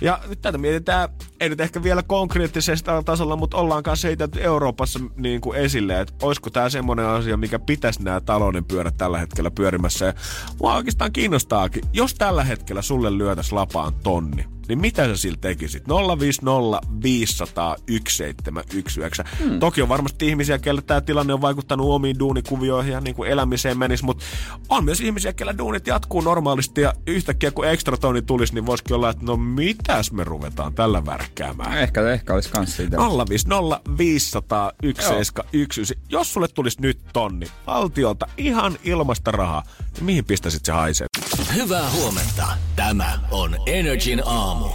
Ja 0.00 0.20
nyt 0.28 0.40
tätä 0.40 0.58
mietitään, 0.58 1.08
ei 1.40 1.48
nyt 1.48 1.60
ehkä 1.60 1.82
vielä 1.82 2.02
konkreettisesta 2.02 3.02
tasolla, 3.02 3.36
mutta 3.36 3.56
ollaan 3.56 3.82
kanssa 3.82 4.08
heitetty 4.08 4.42
Euroopassa 4.42 5.00
niin 5.16 5.40
kuin 5.40 5.58
esille, 5.58 6.00
että 6.00 6.14
olisiko 6.22 6.50
tämä 6.50 6.68
semmoinen 6.68 7.06
asia, 7.06 7.36
mikä 7.36 7.58
pitäisi 7.58 8.02
nämä 8.02 8.20
talouden 8.20 8.64
pyörät 8.64 8.96
tällä 8.96 9.18
hetkellä 9.18 9.50
pyörimässä. 9.50 10.06
Ja 10.06 10.14
mua 10.60 10.74
oikeastaan 10.74 11.12
kiinnostaakin, 11.12 11.82
jos 11.92 12.14
tällä 12.14 12.44
hetkellä 12.44 12.82
sulle 12.82 13.18
lyötäisi 13.18 13.54
lapaan 13.54 13.92
tonni, 14.02 14.44
niin 14.68 14.80
mitä 14.80 15.06
sä 15.06 15.16
sillä 15.16 15.38
tekisit? 15.40 15.88
050 15.88 16.80
500 17.02 17.76
1719. 17.76 19.24
Hmm. 19.38 19.60
Toki 19.60 19.82
on 19.82 19.88
varmasti 19.88 20.28
ihmisiä, 20.28 20.58
kelle 20.58 20.82
tämä 20.82 21.00
tilanne 21.00 21.34
on 21.34 21.40
vaikuttanut 21.40 21.90
omiin 21.90 22.18
duunikuvioihin 22.18 22.92
ja 22.92 23.00
niin 23.00 23.14
kuin 23.14 23.30
elämiseen 23.30 23.78
menisi, 23.78 24.04
mutta 24.04 24.24
on 24.68 24.84
myös 24.84 25.00
ihmisiä, 25.00 25.32
kelle 25.32 25.54
duunit 25.58 25.86
jatkuu 25.86 26.20
normaalisti 26.20 26.80
ja 26.80 26.92
yhtäkkiä 27.06 27.50
kun 27.50 27.68
ekstra 27.68 27.96
tonni 27.96 28.22
tulisi, 28.22 28.54
niin 28.54 28.66
voisikin 28.66 28.96
olla, 28.96 29.10
että 29.10 29.24
no 29.24 29.36
mitäs 29.36 30.12
me 30.12 30.24
ruvetaan 30.24 30.74
tällä 30.74 31.06
värkkäämään. 31.06 31.78
Ehkä, 31.78 32.10
ehkä 32.10 32.34
olisi 32.34 32.50
kans 32.50 32.76
siitä. 32.76 32.96
050 32.96 33.80
500 33.98 34.72
1719. 34.82 35.94
Jos 36.08 36.32
sulle 36.32 36.48
tulisi 36.48 36.80
nyt 36.80 36.98
tonni 37.12 37.46
valtiolta 37.66 38.26
ihan 38.36 38.78
ilmasta 38.84 39.30
rahaa, 39.30 39.62
mihin 40.00 40.24
pistäisit 40.24 40.64
se 40.64 40.72
haisee? 40.72 41.06
Hyvää 41.54 41.90
huomenta. 41.90 42.46
Tämä 42.76 43.18
on 43.30 43.56
Energin 43.66 44.22
aamu. 44.26 44.68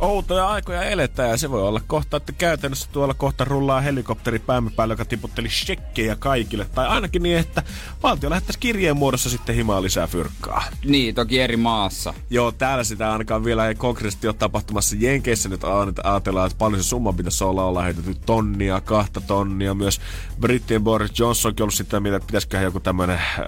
Outoja 0.00 0.48
aikoja 0.48 0.82
eletään 0.82 1.30
ja 1.30 1.36
se 1.36 1.50
voi 1.50 1.62
olla 1.62 1.80
kohta, 1.86 2.16
että 2.16 2.32
käytännössä 2.32 2.88
tuolla 2.92 3.14
kohta 3.14 3.44
rullaa 3.44 3.80
helikopteri 3.80 4.38
päämme 4.38 4.70
päällä, 4.70 4.92
joka 4.92 5.04
tiputteli 5.04 5.48
shekkejä 5.48 6.16
kaikille. 6.16 6.66
Tai 6.74 6.86
ainakin 6.86 7.22
niin, 7.22 7.38
että 7.38 7.62
valtio 8.02 8.30
lähettäisi 8.30 8.58
kirjeen 8.58 8.96
muodossa 8.96 9.30
sitten 9.30 9.54
himaa 9.54 9.82
lisää 9.82 10.06
fyrkkaa. 10.06 10.64
Niin, 10.84 11.14
toki 11.14 11.40
eri 11.40 11.56
maassa. 11.56 12.14
Joo, 12.30 12.52
täällä 12.52 12.84
sitä 12.84 13.12
ainakaan 13.12 13.44
vielä 13.44 13.68
ei 13.68 13.74
konkreettisesti 13.74 14.26
ole 14.26 14.34
tapahtumassa. 14.34 14.96
Jenkeissä 14.98 15.48
nyt 15.48 15.60
ajatellaan, 16.04 16.46
että 16.46 16.58
paljon 16.58 16.82
se 16.82 16.88
summa 16.88 17.12
pitäisi 17.12 17.44
olla. 17.44 17.64
Ollaan 17.64 17.84
heitetty 17.84 18.14
tonnia, 18.26 18.80
kahta 18.80 19.20
tonnia. 19.20 19.74
Myös 19.74 20.00
brittien 20.40 20.84
Boris 20.84 21.18
Johnson 21.18 21.52
on 21.52 21.62
ollut 21.62 21.74
sitä 21.74 22.00
mieltä, 22.00 22.16
että 22.16 22.26
pitäisiköhän 22.26 22.64
joku 22.64 22.80
tämmöinen 22.80 23.20
öö, 23.38 23.46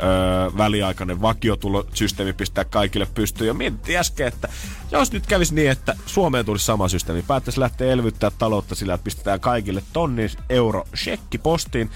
väliaikainen 0.57 1.23
vakiotulosysteemi 1.23 2.33
pistää 2.33 2.65
kaikille 2.65 3.07
pystyyn. 3.15 3.49
Ja 3.49 3.55
mietittiin 3.55 3.99
äsken, 3.99 4.27
että 4.27 4.49
jos 4.91 5.13
nyt 5.13 5.27
kävisi 5.27 5.55
niin, 5.55 5.71
että 5.71 5.97
Suomeen 6.07 6.47
tulisi 6.47 6.65
sama 6.65 6.89
systeemi, 6.89 7.23
päättäisi 7.23 7.61
lähteä 7.61 7.93
elvyttää 7.93 8.31
taloutta 8.39 8.75
sillä, 8.75 8.95
että 8.95 9.05
pistetään 9.05 9.41
kaikille 9.41 9.83
tonni 9.93 10.27
euro 10.49 10.85
shekki 10.97 11.39
postiin, 11.39 11.91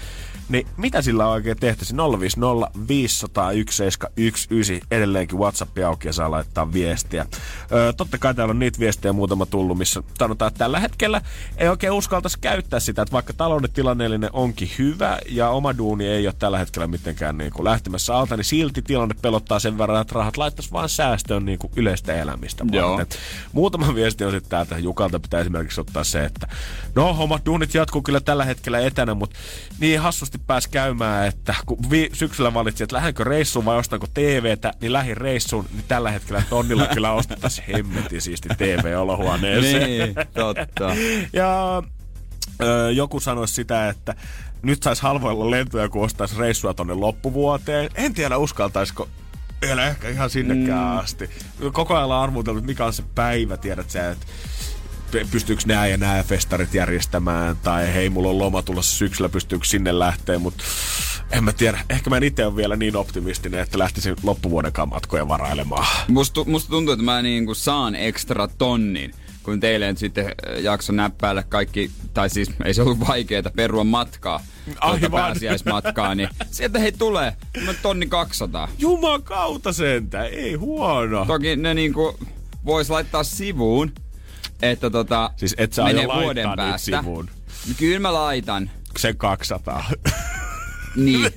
niin 0.49 0.67
mitä 0.77 1.01
sillä 1.01 1.27
oikein 1.27 1.57
tehtäisiin? 1.57 1.97
050 1.97 2.71
500 2.87 3.51
1719 3.51 4.87
edelleenkin 4.91 5.39
WhatsApp 5.39 5.77
auki 5.87 6.07
ja 6.07 6.13
saa 6.13 6.31
laittaa 6.31 6.73
viestiä. 6.73 7.25
Öö, 7.71 7.93
totta 7.93 8.17
kai 8.17 8.33
täällä 8.33 8.51
on 8.51 8.59
niitä 8.59 8.79
viestejä 8.79 9.13
muutama 9.13 9.45
tullut, 9.45 9.77
missä 9.77 10.03
sanotaan, 10.19 10.47
että 10.47 10.57
tällä 10.57 10.79
hetkellä 10.79 11.21
ei 11.57 11.67
oikein 11.67 11.93
uskaltaisi 11.93 12.39
käyttää 12.39 12.79
sitä, 12.79 13.01
että 13.01 13.11
vaikka 13.11 13.33
talouden 13.33 13.71
tilanneellinen 13.71 14.29
onkin 14.33 14.69
hyvä 14.79 15.19
ja 15.29 15.49
oma 15.49 15.77
duuni 15.77 16.07
ei 16.07 16.27
ole 16.27 16.35
tällä 16.39 16.57
hetkellä 16.57 16.87
mitenkään 16.87 17.37
niin 17.37 17.51
kuin 17.51 17.63
lähtemässä 17.63 18.17
alta, 18.17 18.37
niin 18.37 18.45
silti 18.45 18.81
tilanne 18.81 19.15
pelottaa 19.21 19.59
sen 19.59 19.77
verran, 19.77 20.01
että 20.01 20.15
rahat 20.15 20.37
laittaisi 20.37 20.71
vaan 20.71 20.89
säästöön 20.89 21.45
niin 21.45 21.59
kuin 21.59 21.73
yleistä 21.75 22.13
elämistä. 22.13 22.65
Joo. 22.71 23.01
Muutama 23.53 23.95
viesti 23.95 24.25
on 24.25 24.31
sitten 24.31 24.49
täältä 24.49 24.77
Jukalta 24.77 25.19
pitää 25.19 25.39
esimerkiksi 25.39 25.81
ottaa 25.81 26.03
se, 26.03 26.25
että 26.25 26.47
no 26.95 27.13
hommat 27.13 27.45
duunit 27.45 27.73
jatkuu 27.73 28.01
kyllä 28.01 28.19
tällä 28.19 28.45
hetkellä 28.45 28.79
etänä, 28.79 29.13
mutta 29.13 29.35
niin 29.79 29.99
hassusti 29.99 30.34
pääsi 30.47 30.69
käymään, 30.69 31.27
että 31.27 31.55
kun 31.65 31.77
vi- 31.89 32.09
syksyllä 32.13 32.53
valitsi, 32.53 32.83
että 32.83 32.95
lähdenkö 32.95 33.23
reissuun 33.23 33.65
vai 33.65 33.77
ostanko 33.77 34.07
TVtä, 34.13 34.73
niin 34.81 34.93
lähin 34.93 35.17
reissuun, 35.17 35.65
niin 35.73 35.83
tällä 35.87 36.11
hetkellä 36.11 36.43
tonnilla 36.49 36.87
kyllä 36.87 37.11
ostettaisiin 37.11 37.67
hemmetin 37.75 38.21
siisti 38.21 38.49
TV 38.57 38.97
olohuoneeseen. 38.97 39.89
Niin, 39.89 40.15
totta. 40.33 40.95
Ja 41.33 41.83
ö, 42.63 42.91
joku 42.91 43.19
sanoi 43.19 43.47
sitä, 43.47 43.89
että 43.89 44.15
nyt 44.61 44.83
saisi 44.83 45.01
halvoilla 45.01 45.51
lentoja, 45.51 45.89
kun 45.89 46.05
ostaisi 46.05 46.39
reissua 46.39 46.73
tonne 46.73 46.93
loppuvuoteen. 46.93 47.89
En 47.95 48.13
tiedä, 48.13 48.37
uskaltaisiko 48.37 49.07
vielä 49.61 49.87
ehkä 49.87 50.09
ihan 50.09 50.29
sinnekään 50.29 50.93
mm. 50.93 50.97
asti. 50.97 51.29
Koko 51.73 51.95
ajan 51.95 52.05
on 52.05 52.15
arvutellut, 52.15 52.59
että 52.59 52.71
mikä 52.71 52.85
on 52.85 52.93
se 52.93 53.03
päivä, 53.15 53.57
tiedät 53.57 53.89
sä, 53.89 54.11
että 54.11 54.25
pystyykö 55.31 55.63
nämä 55.65 55.87
ja 55.87 55.97
nämä 55.97 56.23
festarit 56.23 56.73
järjestämään, 56.73 57.57
tai 57.63 57.93
hei, 57.93 58.09
mulla 58.09 58.29
on 58.29 58.39
loma 58.39 58.61
tulossa 58.61 58.97
syksyllä, 58.97 59.29
pystyykö 59.29 59.65
sinne 59.65 59.99
lähteä, 59.99 60.39
mutta 60.39 60.63
en 61.31 61.43
mä 61.43 61.53
tiedä. 61.53 61.79
Ehkä 61.89 62.09
mä 62.09 62.17
en 62.17 62.23
itse 62.23 62.45
ole 62.45 62.55
vielä 62.55 62.75
niin 62.75 62.95
optimistinen, 62.95 63.59
että 63.59 63.79
lähtisin 63.79 64.15
loppuvuodenkaan 64.23 64.89
matkoja 64.89 65.27
varailemaan. 65.27 65.87
Musta, 66.07 66.43
musta 66.43 66.69
tuntuu, 66.69 66.93
että 66.93 67.05
mä 67.05 67.21
niinku 67.21 67.53
saan 67.53 67.95
ekstra 67.95 68.47
tonnin, 68.47 69.11
kun 69.43 69.59
teille 69.59 69.87
nyt 69.87 69.97
sitten 69.97 70.25
äh, 70.25 70.33
jakso 70.61 70.93
näppäillä 70.93 71.43
kaikki, 71.43 71.91
tai 72.13 72.29
siis 72.29 72.51
ei 72.65 72.73
se 72.73 72.81
ollut 72.81 73.07
vaikeeta 73.07 73.51
perua 73.55 73.83
matkaa, 73.83 74.39
tuota 74.81 75.09
pääsiäismatkaa, 75.09 76.15
niin 76.15 76.29
sieltä 76.51 76.79
hei 76.79 76.91
tulee 76.91 77.33
tonni 77.81 78.07
200. 78.07 78.69
Juman 78.79 79.23
kautta 79.23 79.73
sentä, 79.73 80.25
ei 80.25 80.53
huono. 80.53 81.25
Toki 81.25 81.55
ne 81.55 81.73
niinku 81.73 82.17
vois 82.65 82.89
laittaa 82.89 83.23
sivuun, 83.23 83.91
että 84.71 84.89
tota, 84.89 85.31
Siis 85.35 85.55
et 85.57 85.73
sä 85.73 85.83
menee 85.83 86.07
vuoden 86.07 86.49
päästä. 86.55 86.99
sivuun. 86.99 87.29
Kyllä 87.77 87.99
mä 87.99 88.13
laitan. 88.13 88.69
Sen 88.97 89.17
200. 89.17 89.85
Niin. 90.95 91.31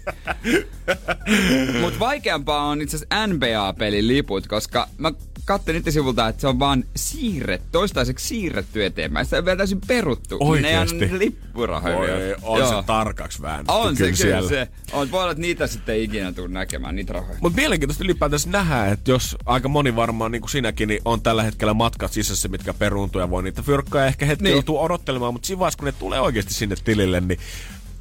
Mut 1.80 1.98
vaikeampaa 1.98 2.64
on 2.64 2.80
itse 2.82 2.96
asiassa 2.96 3.26
NBA-pelin 3.26 4.08
liput, 4.08 4.46
koska 4.46 4.88
mä 4.98 5.12
katselin 5.48 5.78
niiden 5.78 5.92
sivulta, 5.92 6.28
että 6.28 6.40
se 6.40 6.46
on 6.46 6.58
vaan 6.58 6.84
siirretty, 6.96 7.68
toistaiseksi 7.72 8.28
siirretty 8.28 8.84
eteenpäin. 8.84 9.26
Sitä 9.26 9.38
on 9.38 9.44
vielä 9.44 9.56
täysin 9.56 9.80
peruttu. 9.86 10.36
Oikeesti? 10.40 11.06
Ne 11.06 11.18
lippurahoja. 11.18 11.96
Oi, 12.14 12.36
on 12.42 12.60
Joo. 12.60 12.80
se 12.80 12.86
tarkaksi 12.86 13.42
väännetty. 13.42 13.72
On 13.72 13.96
se, 13.96 14.04
kyllä 14.04 14.16
siellä. 14.16 14.48
se. 14.48 14.68
On, 14.92 15.10
voi 15.10 15.20
olla, 15.22 15.30
että 15.32 15.40
niitä 15.40 15.66
sitten 15.66 15.94
ei 15.94 16.04
ikinä 16.04 16.32
tule 16.32 16.48
näkemään, 16.48 16.96
niitä 16.96 17.12
rahoja. 17.12 17.38
Mutta 17.40 17.56
mielenkiintoista 17.56 18.04
ylipäätänsä 18.04 18.50
nähdä, 18.50 18.86
että 18.86 19.10
jos 19.10 19.36
aika 19.46 19.68
moni 19.68 19.96
varmaan, 19.96 20.32
niin 20.32 20.42
kuin 20.42 20.50
sinäkin, 20.50 20.88
niin 20.88 21.00
on 21.04 21.22
tällä 21.22 21.42
hetkellä 21.42 21.74
matkat 21.74 22.12
sisässä, 22.12 22.48
mitkä 22.48 22.74
peruuntuu 22.74 23.20
ja 23.20 23.30
voi 23.30 23.42
niitä 23.42 23.62
fyrkkaa 23.62 24.06
ehkä 24.06 24.26
hetki 24.26 24.44
Niin. 24.44 24.52
joutuu 24.52 24.80
odottelemaan, 24.82 25.32
mutta 25.34 25.46
siinä 25.46 25.58
vaiheessa, 25.60 25.78
kun 25.78 25.86
ne 25.86 25.92
tulee 25.92 26.20
oikeasti 26.20 26.54
sinne 26.54 26.76
tilille, 26.84 27.20
niin 27.20 27.38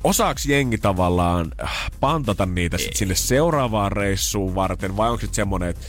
osaaks 0.03 0.45
jengi 0.45 0.77
tavallaan 0.77 1.47
äh, 1.63 1.91
pantata 1.99 2.45
niitä 2.45 2.77
sit 2.77 2.95
sinne 2.95 3.15
seuraavaan 3.15 3.91
reissuun 3.91 4.55
varten, 4.55 4.97
vai 4.97 5.09
onko 5.09 5.21
sitten 5.21 5.35
semmoinen, 5.35 5.69
että 5.69 5.85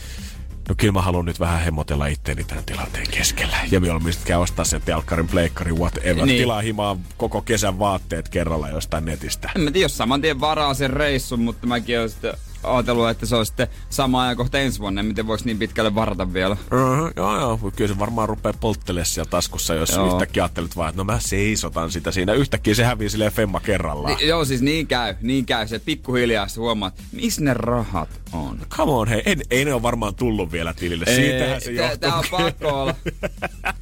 no 0.68 0.74
kyllä 0.76 0.92
mä 0.92 1.02
haluan 1.02 1.24
nyt 1.24 1.40
vähän 1.40 1.60
hemmotella 1.60 2.06
itteeni 2.06 2.44
tämän 2.44 2.64
tilanteen 2.64 3.06
keskellä. 3.10 3.56
Ja 3.70 3.80
mieluummin 3.80 4.12
sitten 4.12 4.28
käy 4.28 4.36
ostaa 4.36 4.64
sen 4.64 4.82
telkkarin, 4.82 5.28
pleikkarin, 5.28 5.78
whatever. 5.78 6.14
Niin. 6.14 6.26
Niin. 6.26 6.42
Tilaa 6.42 6.60
himaa 6.60 6.96
koko 7.16 7.42
kesän 7.42 7.78
vaatteet 7.78 8.28
kerralla 8.28 8.68
jostain 8.68 9.04
netistä. 9.04 9.50
En 9.56 9.62
mä 9.62 9.70
tiedä, 9.70 9.84
jos 9.84 9.96
saman 9.96 10.20
tien 10.20 10.40
varaa 10.40 10.74
sen 10.74 10.90
reissun, 10.90 11.40
mutta 11.40 11.66
mäkin 11.66 11.98
olen 11.98 12.10
sitten 12.10 12.34
ajatellut, 12.62 13.10
että 13.10 13.26
se 13.26 13.36
on 13.36 13.46
sitten 13.46 13.68
sama 13.90 14.22
ajankohta 14.22 14.58
ensi 14.58 14.80
vuonna. 14.80 15.02
Miten 15.02 15.26
voisi 15.26 15.44
niin 15.44 15.58
pitkälle 15.58 15.94
varata 15.94 16.32
vielä? 16.32 16.54
Uh-huh, 16.54 17.12
joo, 17.16 17.40
joo. 17.40 17.58
Kyllä 17.76 17.94
se 17.94 17.98
varmaan 17.98 18.28
rupeaa 18.28 18.54
polttelemaan 18.60 19.06
siellä 19.06 19.30
taskussa, 19.30 19.74
jos 19.74 19.90
Joo. 19.90 20.06
yhtäkkiä 20.12 20.42
ajattelet 20.42 20.76
vaan, 20.76 20.88
että 20.88 21.00
no 21.00 21.04
mä 21.04 21.20
seisotan 21.20 21.90
sitä 21.90 22.12
siinä. 22.12 22.32
Yhtäkkiä 22.32 22.74
se 22.74 22.84
hävii 22.84 23.10
silleen 23.10 23.32
femma 23.32 23.60
kerrallaan. 23.60 24.16
Ni, 24.16 24.26
joo, 24.26 24.44
siis 24.44 24.62
niin 24.62 24.86
käy, 24.86 25.14
niin 25.22 25.46
käy. 25.46 25.68
Se 25.68 25.78
pikkuhiljaa 25.78 26.48
sä 26.48 26.60
huomaat, 26.60 27.02
missä 27.12 27.44
ne 27.44 27.54
rahat 27.54 28.08
on. 28.32 28.58
Come 28.70 28.92
on, 28.92 29.08
hei. 29.08 29.22
Ei, 29.26 29.36
ei 29.50 29.64
ne 29.64 29.74
ole 29.74 29.82
varmaan 29.82 30.14
tullut 30.14 30.52
vielä 30.52 30.74
tilille. 30.74 31.04
Siitähän 31.04 31.60
se 31.60 31.72
johtuu. 31.72 31.98
Tää 31.98 32.16
on 32.16 32.24
pakko 32.30 32.82
olla. 32.82 32.94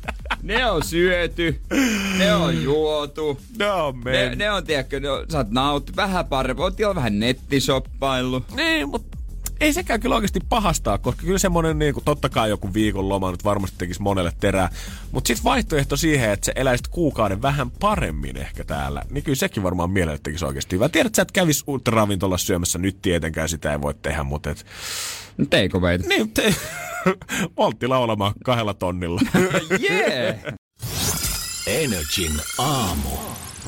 Ne 0.46 0.66
on 0.66 0.84
syöty, 0.84 1.60
ne 2.18 2.34
on 2.34 2.62
juotu. 2.62 3.40
No, 3.58 3.92
man. 3.92 4.04
Ne, 4.04 4.34
ne 4.34 4.50
on, 4.50 4.64
tiedätkö, 4.64 5.00
ne 5.00 5.10
on, 5.10 5.26
sä 5.32 5.38
oot 5.38 5.50
nautti 5.50 5.96
vähän 5.96 6.26
parempi. 6.26 6.62
Oot 6.62 6.78
jo 6.78 6.94
vähän 6.94 7.18
nettishoppailu. 7.18 8.44
Niin, 8.56 8.88
mutta 8.88 9.16
ei 9.60 9.72
sekään 9.72 10.00
kyllä 10.00 10.14
oikeasti 10.14 10.40
pahastaa, 10.48 10.98
koska 10.98 11.22
kyllä 11.22 11.38
semmonen 11.38 11.78
niin 11.78 11.94
kuin, 11.94 12.04
totta 12.04 12.28
kai 12.28 12.50
joku 12.50 12.74
viikon 12.74 13.08
loma 13.08 13.30
nyt 13.30 13.44
varmasti 13.44 13.78
tekisi 13.78 14.02
monelle 14.02 14.32
terää. 14.40 14.68
Mutta 15.12 15.28
sitten 15.28 15.44
vaihtoehto 15.44 15.96
siihen, 15.96 16.30
että 16.30 16.46
sä 16.46 16.52
eläisit 16.56 16.88
kuukauden 16.88 17.42
vähän 17.42 17.70
paremmin 17.70 18.36
ehkä 18.36 18.64
täällä, 18.64 19.02
niin 19.10 19.24
kyllä 19.24 19.36
sekin 19.36 19.62
varmaan 19.62 19.90
mielelle 19.90 20.20
tekisi 20.22 20.44
oikeasti 20.44 20.76
hyvä. 20.76 20.88
Tiedät, 20.88 21.06
että 21.06 21.16
sä 21.16 21.22
et 21.22 21.32
kävis 21.32 21.64
uutta 21.66 21.90
ravintolassa 21.90 22.46
syömässä, 22.46 22.78
nyt 22.78 23.02
tietenkään 23.02 23.48
sitä 23.48 23.72
ei 23.72 23.80
voi 23.80 23.94
tehdä, 23.94 24.22
mutta 24.22 24.50
et, 24.50 24.66
Teikö 25.50 25.80
meitä? 25.80 26.08
niin, 26.08 26.32
te, 26.32 26.54
voltti 27.56 27.86
laulamaan 27.94 28.32
kahdella 28.44 28.74
tonnilla. 28.74 29.20
Yeah! 29.90 30.36
Energin 31.66 32.32
aamu. 32.58 33.08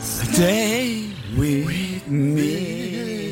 Stay 0.02 1.02
with 1.38 2.06
me. 2.06 3.27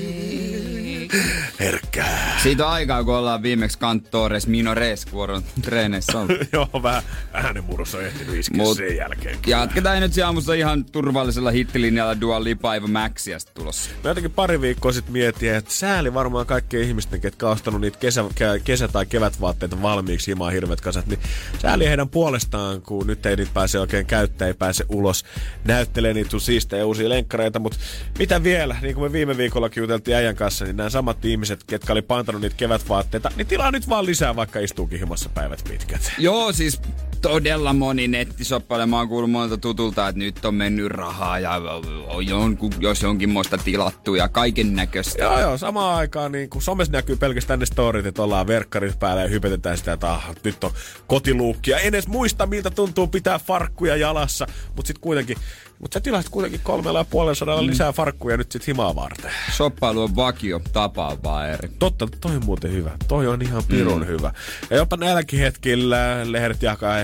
Herkkää. 1.61 2.39
Siitä 2.43 2.67
on 2.67 2.73
aikaa, 2.73 3.05
kun 3.05 3.15
ollaan 3.15 3.43
viimeksi 3.43 3.79
kanttoores 3.79 4.47
minores 4.47 5.13
vuoron 5.13 5.43
treeneissä 5.63 6.19
ollut. 6.19 6.39
Joo, 6.53 6.69
vähän 6.83 7.03
äänenmurros 7.33 7.95
on 7.95 8.05
ehtinyt 8.05 8.35
iskeä 8.35 8.63
Mut- 8.65 8.77
sen 8.77 8.97
jälkeen. 8.97 9.39
Jatketaan 9.47 10.01
nyt 10.01 10.13
aamussa 10.25 10.55
ihan 10.55 10.85
turvallisella 10.85 11.51
hittilinjalla 11.51 12.21
Dua 12.21 12.45
Lipa 12.45 12.71
Aiva 12.71 12.87
Maxia 12.87 13.39
tulossa. 13.55 13.91
Mä 14.05 14.11
jotenkin 14.11 14.31
pari 14.31 14.61
viikkoa 14.61 14.93
sitten 14.93 15.13
mietin, 15.13 15.55
että 15.55 15.73
sääli 15.73 16.15
varmaan 16.15 16.47
kaikkien 16.47 16.83
ihmisten, 16.83 17.21
ketkä 17.21 17.47
on 17.47 17.53
ostanut 17.53 17.81
niitä 17.81 17.99
kesä, 17.99 18.25
kesä- 18.65 18.89
tai 18.89 19.07
kevätvaatteita 19.07 19.83
valmiiksi 19.83 20.31
himaan 20.31 20.53
hirvet 20.53 20.81
kasat, 20.81 21.07
niin 21.07 21.21
sääli 21.59 21.87
heidän 21.89 22.09
puolestaan, 22.09 22.83
kun 22.83 23.07
nyt 23.07 23.27
ei 23.27 23.37
niitä 23.37 23.51
pääse 23.55 23.79
oikein 23.81 24.07
käyttää, 24.07 24.49
ei 24.49 24.55
pääse 24.55 24.85
ulos, 24.89 25.25
näyttelee 25.65 26.15
niitä 26.15 26.31
sun 26.31 26.41
siistejä 26.41 26.87
uusia 26.87 27.09
lenkkareita, 27.09 27.59
mutta 27.59 27.79
mitä 28.19 28.43
vielä, 28.43 28.77
niin 28.83 28.95
kuin 28.95 29.05
me 29.05 29.13
viime 29.13 29.37
viikollakin 29.37 29.81
juteltiin 29.81 30.17
äijän 30.17 30.37
kanssa, 30.37 30.65
niin 30.65 30.77
nämä 30.77 30.91
samat 30.97 31.25
ihmiset, 31.25 31.65
ketkä 31.65 31.93
oli 31.93 32.03
pantanut 32.03 32.41
niitä 32.41 32.57
kevätvaatteita, 32.57 33.31
niin 33.37 33.47
tilaa 33.47 33.71
nyt 33.71 33.89
vaan 33.89 34.07
lisää, 34.07 34.37
vaikka 34.37 34.59
istuukin 34.61 34.99
himassa 34.99 35.29
päivät 35.29 35.65
pitkät. 35.69 36.13
Joo, 36.19 36.53
siis 36.53 36.81
todella 37.23 37.73
moni 37.73 38.09
nettisoppaile. 38.09 38.87
Mä 38.87 38.99
oon 38.99 39.09
kuullut 39.09 39.31
monelta 39.31 39.59
tutulta, 39.59 40.09
että 40.09 40.19
nyt 40.19 40.45
on 40.45 40.55
mennyt 40.55 40.87
rahaa 40.87 41.39
ja 41.39 41.61
on 42.09 42.27
jonkun, 42.27 42.73
jos 42.79 43.03
jonkinmoista 43.03 43.59
tilattu 43.59 44.15
ja 44.15 44.29
kaiken 44.29 44.75
näköistä. 44.75 45.23
Joo, 45.23 45.41
joo, 45.41 45.59
samaan 45.59 45.97
aikaan 45.97 46.33
niin 46.33 46.51
kun 46.51 46.63
somessa 46.63 46.93
näkyy 46.93 47.17
pelkästään 47.17 47.61
ne 47.61 47.67
storit, 47.67 48.07
että 48.07 48.23
ollaan 48.23 48.47
verkkarit 48.47 48.99
päällä 48.99 49.23
ja 49.23 49.29
hypetetään 49.29 49.79
sitä, 49.79 49.93
että 49.93 50.13
ah, 50.13 50.31
nyt 50.45 50.65
on 50.65 50.71
kotiluukki. 51.07 51.71
Ja 51.71 51.79
en 51.79 51.87
edes 51.87 52.09
muista, 52.09 52.47
miltä 52.47 52.71
tuntuu 52.71 53.07
pitää 53.07 53.39
farkkuja 53.39 53.97
jalassa. 53.97 54.47
Mutta 54.77 54.87
sitten 54.87 55.01
kuitenkin, 55.01 55.37
mutta 55.79 55.95
sä 55.95 56.01
tilasit 56.01 56.31
kuitenkin 56.31 56.61
kolmella 56.63 56.99
ja 56.99 57.05
puolella 57.05 57.35
sadalla 57.35 57.63
mm. 57.63 57.69
lisää 57.69 57.93
farkkuja 57.93 58.37
nyt 58.37 58.53
sit 58.53 58.67
himaa 58.67 58.95
varten. 58.95 59.31
Shoppailu 59.57 60.03
on 60.03 60.17
vakio, 60.17 60.61
tapa 60.73 61.09
on 61.09 61.19
vaan 61.25 61.51
eri. 61.51 61.71
Totta, 61.79 62.09
toi 62.21 62.37
on 62.37 62.45
muuten 62.45 62.73
hyvä. 62.73 62.91
Toi 63.09 63.27
on 63.27 63.43
ihan 63.43 63.63
pirun 63.69 64.01
mm. 64.01 64.07
hyvä. 64.07 64.33
Ja 64.71 64.77
jopa 64.77 64.97
näilläkin 64.97 65.41
hetkillä 65.41 66.33
lehdet 66.33 66.63
jakaa, 66.63 66.97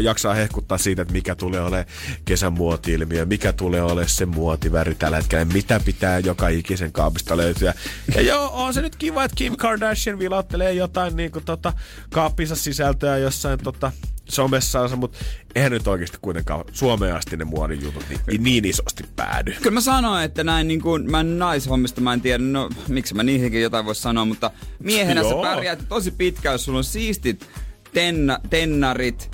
jaksaa 0.00 0.34
hehkuttaa 0.34 0.78
siitä, 0.78 1.02
että 1.02 1.14
mikä 1.14 1.34
tulee 1.34 1.60
olemaan 1.60 1.86
kesän 2.24 2.52
muoti-ilmiö, 2.52 3.26
mikä 3.26 3.52
tulee 3.52 3.82
olemaan 3.82 4.08
se 4.08 4.26
muotiväri 4.26 4.94
tällä 4.94 5.16
hetkellä, 5.16 5.44
mitä 5.44 5.80
pitää 5.84 6.18
joka 6.18 6.48
ikisen 6.48 6.92
kaapista 6.92 7.36
löytyä. 7.36 7.74
Ja 8.14 8.22
joo, 8.22 8.50
on 8.52 8.74
se 8.74 8.82
nyt 8.82 8.96
kiva, 8.96 9.24
että 9.24 9.34
Kim 9.34 9.56
Kardashian 9.56 10.18
vilauttelee 10.18 10.72
jotain 10.72 11.16
niin 11.16 11.32
kuin, 11.32 11.44
tota, 11.44 11.72
kaappinsa 12.10 12.56
sisältöä 12.56 13.18
jossain 13.18 13.58
tota, 13.58 13.92
somessaansa, 14.28 14.96
mutta 14.96 15.18
eihän 15.54 15.72
nyt 15.72 15.86
oikeasti 15.86 16.18
kuitenkaan 16.22 16.64
Suomeen 16.72 17.14
asti 17.14 17.36
ne 17.36 17.44
muodin 17.44 17.82
jutut 17.82 18.04
niin, 18.08 18.42
niin 18.42 18.64
isosti 18.64 19.04
päädy. 19.16 19.52
Kyllä 19.52 19.70
mä 19.70 19.80
sanoin, 19.80 20.24
että 20.24 20.44
näin 20.44 20.68
niin 20.68 20.80
kuin, 20.80 21.10
mä 21.10 21.20
en 21.20 21.38
naishommista, 21.38 22.00
mä 22.00 22.12
en 22.12 22.20
tiedä, 22.20 22.44
no 22.44 22.70
miksi 22.88 23.14
mä 23.14 23.22
niihinkin 23.22 23.62
jotain 23.62 23.84
voisi 23.84 24.02
sanoa, 24.02 24.24
mutta 24.24 24.50
miehenä 24.78 25.22
sä 25.22 25.28
Joo. 25.28 25.42
pärjäät 25.42 25.88
tosi 25.88 26.10
pitkään, 26.10 26.54
jos 26.54 26.64
sulla 26.64 26.78
on 26.78 26.84
siistit 26.84 27.46
tenna, 27.96 28.38
tennarit, 28.50 29.30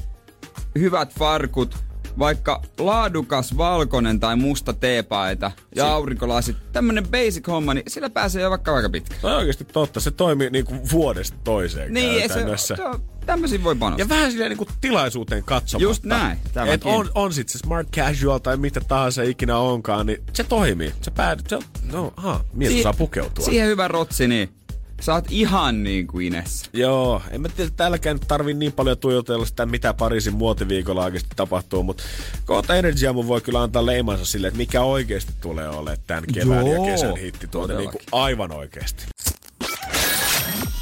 hyvät 0.78 1.14
farkut, 1.18 1.76
vaikka 2.18 2.62
laadukas 2.78 3.56
valkoinen 3.56 4.20
tai 4.20 4.36
musta 4.36 4.72
teepaita 4.72 5.50
ja 5.76 5.86
aurinkolasit, 5.92 6.56
tämmönen 6.72 7.08
basic 7.08 7.46
homma, 7.46 7.74
niin 7.74 7.84
sillä 7.88 8.10
pääsee 8.10 8.42
jo 8.42 8.50
vaikka 8.50 8.72
vaikka 8.72 8.90
pitkä. 8.90 9.14
Se 9.20 9.26
on 9.26 9.32
oikeasti 9.36 9.64
totta. 9.64 10.00
Se 10.00 10.10
toimii 10.10 10.50
niin 10.50 10.64
kuin 10.64 10.80
vuodesta 10.92 11.36
toiseen 11.44 11.94
Niin, 11.94 12.22
se, 12.22 12.28
käytännössä. 12.28 12.76
se, 12.76 12.84
on- 12.84 13.02
tämmöisiin 13.26 13.64
voi 13.64 13.74
panostaa. 13.76 14.04
Ja 14.04 14.08
vähän 14.08 14.30
silleen 14.30 14.48
niin 14.50 14.58
kuin 14.58 14.68
tilaisuuteen 14.80 15.44
katsomatta. 15.44 15.82
Just 15.82 16.04
näin, 16.04 16.38
tämäkin. 16.52 16.74
Et 16.74 16.82
on, 16.84 17.10
on 17.14 17.32
sit 17.32 17.48
se 17.48 17.58
smart 17.58 17.88
casual 17.90 18.38
tai 18.38 18.56
mitä 18.56 18.80
tahansa 18.80 19.22
ikinä 19.22 19.56
onkaan, 19.58 20.06
niin 20.06 20.22
se 20.32 20.44
toimii. 20.44 20.92
Se 21.02 21.10
päädyt, 21.10 21.46
se 21.48 21.56
on, 21.56 21.62
no, 21.92 22.12
aha, 22.16 22.44
mies 22.52 22.72
Si- 22.72 22.82
saa 22.82 22.92
pukeutua. 22.92 23.44
Siihen 23.44 23.68
hyvä 23.68 23.88
rotsi, 23.88 24.28
niin 24.28 24.48
sä 25.02 25.14
oot 25.14 25.24
ihan 25.30 25.84
niin 25.84 26.06
kuin 26.06 26.26
Ines. 26.26 26.70
Joo, 26.72 27.22
en 27.30 27.40
mä 27.40 27.48
tiedä, 27.48 27.70
täälläkään 27.76 28.20
tarvii 28.28 28.54
niin 28.54 28.72
paljon 28.72 28.98
tuijotella 28.98 29.46
sitä, 29.46 29.66
mitä 29.66 29.94
Pariisin 29.94 30.34
muotiviikolla 30.34 31.04
oikeasti 31.04 31.30
tapahtuu, 31.36 31.82
mutta 31.82 32.02
kohta 32.44 32.76
Energy 32.76 33.06
Aamu 33.06 33.26
voi 33.26 33.40
kyllä 33.40 33.62
antaa 33.62 33.86
leimansa 33.86 34.24
sille, 34.24 34.46
että 34.46 34.58
mikä 34.58 34.82
oikeasti 34.82 35.32
tulee 35.40 35.68
olemaan 35.68 35.98
tämän 36.06 36.24
kevään 36.34 36.66
Joo, 36.66 36.86
ja 36.86 36.92
kesän 36.92 37.16
hitti 37.16 37.46
tuote 37.46 37.76
niin 37.76 37.90
kuin 37.90 38.02
aivan 38.12 38.52
oikeasti. 38.52 39.04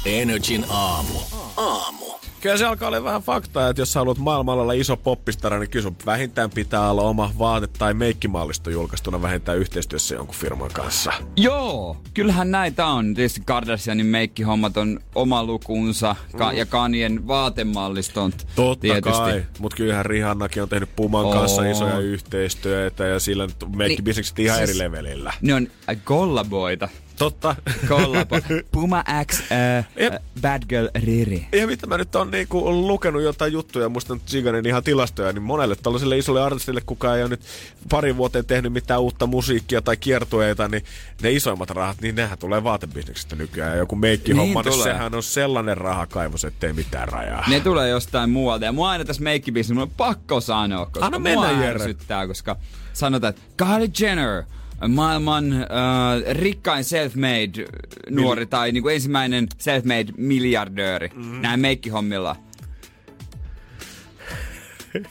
Energin 0.05 0.65
aamu. 0.69 1.19
Aamu. 1.57 2.05
Kyllä 2.41 2.57
se 2.57 2.65
alkaa 2.65 2.87
olla 2.87 3.03
vähän 3.03 3.21
faktaa, 3.21 3.69
että 3.69 3.81
jos 3.81 3.93
sä 3.93 3.99
haluat 3.99 4.17
maailmalla 4.17 4.61
olla 4.61 4.73
iso 4.73 4.97
poppistara, 4.97 5.59
niin 5.59 5.69
kyllä 5.69 5.83
sun 5.83 5.95
vähintään 6.05 6.49
pitää 6.49 6.91
olla 6.91 7.01
oma 7.01 7.31
vaate- 7.39 7.67
tai 7.77 7.93
meikkimallisto 7.93 8.69
julkaistuna 8.69 9.21
vähintään 9.21 9.57
yhteistyössä 9.57 10.15
jonkun 10.15 10.35
firman 10.35 10.69
kanssa. 10.73 11.11
Joo, 11.37 11.97
kyllähän 12.13 12.51
näitä 12.51 12.85
on. 12.85 13.13
Tietysti 13.13 13.41
Kardashianin 13.45 14.05
meikkihommat 14.05 14.77
on 14.77 14.99
oma 15.15 15.43
lukunsa 15.43 16.15
ka- 16.37 16.53
ja 16.53 16.65
Kanien 16.65 17.27
vaatemallisto 17.27 18.23
on 18.23 18.31
Mm. 18.31 18.47
Totta 18.55 18.81
tietysti. 18.81 19.11
kai, 19.17 19.45
mutta 19.59 19.77
kyllähän 19.77 20.05
Rihannakin 20.05 20.63
on 20.63 20.69
tehnyt 20.69 20.95
Puman 20.95 21.25
Oo. 21.25 21.33
kanssa 21.33 21.65
isoja 21.69 21.99
yhteistyötä 21.99 23.05
ja 23.05 23.19
sillä 23.19 23.45
nyt 23.47 23.55
meikkibisnekset 23.75 24.39
ihan 24.39 24.57
siis- 24.57 24.69
eri 24.69 24.79
levelillä. 24.79 25.33
Ne 25.41 25.53
on 25.53 25.67
äh, 25.89 25.97
kollaboita. 26.03 26.89
Totta. 27.21 27.55
Kollabo. 27.89 28.35
Puma 28.71 29.03
X, 29.25 29.41
äh, 29.51 29.85
Jep. 29.99 30.13
äh, 30.13 30.19
Bad 30.41 30.61
Girl 30.69 30.87
Riri. 30.95 31.47
Ja 31.51 31.67
mitä 31.67 31.87
mä 31.87 31.97
nyt 31.97 32.15
on 32.15 32.31
niinku 32.31 32.71
lukenut 32.87 33.21
jotain 33.21 33.53
juttuja, 33.53 33.89
musta 33.89 34.13
nyt 34.13 34.23
Ziganen 34.29 34.65
ihan 34.65 34.83
tilastoja, 34.83 35.33
niin 35.33 35.43
monelle 35.43 35.75
tällaiselle 35.75 36.17
isolle 36.17 36.41
artistille, 36.41 36.81
kuka 36.85 37.15
ei 37.15 37.21
ole 37.23 37.29
nyt 37.29 37.41
pari 37.89 38.17
vuoteen 38.17 38.45
tehnyt 38.45 38.73
mitään 38.73 39.01
uutta 39.01 39.27
musiikkia 39.27 39.81
tai 39.81 39.97
kiertueita, 39.97 40.67
niin 40.67 40.83
ne 41.21 41.31
isoimmat 41.31 41.69
rahat, 41.69 42.01
niin 42.01 42.15
nehän 42.15 42.37
tulee 42.37 42.63
vaatebisneksestä 42.63 43.35
nykyään. 43.35 43.77
Joku 43.77 43.95
meikkihomma, 43.95 44.61
Niin 44.61 44.71
niin, 44.73 44.83
sehän 44.83 45.15
on 45.15 45.23
sellainen 45.23 45.77
rahakaivos, 45.77 46.45
ettei 46.45 46.73
mitään 46.73 47.07
rajaa. 47.07 47.43
Ne 47.47 47.59
tulee 47.59 47.89
jostain 47.89 48.29
muualta. 48.29 48.65
Ja 48.65 48.71
mua 48.71 48.89
aina 48.89 49.05
tässä 49.05 49.23
meikkibisnessä 49.23 49.73
mun 49.73 49.83
on 49.83 49.89
pakko 49.97 50.41
sanoa, 50.41 50.85
koska 50.85 51.05
Anna 51.05 51.19
mennä, 51.19 51.53
mua 51.53 51.65
ärsyttää, 51.65 52.27
koska 52.27 52.55
sanotaan, 52.93 53.29
että 53.29 53.41
Kylie 53.57 53.91
Jenner, 53.99 54.43
maailman 54.87 55.53
uh, 55.53 56.33
rikkain 56.33 56.83
self-made 56.83 57.65
nuori 58.09 58.43
Mil- 58.43 58.49
tai 58.49 58.71
niin 58.71 58.83
kuin 58.83 58.95
ensimmäinen 58.95 59.47
self-made 59.57 60.13
miljardööri 60.17 61.09
mm. 61.15 61.41
näin 61.41 61.59
meikkihommilla. 61.59 62.35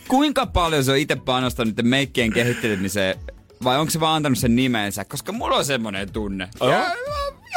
Kuinka 0.08 0.46
paljon 0.46 0.84
se 0.84 0.92
on 0.92 0.98
itse 0.98 1.16
panostanut 1.16 1.74
meikkien 1.82 2.32
kehittelemiseen 2.32 3.18
vai 3.64 3.78
onko 3.78 3.90
se 3.90 4.00
vaan 4.00 4.16
antanut 4.16 4.38
sen 4.38 4.56
nimensä? 4.56 5.04
Koska 5.04 5.32
mulla 5.32 5.56
on 5.56 5.64
semmoinen 5.64 6.12
tunne. 6.12 6.48
Oh. 6.60 6.70
Ja, 6.70 6.92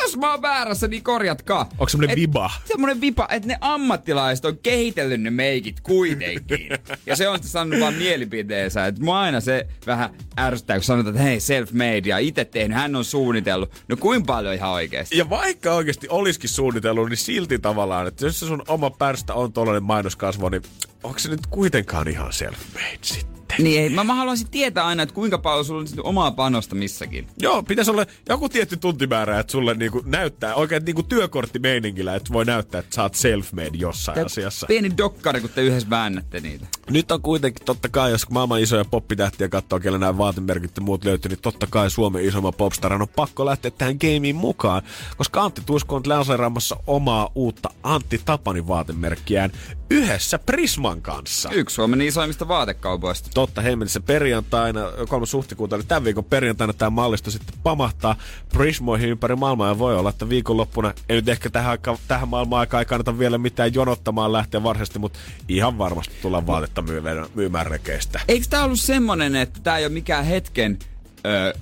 jos 0.01 0.17
mä 0.17 0.31
oon 0.31 0.41
väärässä, 0.41 0.87
niin 0.87 1.03
korjatkaa. 1.03 1.69
Onko 1.71 1.89
semmonen 1.89 2.15
viba? 2.15 2.51
Semmonen 2.65 3.01
vipa, 3.01 3.27
että 3.31 3.47
ne 3.47 3.57
ammattilaiset 3.61 4.45
on 4.45 4.57
kehitellyt 4.63 5.21
ne 5.21 5.29
meikit 5.29 5.79
kuitenkin. 5.79 6.69
ja 7.05 7.15
se 7.15 7.27
on 7.27 7.39
sanonut 7.41 7.79
vaan 7.79 7.93
mielipiteensä. 7.93 8.85
Että 8.85 9.03
mua 9.03 9.19
aina 9.19 9.41
se 9.41 9.67
vähän 9.87 10.09
ärsyttää, 10.39 10.77
kun 10.77 10.83
sanotaan, 10.83 11.15
että 11.15 11.23
hei, 11.23 11.39
self-made 11.39 12.07
ja 12.07 12.17
itse 12.17 12.45
tehnyt, 12.45 12.77
hän 12.77 12.95
on 12.95 13.05
suunnitellut. 13.05 13.71
No 13.87 13.97
kuinka 13.97 14.33
paljon 14.33 14.53
ihan 14.53 14.71
oikeesti? 14.71 15.17
Ja 15.17 15.29
vaikka 15.29 15.73
oikeasti 15.73 16.07
olisikin 16.09 16.49
suunnitellut, 16.49 17.09
niin 17.09 17.17
silti 17.17 17.59
tavallaan, 17.59 18.07
että 18.07 18.25
jos 18.25 18.39
se 18.39 18.45
sun 18.45 18.63
oma 18.67 18.89
pärstä 18.89 19.33
on 19.33 19.53
tollainen 19.53 19.83
mainoskasvo, 19.83 20.49
niin 20.49 20.61
onko 21.03 21.19
se 21.19 21.29
nyt 21.29 21.47
kuitenkaan 21.47 22.07
ihan 22.07 22.31
self-made 22.33 22.99
sitten? 23.01 23.42
Niin 23.57 23.81
ei, 23.81 23.89
mä, 23.89 24.03
mä 24.03 24.15
haluaisin 24.15 24.47
tietää 24.51 24.85
aina, 24.85 25.03
että 25.03 25.15
kuinka 25.15 25.37
paljon 25.37 25.65
sulla 25.65 25.81
on 25.81 26.05
omaa 26.05 26.31
panosta 26.31 26.75
missäkin. 26.75 27.27
Joo, 27.37 27.63
pitäisi 27.63 27.91
olla 27.91 28.05
joku 28.29 28.49
tietty 28.49 28.77
tuntimäärä, 28.77 29.39
että 29.39 29.51
sulle 29.51 29.73
niinku 29.73 30.01
näyttää, 30.05 30.55
oikein 30.55 30.85
niinku 30.85 31.03
työkorttimeiningillä, 31.03 32.15
että 32.15 32.33
voi 32.33 32.45
näyttää, 32.45 32.79
että 32.79 32.95
sä 32.95 33.03
oot 33.03 33.13
self-made 33.13 33.77
jossain 33.77 34.25
asiassa. 34.25 34.65
Pieni 34.67 34.97
dokkari, 34.97 35.41
kun 35.41 35.49
te 35.49 35.61
yhdessä 35.61 35.89
väännätte 35.89 36.39
niitä. 36.39 36.67
Nyt 36.89 37.11
on 37.11 37.21
kuitenkin 37.21 37.65
totta 37.65 37.89
kai, 37.89 38.11
jos 38.11 38.29
maailman 38.29 38.61
isoja 38.61 38.85
poppitähtiä 38.85 39.49
katsoo, 39.49 39.79
kellä 39.79 39.97
nämä 39.97 40.17
vaatemerkit 40.17 40.71
ja 40.77 40.81
muut 40.81 41.05
löytyy, 41.05 41.29
niin 41.29 41.41
totta 41.41 41.67
kai 41.69 41.89
Suomen 41.89 42.25
isomman 42.25 42.53
popstaran 42.53 43.01
on 43.01 43.07
pakko 43.15 43.45
lähteä 43.45 43.71
tähän 43.71 43.97
gameen 44.01 44.35
mukaan, 44.35 44.81
koska 45.17 45.43
Antti 45.43 45.61
Tuisko 45.65 45.95
on 45.95 46.03
lanseeraamassa 46.05 46.77
omaa 46.87 47.29
uutta 47.35 47.69
Antti 47.83 48.21
Tapanin 48.25 48.67
vaatemerkkiään 48.67 49.51
yhdessä 49.93 50.39
Prisman 50.39 51.01
kanssa. 51.01 51.49
Yksi 51.51 51.73
Suomen 51.73 52.01
isoimmista 52.01 52.47
vaatekaupoista. 52.47 53.29
Totta 53.33 53.61
hemmetissä 53.61 53.99
perjantaina, 53.99 54.79
3. 55.09 55.25
huhtikuuta, 55.33 55.75
eli 55.75 55.83
tämän 55.87 56.03
viikon 56.03 56.23
perjantaina 56.23 56.73
tämä 56.73 56.89
mallisto 56.89 57.31
sitten 57.31 57.55
pamahtaa 57.63 58.15
Prismoihin 58.53 59.09
ympäri 59.09 59.35
maailmaa 59.35 59.67
ja 59.67 59.79
voi 59.79 59.97
olla, 59.97 60.09
että 60.09 60.29
viikonloppuna, 60.29 60.93
ei 61.09 61.15
nyt 61.15 61.29
ehkä 61.29 61.49
tähän, 61.49 61.71
aika, 61.71 61.97
tähän 62.07 62.29
maailmaan 62.29 62.59
aikaan 62.59 62.81
ei 62.81 62.85
kannata 62.85 63.19
vielä 63.19 63.37
mitään 63.37 63.73
jonottamaan 63.73 64.33
lähteä 64.33 64.63
varsinaisesti, 64.63 64.99
mutta 64.99 65.19
ihan 65.47 65.77
varmasti 65.77 66.15
tullaan 66.21 66.47
vaatetta 66.47 66.81
myymään, 66.81 67.25
myymään 67.35 67.67
rekeistä. 67.67 68.21
Eikö 68.27 68.45
tää 68.49 68.63
ollut 68.63 68.79
semmonen, 68.79 69.35
että 69.35 69.59
tää 69.59 69.77
ei 69.77 69.85
ole 69.85 69.93
mikään 69.93 70.25
hetken 70.25 70.79
ö, 71.25 71.53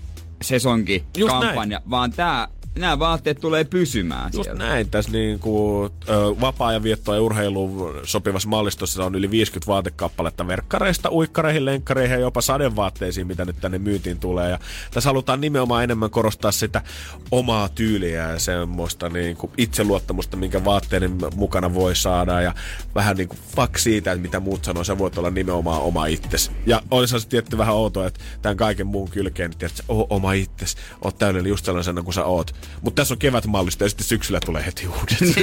sesonki 0.42 1.04
kampanja, 1.28 1.82
vaan 1.90 2.12
tää, 2.12 2.48
nämä 2.76 3.00
vaatteet 3.00 3.40
tulee 3.40 3.64
pysymään 3.64 4.32
Just 4.34 4.44
siellä. 4.44 4.66
näin, 4.66 4.90
tässä 4.90 5.12
niin 5.12 5.40
kuin, 5.40 5.92
ö, 6.10 6.14
vapaa-ajan 6.42 6.84
viettoa 6.84 7.16
ja 7.16 7.22
urheiluun 7.22 8.00
sopivassa 8.04 8.50
mallistossa 8.50 9.06
on 9.06 9.16
yli 9.16 9.32
50 9.32 9.68
vaatekappaletta 9.72 10.48
verkkareista, 10.48 11.12
uikkareihin, 11.12 11.66
lenkkareihin 11.66 12.14
ja 12.14 12.20
jopa 12.20 12.42
sadevaatteisiin, 12.42 13.28
mitä 13.28 13.46
nyt 13.46 13.56
tänne 13.62 13.80
myytiin 13.80 14.20
tulee. 14.20 14.50
Ja 14.50 14.60
tässä 14.92 15.10
halutaan 15.10 15.42
nimenomaan 15.42 15.84
enemmän 15.84 16.10
korostaa 16.10 16.52
sitä 16.52 16.82
omaa 17.32 17.70
tyyliä 17.70 18.32
ja 18.32 18.40
semmoista 18.40 19.10
niin 19.10 19.38
kuin 19.38 19.52
itseluottamusta, 19.58 20.38
minkä 20.38 20.66
vaatteiden 20.66 21.18
mukana 21.36 21.74
voi 21.74 21.96
saada 21.96 22.42
ja 22.42 22.54
vähän 22.96 23.18
niin 23.18 23.28
kuin 23.28 23.40
fuck 23.56 23.78
siitä, 23.78 24.12
että 24.12 24.22
mitä 24.22 24.40
muut 24.40 24.66
sanoo, 24.66 24.84
sä 24.84 24.98
voit 24.98 25.18
olla 25.18 25.30
nimenomaan 25.30 25.82
oma 25.82 26.06
itsesi. 26.06 26.52
Ja 26.66 26.82
olisi 26.92 27.20
se 27.20 27.28
tietty 27.28 27.58
vähän 27.58 27.76
outoa, 27.76 28.08
että 28.08 28.20
tämän 28.42 28.58
kaiken 28.58 28.88
muun 28.88 29.10
kylkeen, 29.10 29.52
että 29.52 29.84
oma 29.88 30.34
itsesi, 30.34 30.78
oot 31.02 31.18
täydellinen 31.18 31.50
just 31.50 31.66
sellaisena 31.66 32.04
kuin 32.04 32.14
sä 32.14 32.26
oot. 32.26 32.61
Mutta 32.82 33.02
tässä 33.02 33.14
on 33.14 33.18
kevätmallista 33.18 33.84
ja 33.84 33.90
sitten 33.90 34.08
syksyllä 34.08 34.40
tulee 34.46 34.66
heti 34.66 34.88
uudet. 34.88 35.38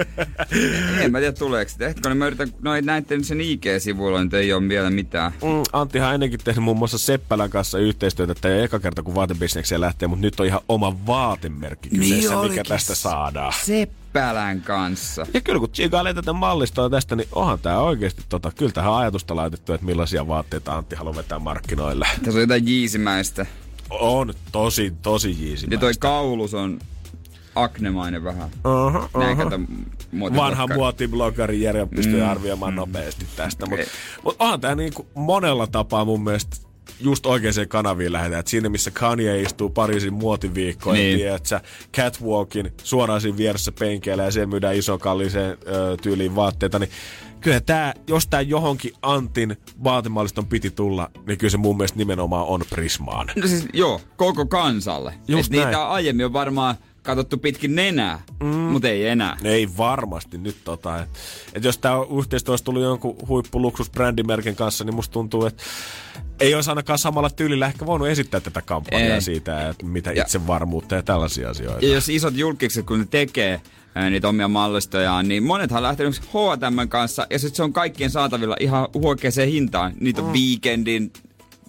en 1.00 1.12
mä 1.12 1.18
tiedä 1.18 1.32
tuleeko 1.32 1.70
sitä. 1.70 1.88
Hetkonen 1.88 2.18
mä 2.18 2.26
yritän, 2.26 2.48
no 2.62 2.70
näitten 2.82 3.24
sen 3.24 3.40
IG-sivuilla 3.40 4.24
nyt 4.24 4.34
ei 4.34 4.52
ole 4.52 4.68
vielä 4.68 4.90
mitään. 4.90 5.32
Mm, 5.32 5.62
Anttihan 5.72 6.14
ennenkin 6.14 6.40
tehnyt 6.44 6.64
muun 6.64 6.78
muassa 6.78 6.98
Seppälän 6.98 7.50
kanssa 7.50 7.78
yhteistyötä. 7.78 8.34
Tämä 8.34 8.54
ei 8.54 8.62
eka 8.62 8.78
kerta, 8.80 9.02
kun 9.02 9.14
vaatebisnekseen 9.14 9.80
lähtee, 9.80 10.08
mutta 10.08 10.20
nyt 10.22 10.40
on 10.40 10.46
ihan 10.46 10.60
oma 10.68 11.06
vaatemerkki 11.06 11.88
kyseessä, 11.88 12.16
mikä 12.16 12.38
olikin. 12.38 12.64
tästä 12.68 12.94
saadaan. 12.94 13.52
Seppälän 13.64 14.60
kanssa. 14.60 15.26
Ja 15.34 15.40
kyllä 15.40 15.60
kun 15.60 15.70
tsiikailee 15.70 16.14
tätä 16.14 16.32
mallistoa 16.32 16.90
tästä, 16.90 17.16
niin 17.16 17.28
onhan 17.32 17.58
tämä 17.58 17.78
oikeasti 17.78 18.22
tota, 18.28 18.52
kyllä 18.58 18.72
tähän 18.72 18.92
ajatusta 18.94 19.36
laitettu, 19.36 19.72
että 19.72 19.86
millaisia 19.86 20.28
vaatteita 20.28 20.76
Antti 20.76 20.96
haluaa 20.96 21.16
vetää 21.16 21.38
markkinoille. 21.38 22.06
Tässä 22.24 22.38
on 22.38 22.40
jotain 22.40 22.68
jiisimäistä. 22.68 23.46
On 24.00 24.34
tosi, 24.52 24.92
tosi 25.02 25.30
Ja 25.30 25.36
jiisimäistä. 25.46 25.80
toi 25.80 25.92
kaulus 25.98 26.54
on 26.54 26.78
aknemainen 27.54 28.24
vähän. 28.24 28.50
Näin 29.18 29.36
kato 29.36 29.56
muoti- 30.12 30.36
Vanha 30.36 30.66
muotiblogari 30.66 31.62
Jere 31.62 31.86
pystyy 31.86 32.20
Mm, 32.22 32.28
arvioimaan 32.28 32.74
nopeasti 32.76 33.26
tästä. 33.36 33.66
Mutta 33.66 33.74
Okei. 33.82 33.86
mut 34.24 34.36
onhan 34.38 34.60
tämä 34.60 34.74
niinku 34.74 35.06
monella 35.14 35.66
tapaa 35.66 36.04
mun 36.04 36.24
mielestä 36.24 36.56
just 37.00 37.26
oikeaan 37.26 37.54
kanaviin 37.68 38.12
lähdetään. 38.12 38.40
Et 38.40 38.46
siinä 38.46 38.68
missä 38.68 38.90
Kanye 38.90 39.40
istuu 39.42 39.70
Pariisin 39.70 40.14
muotiviikkoon 40.14 40.96
niin. 40.96 41.10
Ja 41.12 41.16
tiedät 41.18 41.46
sä 41.46 41.60
catwalkin 41.92 42.72
suoraan 42.82 43.20
siinä 43.20 43.38
vieressä 43.38 43.72
penkeillä 43.72 44.24
ja 44.24 44.30
siellä 44.30 44.50
myydään 44.50 44.76
iso 44.76 44.98
kalliseen 44.98 45.50
ö, 45.66 45.96
tyyliin 46.02 46.34
vaatteita, 46.36 46.78
niin 46.78 46.90
kyllä 47.44 47.60
tää, 47.60 47.94
jos 48.06 48.26
tää 48.26 48.40
johonkin 48.40 48.92
Antin 49.02 49.56
vaatemalliston 49.84 50.46
piti 50.46 50.70
tulla, 50.70 51.10
niin 51.26 51.38
kyllä 51.38 51.50
se 51.50 51.56
mun 51.56 51.76
mielestä 51.76 51.98
nimenomaan 51.98 52.46
on 52.46 52.62
Prismaan. 52.70 53.26
No 53.36 53.48
siis 53.48 53.66
joo, 53.72 54.00
koko 54.16 54.46
kansalle. 54.46 55.14
Just 55.28 55.46
Et 55.46 55.50
niitä 55.52 55.70
näin. 55.70 55.86
aiemmin 55.86 56.26
on 56.26 56.32
varmaan 56.32 56.74
katsottu 57.02 57.38
pitkin 57.38 57.74
nenää, 57.74 58.22
mm. 58.42 58.46
mutta 58.46 58.88
ei 58.88 59.06
enää. 59.06 59.36
Ei 59.44 59.68
varmasti 59.76 60.38
nyt 60.38 60.56
tota, 60.64 61.02
että 61.02 61.18
et 61.54 61.64
jos 61.64 61.78
tämä 61.78 61.94
yhteistyö 62.18 62.52
olisi 62.52 62.64
tullut 62.64 62.82
jonkun 62.82 63.16
huippuluksusbrändimerkin 63.28 64.56
kanssa, 64.56 64.84
niin 64.84 64.94
musta 64.94 65.12
tuntuu, 65.12 65.46
että 65.46 65.62
ei 66.40 66.54
olisi 66.54 66.70
ainakaan 66.70 66.98
samalla 66.98 67.30
tyylillä 67.30 67.66
ehkä 67.66 67.86
voinut 67.86 68.08
esittää 68.08 68.40
tätä 68.40 68.62
kampanjaa 68.62 69.14
Ei. 69.14 69.20
siitä, 69.20 69.68
että 69.68 69.86
mitä 69.86 70.12
Ja- 70.12 70.22
itsevarmuutta 70.22 70.94
ja 70.94 71.02
tällaisia 71.02 71.50
asioita. 71.50 71.86
Ja 71.86 71.94
jos 71.94 72.08
isot 72.08 72.36
julkikset, 72.36 72.86
kun 72.86 72.98
ne 72.98 73.06
tekee 73.10 73.60
niitä 73.94 74.28
omia 74.28 74.48
mallistojaan, 74.48 75.28
niin 75.28 75.42
monethan 75.42 75.76
on 75.76 75.82
lähtenyt 75.82 76.20
H&M 76.20 76.88
kanssa, 76.88 77.26
ja 77.30 77.38
sitten 77.38 77.56
se 77.56 77.62
on 77.62 77.72
kaikkien 77.72 78.10
saatavilla 78.10 78.56
ihan 78.60 78.88
huokeeseen 78.94 79.48
hintaan. 79.48 79.92
Niitä 80.00 80.22
on 80.22 80.32
Weekendin, 80.32 81.12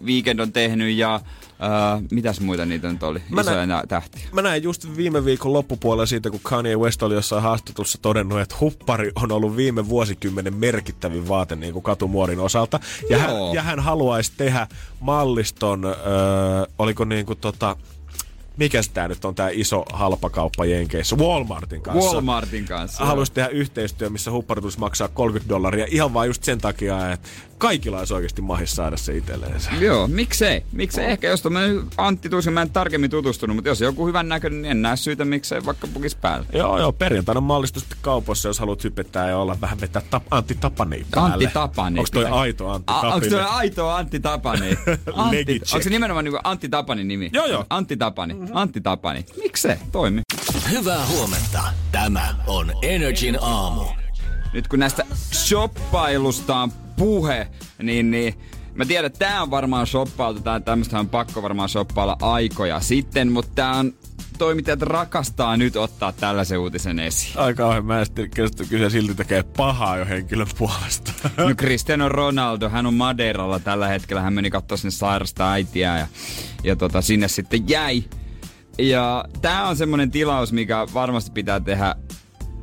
Weekend 0.06 0.40
on 0.40 0.52
tehnyt, 0.52 0.96
ja 0.98 1.20
ää, 1.60 2.02
mitäs 2.12 2.40
muita 2.40 2.66
niitä 2.66 2.92
nyt 2.92 3.04
oli? 3.04 3.22
Mä 3.30 3.42
Isoja 3.42 3.66
näin- 3.66 3.88
tähtiä. 3.88 4.22
Mä 4.32 4.42
näin 4.42 4.64
just 4.64 4.98
viime 4.98 5.26
viikon 5.26 5.54
loppupuolella 5.54 6.06
siitä, 6.06 6.30
kun 6.30 6.40
Kanye 6.44 6.76
West 6.78 7.04
oli 7.04 7.14
jossain 7.14 7.44
haastattelussa 7.44 7.98
todennut, 8.02 8.40
että 8.40 8.56
huppari 8.62 9.12
on 9.24 9.32
ollut 9.32 9.56
viime 9.56 9.90
vuosikymmenen 9.90 10.56
merkittävin 10.56 11.28
vaate 11.28 11.56
niin 11.56 11.74
kuin 11.74 11.84
katumuodin 11.84 12.40
osalta. 12.40 12.80
Ja 13.10 13.18
hän, 13.18 13.32
ja 13.54 13.62
hän 13.62 13.80
haluaisi 13.80 14.32
tehdä 14.38 14.68
malliston, 15.00 15.86
öö, 15.86 15.94
oliko 16.80 17.06
niin 17.06 17.26
kuin 17.26 17.40
tota, 17.40 17.76
mikä 18.57 18.82
tämä 18.94 19.07
nyt 19.07 19.26
on 19.26 19.36
tämä 19.36 19.49
iso 19.52 19.86
halpakauppa 19.94 20.65
Jenkeissä, 20.65 21.15
Walmartin 21.15 21.82
kanssa. 21.82 22.11
Walmartin 22.11 22.65
kanssa. 22.65 23.06
Haluaisi 23.06 23.34
tehdä 23.34 23.48
yhteistyö, 23.49 24.10
missä 24.10 24.32
huppari 24.32 24.61
tulisi 24.61 24.80
maksaa 24.80 25.07
30 25.07 25.49
dollaria 25.49 25.86
ihan 25.90 26.14
vain 26.14 26.27
just 26.27 26.44
sen 26.44 26.57
takia, 26.57 27.11
että 27.11 27.30
kaikilla 27.57 27.99
olisi 27.99 28.14
oikeasti 28.14 28.41
mahis 28.41 28.72
saada 28.72 28.98
se 28.98 29.18
itselleensä. 29.18 29.72
Joo, 29.80 30.07
miksei? 30.07 30.65
Miksei? 30.72 31.06
Ehkä 31.06 31.27
jos 31.27 31.41
tämmönen 31.41 31.84
Antti 31.98 32.30
Tuusen, 32.30 32.53
mä 32.53 32.61
en 32.61 32.69
tarkemmin 32.69 33.10
tutustunut, 33.10 33.56
mutta 33.56 33.69
jos 33.69 33.82
joku 33.82 34.07
hyvän 34.07 34.30
näköinen, 34.30 34.61
niin 34.61 34.72
en 34.72 34.82
näe 34.82 34.95
syytä, 34.95 35.26
miksei 35.26 35.65
vaikka 35.65 35.88
pukis 35.88 36.15
päälle. 36.15 36.48
Joo, 36.53 36.80
joo, 36.80 36.91
perjantaina 36.91 37.41
mallistu 37.41 37.80
sitten 37.80 37.98
kaupoissa, 38.02 38.49
jos 38.49 38.60
haluat 38.60 38.84
hypettää 38.84 39.30
ja 39.30 39.38
olla 39.38 39.57
vähän 39.61 39.82
vetää 39.82 40.02
tap, 40.10 40.23
Antti 40.32 40.56
Tapani 40.56 41.06
päälle. 41.11 41.34
Antti 41.34 41.48
Tapani. 41.53 41.99
Onko 41.99 42.10
toi 42.14 42.26
aito 42.26 42.69
Antti 42.69 42.94
Tapani? 42.94 43.14
Onko 43.14 43.27
toi 43.30 43.41
aito 43.41 43.90
Antti 43.90 44.19
Tapani? 44.19 44.77
Antti, 45.14 45.61
onko 45.73 45.84
se 45.84 45.90
nimenomaan 45.90 46.26
niinku 46.26 46.40
Antti 46.44 46.69
Tapanin 46.69 47.07
nimi? 47.07 47.30
Joo, 47.34 47.45
joo. 47.45 47.65
Antti 47.69 47.98
Tapani. 47.98 48.34
Mm-hmm. 48.34 48.56
Antti 48.57 48.82
Tapani. 48.82 49.26
Miksei? 49.44 49.76
Toimi. 49.91 50.22
Hyvää 50.72 51.06
huomenta. 51.06 51.64
Tämä 51.91 52.36
on 52.48 52.72
Energin 52.82 53.38
aamu. 53.41 53.86
Nyt 54.53 54.68
kun 54.68 54.80
näistä 54.80 55.06
shoppailusta 55.34 56.56
on 56.56 56.72
puhe, 56.98 57.48
niin, 57.84 58.12
niin 58.12 58.34
mä 58.74 58.86
tiedän, 58.86 59.06
että 59.06 59.20
tää 59.20 59.42
on 59.42 59.52
varmaan 59.52 59.88
shoppailtu, 59.88 60.42
tää 60.42 60.60
tämmöistä 60.60 61.00
on 61.00 61.10
pakko 61.10 61.42
varmaan 61.42 61.70
shoppailla 61.70 62.18
aikoja 62.22 62.80
sitten, 62.80 63.32
mutta 63.32 63.52
tää 63.56 63.72
on 63.76 63.94
toimittajat 64.38 64.82
rakastaa 64.82 65.58
nyt 65.58 65.76
ottaa 65.76 66.12
tällaisen 66.12 66.60
uutisen 66.60 67.00
esiin. 67.00 67.40
Ai 67.40 67.54
kauhean, 67.54 67.86
mä 67.86 68.00
en 68.00 68.06
sitten 68.06 68.30
kestä 68.30 68.64
kysyä 68.70 68.90
silti 68.90 69.16
tekee 69.16 69.44
pahaa 69.44 69.98
jo 69.98 70.06
henkilön 70.06 70.48
puolesta. 70.58 71.12
No 71.38 71.56
Cristiano 71.56 72.10
Ronaldo, 72.10 72.70
hän 72.70 72.86
on 72.86 72.94
Madeiralla 72.94 73.60
tällä 73.60 73.88
hetkellä. 73.88 74.22
Hän 74.22 74.34
meni 74.34 74.50
katsoa 74.50 74.78
sinne 74.78 74.92
sairasta 74.92 75.52
äitiä 75.52 75.98
ja, 75.98 76.08
ja 76.64 76.76
tota, 76.76 77.02
sinne 77.02 77.28
sitten 77.28 77.70
jäi. 77.70 78.04
Ja 78.78 79.26
tää 79.42 79.68
on 79.68 79.76
semmonen 79.76 80.12
tilaus, 80.12 80.52
mikä 80.52 80.88
varmasti 80.94 81.32
pitää 81.32 81.60
tehdä 81.60 81.96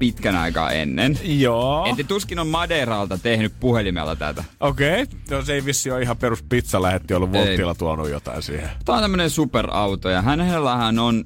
pitkän 0.03 0.37
aikaa 0.37 0.71
ennen. 0.71 1.19
Joo. 1.25 1.87
Ette 1.87 2.05
tuskin 2.05 2.39
on 2.39 2.47
Madeiralta 2.47 3.19
tehnyt 3.19 3.53
puhelimella 3.61 4.17
tätä. 4.17 4.45
Okei. 4.61 5.03
Okay. 5.03 5.19
No 5.31 5.45
se 5.45 5.55
ei 5.55 5.65
vissi 5.65 5.91
ole 5.91 6.03
ihan 6.03 6.17
perus 6.17 6.43
pizza 6.43 6.83
lähetti 6.83 7.15
ollut 7.15 7.33
Voltilla 7.33 7.75
tuonut 7.75 8.11
jotain 8.11 8.43
siihen. 8.43 8.71
Tää 8.85 8.95
on 8.95 9.03
tämmönen 9.03 9.31
superauto 9.31 10.09
ja 10.09 10.23
hänellähän 10.23 10.99
on 10.99 11.25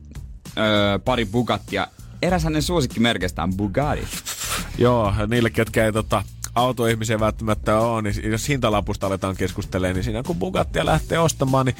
öö, 0.58 0.98
pari 0.98 1.26
Bugattia. 1.26 1.86
Eräs 2.22 2.44
hänen 2.44 2.62
suosikkimerkeistään 2.62 3.56
Bugatti. 3.56 4.06
Joo, 4.78 5.14
niille, 5.26 5.50
ketkä 5.50 5.84
ei 5.84 5.92
tota, 5.92 6.22
autoihmisiä 6.54 7.20
välttämättä 7.20 7.78
ole, 7.78 8.02
niin 8.02 8.30
jos 8.30 8.48
hintalapusta 8.48 9.06
aletaan 9.06 9.36
keskustelemaan, 9.36 9.94
niin 9.94 10.04
siinä 10.04 10.22
kun 10.22 10.36
Bugattia 10.36 10.86
lähtee 10.86 11.18
ostamaan, 11.18 11.66
niin 11.66 11.76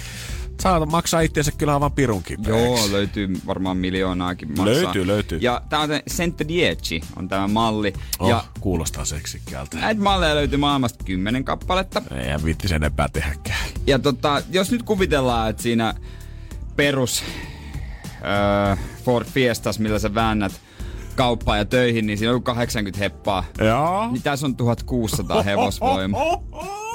saa 0.62 0.86
maksaa 0.86 1.20
itseensä 1.20 1.52
kyllä 1.58 1.74
aivan 1.74 1.92
pirun 1.92 2.22
kipeäksi. 2.22 2.50
Joo, 2.50 2.78
löytyy 2.92 3.32
varmaan 3.46 3.76
miljoonaakin 3.76 4.48
maksaa. 4.48 4.66
Löytyy, 4.66 5.06
löytyy. 5.06 5.38
Ja 5.42 5.62
tää 5.68 5.80
on 5.80 5.88
Sento 6.06 6.48
Dieci, 6.48 7.00
on 7.16 7.28
tämä 7.28 7.48
malli. 7.48 7.92
Oh, 8.18 8.28
Ja 8.28 8.44
kuulostaa 8.60 9.04
seksikkäältä. 9.04 9.76
näitä 9.78 10.00
malleja 10.00 10.34
löytyy 10.34 10.58
maailmasta 10.58 11.04
kymmenen 11.04 11.44
kappaletta. 11.44 12.02
Ei 12.14 12.44
vitti 12.44 12.68
sen 12.68 12.76
enempää 12.76 13.08
tehdäkään. 13.08 13.66
Ja 13.86 13.98
tota, 13.98 14.42
jos 14.50 14.70
nyt 14.70 14.82
kuvitellaan, 14.82 15.50
että 15.50 15.62
siinä 15.62 15.94
perus 16.76 17.24
öö, 18.24 18.76
Ford 19.04 19.26
Fiestas, 19.26 19.78
millä 19.78 19.98
sä 19.98 20.14
väännät 20.14 20.60
kauppaan 21.16 21.58
ja 21.58 21.64
töihin, 21.64 22.06
niin 22.06 22.18
siinä 22.18 22.32
on 22.34 22.42
80 22.42 22.98
heppaa. 22.98 23.44
Joo. 23.58 24.10
Niin 24.12 24.22
tässä 24.22 24.46
on 24.46 24.56
1600 24.56 25.42
hevosvoimaa. 25.42 26.22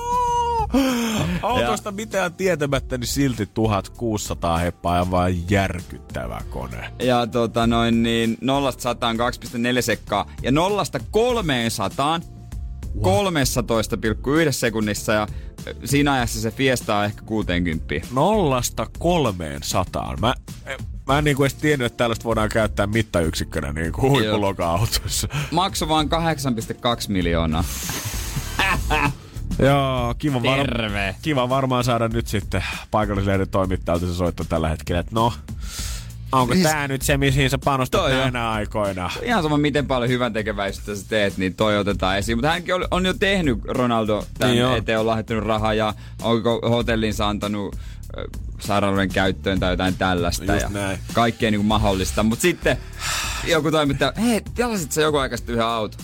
Autosta 1.41 1.91
mitään 1.91 2.33
tietämättä, 2.33 2.97
niin 2.97 3.07
silti 3.07 3.45
1600 3.45 4.57
heppaa 4.57 4.97
ja 4.97 5.11
vaan 5.11 5.49
järkyttävä 5.51 6.41
kone. 6.49 6.93
Ja 6.99 7.27
tota 7.27 7.67
noin 7.67 8.03
niin, 8.03 8.37
0 8.41 8.71
100 8.77 9.07
on 9.07 9.15
2,4 9.15 9.81
sekkaa. 9.81 10.31
Ja 10.43 10.51
0 10.51 10.83
300 11.11 12.19
13,1 12.95 14.51
sekunnissa 14.51 15.13
ja 15.13 15.27
siinä 15.85 16.13
ajassa 16.13 16.41
se 16.41 16.51
Fiesta 16.51 16.97
on 16.97 17.05
ehkä 17.05 17.21
60. 17.21 17.95
Nollasta 18.13 18.87
kolmeen 18.99 19.63
sataan. 19.63 20.17
Mä, 20.21 20.33
mä 21.07 21.17
en 21.17 21.23
niinku 21.23 21.43
edes 21.43 21.53
tiennyt, 21.53 21.85
että 21.85 21.97
tällaista 21.97 22.23
voidaan 22.23 22.49
käyttää 22.49 22.87
mittayksikkönä 22.87 23.73
niinku 23.73 24.01
huippuluokan 24.01 24.67
autoissa. 24.67 25.27
Makso 25.51 25.87
vaan 25.87 26.07
8,2 26.07 26.11
miljoonaa. 27.07 27.63
Joo, 29.59 30.13
kiva, 30.17 30.43
var- 30.43 30.67
Terve. 30.67 31.15
kiva 31.21 31.49
varmaan 31.49 31.83
saada 31.83 32.07
nyt 32.07 32.27
sitten 32.27 32.63
paikallislehden 32.91 33.49
toimittajalta 33.49 34.05
se 34.07 34.13
soitto 34.13 34.43
tällä 34.43 34.69
hetkellä, 34.69 34.99
että 34.99 35.15
no, 35.15 35.33
onko 36.31 36.53
Siis- 36.53 36.67
tää 36.67 36.87
nyt 36.87 37.01
se, 37.01 37.17
mihin 37.17 37.49
sä 37.49 37.57
panostat 37.57 38.01
on. 38.01 38.11
näinä 38.11 38.51
aikoina? 38.51 39.09
Ihan 39.23 39.43
sama, 39.43 39.57
miten 39.57 39.87
paljon 39.87 40.09
hyvän 40.09 40.33
tekeväisyyttä 40.33 40.95
sä 40.95 41.05
teet, 41.09 41.37
niin 41.37 41.55
toi 41.55 41.77
otetaan 41.77 42.17
esiin. 42.17 42.37
Mutta 42.37 42.49
hänkin 42.51 42.75
on, 42.75 42.85
on 42.91 43.05
jo 43.05 43.13
tehnyt, 43.13 43.59
Ronaldo, 43.67 44.25
tämän 44.39 44.53
Niin 44.55 44.65
on. 44.65 44.77
eteen 44.77 44.99
on 44.99 45.07
lahjoittanut 45.07 45.43
rahaa 45.45 45.73
ja 45.73 45.93
onko 46.21 46.61
hotellinsa 46.69 47.29
antanut 47.29 47.75
sairaaloiden 48.59 49.09
käyttöön 49.09 49.59
tai 49.59 49.73
jotain 49.73 49.95
tällaista. 49.97 50.45
Just 50.53 50.61
ja 50.61 50.69
näin. 50.69 50.99
Kaikkea 51.13 51.51
niin 51.51 51.65
mahdollista. 51.65 52.23
Mutta 52.23 52.41
sitten 52.41 52.77
joku 53.47 53.71
toimittaja, 53.71 54.13
hei, 54.21 54.41
tilasit 54.55 54.91
sä 54.91 55.01
joku 55.01 55.17
aika 55.17 55.37
sitten 55.37 55.53
yhden 55.55 55.67
auton? 55.67 55.99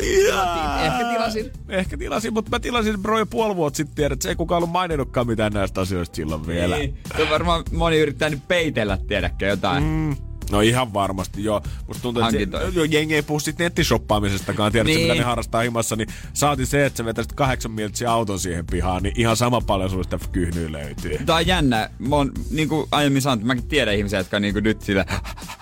Tilasin, 0.00 0.84
ehkä 0.86 1.04
tilasin. 1.12 1.50
Ehkä 1.68 1.96
tilasin, 1.96 2.32
mutta 2.32 2.50
mä 2.50 2.60
tilasin 2.60 3.02
bro 3.02 3.18
jo 3.18 3.26
puoli 3.26 3.56
vuotta 3.56 3.76
sitten 3.76 3.96
tiedät, 3.96 4.12
että 4.12 4.22
se 4.22 4.28
ei 4.28 4.36
kukaan 4.36 4.56
ollut 4.56 4.70
maininnutkaan 4.70 5.26
mitään 5.26 5.52
näistä 5.52 5.80
asioista 5.80 6.16
silloin 6.16 6.46
vielä. 6.46 6.76
Niin. 6.78 6.98
Se 7.16 7.22
on 7.22 7.30
varmaan 7.30 7.64
moni 7.72 7.98
yrittää 7.98 8.28
nyt 8.30 8.48
peitellä, 8.48 8.98
tiedäkö 9.08 9.46
jotain. 9.46 9.82
Mm. 9.84 10.16
No 10.50 10.60
ihan 10.60 10.92
varmasti, 10.92 11.44
joo. 11.44 11.62
Musta 11.86 12.02
tuntuu, 12.02 12.22
että 12.22 12.58
se, 12.58 12.68
jo, 12.72 12.84
jengi 12.84 13.14
ei 13.14 13.22
puhu 13.22 13.40
sit 13.40 13.58
nettishoppaamisestakaan, 13.58 14.72
tiedätkö, 14.72 14.94
Niin. 14.98 15.08
mitä 15.08 15.14
ne 15.14 15.24
harrastaa 15.24 15.60
himassa, 15.62 15.96
niin 15.96 16.08
saati 16.32 16.66
se, 16.66 16.86
että 16.86 16.96
sä 16.96 17.04
vetäisit 17.04 17.32
kahdeksan 17.32 17.72
miltsiä 17.72 18.12
auton 18.12 18.38
siihen 18.38 18.66
pihaan, 18.66 19.02
niin 19.02 19.20
ihan 19.20 19.36
sama 19.36 19.60
paljon 19.60 19.90
sulle 19.90 20.04
sitä 20.04 20.18
kyhnyä 20.32 20.72
löytyy. 20.72 21.18
Tää 21.26 21.36
on 21.36 21.46
jännä. 21.46 21.90
Mä 21.98 22.16
oon 22.16 22.32
niin 22.50 22.68
kuin 22.68 22.88
aiemmin 22.92 23.22
sanonut, 23.22 23.44
mäkin 23.44 23.68
tiedän 23.68 23.94
ihmisiä, 23.94 24.18
jotka 24.18 24.36
on 24.36 24.42
niin 24.42 24.54
kuin 24.54 24.64
nyt 24.64 24.82
sillä 24.82 25.04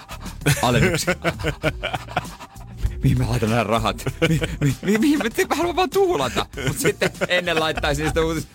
alennuksia. 0.62 1.15
Mihin 3.03 3.19
mä 3.19 3.31
laitan 3.31 3.51
nämä 3.51 3.65
rahat? 3.65 4.05
Mi- 4.29 4.41
mi- 4.61 4.77
mi- 4.83 4.99
Mihin 4.99 5.19
mä, 5.19 5.25
haluan 5.57 5.77
vaan 5.77 5.91
tuhlata. 5.91 6.47
Mutta 6.66 6.83
sitten 6.83 7.11
ennen 7.29 7.61
laittaisin 7.61 8.09
sitä 8.09 8.20
uutis... 8.25 8.47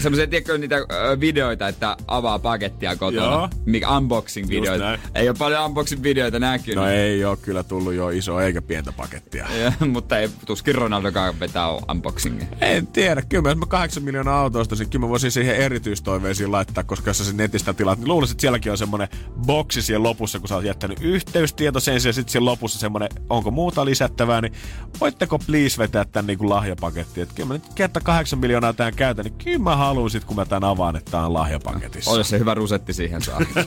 Semmoisia, 0.00 0.26
tiedätkö, 0.26 0.58
niitä 0.58 0.76
videoita, 1.20 1.68
että 1.68 1.96
avaa 2.06 2.38
pakettia 2.38 2.96
kotona. 2.96 3.26
Joo. 3.26 3.48
Mikä 3.64 3.88
unboxing-videoita. 3.88 4.98
Ei 5.14 5.28
ole 5.28 5.36
paljon 5.38 5.64
unboxing-videoita 5.64 6.38
näkynyt. 6.38 6.76
No 6.76 6.90
ei 6.90 7.24
oo 7.24 7.36
kyllä 7.36 7.62
tullut 7.62 7.94
jo 7.94 8.08
iso 8.08 8.40
eikä 8.40 8.62
pientä 8.62 8.92
pakettia. 8.92 9.46
Ja, 9.62 9.72
mutta 9.86 10.18
ei 10.18 10.30
tuskin 10.46 10.74
Ronaldokaan 10.74 11.40
vetää 11.40 11.66
unboxingia. 11.90 12.46
En 12.60 12.86
tiedä, 12.86 13.22
kyllä 13.22 13.48
jos 13.48 13.58
mä 13.58 13.66
kahdeksan 13.66 14.02
miljoonaa 14.02 14.40
autosta, 14.40 14.74
niin 14.74 14.90
kyllä 14.90 15.04
mä 15.04 15.08
voisin 15.08 15.30
siihen 15.30 15.56
erityistoiveisiin 15.56 16.52
laittaa, 16.52 16.84
koska 16.84 17.10
jos 17.10 17.18
sä 17.18 17.24
sen 17.24 17.36
netistä 17.36 17.72
tilaat, 17.72 17.98
niin 17.98 18.08
luulisin, 18.08 18.34
että 18.34 18.40
sielläkin 18.40 18.72
on 18.72 18.78
semmonen 18.78 19.08
boksi 19.46 19.82
siellä 19.82 20.02
lopussa, 20.02 20.38
kun 20.38 20.48
sä 20.48 20.54
oot 20.54 20.64
jättänyt 20.64 20.98
yhteystieto 21.02 21.80
sen 21.80 21.94
ja 21.94 22.00
sitten 22.00 22.32
siellä 22.32 22.50
lopussa 22.50 22.78
semmonen, 22.78 23.08
onko 23.30 23.50
muuta 23.50 23.84
lisättävää, 23.84 24.40
niin 24.40 24.52
voitteko 25.00 25.38
please 25.38 25.78
vetää 25.78 26.04
tän 26.04 26.26
niinku 26.26 26.48
lahjapaketti. 26.48 27.20
Että 27.20 27.34
kyllä 27.34 27.48
mä 27.48 27.54
nyt 27.54 27.74
kerta 27.74 28.00
kahdeksan 28.00 28.38
miljoonaa 28.38 28.72
tähän 28.72 28.94
käytän, 28.94 29.24
niin 29.24 29.38
kyllä 29.44 29.58
mä 29.64 29.76
haluan 29.76 30.10
sit, 30.10 30.24
kun 30.24 30.36
mä 30.36 30.44
tän 30.44 30.64
avaan, 30.64 30.96
että 30.96 31.10
tää 31.10 31.26
on 31.26 31.32
lahjapaketissa. 31.34 32.10
Olisi 32.10 32.30
se 32.30 32.38
hyvä 32.38 32.54
rusetti 32.54 32.92
siihen 32.92 33.22
saa. 33.22 33.40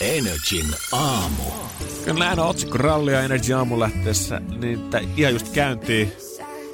Energin 0.00 0.66
aamu. 0.92 1.42
Kyllä 2.04 2.24
näin 2.24 2.40
on 2.40 2.46
otsikko 2.48 2.78
ralli 2.78 3.12
ja 3.12 3.20
Energy 3.22 3.52
aamu 3.52 3.80
lähteessä, 3.80 4.40
niin 4.60 4.82
tää 4.90 5.00
ihan 5.16 5.32
just 5.32 5.48
käyntiin. 5.48 6.12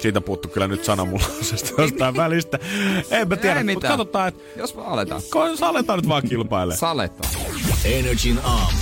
Siitä 0.01 0.21
puuttu 0.21 0.47
kyllä 0.47 0.67
nyt 0.67 0.83
sananmullaisesta 0.83 1.71
jostain 1.81 2.15
välistä. 2.15 2.59
En 3.11 3.27
mä 3.27 3.35
tiedä, 3.35 3.57
Ei 3.59 3.63
mutta 3.73 3.87
katsotaan, 3.87 4.27
että 4.27 4.43
Jos 4.59 4.75
me 4.75 4.81
aletaan. 4.85 5.21
ko- 5.21 5.65
aletaan 5.65 5.99
nyt 5.99 6.07
vaan 6.09 6.23
kilpailemaan. 6.29 6.77
Saletaan. 6.79 7.29
Energin 7.85 8.39
aamu. 8.43 8.77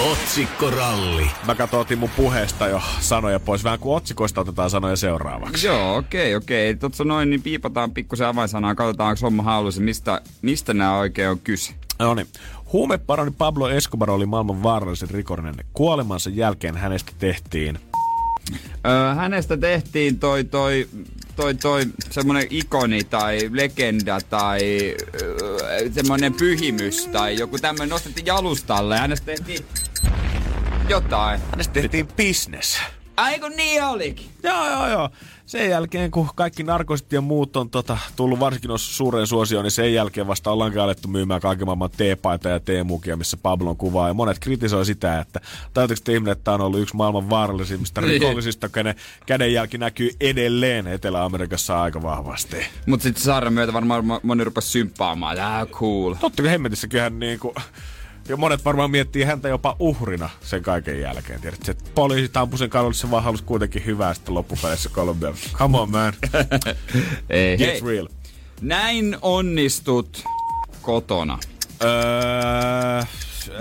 Otsikkoralli. 0.00 1.30
Mä 1.46 1.54
katsoin, 1.54 1.80
otin 1.80 1.98
mun 1.98 2.10
puheesta 2.16 2.68
jo 2.68 2.82
sanoja 3.00 3.40
pois. 3.40 3.64
Vähän 3.64 3.78
kuin 3.78 3.96
otsikoista 3.96 4.40
otetaan 4.40 4.70
sanoja 4.70 4.96
seuraavaksi. 4.96 5.66
Joo, 5.66 5.96
okei, 5.96 6.34
okei. 6.34 6.76
Tuossa 6.76 7.04
noin, 7.04 7.30
niin 7.30 7.42
piipataan 7.42 7.90
pikkusen 7.90 8.26
avainsanaa, 8.26 8.74
katsotaan, 8.74 9.10
onko 9.10 9.20
homma 9.22 9.42
haulussa, 9.42 9.80
mistä, 9.80 10.20
mistä 10.42 10.74
nämä 10.74 10.98
oikein 10.98 11.28
on 11.28 11.38
kyse. 11.38 11.74
No 11.98 12.14
niin. 12.14 12.26
Huumeparoni 12.72 13.30
Pablo 13.30 13.70
Escobar 13.70 14.10
oli 14.10 14.26
maailman 14.26 14.62
vaarallisin 14.62 15.10
rikollinen. 15.10 15.54
Kuolemansa 15.72 16.30
jälkeen 16.30 16.76
hänestä 16.76 17.12
tehtiin 17.18 17.78
Öö, 18.86 19.14
hänestä 19.14 19.56
tehtiin 19.56 20.18
toi, 20.18 20.44
toi, 20.44 20.88
toi, 21.36 21.54
toi 21.54 21.86
semmonen 22.10 22.46
ikoni 22.50 23.04
tai 23.04 23.50
legenda 23.52 24.18
tai 24.30 24.94
öö, 25.22 25.90
semmonen 25.90 26.34
pyhimys 26.34 27.06
tai 27.06 27.38
joku 27.38 27.58
tämmönen 27.58 27.88
nostettiin 27.88 28.26
jalustalle 28.26 28.94
ja 28.94 29.00
hänestä 29.00 29.26
tehtiin 29.26 29.64
jotain. 30.90 31.40
Hänestä 31.50 31.72
tehtiin 31.72 32.06
business. 32.06 32.80
Ai 33.16 33.38
kun 33.38 33.52
niin 33.56 33.84
olikin. 33.84 34.26
Joo, 34.42 34.68
joo, 34.70 34.88
joo. 34.88 35.08
Sen 35.46 35.70
jälkeen, 35.70 36.10
kun 36.10 36.28
kaikki 36.34 36.62
narkosit 36.62 37.12
ja 37.12 37.20
muut 37.20 37.56
on 37.56 37.70
tota, 37.70 37.98
tullut 38.16 38.40
varsinkin 38.40 38.70
suureen 38.76 39.26
suosioon, 39.26 39.64
niin 39.64 39.70
sen 39.70 39.94
jälkeen 39.94 40.26
vasta 40.26 40.50
ollaankin 40.50 40.80
alettu 40.80 41.08
myymään 41.08 41.40
kaiken 41.40 41.66
maailman 41.66 41.90
teepaita 41.96 42.48
ja 42.48 42.60
teemukia, 42.60 43.16
missä 43.16 43.36
Pablon 43.36 43.76
kuvaa. 43.76 44.08
Ja 44.08 44.14
monet 44.14 44.38
kritisoi 44.38 44.86
sitä, 44.86 45.18
että 45.20 45.40
tajutteko 45.74 46.00
te 46.04 46.12
ihminen, 46.12 46.32
että 46.32 46.44
tämä 46.44 46.54
on 46.54 46.60
ollut 46.60 46.80
yksi 46.80 46.96
maailman 46.96 47.30
vaarallisimmista 47.30 48.00
Niin. 48.00 48.10
rikollisista, 48.10 48.68
kenen 48.68 48.94
kädenjälki 49.26 49.78
näkyy 49.78 50.10
edelleen 50.20 50.86
Etelä-Amerikassa 50.86 51.82
aika 51.82 52.02
vahvasti. 52.02 52.56
Mut 52.86 53.02
sit 53.02 53.16
saaren 53.16 53.52
myötä 53.52 53.72
varmaan 53.72 54.04
mo- 54.04 54.20
moni 54.22 54.44
rupes 54.44 54.72
symppaamaan. 54.72 55.36
On 55.60 55.68
cool. 55.68 56.14
Totta 56.14 56.42
kai 56.42 56.52
hemmetissäkin 56.52 57.18
niinku, 57.18 57.54
ja 58.28 58.36
monet 58.36 58.64
varmaan 58.64 58.90
miettii 58.90 59.24
häntä 59.24 59.48
jopa 59.48 59.76
uhrina 59.78 60.30
sen 60.42 60.62
kaiken 60.62 61.00
jälkeen. 61.00 61.40
Tiedätkö, 61.40 61.70
että 61.70 61.90
poliisit 61.94 62.36
ampui 62.36 62.58
sen 62.58 62.70
kadulle, 62.70 62.94
se 62.94 63.10
vaan 63.10 63.24
halusi 63.24 63.44
kuitenkin 63.44 63.84
hyvää 63.86 64.14
sitten 64.14 64.34
loppupeleissä 64.34 64.88
Colombia. 64.88 65.32
Come 65.52 65.78
on, 65.78 65.90
man. 65.90 66.12
Ei, 67.30 67.56
Get 67.58 67.68
hei. 67.68 67.80
real. 67.80 68.08
Näin 68.60 69.16
onnistut 69.22 70.24
kotona. 70.82 71.38
Öö, 71.84 73.02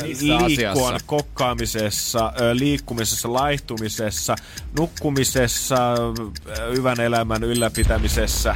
Missä 0.08 0.26
liikkua 0.26 0.46
asiassa? 0.46 1.06
kokkaamisessa, 1.06 2.34
ö, 2.42 2.56
liikkumisessa, 2.56 3.34
laihtumisessa, 3.34 4.36
nukkumisessa, 4.80 5.94
ö, 5.94 6.72
hyvän 6.76 7.00
elämän 7.00 7.44
ylläpitämisessä. 7.44 8.56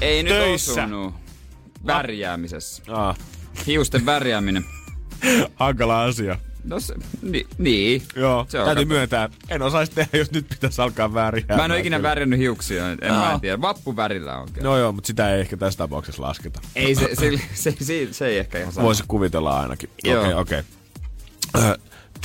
Ei 0.00 0.22
nyt 0.22 0.32
Töissä. 0.32 0.72
osunut. 0.72 1.14
Värjäämisessä. 1.86 2.82
Ah, 2.88 3.16
Hiusten 3.66 4.06
värjääminen. 4.06 4.64
hankala 5.54 6.04
asia. 6.04 6.38
No 6.64 6.80
se, 6.80 6.94
ni, 7.22 7.46
niin. 7.58 8.02
Joo, 8.16 8.46
Se 8.48 8.58
on 8.58 8.64
täytyy 8.64 8.84
kato. 8.84 8.94
myöntää. 8.94 9.28
En 9.48 9.62
osaisi 9.62 9.92
tehdä, 9.92 10.18
jos 10.18 10.30
nyt 10.30 10.48
pitäisi 10.48 10.82
alkaa 10.82 11.14
väärin. 11.14 11.44
Mä 11.56 11.64
en 11.64 11.70
ole 11.70 11.80
ikinä 11.80 12.02
värjännyt 12.02 12.38
hiuksia, 12.38 12.90
en, 12.90 12.98
en 13.02 13.12
mä 13.12 13.32
en 13.32 13.40
tiedä. 13.40 13.60
Vappuvärillä 13.60 14.38
on 14.38 14.52
kyllä. 14.52 14.68
No 14.68 14.78
joo, 14.78 14.92
mutta 14.92 15.06
sitä 15.06 15.34
ei 15.34 15.40
ehkä 15.40 15.56
tässä 15.56 15.78
tapauksessa 15.78 16.22
lasketa. 16.22 16.60
Ei 16.76 16.94
se, 16.94 17.08
se, 17.14 17.30
se, 17.54 17.74
se, 17.80 18.08
se 18.10 18.26
ei 18.26 18.38
ehkä 18.38 18.58
ihan 18.58 18.72
sama. 18.72 18.86
Voisi 18.86 19.04
kuvitella 19.08 19.60
ainakin. 19.60 19.90
Okei, 19.98 20.14
okei. 20.14 20.34
Okay, 20.34 20.62
okay. 21.54 21.74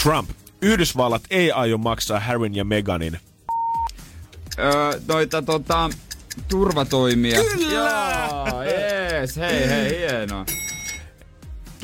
Trump. 0.04 0.30
Yhdysvallat 0.62 1.24
ei 1.30 1.52
aio 1.52 1.78
maksaa 1.78 2.20
Harryn 2.20 2.56
ja 2.56 2.66
Meganin 2.66 3.20
Öö, 4.60 5.00
noita 5.08 5.42
tota, 5.42 5.90
turvatoimia. 6.48 7.44
Kyllä! 7.44 8.30
Joo, 8.30 8.64
jees, 8.64 9.36
hei 9.38 9.70
hei, 9.70 9.98
hienoa. 10.00 10.46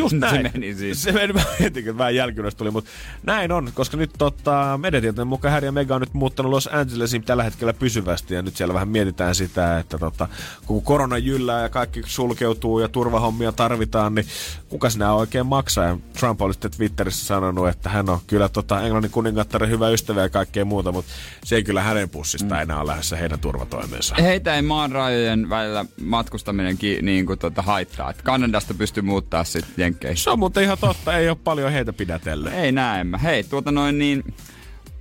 Just 0.01 0.15
näin. 0.15 0.35
Se 0.35 0.51
meni 0.53 0.75
siis. 0.75 1.03
Se 1.03 1.11
meni, 1.11 1.33
mä 1.33 1.43
mietin, 1.59 1.89
että 1.89 1.97
vähän 1.97 2.15
jälkijunasta 2.15 2.57
tuli, 2.57 2.71
mutta 2.71 2.89
näin 3.23 3.51
on, 3.51 3.71
koska 3.73 3.97
nyt 3.97 4.11
tota, 4.17 4.79
mediatietojen 4.81 5.27
mukaan 5.27 5.53
Harry 5.53 5.65
ja 5.65 5.71
Mega 5.71 5.95
on 5.95 6.01
nyt 6.01 6.13
muuttanut 6.13 6.49
Los 6.49 6.69
Angelesiin 6.71 7.23
tällä 7.23 7.43
hetkellä 7.43 7.73
pysyvästi 7.73 8.33
ja 8.33 8.41
nyt 8.41 8.55
siellä 8.55 8.73
vähän 8.73 8.87
mietitään 8.87 9.35
sitä, 9.35 9.79
että 9.79 9.97
tota, 9.97 10.27
kun 10.65 10.83
korona 10.83 11.17
jyllää 11.17 11.61
ja 11.61 11.69
kaikki 11.69 12.01
sulkeutuu 12.05 12.79
ja 12.79 12.87
turvahommia 12.87 13.51
tarvitaan, 13.51 14.15
niin 14.15 14.25
kuka 14.69 14.89
sinä 14.89 15.13
oikein 15.13 15.45
maksaa? 15.45 15.85
Ja 15.85 15.97
Trump 16.19 16.41
oli 16.41 16.53
sitten 16.53 16.71
Twitterissä 16.71 17.25
sanonut, 17.25 17.67
että 17.67 17.89
hän 17.89 18.09
on 18.09 18.19
kyllä 18.27 18.49
tota, 18.49 18.81
Englannin 18.81 19.11
kuningattaren 19.11 19.69
hyvä 19.69 19.89
ystävä 19.89 20.21
ja 20.21 20.29
kaikkea 20.29 20.65
muuta, 20.65 20.91
mutta 20.91 21.11
se 21.43 21.55
ei 21.55 21.63
kyllä 21.63 21.81
hänen 21.81 22.09
pussista 22.09 22.55
mm. 22.55 22.61
enää 22.61 22.79
ole 22.79 22.87
lähdössä 22.87 23.17
heidän 23.17 23.39
turvatoimensa. 23.39 24.15
Heitä 24.15 24.55
ei 24.55 24.61
maan 24.61 24.91
rajojen 24.91 25.49
välillä 25.49 25.85
matkustaminenkin 26.01 27.05
niin 27.05 27.25
kuin, 27.25 27.39
tota, 27.39 27.61
haittaa. 27.61 28.09
Et 28.09 28.21
Kanadasta 28.21 28.73
pystyy 28.73 29.03
muuttaa 29.03 29.43
sitten 29.43 29.75
jenkkeihin. 29.91 30.17
Se 30.17 30.29
on 30.29 30.39
muuten 30.39 30.63
ihan 30.63 30.77
totta, 30.77 31.17
ei 31.17 31.29
ole 31.29 31.37
paljon 31.43 31.71
heitä 31.71 31.93
pidätellyt. 31.93 32.53
Ei 32.53 32.71
näemmä. 32.71 33.17
Hei, 33.17 33.43
tuota 33.43 33.71
noin 33.71 33.99
niin 33.99 34.33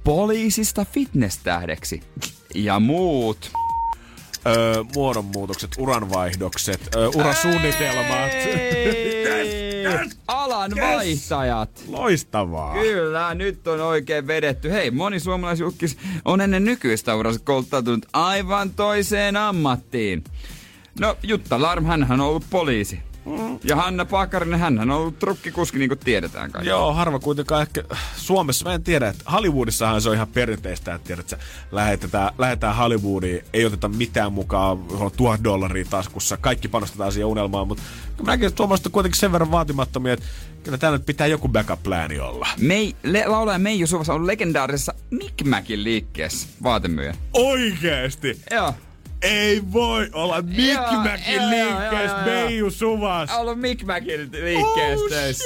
poliisista 0.04 0.84
fitness-tähdeksi 0.84 2.02
ja 2.54 2.80
muut. 2.80 3.50
Öö, 4.46 4.84
muodonmuutokset, 4.94 5.70
uranvaihdokset, 5.78 6.88
öö, 6.96 7.08
urasuunnitelmat. 7.08 8.30
Alan 10.28 10.72
vaihtajat. 10.80 11.70
Loistavaa. 11.88 12.74
Kyllä, 12.74 13.34
nyt 13.34 13.68
on 13.68 13.80
oikein 13.80 14.26
vedetty. 14.26 14.70
Hei, 14.70 14.90
moni 14.90 15.20
suomalaisjukkis 15.20 15.98
on 16.24 16.40
ennen 16.40 16.64
nykyistä 16.64 17.16
uransa 17.16 17.40
kouluttautunut 17.44 18.06
aivan 18.12 18.70
toiseen 18.70 19.36
ammattiin. 19.36 20.24
No, 21.00 21.16
Jutta 21.22 21.62
Larm, 21.62 21.84
hän 21.84 22.10
on 22.10 22.20
ollut 22.20 22.44
poliisi. 22.50 23.09
Ja 23.64 23.76
Hanna 23.76 24.05
Pakarinen, 24.05 24.60
hän 24.60 24.78
on 24.80 24.90
ollut 24.90 25.18
trukkikuski, 25.18 25.78
niin 25.78 25.88
kuin 25.88 25.98
tiedetään 25.98 26.51
kai. 26.52 26.66
Joo, 26.66 26.94
harva 26.94 27.18
kuitenkaan 27.18 27.62
ehkä 27.62 27.84
Suomessa, 28.16 28.64
mä 28.64 28.74
en 28.74 28.82
tiedä, 28.82 29.09
että 29.09 29.30
Hollywoodissahan 29.30 30.02
se 30.02 30.09
on 30.09 30.14
ihan 30.14 30.28
perinteistä, 30.28 30.94
että 30.94 31.06
tiedät, 31.06 31.32
että 31.32 31.44
lähetetään, 31.72 32.30
lähdetään 32.38 32.76
Hollywoodiin, 32.76 33.44
ei 33.52 33.66
oteta 33.66 33.88
mitään 33.88 34.32
mukaan, 34.32 34.78
on 34.90 35.10
tuhat 35.16 35.44
dollaria 35.44 35.84
taskussa, 35.90 36.36
kaikki 36.36 36.68
panostetaan 36.68 37.12
siihen 37.12 37.26
unelmaan, 37.26 37.68
mutta 37.68 37.84
mä 38.22 38.32
näkin, 38.32 38.47
että 38.47 38.56
suomalaiset 38.56 38.86
on 38.86 38.92
kuitenkin 38.92 39.20
sen 39.20 39.32
verran 39.32 39.51
vaatimattomia, 39.51 40.12
että 40.12 40.26
kyllä 40.62 40.78
täällä 40.78 40.98
nyt 40.98 41.06
pitää 41.06 41.26
joku 41.26 41.48
backup-plääni 41.48 42.20
olla. 42.20 42.48
Mei, 42.60 42.97
le, 43.02 43.26
laulaja 43.26 43.59
Meiju 43.59 43.86
Suvassa 43.86 44.14
on 44.14 44.26
legendaarisessa 44.26 44.94
Micmacin 45.10 45.84
liikkeessä 45.84 46.48
vaatemyyjä. 46.62 47.14
Oikeesti? 47.32 48.40
Joo. 48.51 48.74
Ei 49.22 49.62
voi 49.72 50.10
olla 50.12 50.42
Micmacin 50.42 51.51
liikkeessä 51.51 52.16
Beiju 52.24 52.70
Suvas. 52.70 53.30
Ollut 53.30 53.60
Micmacin 53.60 54.30
liikkeessä 54.32 55.05
Oh, 55.05 55.10
töissä. 55.10 55.44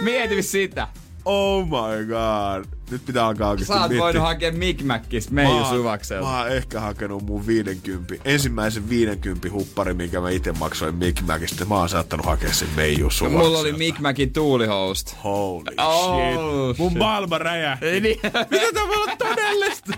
Mieti 0.00 0.42
sitä. 0.42 0.88
Oh 1.30 1.64
my 1.64 2.04
god. 2.06 2.64
Nyt 2.90 3.04
pitää 3.06 3.26
alkaa 3.26 3.50
oikeesti 3.50 3.74
Sä 3.74 3.80
oot 3.80 3.88
miettiä. 3.88 4.02
voinut 4.04 4.22
hakea 4.22 4.52
Micmacista 4.52 5.32
Mä 5.32 5.42
Meiju 5.42 5.64
Suvakselta. 5.64 6.26
Mä 6.28 6.38
oon 6.38 6.48
ehkä 6.52 6.80
hakenut 6.80 7.22
mun 7.22 7.46
50, 7.46 8.14
ensimmäisen 8.24 8.88
50 8.88 9.50
huppari, 9.52 9.94
minkä 9.94 10.20
mä 10.20 10.30
itse 10.30 10.52
maksoin 10.52 10.94
Micmacista. 10.94 11.64
Mä 11.64 11.74
oon 11.74 11.88
saattanut 11.88 12.26
hakea 12.26 12.52
sen 12.52 12.68
Meiju 12.76 13.10
Suvakselta. 13.10 13.44
Mulla 13.44 13.58
oli 13.58 13.72
Micmacin 13.72 14.32
tuulihost. 14.32 15.16
Holy 15.24 15.64
Oh, 15.78 16.14
shit. 16.14 16.78
Mun 16.78 16.90
shit. 16.90 16.98
maailma 16.98 17.38
räjähti. 17.38 17.86
Ei 17.86 18.00
niin. 18.00 18.20
Mitä 18.50 18.72
tämä 18.74 19.02
on 19.02 19.18
todellista? 19.18 19.92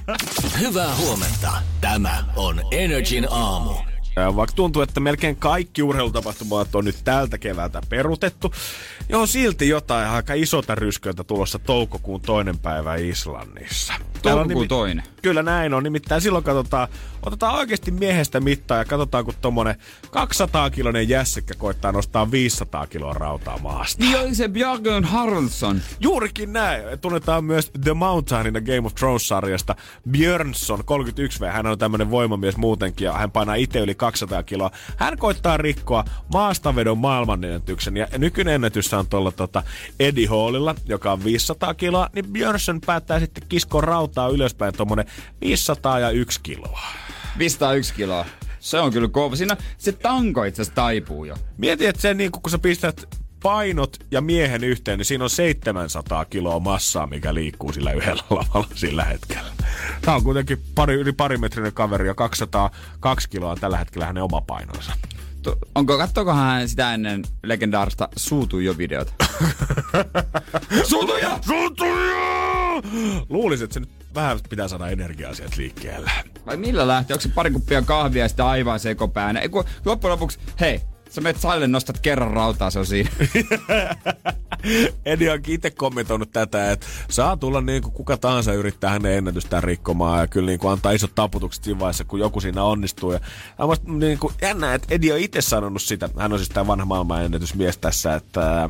Hyvää 0.60 0.94
huomenta. 0.96 1.52
Tämä 1.80 2.24
on 2.36 2.60
Energin 2.70 3.26
aamu. 3.30 3.70
Vaikka 4.16 4.56
tuntuu, 4.56 4.82
että 4.82 5.00
melkein 5.00 5.36
kaikki 5.36 5.82
urheilutapahtumat 5.82 6.74
on 6.74 6.84
nyt 6.84 6.96
tältä 7.04 7.38
keväältä 7.38 7.82
perutettu, 7.88 8.54
johon 9.08 9.28
silti 9.28 9.68
jotain 9.68 10.08
aika 10.08 10.34
isota 10.34 10.74
rysköitä 10.74 11.24
tulossa 11.24 11.58
toukokuun 11.58 12.20
toinen 12.20 12.58
päivä 12.58 12.96
Islannissa. 12.96 13.94
Täällä 14.22 14.40
on 14.40 14.48
Toukokuun 14.48 14.68
toinen. 14.68 15.04
Kyllä 15.22 15.42
näin 15.42 15.74
on. 15.74 15.82
Nimittäin 15.82 16.20
silloin 16.20 16.44
katsotaan, 16.44 16.88
otetaan 17.26 17.54
oikeasti 17.54 17.90
miehestä 17.90 18.40
mittaa 18.40 18.78
ja 18.78 18.84
katsotaan, 18.84 19.24
kun 19.24 19.34
tommonen 19.40 19.74
200-kilonen 20.06 21.08
jässikkä 21.08 21.54
koittaa 21.58 21.92
nostaa 21.92 22.30
500 22.30 22.86
kiloa 22.86 23.12
rautaa 23.12 23.58
maasta. 23.58 24.04
Niin 24.04 24.18
oli 24.18 24.34
se 24.34 24.48
Björn 24.48 25.04
Haraldsson. 25.04 25.80
Juurikin 26.00 26.52
näin. 26.52 26.82
Tunnetaan 27.00 27.44
myös 27.44 27.70
The 27.84 27.94
Mountainina 27.94 28.60
Game 28.60 28.86
of 28.86 28.94
Thrones-sarjasta. 28.94 29.74
Björnsson, 30.10 30.78
31V, 30.78 31.52
hän 31.52 31.66
on 31.66 31.78
tämmönen 31.78 32.10
voimamies 32.10 32.56
muutenkin 32.56 33.04
ja 33.04 33.12
hän 33.12 33.30
painaa 33.30 33.54
itse 33.54 33.78
yli 33.78 33.94
200 33.94 34.42
kiloa. 34.42 34.70
Hän 34.96 35.18
koittaa 35.18 35.56
rikkoa 35.56 36.04
maastavedon 36.32 36.98
maailmanennätyksen 36.98 37.96
ja 37.96 38.06
nykyinen 38.18 38.54
ennätys 38.54 38.94
on 38.94 39.06
tuolla 39.06 39.32
tota 39.32 39.62
Eddie 40.00 40.26
Hallilla, 40.26 40.74
joka 40.86 41.12
on 41.12 41.24
500 41.24 41.74
kiloa, 41.74 42.08
niin 42.14 42.26
Björnsson 42.26 42.80
päättää 42.86 43.20
sitten 43.20 43.44
kiskoa 43.48 43.80
rautaa 43.80 44.09
ylöspäin 44.32 44.74
tommonen 44.74 45.06
501 45.40 46.40
kiloa. 46.42 46.80
501 47.38 47.94
kiloa. 47.94 48.26
Se 48.60 48.78
on 48.78 48.92
kyllä 48.92 49.08
kova. 49.08 49.36
Siinä 49.36 49.56
se 49.78 49.92
tanko 49.92 50.44
itse 50.44 50.62
asiassa 50.62 50.74
taipuu 50.74 51.24
jo. 51.24 51.36
Mieti, 51.58 51.86
että 51.86 52.02
sen 52.02 52.16
niin 52.16 52.32
kun 52.32 52.50
sä 52.50 52.58
pistät 52.58 53.20
painot 53.42 53.96
ja 54.10 54.20
miehen 54.20 54.64
yhteen, 54.64 54.98
niin 54.98 55.06
siinä 55.06 55.24
on 55.24 55.30
700 55.30 56.24
kiloa 56.24 56.60
massaa, 56.60 57.06
mikä 57.06 57.34
liikkuu 57.34 57.72
sillä 57.72 57.92
yhdellä 57.92 58.22
lavalla 58.30 58.68
sillä 58.74 59.04
hetkellä. 59.04 59.50
Tämä 60.00 60.16
on 60.16 60.24
kuitenkin 60.24 60.62
pari, 60.74 60.94
yli 60.94 61.12
parimetrinen 61.12 61.72
kaveri 61.72 62.06
ja 62.06 62.14
202 62.14 63.28
kiloa 63.28 63.50
on 63.50 63.60
tällä 63.60 63.78
hetkellä 63.78 64.06
hänen 64.06 64.22
oma 64.22 64.40
painonsa. 64.40 64.92
To, 65.42 65.56
onko, 65.74 65.98
kattokohan 65.98 66.46
hän 66.46 66.68
sitä 66.68 66.94
ennen 66.94 67.24
legendaarista 67.42 68.08
Suutujo-videota? 68.16 69.12
Suutuja! 70.90 71.38
Suutuja! 71.46 72.82
Luulisin, 73.28 73.64
että 73.64 73.74
se 73.74 73.80
nyt 73.80 73.99
vähän 74.14 74.38
pitää 74.50 74.68
saada 74.68 74.88
energiaa 74.88 75.34
sieltä 75.34 75.56
liikkeelle. 75.58 76.10
Vai 76.46 76.56
millä 76.56 76.88
lähtee? 76.88 77.14
Onko 77.14 77.22
se 77.22 77.28
pari 77.34 77.50
kuppia 77.50 77.82
kahvia 77.82 78.24
ja 78.24 78.28
sitten 78.28 78.46
aivan 78.46 78.80
sekopäänä? 78.80 79.40
Ei, 79.40 79.48
kun 79.48 79.64
loppujen 79.84 80.12
lopuksi, 80.12 80.38
hei, 80.60 80.80
sä 81.10 81.20
menet 81.20 81.40
salille, 81.40 81.66
nostat 81.66 82.00
kerran 82.00 82.30
rautaa, 82.30 82.70
se 82.70 82.78
on 82.78 82.86
siinä. 82.86 83.10
Edi 85.04 85.28
onkin 85.28 85.54
itse 85.54 85.70
kommentoinut 85.70 86.30
tätä, 86.32 86.72
että 86.72 86.86
saa 87.10 87.36
tulla 87.36 87.60
niin 87.60 87.82
kuin 87.82 87.92
kuka 87.92 88.16
tahansa 88.16 88.52
yrittää 88.52 88.90
hänen 88.90 89.18
ennätystään 89.18 89.64
rikkomaan 89.64 90.20
ja 90.20 90.26
kyllä 90.26 90.46
niin 90.46 90.58
kuin 90.58 90.72
antaa 90.72 90.92
isot 90.92 91.14
taputukset 91.14 91.64
siinä 91.64 91.80
vaiheessa, 91.80 92.04
kun 92.04 92.20
joku 92.20 92.40
siinä 92.40 92.64
onnistuu. 92.64 93.12
Ja 93.12 93.20
on 93.58 93.68
musta 93.68 93.92
niin 93.92 94.18
kuin 94.18 94.34
jännä, 94.42 94.74
että 94.74 94.94
Edi 94.94 95.12
on 95.12 95.18
itse 95.18 95.40
sanonut 95.40 95.82
sitä, 95.82 96.08
hän 96.18 96.32
on 96.32 96.38
siis 96.38 96.48
tämä 96.48 96.66
vanha 96.66 96.84
maailmanennätysmies 96.84 97.78
tässä, 97.78 98.14
että, 98.14 98.68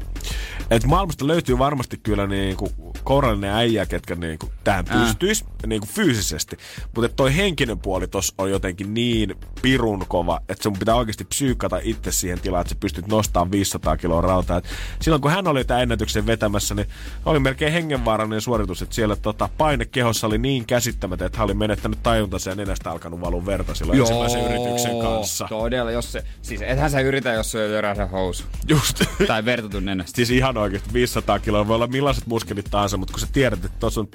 että 0.71 0.89
maailmasta 0.89 1.27
löytyy 1.27 1.59
varmasti 1.59 2.01
kyllä 2.03 2.27
niin 2.27 2.57
kuin 2.57 2.73
kourallinen 3.05 3.51
äijä, 3.51 3.87
ketkä 3.87 4.15
niin 4.15 4.39
kuin 4.39 4.53
tähän 4.65 4.85
pystyisi 4.85 5.45
niin 5.67 5.81
kuin 5.81 5.91
fyysisesti. 5.91 6.57
Mutta 6.95 7.09
toi 7.09 7.37
henkinen 7.37 7.79
puoli 7.79 8.09
tossa 8.09 8.35
on 8.39 8.51
jotenkin 8.51 8.95
niin 8.95 9.35
pirun 9.63 10.05
kova, 10.09 10.41
että 10.49 10.63
sun 10.63 10.73
pitää 10.73 10.95
oikeasti 10.95 11.25
psyykata 11.25 11.81
itse 11.83 12.13
siihen 12.13 12.30
tilaan, 12.39 12.61
että 12.61 12.75
sä 12.75 12.81
pystyt 12.81 13.07
nostamaan 13.07 13.51
500 13.51 13.97
kiloa 13.97 14.21
rautaa. 14.21 14.57
Et 14.57 14.65
silloin 15.01 15.23
kun 15.23 15.31
hän 15.31 15.49
oli 15.49 15.65
tämän 15.65 15.83
ennätyksen 15.83 16.27
vetämässä, 16.27 16.75
niin 16.75 16.87
oli 17.25 17.39
melkein 17.39 17.73
hengenvaarallinen 17.73 18.41
suoritus, 18.41 18.83
että 18.83 18.95
siellä 18.95 19.17
tota, 19.17 19.49
paine 19.59 19.85
kehossa 19.85 20.27
oli 20.27 20.39
niin 20.39 20.67
käsittämätön, 20.67 21.27
että 21.27 21.39
hän 21.39 21.45
oli 21.45 21.55
menettänyt 21.55 22.03
tajuntansa 22.03 22.51
ja 22.51 22.57
nenästä 22.57 22.91
alkanut 22.91 23.21
valua 23.21 23.47
verta 23.47 23.75
silloin 23.75 24.01
ensimmäisen 24.01 24.45
yrityksen 24.45 25.01
kanssa. 25.01 25.47
Todella, 25.49 25.91
jos 25.91 26.13
se, 26.13 26.25
siis 26.43 26.63
ethän 26.63 26.91
sä 26.91 27.01
yritä, 27.01 27.33
jos 27.33 27.51
se 27.51 27.59
on 27.91 27.97
se 27.97 28.05
housu. 28.05 28.45
Just. 28.69 29.03
Tai 29.27 29.45
vertatun 29.45 29.85
nenästä. 29.85 30.17
Siis 30.17 30.31
ihan 30.31 30.57
oikeasti 30.57 30.93
500 30.93 31.39
kiloa 31.39 31.69
voi 31.69 31.75
olla 31.75 31.87
millaiset 31.87 32.27
muskelit 32.27 32.67
tahansa, 32.71 32.97
mutta 32.97 33.13
kun 33.13 33.21
sä 33.21 33.27
tiedät, 33.33 33.65
että 33.65 33.79
tuossa 33.81 34.01
on 34.01 34.09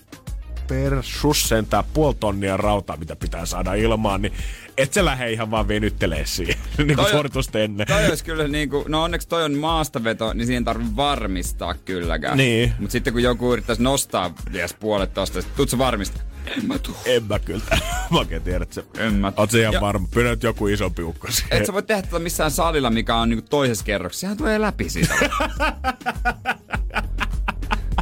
per 0.67 0.97
sus 1.01 1.49
sentään 1.49 1.83
puoli 1.93 2.15
tonnia 2.19 2.57
rautaa, 2.57 2.97
mitä 2.97 3.15
pitää 3.15 3.45
saada 3.45 3.73
ilmaan, 3.73 4.21
niin 4.21 4.33
et 4.77 4.93
sä 4.93 5.05
lähde 5.05 5.31
ihan 5.31 5.51
vaan 5.51 5.67
venyttelee 5.67 6.25
siihen, 6.25 6.55
niin 6.77 6.95
kuin 6.95 7.09
suoritusta 7.09 7.59
ennen. 7.59 7.87
Toi 7.87 8.07
olisi 8.07 8.25
kyllä 8.25 8.47
niinku, 8.47 8.85
no 8.87 9.03
onneksi 9.03 9.27
toi 9.27 9.43
on 9.43 9.53
maastaveto, 9.53 10.33
niin 10.33 10.47
siihen 10.47 10.63
tarvii 10.63 10.95
varmistaa 10.95 11.73
kylläkään. 11.73 12.37
Niin. 12.37 12.73
Mut 12.79 12.91
sitten 12.91 13.13
kun 13.13 13.23
joku 13.23 13.53
yrittäisi 13.53 13.83
nostaa 13.83 14.33
ties 14.51 14.73
puolet 14.73 15.13
tosta, 15.13 15.39
tuut 15.55 15.69
sä 15.69 15.77
varmistaa. 15.77 16.21
En 16.57 16.65
mä 16.65 16.79
tuu. 16.79 16.95
En 17.05 17.23
mä 17.23 17.39
kyllä. 17.39 17.61
Mä 18.11 18.19
oikein 18.19 18.41
tiedä, 18.41 18.63
että 18.63 18.75
se... 18.75 18.83
En 18.97 19.13
mä 19.13 19.33
Oot 19.37 19.51
se 19.51 19.61
ihan 19.61 19.73
Ja- 19.73 19.81
varma. 19.81 20.07
Pyydä 20.11 20.29
nyt 20.29 20.43
joku 20.43 20.67
isompi 20.67 21.03
ukko 21.03 21.27
siihen. 21.31 21.57
Et 21.57 21.65
sä 21.65 21.73
voi 21.73 21.83
tehdä 21.83 22.01
tätä 22.01 22.19
missään 22.19 22.51
salilla, 22.51 22.89
mikä 22.89 23.15
on 23.15 23.29
niinku 23.29 23.45
toisessa 23.49 23.85
kerroksessa. 23.85 24.21
Sehän 24.21 24.37
tulee 24.37 24.61
läpi 24.61 24.89
siitä. 24.89 25.15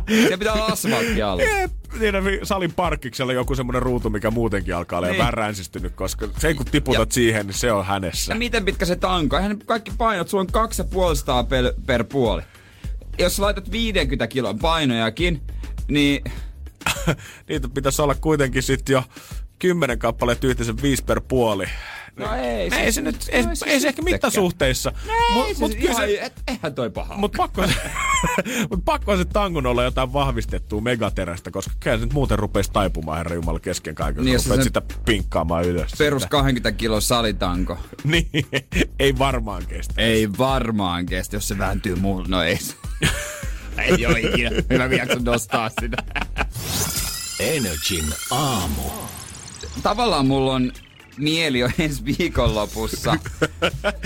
Siellä 0.10 0.38
pitää 0.38 0.54
olla 0.54 0.66
asfaltti 0.66 1.22
alla. 1.22 1.44
Jep. 1.44 1.72
Siinä 2.00 2.22
salin 2.44 2.74
parkkiksella 2.74 3.34
joku 3.34 3.56
semmonen 3.56 3.82
ruutu, 3.82 4.10
mikä 4.10 4.32
muutenkin 4.32 4.76
alkaa 4.76 5.00
olla 5.00 5.08
niin. 5.08 5.20
Vähän 5.20 5.34
ränsistynyt, 5.34 5.94
koska 5.96 6.28
se 6.38 6.54
kun 6.54 6.66
tiputat 6.66 7.10
Ja- 7.10 7.14
siihen, 7.14 7.48
niin 7.48 7.54
se 7.54 7.72
on 7.72 7.86
hänessä. 7.86 8.32
Ja 8.34 8.36
miten 8.38 8.66
pitkä 8.66 8.86
se 8.86 8.96
tanko? 8.96 9.38
Eihän 9.38 9.60
kaikki 9.66 9.92
painot, 9.98 10.30
sulla 10.30 10.42
on 10.42 10.48
250 10.48 11.50
per, 11.50 11.74
per 11.86 12.04
puoli. 12.04 12.42
Jos 13.20 13.40
laitat 13.40 13.72
50 13.72 14.28
kilon 14.28 14.60
painojakin, 14.60 15.42
niin 15.88 16.24
Niitä 17.50 17.70
pitäisi 17.74 18.02
olla 18.02 18.16
kuitenkin 18.16 18.64
sit 18.64 18.90
jo 18.90 19.04
kymmenen 19.60 20.00
kappaletta 20.00 20.48
yhteensä 20.48 20.74
viisi 20.82 21.04
per 21.04 21.22
puoli. 21.28 21.66
No 22.16 22.36
ei, 22.36 22.70
ei 22.74 22.92
se 22.92 23.02
nyt, 23.02 23.26
ei, 23.30 23.40
ei 23.40 23.56
se 23.56 23.66
ehkä 23.68 23.80
sittenkään. 23.80 24.06
mittasuhteissa. 24.06 24.92
Mut, 25.34 25.34
Mut, 25.34 25.48
mut 25.48 25.58
mut 25.60 25.76
kyllä 25.76 25.92
ihan, 25.92 26.08
se, 26.08 26.20
et, 26.22 26.44
eihän 26.48 26.76
toi 26.76 26.90
paha. 26.90 27.18
mut 27.18 27.32
pakko, 27.38 27.68
se, 27.68 27.74
mut 28.70 28.86
pakko 28.86 29.18
se 29.18 29.26
tangon 29.26 29.66
olla 29.66 29.84
jotain 29.84 30.14
vahvistettua 30.14 30.82
megaterästä, 30.82 31.52
koska 31.52 31.74
kyllä 31.80 31.98
se 31.98 32.04
nyt 32.06 32.14
muuten 32.14 32.40
rupesi 32.40 32.72
taipumaan 32.72 33.18
herra 33.18 33.36
Jumala 33.36 33.60
kesken 33.60 33.96
kaiken, 33.96 34.26
Niin, 34.26 34.38
rupeat 34.44 34.60
se- 34.60 34.64
sitä 34.64 34.82
pinkkaamaan 35.06 35.64
ylös. 35.66 35.92
Perus 35.98 36.22
sitä. 36.22 36.30
20 36.30 36.72
kilon 36.72 37.02
salitanko. 37.02 37.78
Niin, 38.04 38.30
ei 39.00 39.18
varmaan 39.20 39.66
kestä. 39.66 39.94
Ei 39.98 40.30
varmaan 40.38 41.06
kestä, 41.06 41.36
jos 41.36 41.48
se 41.48 41.58
vääntyy 41.58 41.96
mulle. 41.96 42.28
No 42.28 42.44
ei. 42.44 42.58
se- 42.58 42.76
ei 43.84 44.06
oo 44.06 44.16
ikinä. 44.16 44.50
Hyvä 44.70 44.88
kun 44.90 44.98
jakson 44.98 45.24
nostaa 45.24 45.70
sitä. 45.82 45.98
Energin 47.40 48.06
aamu. 48.32 48.82
Tavallaan 49.84 50.28
mulla 50.28 50.54
on 50.54 50.72
mieli 51.18 51.60
jo 51.60 51.70
ensi 51.80 52.06
viikonlopussa. 52.06 53.16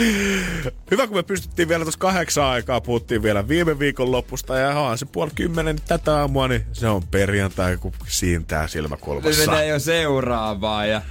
Hyvä, 0.92 1.08
kun 1.08 1.18
me 1.18 1.24
pystyttiin 1.24 1.70
vielä 1.70 1.86
tuossa 1.86 2.00
kahdeksan 2.00 2.46
aikaa, 2.46 2.82
puhuttiin 2.82 3.24
vielä 3.24 3.48
viime 3.48 3.80
viikon 3.80 4.12
lopusta 4.12 4.58
ja 4.58 4.80
onhan 4.80 4.98
se 4.98 5.06
puoli 5.06 5.32
kymmenen 5.36 5.78
tätä 5.88 6.18
aamua, 6.18 6.48
niin 6.48 6.66
se 6.74 6.88
on 6.88 7.04
perjantai, 7.08 7.78
kun 7.78 7.94
siintää 8.08 8.68
silmäkulmassa. 8.68 9.52
menee 9.52 9.68
jo 9.68 9.80
seuraavaa 9.80 10.86
ja 10.86 11.02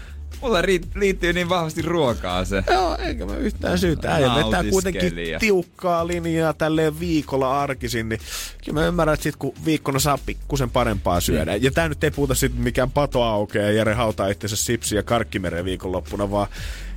mulla 0.40 0.62
liittyy 0.94 1.32
niin 1.32 1.48
vahvasti 1.48 1.82
ruokaa 1.82 2.44
se. 2.44 2.64
Joo, 2.70 2.96
eikä 2.96 3.26
mä 3.26 3.36
yhtään 3.36 3.78
syytä. 3.78 4.14
Äijä 4.14 4.34
vetää 4.34 4.64
kuitenkin 4.70 5.12
tiukkaa 5.40 6.06
linjaa 6.06 6.52
tälleen 6.52 7.00
viikolla 7.00 7.62
arkisin, 7.62 8.08
niin 8.08 8.20
kyllä 8.64 8.80
mä 8.80 8.86
ymmärrän, 8.86 9.14
että 9.14 9.24
sit 9.24 9.36
kun 9.36 9.54
viikkona 9.64 9.98
saa 9.98 10.18
pikkusen 10.26 10.70
parempaa 10.70 11.20
syödä. 11.20 11.52
Niin. 11.52 11.62
Ja 11.62 11.70
tää 11.70 11.88
nyt 11.88 12.04
ei 12.04 12.10
puhuta 12.10 12.34
sit 12.34 12.58
mikään 12.58 12.90
pato 12.90 13.22
aukeaa 13.22 13.66
ja 13.66 13.72
Jere 13.72 13.94
hautaa 13.94 14.28
itsensä 14.28 14.56
sipsiä 14.56 15.02
karkkimereen 15.02 15.64
viikonloppuna, 15.64 16.30
vaan 16.30 16.48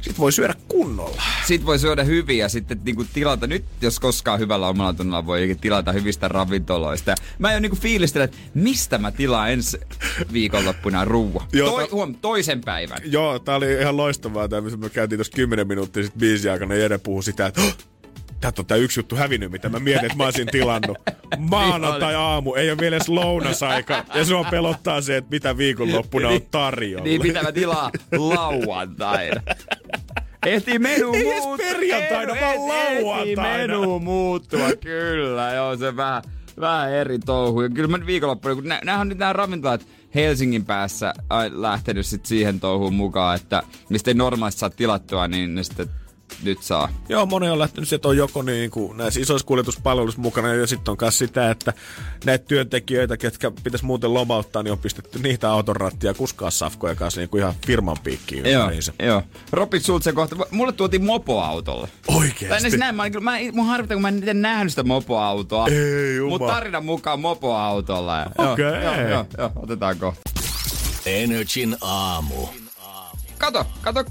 sit 0.02 0.20
voi 0.20 0.32
syödä 0.32 0.54
kunnolla. 0.68 1.22
Sit 1.48 1.66
voi 1.66 1.80
syödä 1.80 2.04
hyvin 2.04 2.38
ja 2.38 2.50
sitten 2.50 2.82
niinku 2.86 3.06
tilata, 3.14 3.48
nyt 3.48 3.66
jos 3.82 4.00
koskaan 4.00 4.40
hyvällä 4.40 4.68
omalla 4.68 4.94
tunnilla 4.94 5.26
voi 5.26 5.58
tilata 5.62 5.92
hyvistä 5.92 6.28
ravintoloista. 6.28 7.16
Mä 7.40 7.54
jo 7.54 7.60
niinku 7.60 7.78
fiilistelen, 7.78 8.26
että 8.26 8.38
mistä 8.54 8.98
mä 8.98 9.12
tilaan 9.12 9.52
ensi 9.52 9.78
viikonloppuna 10.34 11.06
ruuan. 11.06 11.48
Joo, 11.54 11.70
Toi, 11.70 11.84
ta- 11.88 11.96
huom, 11.96 12.16
toisen 12.16 12.62
päivän. 12.62 13.00
Joo, 13.06 13.40
tää 13.40 13.56
oli 13.56 13.74
ihan 13.74 13.98
loistavaa, 13.98 14.48
tämä 14.48 14.62
missä 14.62 14.78
me 14.78 14.90
käytiin 14.90 15.18
tuossa 15.18 15.34
10 15.36 15.68
minuuttia 15.68 16.04
sitten 16.04 16.20
biisin 16.20 16.52
aikana. 16.52 16.76
Jere 16.76 16.98
puhui 16.98 17.24
sitä, 17.24 17.46
että 17.48 17.62
"Hah, 17.62 17.74
Tätä 18.41 18.61
on 18.61 18.66
tää 18.66 18.78
yksi 18.78 18.99
juttu 18.99 19.16
hävinnyt, 19.16 19.52
mitä 19.52 19.70
mä 19.70 19.80
mietin, 19.80 20.06
että 20.06 20.18
mä 20.18 20.24
olisin 20.24 20.48
tilannut. 20.48 20.98
Maanantai 21.38 22.16
aamu, 22.16 22.53
ei 22.53 22.72
ole 22.72 22.80
vielä 22.80 22.95
edes 22.95 23.10
lounasaika. 23.10 24.06
Ja 24.14 24.26
se 24.26 24.36
on 24.36 24.45
pelottaa 24.45 25.02
se, 25.02 25.18
että 25.18 25.30
mitä 25.32 25.57
viikonloppuna 25.57 26.30
on 26.30 26.41
tarjolla. 26.52 27.03
Niin 27.03 27.22
mitä 27.22 27.44
mä 27.44 27.52
tilaa 27.52 27.91
lauantaina. 28.18 29.41
Ehtii 30.45 30.80
menu 30.80 31.14
Ei 31.14 31.24
muuttua. 31.24 31.57
perjantaina, 31.57 32.36
Ei, 32.36 32.41
vaan 32.41 32.68
lauantaina. 32.68 33.57
menu 33.57 33.99
muuttua, 33.99 34.70
kyllä. 34.82 35.53
Joo, 35.53 35.78
se 35.78 35.95
vähän, 35.95 36.24
vähän 36.60 36.91
eri 36.94 37.20
touhu. 37.20 37.61
Ja 37.61 37.70
kyllä 37.70 37.98
mä 37.98 38.06
viikonloppuna, 38.06 38.56
kun 38.56 38.64
nä, 38.84 38.99
on 38.99 39.10
nyt 39.10 39.18
nämä 39.18 39.34
ravintolat 39.34 39.86
Helsingin 40.16 40.66
päässä 40.66 41.14
lähtenyt 41.52 42.06
sit 42.06 42.26
siihen 42.26 42.60
touhuun 42.60 42.94
mukaan, 42.94 43.36
että 43.36 43.64
mistä 43.90 44.11
ei 44.11 44.16
normaalisti 44.16 44.60
saa 44.60 44.70
tilattua, 44.70 45.28
niin 45.28 45.56
ne 45.56 45.64
sitten 45.64 45.88
nyt 46.44 46.64
saa. 46.64 46.90
Joo, 47.10 47.26
moni 47.26 47.50
on 47.50 47.60
lähtenyt 47.60 47.90
sieltä 47.90 48.08
on 48.08 48.18
joko 48.18 48.42
niin 48.42 48.72
kuin 48.72 48.98
näissä 48.98 49.20
isoissa 49.20 49.48
kuljetuspalveluissa 49.48 50.22
mukana 50.22 50.54
ja 50.54 50.68
sitten 50.68 50.92
on 50.92 50.98
myös 51.02 51.18
sitä, 51.18 51.52
että 51.52 51.74
näitä 52.26 52.46
työntekijöitä, 52.46 53.18
ketkä 53.18 53.52
pitäisi 53.64 53.86
muuten 53.86 54.14
lomauttaa, 54.14 54.64
niin 54.64 54.72
on 54.72 54.80
pistetty 54.80 55.20
niitä 55.20 55.52
auton 55.52 55.76
rattia 55.76 56.14
kuskaa 56.14 56.52
safkoja 56.52 56.96
kanssa 56.96 57.22
niin 57.22 57.30
kuin 57.30 57.42
ihan 57.42 57.54
firman 57.68 57.98
piikkiin 58.04 58.46
Joo, 58.52 58.70
joo. 59.00 59.24
Robin 59.52 59.82
Schulze 59.82 60.12
kohta. 60.12 60.36
Mulle 60.52 60.72
tuotiin 60.72 61.06
mopoautolle. 61.06 61.88
Tai 62.08 62.16
Oikeesti? 62.16 62.62
siis 62.62 62.80
näin, 62.80 62.96
mä, 62.96 63.10
kyllä- 63.10 63.24
mä, 63.24 63.38
mun 63.54 63.66
harvittaa, 63.66 63.96
kun 63.96 64.02
mä 64.02 64.08
en 64.08 64.18
itse 64.18 64.34
nähnyt 64.34 64.72
sitä 64.72 64.84
mopoautoa. 64.84 65.68
Ei. 65.68 66.20
Mutta 66.30 66.48
tarinan 66.54 66.86
mukaan 66.86 67.20
mopoautolla. 67.20 68.18
Ja- 68.18 68.32
joo, 68.40 68.54
Okei. 68.54 68.66
Joo, 68.84 69.02
joo, 69.10 69.26
joo, 69.38 69.52
otetaan 69.56 69.98
kohta. 69.98 70.22
Energin 71.06 71.76
aamu. 71.82 72.48
Kato, 73.38 73.66
kato, 73.82 74.04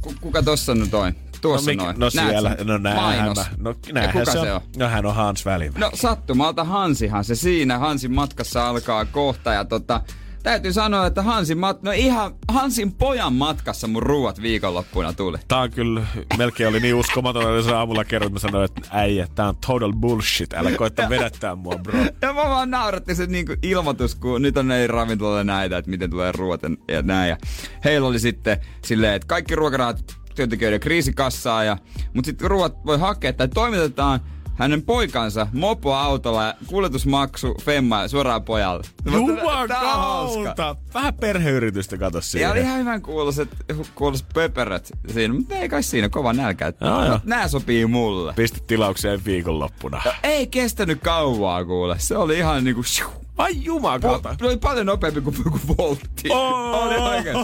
ku, 0.00 0.14
kuka 0.20 0.42
tossa 0.42 0.74
nyt 0.74 0.94
on. 0.94 1.12
Tuossa 1.40 1.70
no, 1.70 1.72
mikä- 1.72 1.84
noin. 1.84 1.98
no 1.98 2.10
siellä, 2.10 2.56
no 2.64 2.78
Mainos. 2.94 3.36
mä. 3.38 3.44
No 3.58 3.70
ja 3.86 3.92
näinhän 3.92 4.12
kuka 4.12 4.24
se, 4.32 4.40
se 4.40 4.52
on. 4.52 4.56
on? 4.56 4.60
No 4.76 4.88
hän 4.88 5.06
on 5.06 5.14
Hans 5.14 5.44
Välimäki. 5.44 5.80
No 5.80 5.90
sattumalta 5.94 6.64
Hansihan 6.64 7.24
se 7.24 7.34
siinä. 7.34 7.78
Hansin 7.78 8.14
matkassa 8.14 8.68
alkaa 8.68 9.04
kohta 9.04 9.52
ja 9.52 9.64
tota, 9.64 10.00
täytyy 10.42 10.72
sanoa, 10.72 11.06
että 11.06 11.22
Hansin, 11.22 11.58
mat- 11.58 11.78
no 11.82 11.90
ihan 11.92 12.34
Hansin 12.52 12.92
pojan 12.92 13.32
matkassa 13.32 13.86
mun 13.86 14.02
ruuat 14.02 14.42
viikonloppuna 14.42 15.12
tuli. 15.12 15.38
Tää 15.48 15.58
on 15.58 15.70
kyllä, 15.70 16.02
melkein 16.36 16.68
oli 16.68 16.80
niin 16.80 16.94
uskomaton, 16.94 17.58
että 17.58 17.70
se 17.70 17.74
aamulla 17.76 18.04
kerroin, 18.04 18.28
että 18.36 18.46
mä 18.46 18.50
sanoin, 18.50 18.64
että 18.64 18.80
äijä, 18.90 19.26
tää 19.34 19.48
on 19.48 19.56
total 19.66 19.92
bullshit, 19.92 20.52
älä 20.54 20.70
koetta 20.70 21.08
vedättää 21.10 21.54
mua, 21.54 21.74
bro. 21.82 21.98
Ja 22.22 22.32
mä 22.32 22.34
vaan 22.48 22.70
nauratti 22.70 23.14
se 23.14 23.26
niinku 23.26 23.54
ilmoitus, 23.62 24.14
kun 24.14 24.42
nyt 24.42 24.56
on 24.56 24.70
ei 24.70 24.86
ravintolalle 24.86 25.44
näitä, 25.44 25.78
että 25.78 25.90
miten 25.90 26.10
tulee 26.10 26.32
ruoat 26.32 26.60
ja- 26.62 26.94
ja 26.94 27.02
näin. 27.02 27.28
Ja 27.28 27.36
heillä 27.84 28.08
oli 28.08 28.18
sitten 28.20 28.60
silleen, 28.84 29.14
että 29.14 29.26
kaikki 29.28 29.54
ruokarahat 29.56 30.17
työntekijöiden 30.38 30.80
kriisikassaa, 30.80 31.64
ja, 31.64 31.76
mutta 32.14 32.26
sitten 32.28 32.50
ruoat 32.50 32.86
voi 32.86 32.98
hakea, 32.98 33.30
että 33.30 33.48
toimitetaan 33.48 34.20
hänen 34.54 34.82
poikansa 34.82 35.46
mopoautolla 35.52 36.44
ja 36.44 36.54
kuljetusmaksu 36.66 37.54
femma 37.62 38.08
suoraan 38.08 38.42
pojalle. 38.44 38.82
Jumakauta! 39.12 40.76
Vähän 40.94 41.14
perheyritystä 41.14 41.96
kato 41.98 42.18
Ja 42.18 42.22
siihen. 42.22 42.50
oli 42.50 42.60
ihan 42.60 42.78
hyvän 42.78 43.02
kuuloiset, 43.02 43.48
kuuloiset 43.94 44.26
pöperöt 44.34 44.92
siinä, 45.12 45.34
mutta 45.34 45.54
ei 45.54 45.68
kai 45.68 45.82
siinä 45.82 46.08
kova 46.08 46.32
nälkä. 46.32 46.72
Joo, 46.80 47.04
joo. 47.04 47.20
Nää 47.24 47.48
sopii 47.48 47.86
mulle. 47.86 48.32
Pisti 48.36 48.60
tilaukseen 48.66 49.24
viikonloppuna. 49.24 50.02
Ei 50.22 50.46
kestänyt 50.46 51.00
kauaa 51.02 51.64
kuule. 51.64 51.96
Se 51.98 52.16
oli 52.16 52.38
ihan 52.38 52.64
niinku... 52.64 52.82
shiu. 52.82 53.08
Ai 53.38 53.64
jumakauta! 53.64 54.36
Se 54.38 54.46
oli 54.46 54.56
paljon 54.56 54.86
nopeampi 54.86 55.20
kuin, 55.20 55.36
kuin 55.42 55.76
voltti. 55.78 56.28
Oli 56.32 56.94
oikein. 56.94 57.36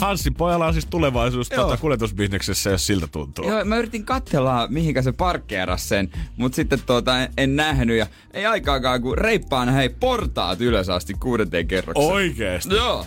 Hanssin 0.00 0.34
pojalla 0.34 0.66
on 0.66 0.72
siis 0.72 0.86
tulevaisuus 0.86 1.48
tuota 1.48 1.76
kuljetusbisneksessä, 1.76 2.70
jos 2.70 2.86
siltä 2.86 3.06
tuntuu. 3.06 3.48
Joo, 3.48 3.64
mä 3.64 3.76
yritin 3.76 4.04
katsella, 4.04 4.66
mihinkä 4.70 5.02
se 5.02 5.12
parkkeeras 5.12 5.88
sen, 5.88 6.10
mutta 6.36 6.56
sitten 6.56 6.78
tuota, 6.86 7.22
en, 7.22 7.28
en 7.36 7.56
nähnyt 7.56 7.98
ja 7.98 8.06
ei 8.34 8.46
aikaakaan, 8.46 9.02
kun 9.02 9.18
reippaan 9.18 9.68
hei 9.68 9.88
portaat 9.88 10.60
ylös 10.60 10.88
asti 10.88 11.14
kuudenteen 11.20 11.68
kerrokseen. 11.68 12.12
Oikeesti? 12.12 12.74
Joo. 12.74 13.06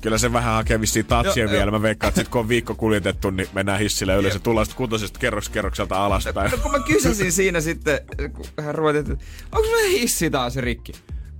Kyllä 0.00 0.18
se 0.18 0.32
vähän 0.32 0.54
hakee 0.54 0.80
vissiin 0.80 1.06
tatsia 1.06 1.42
Joo, 1.44 1.50
vielä. 1.50 1.64
joo. 1.64 1.70
Mä 1.70 1.82
veikkaan, 1.82 2.08
että 2.08 2.20
sit 2.20 2.28
kun 2.28 2.40
on 2.40 2.48
viikko 2.48 2.74
kuljetettu, 2.74 3.30
niin 3.30 3.48
mennään 3.52 3.78
hissillä 3.78 4.14
ylös 4.16 4.34
ja 4.34 4.40
tullaan 4.40 4.66
sitten 4.66 4.76
kuntoisesta 4.76 5.18
kerroks 5.18 5.48
kerrokselta 5.48 6.06
alaspäin. 6.06 6.50
No 6.50 6.56
kun 6.58 6.72
mä 6.72 6.78
kysäsin 6.78 7.32
siinä 7.32 7.60
sitten, 7.60 8.00
kun 8.32 8.64
hän 8.64 8.74
ruveti, 8.74 8.98
että 8.98 9.24
onko 9.52 9.68
mä 9.70 9.88
hissi 9.88 10.30
taas 10.30 10.56
rikki? 10.56 10.92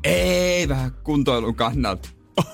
Ei, 0.04 0.68
vähän 0.68 0.92
kuntoilun 1.04 1.54
kannalta. 1.54 2.08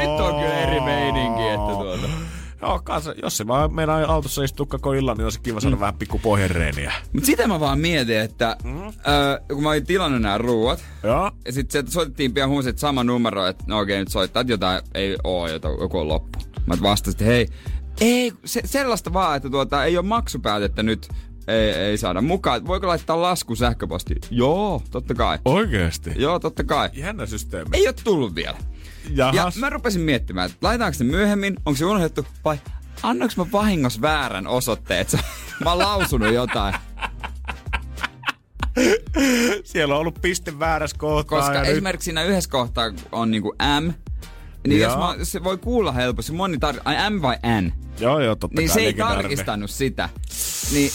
Nyt 0.00 0.20
on 0.20 0.34
kyllä 0.34 0.60
eri 0.60 0.80
meininki, 0.80 1.42
että 1.42 1.72
tuota. 1.72 2.08
Joo, 2.62 2.80
kanssa, 2.84 3.14
jos 3.22 3.36
se 3.36 3.46
vaan 3.46 3.74
meidän 3.74 4.04
autossa 4.04 4.44
istuu 4.44 4.66
koko 4.66 4.92
illan, 4.92 5.16
niin 5.16 5.24
olisi 5.24 5.40
kiva 5.40 5.58
Mm. 5.58 5.60
saada 5.60 5.80
vähän 5.80 5.94
pikku 5.94 6.18
pohjareeniä. 6.18 6.92
Mut 7.12 7.24
sitä 7.24 7.46
mä 7.46 7.60
vaan 7.60 7.78
mietin, 7.78 8.20
että 8.20 8.56
mm. 8.64 8.86
ö, 8.86 8.92
kun 9.54 9.62
mä 9.62 9.68
olin 9.68 9.86
tilannut 9.86 10.22
nämä 10.22 10.38
ruuat, 10.38 10.84
Joo. 11.02 11.30
ja 11.46 11.52
sitten 11.52 11.90
soitettiin 11.90 12.32
pian 12.34 12.48
huusi, 12.48 12.68
että 12.68 12.80
sama 12.80 13.04
numero, 13.04 13.46
että 13.46 13.64
no 13.66 13.78
okei, 13.80 13.98
nyt 13.98 14.08
soittaa, 14.08 14.40
että 14.40 14.52
jotain 14.52 14.82
ei 14.94 15.16
oo, 15.24 15.48
jota, 15.48 15.68
joku 15.68 15.98
on 15.98 16.08
loppu. 16.08 16.38
Mä 16.66 16.74
vastasin, 16.82 17.14
että 17.14 17.24
hei, 17.24 17.48
ei, 18.00 18.32
se, 18.44 18.60
sellaista 18.64 19.12
vaan, 19.12 19.36
että 19.36 19.50
tuota, 19.50 19.84
ei 19.84 19.96
ole 19.98 20.06
maksupäätettä 20.06 20.82
nyt, 20.82 21.08
ei, 21.48 21.70
ei 21.70 21.98
saada 21.98 22.20
mukaan. 22.20 22.66
Voiko 22.66 22.86
laittaa 22.86 23.22
lasku 23.22 23.56
sähköpostiin? 23.56 24.20
Joo, 24.30 24.82
totta 24.90 25.14
kai. 25.14 25.38
Oikeesti? 25.44 26.10
Joo, 26.16 26.38
totta 26.38 26.64
kai. 26.64 26.90
Jännä 26.92 27.26
systeemi. 27.26 27.70
Ei 27.72 27.86
ole 27.86 27.94
tullut 28.04 28.34
vielä. 28.34 28.58
Jahas. 29.10 29.56
Ja 29.56 29.60
mä 29.60 29.70
rupesin 29.70 30.00
miettimään, 30.00 30.46
että 30.46 30.58
laitetaanko 30.62 30.98
se 30.98 31.04
myöhemmin, 31.04 31.56
onko 31.66 31.76
se 31.76 31.84
unohdettu, 31.84 32.26
vai 32.44 32.58
annoinko 33.02 33.34
mä 33.36 33.52
vahingossa 33.52 34.00
väärän 34.00 34.46
osoitteen, 34.46 35.00
että 35.00 35.18
mä 35.64 35.70
oon 35.70 35.78
lausunut 35.78 36.34
jotain. 36.34 36.74
Siellä 39.64 39.94
on 39.94 40.00
ollut 40.00 40.18
piste 40.22 40.58
väärässä 40.58 40.96
kohtaa. 40.98 41.40
Koska 41.40 41.62
esimerkiksi 41.62 42.04
siinä 42.04 42.22
yhdessä 42.22 42.50
kohtaa 42.50 42.84
on 43.12 43.30
niinku 43.30 43.54
M, 43.80 43.90
niin 44.66 44.80
jos 44.80 44.96
mä, 44.96 45.24
se 45.24 45.44
voi 45.44 45.58
kuulla 45.58 45.92
helposti, 45.92 46.32
moni 46.32 46.56
tar- 46.56 46.80
ai 46.84 47.10
M 47.10 47.22
vai 47.22 47.36
N, 47.60 47.64
Nyt... 47.64 48.00
Joo, 48.00 48.20
joo, 48.20 48.34
totta 48.36 48.60
niin 48.60 48.68
kai 48.68 48.74
se 48.74 48.80
ei 48.80 48.94
tarkistanut 48.94 49.70
sitä. 49.70 50.08
Niin 50.72 50.90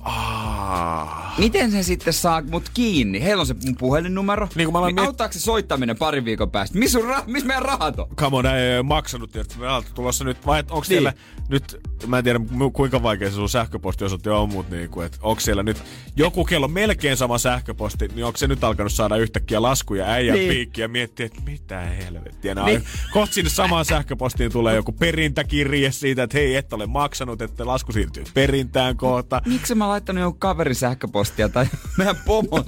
Ah. 0.00 1.38
Miten 1.38 1.70
se 1.70 1.82
sitten 1.82 2.12
saa 2.12 2.42
mut 2.50 2.68
kiinni? 2.74 3.22
Heillä 3.22 3.40
on 3.40 3.46
se 3.46 3.54
mun 3.64 3.76
puhelinnumero. 3.76 4.48
Niin 4.54 4.70
kuin 4.72 4.82
mä 4.82 4.86
niin 4.86 4.96
miet- 5.00 5.06
auttaako 5.06 5.32
se 5.32 5.40
soittaminen 5.40 5.96
parin 5.98 6.24
viikon 6.24 6.50
päästä? 6.50 6.78
Missä 6.78 6.98
ra- 6.98 7.22
miss 7.26 7.46
meidän 7.46 7.62
rahat 7.62 7.98
on? 7.98 8.08
Come 8.16 8.36
on, 8.36 8.46
ei, 8.46 8.82
maksanut, 8.82 9.30
tiedätkö, 9.32 9.54
me 9.58 9.66
ollaan 9.66 9.82
tulossa 9.94 10.24
nyt, 10.24 10.46
vai 10.46 10.58
onko 10.60 10.74
Niin. 10.74 10.84
siellä 10.84 11.12
nyt, 11.48 11.80
mä 12.06 12.18
en 12.18 12.24
tiedä 12.24 12.40
kuinka 12.72 13.02
vaikea 13.02 13.28
se 13.30 13.34
sun 13.34 13.48
sähköpostiosoite 13.48 14.30
on, 14.30 14.48
mutta 14.52 14.74
niin 14.76 14.90
kuin, 14.90 15.06
että 15.06 15.18
onko 15.22 15.40
siellä 15.40 15.62
nyt 15.62 15.82
joku 16.16 16.44
kello 16.44 16.68
melkein 16.68 17.16
sama 17.16 17.38
sähköposti, 17.38 18.08
niin 18.08 18.24
onko 18.24 18.36
se 18.36 18.46
nyt 18.46 18.64
alkanut 18.64 18.92
saada 18.92 19.16
yhtäkkiä 19.16 19.62
laskuja 19.62 20.06
äijän 20.06 20.36
Niin. 20.38 20.48
piikkiä 20.50 20.84
ja 20.84 20.88
miettiä, 20.88 21.26
että 21.26 21.40
mitä 21.46 21.80
helvettiä. 21.80 22.54
Niin. 22.54 22.64
Niin. 22.66 22.82
Kohta 23.12 23.34
sinne 23.34 23.50
samaan 23.50 23.84
sähköpostiin 23.84 24.52
tulee 24.52 24.76
joku 24.76 24.92
perintäkirje 24.92 25.92
siitä, 25.92 26.22
että 26.22 26.38
hei, 26.38 26.56
et 26.56 26.72
ole 26.72 26.86
maksanut, 26.86 27.42
että 27.42 27.66
lasku 27.66 27.92
siirtyy 27.92 28.24
perintään 28.34 28.96
kohta. 28.96 29.42
Miksi 29.46 29.74
mä 29.74 29.88
laittanut 29.90 30.20
jonkun 30.20 30.40
kaverin 30.40 30.74
sähköpostia 30.74 31.48
tai 31.48 31.66
meidän 31.98 32.16
pomon? 32.26 32.64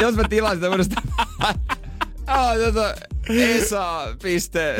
Jos 0.00 0.14
mä 0.14 0.28
tilasin 0.28 0.60
tämmöistä... 0.60 1.02
Ah, 2.26 2.56
tota, 2.64 2.94
Esa, 3.28 4.16
piste. 4.22 4.76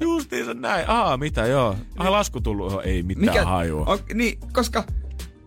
Justiinsa 0.00 0.54
näin. 0.54 0.84
Aa, 0.88 1.16
mitä 1.16 1.46
joo. 1.46 1.76
Ai 1.98 2.10
lasku 2.10 2.40
tullut. 2.40 2.72
Oh, 2.72 2.80
ei 2.84 3.02
mitään 3.02 3.26
Mikä? 3.26 3.44
hajua. 3.44 3.84
On, 3.86 3.98
niin, 4.14 4.38
koska 4.52 4.84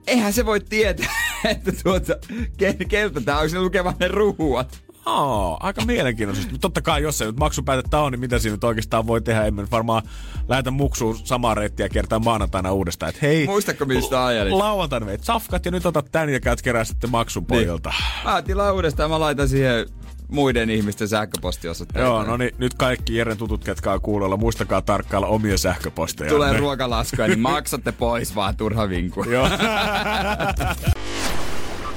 eihän 0.07 0.33
se 0.33 0.45
voi 0.45 0.59
tietää, 0.59 1.11
että 1.45 1.71
tuota, 1.83 2.13
ke, 2.57 2.73
keltä 2.73 3.21
tää 3.21 3.39
on, 3.39 3.49
se 3.49 3.61
lukee 3.61 3.83
vaan 3.83 3.95
ne 3.99 4.07
ruhuat. 4.07 4.83
Aa, 5.07 5.57
aika 5.59 5.85
mielenkiintoisesti. 5.85 6.51
Mutta 6.51 6.61
totta 6.61 6.81
kai, 6.81 7.03
jos 7.03 7.17
se 7.17 7.25
nyt 7.25 7.37
maksupäätettä 7.39 7.99
on, 7.99 8.11
niin 8.11 8.19
mitä 8.19 8.39
siinä 8.39 8.55
nyt 8.55 8.63
oikeastaan 8.63 9.07
voi 9.07 9.21
tehdä? 9.21 9.45
Emme 9.45 9.61
nyt 9.61 9.71
varmaan 9.71 10.03
lähetä 10.47 10.71
muksuun 10.71 11.17
samaa 11.17 11.53
reittiä 11.53 11.89
kertaa 11.89 12.19
maanantaina 12.19 12.71
uudestaan. 12.71 13.09
Et 13.09 13.21
hei, 13.21 13.45
Muistatko, 13.45 13.85
mistä 13.85 14.25
ajelit? 14.25 14.53
lauantaina 14.53 15.05
veit 15.05 15.23
safkat 15.23 15.65
ja 15.65 15.71
nyt 15.71 15.85
otat 15.85 16.11
tän 16.11 16.29
ja 16.29 16.39
käyt 16.39 16.61
kerää 16.61 16.83
sitten 16.83 17.09
maksun 17.11 17.45
pojilta. 17.45 17.93
Mä 18.23 18.41
tilaan 18.41 18.73
uudestaan, 18.75 19.09
mä 19.09 19.19
laitan 19.19 19.49
siihen 19.49 19.85
muiden 20.27 20.69
ihmisten 20.69 21.07
sähköpostiosoitteita. 21.07 22.07
Joo, 22.07 22.23
no 22.23 22.37
niin, 22.37 22.51
nyt 22.57 22.73
kaikki 22.73 23.15
Jeren 23.15 23.37
tutut, 23.37 23.63
ketkä 23.63 23.91
on 23.91 24.01
kuulolla, 24.01 24.37
muistakaa 24.37 24.81
tarkkailla 24.81 25.27
omia 25.27 25.57
sähköposteja. 25.57 26.29
Tulee 26.29 26.57
ruokalaskuja, 26.57 27.27
niin 27.27 27.39
maksatte 27.39 27.91
pois 27.91 28.35
vaan 28.35 28.57
turha 28.57 28.89
vinku. 28.89 29.23
Joo. 29.23 29.47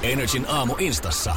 Energin 0.03 0.47
aamu 0.49 0.75
instassa. 0.79 1.37